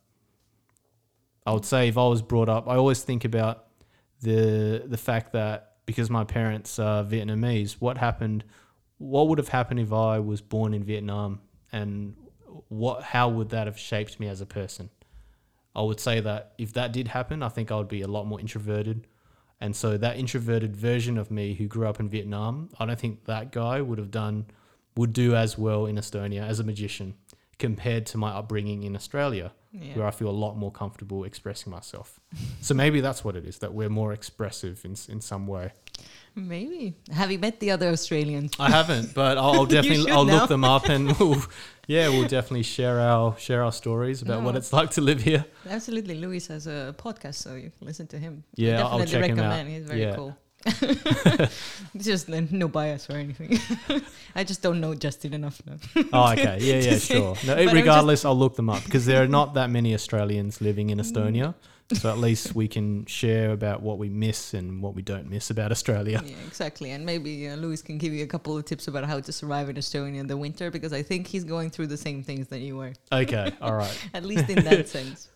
I 1.47 1.53
would 1.53 1.65
say 1.65 1.89
if 1.89 1.97
I 1.97 2.07
was 2.09 2.23
brought 2.23 2.49
up, 2.49 2.69
I 2.69 2.75
always 2.77 3.03
think 3.03 3.25
about 3.25 3.67
the 4.21 4.83
the 4.87 4.97
fact 4.97 5.33
that 5.33 5.77
because 5.87 6.11
my 6.11 6.25
parents 6.25 6.79
are 6.79 7.05
Vietnamese, 7.05 7.75
what 7.75 7.99
happened? 7.99 8.45
What 8.99 9.29
would 9.29 9.39
have 9.39 9.49
happened 9.49 9.81
if 9.81 9.93
I 9.93 10.19
was 10.19 10.41
born 10.41 10.75
in 10.75 10.83
Vietnam, 10.83 11.41
and 11.71 12.17
what 12.69 13.03
how 13.03 13.29
would 13.29 13.51
that 13.51 13.67
have 13.69 13.79
shaped 13.79 14.19
me 14.19 14.27
as 14.27 14.41
a 14.41 14.47
person? 14.47 14.91
I 15.75 15.83
would 15.83 16.01
say 16.01 16.21
that 16.21 16.53
if 16.59 16.73
that 16.75 16.93
did 16.93 17.09
happen, 17.09 17.43
I 17.43 17.49
think 17.49 17.71
I 17.71 17.77
would 17.77 17.89
be 17.89 18.03
a 18.03 18.09
lot 18.09 18.27
more 18.27 18.41
introverted. 18.41 19.07
And 19.63 19.77
so 19.77 19.97
that 19.97 20.19
introverted 20.19 20.77
version 20.77 21.17
of 21.17 21.31
me 21.31 21.55
who 21.55 21.69
grew 21.69 21.87
up 21.87 22.01
in 22.01 22.09
Vietnam, 22.09 22.69
I 22.81 22.85
don't 22.85 22.99
think 22.99 23.27
that 23.27 23.53
guy 23.53 23.81
would 23.81 23.99
have 23.99 24.11
done 24.11 24.47
would 24.97 25.13
do 25.13 25.37
as 25.37 25.57
well 25.57 25.87
in 25.87 25.95
Estonia 25.97 26.43
as 26.47 26.59
a 26.59 26.65
magician 26.65 27.15
compared 27.59 28.05
to 28.07 28.19
my 28.19 28.31
upbringing 28.31 28.83
in 28.83 28.97
Australia, 28.97 29.53
Yeah. 29.71 29.97
where 29.97 30.07
I 30.07 30.11
feel 30.11 30.29
a 30.29 30.39
lot 30.47 30.57
more 30.57 30.73
comfortable 30.73 31.23
expressing 31.23 31.71
myself. 31.71 32.19
so 32.61 32.75
maybe 32.75 33.01
that's 33.01 33.25
what 33.25 33.37
it 33.37 33.45
is 33.47 33.59
that 33.61 33.73
we're 33.73 33.89
more 33.89 34.13
expressive 34.13 34.85
in 34.85 34.97
in 35.09 35.21
some 35.21 35.47
way. 35.47 35.71
Maybe. 36.55 36.95
Have 37.13 37.31
you 37.31 37.39
met 37.39 37.61
the 37.61 37.71
other 37.73 37.89
Australians? 37.89 38.53
I 38.59 38.71
haven't, 38.71 39.15
but 39.15 39.37
I'll, 39.39 39.53
I'll 39.53 39.67
definitely 39.79 40.11
I'll 40.11 40.25
now. 40.25 40.41
look 40.41 40.49
them 40.49 40.65
up 40.65 40.89
and 40.89 41.13
we'll, 41.19 41.43
yeah, 41.87 42.09
we'll 42.09 42.29
definitely 42.29 42.63
share 42.63 43.01
our 43.01 43.37
share 43.39 43.63
our 43.63 43.73
stories 43.73 44.23
about 44.23 44.43
what 44.43 44.57
it's 44.57 44.73
like 44.73 44.91
to 44.93 45.01
live 45.01 45.21
here. 45.23 45.45
Absolutely. 45.69 46.15
Louis 46.15 46.47
has 46.49 46.67
a 46.67 46.95
podcast, 46.99 47.35
so 47.35 47.55
you 47.55 47.71
can 47.77 47.87
listen 47.87 48.07
to 48.09 48.19
him. 48.19 48.45
I 48.47 48.51
Yeah, 48.57 48.83
I'll 48.87 48.99
definitely 48.99 49.29
check 49.29 49.31
him 49.31 49.39
out. 49.41 49.51
recommend. 49.51 49.69
He's 49.69 49.87
very 49.87 50.01
Yeah. 50.03 50.15
cool. 50.17 50.37
just 51.97 52.31
uh, 52.31 52.41
no 52.51 52.69
bias 52.69 53.11
or 53.11 53.15
anything. 53.15 53.59
I 54.35 54.45
just 54.45 54.63
don't 54.63 54.81
know 54.81 54.95
Justin 54.95 55.35
enough 55.35 55.61
now. 55.67 55.77
Oh, 56.13 56.33
okay. 56.33 56.59
Yeah, 56.61 56.77
yeah, 56.77 56.99
sure. 56.99 57.35
No, 57.45 57.55
But 57.55 57.59
I'm 57.59 57.65
just- 57.65 57.75
regardless, 57.75 58.25
I'll 58.25 58.39
look 58.39 58.55
them 58.57 58.71
up 58.71 58.85
because 58.85 59.05
there 59.07 59.23
are 59.23 59.29
not 59.29 59.55
that 59.55 59.71
many 59.71 59.93
Australians 59.95 60.61
living 60.61 60.91
in 60.91 60.99
Estonia. 60.99 61.55
So 61.95 62.11
at 62.11 62.19
least 62.19 62.55
we 62.55 62.69
can 62.69 63.05
share 63.07 63.51
about 63.53 63.83
what 63.83 63.99
we 63.99 64.09
miss 64.09 64.55
and 64.55 64.83
what 64.83 64.95
we 64.95 65.03
don't 65.03 65.29
miss 65.31 65.51
about 65.51 65.71
Australia. 65.71 66.23
Yeah, 66.25 66.35
exactly. 66.47 66.91
And 66.91 67.05
maybe 67.07 67.49
uh, 67.49 67.57
Louis 67.57 67.83
can 67.83 67.99
give 67.99 68.13
you 68.13 68.25
a 68.25 68.27
couple 68.27 68.57
of 68.57 68.65
tips 68.65 68.89
about 68.89 69.05
how 69.05 69.21
to 69.21 69.33
survive 69.33 69.69
in 69.69 69.77
Estonia 69.77 70.19
in 70.21 70.27
the 70.27 70.37
winter 70.37 70.71
because 70.71 70.93
I 70.93 71.03
think 71.03 71.27
he's 71.27 71.45
going 71.45 71.71
through 71.71 71.89
the 71.89 71.97
same 71.97 72.23
things 72.23 72.49
that 72.49 72.61
you 72.61 72.77
were, 72.77 72.93
Okay, 73.13 73.53
all 73.61 73.75
right. 73.75 74.09
at 74.15 74.25
least 74.25 74.49
in 74.51 74.65
that 74.65 74.89
sense. 74.97 75.29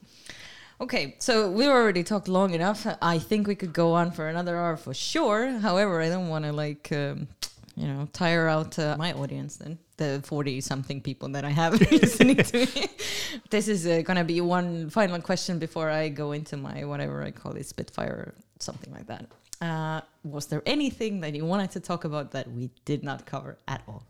Okay, 0.81 1.17
so 1.19 1.51
we've 1.51 1.69
already 1.69 2.03
talked 2.03 2.29
long 2.29 2.53
enough. 2.53 2.87
I 3.01 3.19
think 3.19 3.47
we 3.47 3.55
could 3.55 3.73
go 3.73 3.93
on 3.95 4.11
for 4.13 4.29
another 4.29 4.59
hour 4.59 4.77
for 4.77 4.93
sure. 4.93 5.51
However, 5.59 6.03
I 6.03 6.09
don't 6.11 6.29
want 6.29 6.45
to 6.45 6.53
like, 6.53 6.93
um, 6.93 7.29
you 7.77 7.87
know, 7.87 8.09
tire 8.13 8.47
out 8.47 8.79
uh, 8.79 8.95
my 8.99 9.13
audience 9.15 9.57
then, 9.57 9.79
the 9.97 10.21
40 10.25 10.61
something 10.61 11.01
people 11.01 11.29
that 11.31 11.45
I 11.45 11.51
have 11.51 11.81
listening 11.91 12.37
to 12.37 12.59
me. 12.67 12.87
This 13.51 13.69
is 13.69 13.87
uh, 13.87 14.03
going 14.03 14.17
to 14.17 14.25
be 14.25 14.41
one 14.41 14.89
final 14.91 15.21
question 15.21 15.59
before 15.59 15.91
I 15.91 16.09
go 16.09 16.33
into 16.33 16.57
my 16.57 16.85
whatever 16.85 17.23
I 17.23 17.31
call 17.31 17.53
it, 17.53 17.67
Spitfire 17.67 18.15
or 18.15 18.35
something 18.59 18.93
like 18.93 19.07
that. 19.07 19.27
Uh, 19.61 20.01
was 20.25 20.47
there 20.47 20.63
anything 20.67 21.21
that 21.21 21.35
you 21.35 21.45
wanted 21.45 21.71
to 21.73 21.81
talk 21.81 22.05
about 22.05 22.31
that 22.33 22.51
we 22.51 22.71
did 22.85 23.03
not 23.03 23.27
cover 23.27 23.59
at 23.69 23.83
all? 23.89 24.05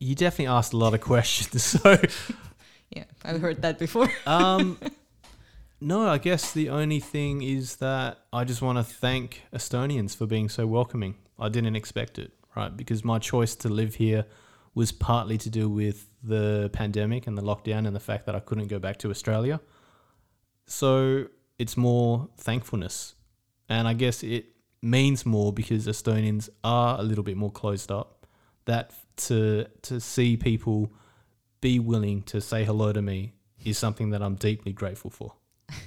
You 0.00 0.14
definitely 0.14 0.46
asked 0.54 0.72
a 0.72 0.76
lot 0.76 0.94
of 0.94 1.00
questions. 1.00 1.62
So, 1.82 1.96
Yeah, 2.90 3.04
I've 3.24 3.40
heard 3.40 3.62
that 3.62 3.78
before. 3.78 4.08
um, 4.26 4.78
no, 5.80 6.08
I 6.08 6.18
guess 6.18 6.52
the 6.52 6.70
only 6.70 7.00
thing 7.00 7.42
is 7.42 7.76
that 7.76 8.18
I 8.32 8.44
just 8.44 8.62
want 8.62 8.78
to 8.78 8.84
thank 8.84 9.42
Estonians 9.52 10.16
for 10.16 10.26
being 10.26 10.48
so 10.48 10.66
welcoming. 10.66 11.14
I 11.38 11.48
didn't 11.48 11.76
expect 11.76 12.18
it, 12.18 12.32
right? 12.56 12.74
Because 12.76 13.04
my 13.04 13.18
choice 13.18 13.54
to 13.56 13.68
live 13.68 13.96
here 13.96 14.24
was 14.78 14.92
partly 14.92 15.36
to 15.36 15.50
do 15.50 15.68
with 15.68 16.08
the 16.22 16.70
pandemic 16.72 17.26
and 17.26 17.36
the 17.36 17.42
lockdown 17.42 17.84
and 17.84 17.96
the 17.96 18.00
fact 18.10 18.26
that 18.26 18.36
I 18.36 18.38
couldn't 18.38 18.68
go 18.68 18.78
back 18.78 18.96
to 18.98 19.10
Australia. 19.10 19.60
So 20.66 21.26
it's 21.58 21.76
more 21.76 22.28
thankfulness. 22.36 23.16
And 23.68 23.88
I 23.88 23.94
guess 23.94 24.22
it 24.22 24.46
means 24.80 25.26
more 25.26 25.52
because 25.52 25.88
Estonians 25.88 26.48
are 26.62 26.96
a 26.96 27.02
little 27.02 27.24
bit 27.24 27.36
more 27.36 27.50
closed 27.50 27.90
up. 27.90 28.24
That 28.66 28.92
to 29.26 29.66
to 29.82 29.98
see 29.98 30.36
people 30.36 30.92
be 31.60 31.80
willing 31.80 32.22
to 32.22 32.40
say 32.40 32.64
hello 32.64 32.92
to 32.92 33.02
me 33.02 33.32
is 33.64 33.76
something 33.78 34.10
that 34.10 34.22
I'm 34.22 34.36
deeply 34.36 34.72
grateful 34.72 35.10
for. 35.10 35.34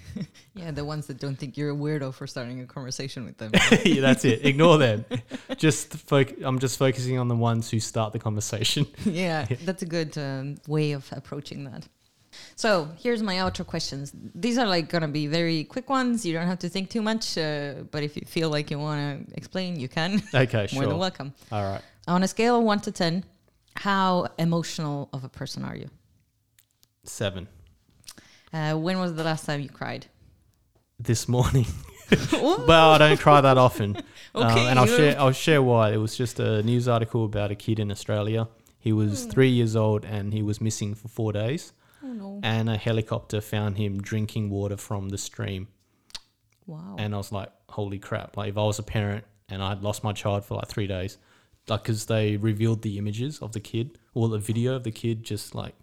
Yeah, 0.53 0.71
the 0.71 0.83
ones 0.83 1.07
that 1.07 1.17
don't 1.17 1.37
think 1.37 1.55
you're 1.55 1.71
a 1.71 1.75
weirdo 1.75 2.13
for 2.13 2.27
starting 2.27 2.59
a 2.59 2.65
conversation 2.65 3.23
with 3.23 3.37
them. 3.37 3.51
yeah, 3.85 4.01
that's 4.01 4.25
it. 4.25 4.45
Ignore 4.45 4.79
them. 4.79 5.05
Just 5.55 5.91
foc- 6.07 6.43
I'm 6.43 6.59
just 6.59 6.77
focusing 6.77 7.17
on 7.17 7.29
the 7.29 7.35
ones 7.35 7.69
who 7.69 7.79
start 7.79 8.11
the 8.11 8.19
conversation. 8.19 8.85
yeah, 9.05 9.45
that's 9.63 9.81
a 9.81 9.85
good 9.85 10.17
um, 10.17 10.57
way 10.67 10.91
of 10.91 11.07
approaching 11.13 11.63
that. 11.63 11.87
So 12.55 12.89
here's 12.97 13.23
my 13.23 13.35
outro 13.35 13.65
questions. 13.65 14.11
These 14.35 14.57
are 14.57 14.67
like 14.67 14.89
gonna 14.89 15.07
be 15.07 15.27
very 15.27 15.63
quick 15.63 15.89
ones. 15.89 16.25
You 16.25 16.33
don't 16.33 16.47
have 16.47 16.59
to 16.59 16.69
think 16.69 16.89
too 16.89 17.01
much, 17.01 17.37
uh, 17.37 17.83
but 17.89 18.03
if 18.03 18.17
you 18.17 18.23
feel 18.25 18.49
like 18.49 18.69
you 18.71 18.79
want 18.79 19.29
to 19.29 19.35
explain, 19.35 19.79
you 19.79 19.87
can. 19.87 20.21
Okay, 20.33 20.67
More 20.73 20.85
than 20.85 20.97
welcome. 20.97 21.33
All 21.51 21.63
right. 21.63 21.81
On 22.07 22.23
a 22.23 22.27
scale 22.27 22.57
of 22.57 22.63
one 22.63 22.81
to 22.81 22.91
ten, 22.91 23.23
how 23.77 24.27
emotional 24.37 25.07
of 25.13 25.23
a 25.23 25.29
person 25.29 25.63
are 25.63 25.77
you? 25.77 25.89
Seven. 27.05 27.47
Uh, 28.53 28.75
when 28.75 28.99
was 28.99 29.15
the 29.15 29.23
last 29.23 29.45
time 29.45 29.61
you 29.61 29.69
cried? 29.69 30.07
This 30.99 31.27
morning. 31.27 31.65
Well, 32.33 32.91
I 32.91 32.97
don't 32.97 33.19
cry 33.21 33.39
that 33.41 33.57
often. 33.57 33.95
Um, 34.35 34.57
and 34.57 34.77
I'll 34.79 34.85
share 34.85 35.19
I'll 35.19 35.31
share 35.33 35.61
why. 35.61 35.91
It 35.91 35.97
was 35.97 36.15
just 36.15 36.39
a 36.39 36.61
news 36.63 36.87
article 36.87 37.25
about 37.25 37.51
a 37.51 37.55
kid 37.55 37.79
in 37.79 37.91
Australia. 37.91 38.47
He 38.79 38.93
was 38.93 39.25
three 39.25 39.49
years 39.49 39.75
old 39.75 40.05
and 40.05 40.33
he 40.33 40.41
was 40.41 40.61
missing 40.61 40.93
for 40.95 41.09
four 41.09 41.33
days. 41.33 41.73
oh 42.01 42.07
no! 42.13 42.39
And 42.41 42.69
a 42.69 42.77
helicopter 42.77 43.41
found 43.41 43.77
him 43.77 44.01
drinking 44.01 44.49
water 44.49 44.77
from 44.77 45.09
the 45.09 45.17
stream. 45.17 45.67
Wow. 46.65 46.95
and 46.97 47.13
I 47.13 47.17
was 47.17 47.31
like, 47.33 47.49
"Holy 47.69 47.99
crap!" 47.99 48.37
Like 48.37 48.49
if 48.51 48.57
I 48.57 48.63
was 48.63 48.79
a 48.79 48.83
parent 48.83 49.25
and 49.49 49.61
I 49.61 49.69
had 49.69 49.83
lost 49.83 50.01
my 50.03 50.13
child 50.13 50.45
for 50.45 50.55
like 50.55 50.69
three 50.69 50.87
days, 50.87 51.17
like 51.67 51.83
because 51.83 52.05
they 52.05 52.37
revealed 52.37 52.81
the 52.81 52.97
images 52.97 53.39
of 53.39 53.51
the 53.51 53.59
kid 53.59 53.97
or 54.13 54.29
the 54.29 54.37
video 54.39 54.75
of 54.75 54.83
the 54.85 54.91
kid 54.91 55.23
just 55.25 55.53
like, 55.55 55.75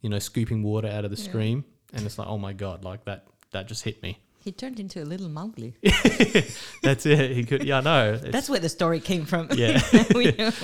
you 0.00 0.08
know, 0.08 0.18
scooping 0.18 0.62
water 0.62 0.88
out 0.88 1.04
of 1.04 1.10
the 1.10 1.18
Yeah. 1.22 1.28
stream, 1.28 1.64
and 1.92 2.04
it's 2.06 2.18
like, 2.18 2.28
oh 2.28 2.38
my 2.38 2.52
god, 2.52 2.84
like 2.84 3.04
that 3.04 3.26
that 3.52 3.66
just 3.68 3.84
hit 3.84 4.02
me. 4.02 4.18
he 4.40 4.52
turned 4.52 4.78
into 4.80 5.02
a 5.02 5.06
little 5.06 5.28
Mowgli. 5.28 5.74
That's 6.82 7.04
it. 7.06 7.30
He 7.32 7.44
could, 7.44 7.64
yeah, 7.64 7.78
I 7.78 7.80
know. 7.80 8.16
That's 8.16 8.48
where 8.50 8.60
the 8.60 8.68
story 8.68 9.00
came 9.00 9.24
from. 9.24 9.48
yeah. 9.54 9.80
we 10.14 10.32
know. 10.32 10.50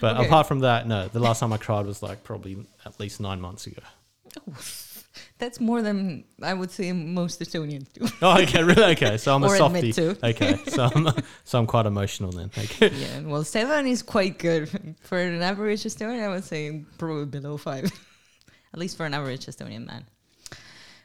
But 0.00 0.16
Okay. 0.16 0.26
apart 0.26 0.46
from 0.46 0.60
that, 0.60 0.86
no. 0.86 1.08
The 1.08 1.18
last 1.20 1.40
time 1.40 1.52
I 1.52 1.56
cried 1.58 1.86
was 1.86 2.02
like 2.02 2.22
probably 2.24 2.56
at 2.86 2.98
least 3.00 3.20
nine 3.20 3.40
months 3.40 3.66
ago. 3.66 3.82
That's 5.38 5.60
more 5.60 5.82
than 5.82 6.24
I 6.42 6.54
would 6.54 6.70
say 6.70 6.92
most 6.92 7.40
Estonians 7.40 7.92
do. 7.92 8.06
Oh, 8.22 8.40
okay, 8.42 8.62
really? 8.62 8.92
Okay, 8.92 9.16
so 9.18 9.34
I'm 9.34 9.42
a 9.44 9.50
softie. 9.56 9.92
Okay, 10.22 10.56
so 10.66 10.84
I'm 10.94 11.08
so 11.44 11.58
I'm 11.58 11.66
quite 11.66 11.86
emotional 11.86 12.30
then. 12.32 12.50
Okay. 12.56 12.90
yeah, 12.94 13.20
well, 13.20 13.44
seven 13.44 13.86
is 13.86 14.02
quite 14.02 14.38
good 14.38 14.68
for 15.02 15.18
an 15.18 15.42
average 15.42 15.82
Estonian. 15.84 16.22
I 16.22 16.28
would 16.28 16.44
say 16.44 16.84
probably 16.98 17.26
below 17.26 17.56
five, 17.56 17.90
at 18.72 18.78
least 18.78 18.96
for 18.96 19.06
an 19.06 19.14
average 19.14 19.46
Estonian 19.46 19.86
man. 19.86 20.06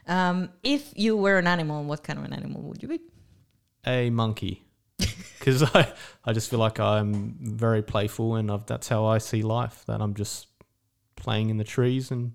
Um, 0.06 0.50
if 0.62 0.92
you 0.96 1.16
were 1.16 1.38
an 1.38 1.46
animal, 1.46 1.82
what 1.84 2.02
kind 2.04 2.18
of 2.18 2.24
an 2.24 2.32
animal 2.32 2.62
would 2.62 2.82
you 2.82 2.88
be? 2.88 3.00
a 3.86 4.08
monkey 4.08 4.64
because 5.38 5.62
I, 5.62 5.92
I 6.24 6.32
just 6.32 6.48
feel 6.48 6.58
like 6.58 6.80
I'm 6.80 7.36
very 7.38 7.82
playful 7.82 8.36
and 8.36 8.50
I've, 8.50 8.64
that's 8.64 8.88
how 8.88 9.04
I 9.04 9.18
see 9.18 9.42
life 9.42 9.84
that 9.86 10.00
I'm 10.00 10.14
just 10.14 10.46
playing 11.16 11.50
in 11.50 11.58
the 11.58 11.64
trees 11.64 12.10
and 12.10 12.32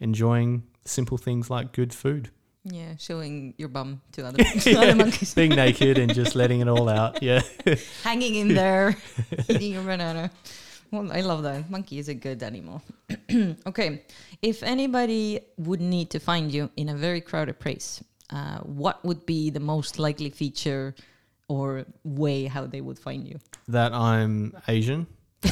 enjoying 0.00 0.62
simple 0.86 1.18
things 1.18 1.50
like 1.50 1.72
good 1.72 1.92
food 1.92 2.30
Yeah, 2.64 2.96
showing 2.98 3.52
your 3.58 3.68
bum 3.68 4.00
to 4.12 4.26
other, 4.26 4.42
to 4.42 4.74
other 4.78 4.94
monkeys, 4.94 5.34
being 5.34 5.50
naked 5.50 5.98
and 5.98 6.14
just 6.14 6.34
letting 6.34 6.60
it 6.60 6.68
all 6.68 6.88
out 6.88 7.22
yeah 7.22 7.42
hanging 8.02 8.34
in 8.36 8.54
there, 8.54 8.96
eating 9.48 9.76
a 9.76 9.82
banana. 9.82 10.30
Well, 10.90 11.12
I 11.12 11.20
love 11.20 11.42
that. 11.44 11.70
Monkey 11.70 11.98
is 11.98 12.08
a 12.08 12.14
good 12.14 12.42
animal. 12.42 12.82
okay, 13.66 14.02
if 14.42 14.62
anybody 14.62 15.40
would 15.56 15.80
need 15.80 16.10
to 16.10 16.18
find 16.18 16.52
you 16.52 16.70
in 16.76 16.88
a 16.88 16.94
very 16.96 17.20
crowded 17.20 17.60
place, 17.60 18.02
uh, 18.30 18.58
what 18.58 19.04
would 19.04 19.24
be 19.26 19.50
the 19.50 19.60
most 19.60 19.98
likely 19.98 20.30
feature 20.30 20.94
or 21.48 21.84
way 22.04 22.46
how 22.46 22.66
they 22.66 22.80
would 22.80 22.98
find 22.98 23.26
you? 23.26 23.38
that 23.68 23.92
I'm 23.92 24.52
Asian 24.68 25.06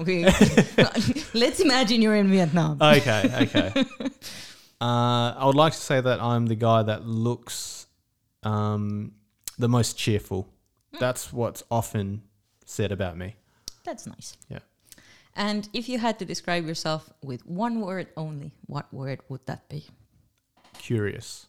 Okay, 0.00 0.24
let's 1.34 1.60
imagine 1.60 2.02
you're 2.02 2.16
in 2.16 2.28
Vietnam. 2.30 2.78
okay 2.80 3.30
okay 3.42 3.72
uh, 4.80 5.34
I 5.36 5.44
would 5.46 5.54
like 5.54 5.72
to 5.72 5.78
say 5.78 6.00
that 6.00 6.20
I'm 6.20 6.46
the 6.46 6.54
guy 6.54 6.82
that 6.82 7.06
looks 7.06 7.86
um, 8.42 9.12
the 9.58 9.68
most 9.68 9.96
cheerful 9.98 10.48
that's 10.98 11.32
what's 11.32 11.62
often 11.70 12.22
said 12.64 12.90
about 12.92 13.16
me 13.16 13.36
That's 13.86 14.06
nice. 14.06 14.36
Yeah. 14.50 14.58
And 15.34 15.68
if 15.72 15.88
you 15.88 15.98
had 15.98 16.18
to 16.18 16.24
describe 16.24 16.66
yourself 16.66 17.08
with 17.22 17.46
one 17.46 17.80
word 17.80 18.08
only, 18.16 18.52
what 18.66 18.92
word 18.92 19.20
would 19.30 19.46
that 19.46 19.68
be? 19.68 19.86
curious 20.78 21.46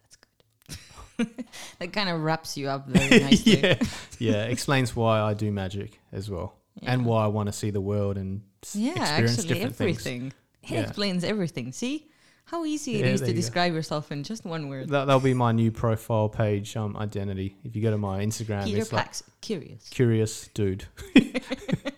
That's 0.00 0.16
good. 0.16 1.28
that 1.78 1.92
kind 1.92 2.08
of 2.08 2.22
wraps 2.22 2.56
you 2.56 2.68
up 2.68 2.88
very 2.88 3.20
nicely. 3.26 3.60
yeah, 3.60 3.78
yeah. 4.18 4.44
Explains 4.44 4.96
why 4.96 5.20
I 5.20 5.34
do 5.34 5.52
magic 5.52 6.00
as 6.10 6.30
well, 6.30 6.54
and 6.82 7.04
why 7.04 7.24
I 7.24 7.26
want 7.28 7.46
to 7.48 7.52
see 7.52 7.70
the 7.70 7.80
world 7.82 8.16
and 8.16 8.42
Yeah, 8.72 8.92
experience 8.96 9.38
actually, 9.38 9.48
different 9.54 9.76
things. 9.76 9.98
everything. 10.06 10.32
It 10.62 10.70
Yeah. 10.70 10.80
explains 10.80 11.22
everything. 11.24 11.72
See 11.72 12.08
how 12.46 12.64
easy 12.64 12.96
it 12.96 13.00
Yeah, 13.06 13.12
is 13.12 13.20
there 13.20 13.26
to 13.28 13.32
you 13.32 13.36
go. 13.36 13.40
describe 13.40 13.72
yourself 13.74 14.12
in 14.12 14.22
just 14.22 14.44
one 14.44 14.68
word. 14.68 14.88
That, 14.90 15.06
that'll 15.06 15.20
be 15.20 15.34
my 15.34 15.52
new 15.52 15.70
profile 15.70 16.28
page 16.28 16.76
um, 16.76 16.96
identity. 16.96 17.56
If 17.64 17.74
you 17.74 17.82
go 17.82 17.90
to 17.90 17.98
my 17.98 18.24
Instagram, 18.24 18.64
Peter 18.64 18.78
it's 18.78 18.92
like 18.92 19.12
curious. 19.40 19.88
curious 19.90 20.48
dude. 20.54 20.84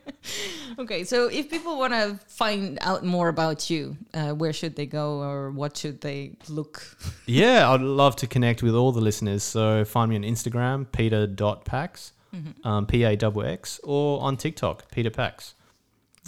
Okay, 0.78 1.05
so 1.05 1.28
if 1.28 1.48
people 1.48 1.78
want 1.78 1.94
to 1.94 2.18
find 2.27 2.78
out 2.82 3.02
more 3.02 3.28
about 3.28 3.70
you, 3.70 3.97
uh, 4.12 4.32
where 4.32 4.52
should 4.52 4.77
they 4.77 4.85
go 4.85 5.20
or 5.23 5.51
what 5.51 5.74
should 5.77 6.02
they 6.02 6.32
look? 6.51 6.82
yeah, 7.27 7.70
I'd 7.70 7.81
love 7.81 8.14
to 8.16 8.27
connect 8.27 8.62
with 8.62 8.74
all 8.74 8.93
the 8.93 9.01
listeners. 9.01 9.43
So 9.43 9.86
find 9.86 10.10
me 10.10 10.16
on 10.16 10.23
Instagram, 10.23 10.90
peter.pax, 10.93 12.12
Mm-hmm. 12.35 12.68
um, 12.68 12.86
P 12.86 13.05
A 13.05 13.12
X, 13.16 13.81
or 13.85 14.20
on 14.20 14.36
TikTok, 14.36 14.90
Peter 14.90 15.09
Pax. 15.10 15.55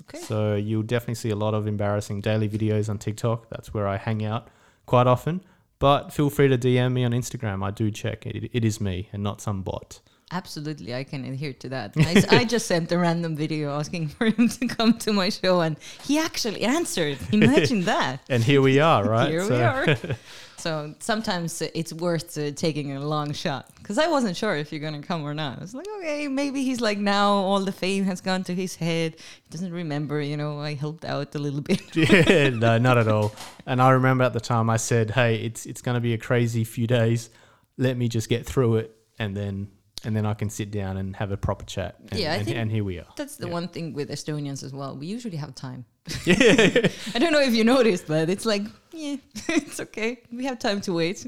Okay. 0.00 0.18
So 0.18 0.54
you'll 0.54 0.82
definitely 0.82 1.16
see 1.16 1.30
a 1.30 1.36
lot 1.36 1.54
of 1.54 1.66
embarrassing 1.66 2.20
daily 2.20 2.48
videos 2.48 2.88
on 2.88 2.98
TikTok. 2.98 3.48
That's 3.50 3.72
where 3.74 3.86
I 3.86 3.96
hang 3.96 4.24
out 4.24 4.48
quite 4.86 5.06
often. 5.06 5.42
But 5.78 6.12
feel 6.12 6.28
free 6.30 6.48
to 6.48 6.58
DM 6.58 6.92
me 6.92 7.04
on 7.04 7.12
Instagram. 7.12 7.64
I 7.64 7.70
do 7.70 7.90
check. 7.90 8.26
It, 8.26 8.50
it 8.52 8.64
is 8.64 8.80
me 8.80 9.08
and 9.12 9.22
not 9.22 9.40
some 9.40 9.62
bot. 9.62 10.00
Absolutely, 10.30 10.94
I 10.94 11.04
can 11.04 11.24
adhere 11.24 11.54
to 11.54 11.70
that. 11.70 11.94
I 12.30 12.44
just 12.44 12.66
sent 12.66 12.92
a 12.92 12.98
random 12.98 13.34
video 13.34 13.70
asking 13.78 14.08
for 14.08 14.26
him 14.26 14.48
to 14.48 14.66
come 14.66 14.98
to 14.98 15.12
my 15.12 15.30
show, 15.30 15.62
and 15.62 15.76
he 16.04 16.18
actually 16.18 16.64
answered. 16.64 17.16
Imagine 17.32 17.84
that. 17.84 18.20
And 18.28 18.44
here 18.44 18.60
we 18.60 18.78
are, 18.78 19.08
right? 19.08 19.30
Here 19.30 19.44
so, 19.44 19.56
we 19.56 19.62
are. 19.62 20.16
so 20.58 20.94
sometimes 20.98 21.62
it's 21.62 21.94
worth 21.94 22.36
uh, 22.36 22.50
taking 22.50 22.92
a 22.92 23.00
long 23.00 23.32
shot 23.32 23.70
because 23.88 23.96
I 23.96 24.06
wasn't 24.08 24.36
sure 24.36 24.54
if 24.54 24.70
you're 24.70 24.82
gonna 24.82 25.00
come 25.00 25.24
or 25.24 25.32
not. 25.32 25.56
I 25.56 25.60
was 25.62 25.72
like, 25.72 25.86
okay, 26.00 26.28
maybe 26.28 26.62
he's 26.62 26.78
like 26.82 26.98
now 26.98 27.30
all 27.32 27.60
the 27.60 27.72
fame 27.72 28.04
has 28.04 28.20
gone 28.20 28.44
to 28.44 28.54
his 28.54 28.76
head. 28.76 29.14
He 29.18 29.48
doesn't 29.48 29.72
remember, 29.72 30.20
you 30.20 30.36
know, 30.36 30.60
I 30.60 30.74
helped 30.74 31.06
out 31.06 31.34
a 31.34 31.38
little 31.38 31.62
bit. 31.62 31.96
yeah, 31.96 32.50
no, 32.64 32.76
not 32.76 32.98
at 32.98 33.08
all. 33.08 33.32
And 33.64 33.80
I 33.80 33.90
remember 33.92 34.24
at 34.24 34.34
the 34.34 34.40
time 34.40 34.68
I 34.68 34.76
said, 34.76 35.10
"Hey, 35.12 35.36
it's 35.36 35.64
it's 35.64 35.80
going 35.80 35.94
to 35.94 36.02
be 36.02 36.12
a 36.12 36.18
crazy 36.18 36.64
few 36.64 36.86
days. 36.86 37.30
Let 37.78 37.96
me 37.96 38.08
just 38.08 38.28
get 38.28 38.44
through 38.44 38.76
it, 38.76 38.94
and 39.18 39.34
then 39.34 39.68
and 40.04 40.14
then 40.14 40.26
I 40.26 40.34
can 40.34 40.50
sit 40.50 40.70
down 40.70 40.98
and 40.98 41.16
have 41.16 41.32
a 41.32 41.38
proper 41.38 41.64
chat." 41.64 41.96
And, 42.10 42.20
Yeah, 42.20 42.32
I 42.32 42.36
and, 42.36 42.44
think 42.44 42.56
and 42.58 42.70
here 42.70 42.84
we 42.84 42.98
are. 42.98 43.06
That's 43.16 43.36
the 43.36 43.46
Yeah. 43.46 43.54
one 43.54 43.68
thing 43.68 43.94
with 43.94 44.10
Estonians 44.10 44.62
as 44.62 44.74
well. 44.74 44.98
We 44.98 45.06
usually 45.06 45.38
have 45.38 45.54
time. 45.54 45.86
Yeah, 46.26 46.88
I 47.14 47.18
don't 47.18 47.32
know 47.32 47.40
if 47.40 47.54
you 47.54 47.64
noticed, 47.64 48.06
but 48.06 48.28
it's 48.30 48.44
like, 48.46 48.62
yeah, 48.92 49.16
it's 49.48 49.80
okay. 49.80 50.18
We 50.32 50.44
have 50.44 50.58
time 50.58 50.80
to 50.82 50.92
wait. 50.92 51.26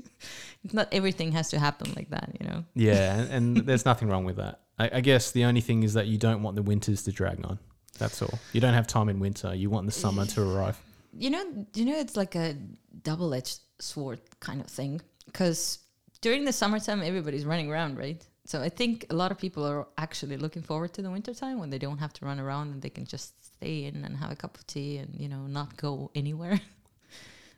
Not 0.72 0.88
everything 0.92 1.32
has 1.32 1.50
to 1.50 1.58
happen 1.58 1.92
like 1.96 2.10
that, 2.10 2.36
you 2.38 2.46
know. 2.46 2.64
yeah, 2.74 3.14
and, 3.20 3.30
and 3.30 3.56
there's 3.66 3.84
nothing 3.84 4.08
wrong 4.08 4.24
with 4.24 4.36
that. 4.36 4.60
I, 4.78 4.90
I 4.94 5.00
guess 5.00 5.30
the 5.30 5.44
only 5.44 5.60
thing 5.60 5.82
is 5.82 5.94
that 5.94 6.06
you 6.06 6.18
don't 6.18 6.42
want 6.42 6.56
the 6.56 6.62
winters 6.62 7.02
to 7.04 7.12
drag 7.12 7.44
on. 7.44 7.58
That's 7.98 8.22
all. 8.22 8.38
You 8.52 8.60
don't 8.60 8.74
have 8.74 8.86
time 8.86 9.08
in 9.08 9.20
winter. 9.20 9.54
You 9.54 9.68
want 9.70 9.86
the 9.86 9.92
summer 9.92 10.24
to 10.26 10.42
arrive. 10.42 10.78
You 11.12 11.30
know, 11.30 11.66
you 11.74 11.84
know, 11.84 11.98
it's 11.98 12.16
like 12.16 12.34
a 12.34 12.56
double-edged 13.02 13.58
sword 13.78 14.20
kind 14.40 14.60
of 14.60 14.68
thing. 14.68 15.00
Because 15.26 15.78
during 16.20 16.44
the 16.44 16.52
summertime, 16.52 17.02
everybody's 17.02 17.44
running 17.44 17.70
around, 17.70 17.98
right? 17.98 18.24
So 18.46 18.60
I 18.62 18.68
think 18.68 19.06
a 19.10 19.14
lot 19.14 19.30
of 19.30 19.38
people 19.38 19.64
are 19.66 19.86
actually 19.98 20.36
looking 20.36 20.62
forward 20.62 20.92
to 20.94 21.02
the 21.02 21.10
wintertime 21.10 21.58
when 21.58 21.70
they 21.70 21.78
don't 21.78 21.98
have 21.98 22.12
to 22.14 22.24
run 22.24 22.40
around 22.40 22.72
and 22.72 22.82
they 22.82 22.90
can 22.90 23.04
just 23.04 23.44
stay 23.44 23.84
in 23.84 24.04
and 24.04 24.16
have 24.16 24.30
a 24.30 24.36
cup 24.36 24.56
of 24.56 24.66
tea 24.66 24.96
and 24.96 25.14
you 25.20 25.28
know 25.28 25.46
not 25.46 25.76
go 25.76 26.10
anywhere. 26.16 26.60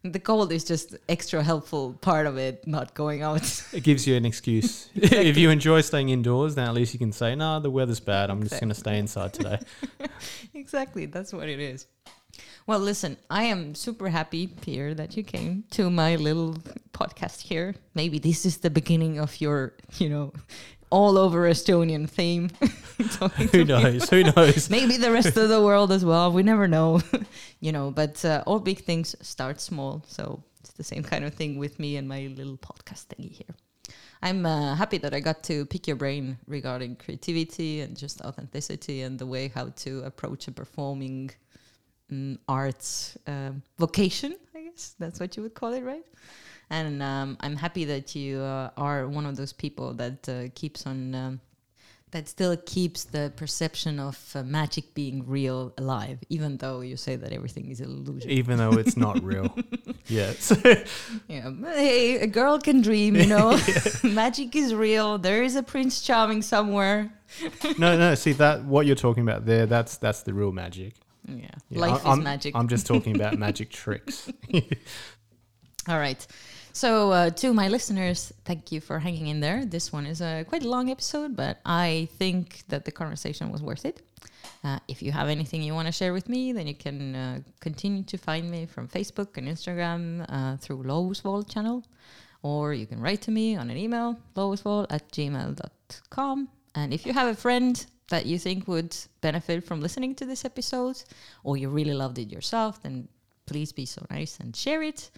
The 0.05 0.19
cold 0.19 0.53
is 0.53 0.65
just 0.65 0.97
extra 1.09 1.43
helpful 1.43 1.95
part 2.01 2.27
of 2.27 2.37
it, 2.37 2.67
not 2.67 2.95
going 2.95 3.23
out. 3.23 3.43
It 3.73 3.85
gives 3.85 4.07
you 4.07 4.17
an 4.17 4.25
excuse. 4.25 4.89
if 4.95 5.37
you 5.37 5.51
enjoy 5.51 5.81
staying 5.81 6.09
indoors, 6.09 6.55
then 6.55 6.69
at 6.69 6.75
least 6.75 6.93
you 6.93 6.99
can 6.99 7.13
say, 7.13 7.35
"No, 7.35 7.61
the 7.61 7.71
weather's 7.71 8.01
bad. 8.01 8.31
I'm 8.31 8.43
just 8.43 8.61
going 8.61 8.69
to 8.69 8.75
stay 8.75 8.99
inside 8.99 9.33
today." 9.33 9.59
exactly, 10.55 11.07
that's 11.07 11.33
what 11.33 11.49
it 11.49 11.61
is. 11.61 11.87
Well, 12.67 12.79
listen, 12.79 13.17
I 13.31 13.45
am 13.45 13.75
super 13.75 14.09
happy, 14.09 14.47
Pierre, 14.47 14.95
that 14.95 15.17
you 15.17 15.23
came 15.23 15.65
to 15.73 15.91
my 15.91 16.17
little 16.17 16.55
podcast 16.93 17.43
here. 17.43 17.75
Maybe 17.95 18.19
this 18.19 18.47
is 18.47 18.59
the 18.59 18.71
beginning 18.71 19.19
of 19.19 19.41
your, 19.41 19.75
you 19.99 20.09
know, 20.09 20.33
all 20.93 21.17
over 21.17 21.49
Estonian 21.49 22.09
theme. 22.09 22.51
Who 22.61 23.29
people. 23.29 23.65
knows? 23.65 24.11
Who 24.11 24.23
knows? 24.23 24.71
Maybe 24.71 24.99
the 24.99 25.11
rest 25.11 25.37
of 25.37 25.49
the 25.49 25.61
world 25.61 25.91
as 25.91 26.05
well. 26.05 26.31
We 26.31 26.43
never 26.43 26.69
know, 26.69 27.01
you 27.61 27.73
know. 27.73 27.91
But 27.91 28.25
uh, 28.25 28.45
all 28.47 28.61
big 28.61 28.85
things 28.85 29.17
start 29.23 29.61
small, 29.61 30.05
so 30.07 30.45
it's 30.61 30.73
the 30.73 30.85
same 30.85 31.03
kind 31.03 31.25
of 31.25 31.35
thing 31.35 31.59
with 31.59 31.81
me 31.81 31.97
and 31.97 32.07
my 32.07 32.29
little 32.37 32.59
podcast 32.59 33.07
thingy 33.07 33.33
here. 33.33 33.55
I'm 34.23 34.47
uh, 34.47 34.77
happy 34.77 34.99
that 34.99 35.15
I 35.15 35.21
got 35.21 35.43
to 35.45 35.67
pick 35.67 35.89
your 35.89 35.97
brain 35.97 36.39
regarding 36.47 36.95
creativity 36.97 37.81
and 37.81 37.97
just 37.97 38.21
authenticity 38.21 39.03
and 39.03 39.19
the 39.19 39.27
way 39.27 39.49
how 39.49 39.71
to 39.85 40.03
approach 40.05 40.47
a 40.47 40.53
performing 40.53 41.31
mm, 42.13 42.39
arts 42.47 43.17
um, 43.27 43.63
vocation. 43.79 44.37
I 44.55 44.61
guess 44.65 44.95
that's 44.99 45.19
what 45.19 45.37
you 45.37 45.43
would 45.43 45.55
call 45.55 45.73
it, 45.73 45.83
right? 45.83 46.05
And 46.71 47.03
um, 47.03 47.37
I'm 47.41 47.57
happy 47.57 47.85
that 47.87 48.15
you 48.15 48.41
uh, 48.41 48.71
are 48.77 49.07
one 49.07 49.27
of 49.27 49.37
those 49.37 49.53
people 49.53 49.93
that 49.95 50.29
uh, 50.29 50.45
keeps 50.55 50.87
on. 50.87 51.15
Um, 51.15 51.41
that 52.13 52.29
still 52.29 52.55
keeps 52.67 53.05
the 53.05 53.33
perception 53.37 53.99
of 53.99 54.33
uh, 54.35 54.43
magic 54.43 54.93
being 54.93 55.27
real 55.27 55.73
alive, 55.79 56.19
even 56.29 56.59
though 56.59 56.83
you 56.83 56.95
say 56.95 57.17
that 57.17 57.33
everything 57.33 57.71
is 57.71 57.81
illusion. 57.81 58.31
Even 58.31 58.59
though 58.59 58.73
it's 58.73 58.99
not 58.99 59.23
real. 59.23 59.57
yes. 60.09 60.53
Yeah, 61.27 61.51
hey, 61.75 62.19
a 62.21 62.27
girl 62.27 62.59
can 62.59 62.83
dream, 62.83 63.17
you 63.17 63.27
know. 63.27 63.59
magic 64.05 64.55
is 64.55 64.75
real. 64.75 65.17
There 65.17 65.43
is 65.43 65.57
a 65.57 65.63
Prince 65.63 66.03
Charming 66.03 66.43
somewhere. 66.43 67.11
no, 67.79 67.97
no. 67.97 68.15
See 68.15 68.33
that 68.33 68.63
what 68.65 68.85
you're 68.85 68.95
talking 68.95 69.23
about 69.23 69.47
there. 69.47 69.65
That's 69.65 69.97
that's 69.97 70.23
the 70.23 70.35
real 70.35 70.53
magic. 70.53 70.93
Yeah, 71.27 71.47
Yeah, 71.71 71.81
life 71.81 72.05
I- 72.07 72.11
I'm, 72.13 72.19
is 72.19 72.25
magic. 72.25 72.55
I'm 72.55 72.69
just 72.69 72.87
talking 72.87 73.17
about 73.17 73.39
magic 73.39 73.71
tricks. 73.71 74.31
All 75.89 75.99
right. 75.99 76.25
So, 76.75 77.13
uh, 77.13 77.31
to 77.31 77.53
my 77.53 77.69
listeners, 77.69 78.33
thank 78.47 78.73
you 78.73 78.81
for 78.81 78.99
hanging 78.99 79.27
in 79.27 79.41
there. 79.41 79.67
This 79.67 79.93
one 79.93 80.07
is 80.07 80.23
a 80.23 80.45
quite 80.49 80.63
long 80.63 80.91
episode, 80.91 81.37
but 81.37 81.61
I 81.67 82.09
think 82.17 82.63
that 82.69 82.87
the 82.87 82.91
conversation 82.91 83.53
was 83.53 83.63
worth 83.63 83.85
it. 83.85 84.01
Uh, 84.65 84.79
if 84.89 85.03
you 85.03 85.13
have 85.13 85.29
anything 85.29 85.63
you 85.63 85.75
want 85.75 85.87
to 85.87 85.93
share 85.93 86.15
with 86.15 86.31
me, 86.31 86.53
then 86.53 86.67
you 86.67 86.75
can 86.75 87.15
uh, 87.15 87.41
continue 87.61 88.03
to 88.05 88.17
find 88.17 88.51
me 88.51 88.65
from 88.65 88.89
Facebook 88.89 89.37
and 89.37 89.47
Instagram 89.49 90.25
uh, 90.31 90.57
through 90.57 90.83
Loovusvool 90.83 91.47
channel, 91.53 91.85
or 92.43 92.73
you 92.73 92.87
can 92.87 93.01
write 93.01 93.21
to 93.23 93.31
me 93.31 93.55
on 93.55 93.69
an 93.69 93.77
email, 93.77 94.19
loovusvool 94.35 94.87
at 94.89 95.07
gmail.com. 95.13 96.49
And 96.75 96.95
if 96.95 97.05
you 97.05 97.13
have 97.13 97.29
a 97.29 97.35
friend 97.35 97.85
that 98.09 98.25
you 98.25 98.39
think 98.39 98.67
would 98.67 98.97
benefit 99.21 99.63
from 99.65 99.83
listening 99.83 100.15
to 100.15 100.25
this 100.25 100.47
episode, 100.47 101.03
or 101.45 101.59
you 101.59 101.69
really 101.69 101.95
loved 101.95 102.19
it 102.19 102.33
yourself, 102.33 102.83
then 102.83 103.09
please 103.45 103.73
be 103.73 103.85
so 103.85 104.07
nice 104.11 104.39
and 104.41 104.57
share 104.57 104.83
it. 104.83 105.11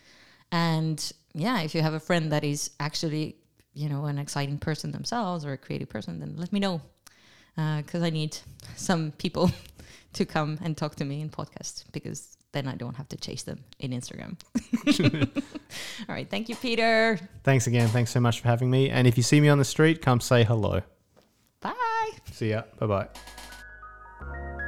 And 0.50 1.12
yeah, 1.34 1.60
if 1.62 1.74
you 1.74 1.82
have 1.82 1.94
a 1.94 2.00
friend 2.00 2.32
that 2.32 2.44
is 2.44 2.70
actually, 2.78 3.36
you 3.72 3.88
know, 3.88 4.04
an 4.06 4.18
exciting 4.18 4.58
person 4.58 4.92
themselves 4.92 5.44
or 5.44 5.52
a 5.52 5.58
creative 5.58 5.88
person, 5.88 6.20
then 6.20 6.34
let 6.36 6.52
me 6.52 6.60
know. 6.60 6.80
Uh, 7.56 7.82
because 7.82 8.02
I 8.02 8.10
need 8.10 8.36
some 8.76 9.12
people 9.12 9.50
to 10.14 10.24
come 10.24 10.58
and 10.62 10.76
talk 10.76 10.94
to 10.96 11.04
me 11.04 11.20
in 11.20 11.28
podcast 11.28 11.84
because 11.92 12.36
then 12.52 12.68
I 12.68 12.76
don't 12.76 12.94
have 12.94 13.08
to 13.08 13.16
chase 13.16 13.42
them 13.42 13.58
in 13.80 13.90
Instagram. 13.90 14.36
All 16.08 16.14
right. 16.14 16.30
Thank 16.30 16.48
you, 16.48 16.54
Peter. 16.54 17.18
Thanks 17.42 17.66
again. 17.66 17.88
Thanks 17.88 18.12
so 18.12 18.20
much 18.20 18.40
for 18.40 18.48
having 18.48 18.70
me. 18.70 18.90
And 18.90 19.08
if 19.08 19.16
you 19.16 19.24
see 19.24 19.40
me 19.40 19.48
on 19.48 19.58
the 19.58 19.64
street, 19.64 20.00
come 20.00 20.20
say 20.20 20.44
hello. 20.44 20.82
Bye. 21.60 22.10
See 22.32 22.50
ya. 22.50 22.62
Bye 22.78 23.08
bye. 24.20 24.60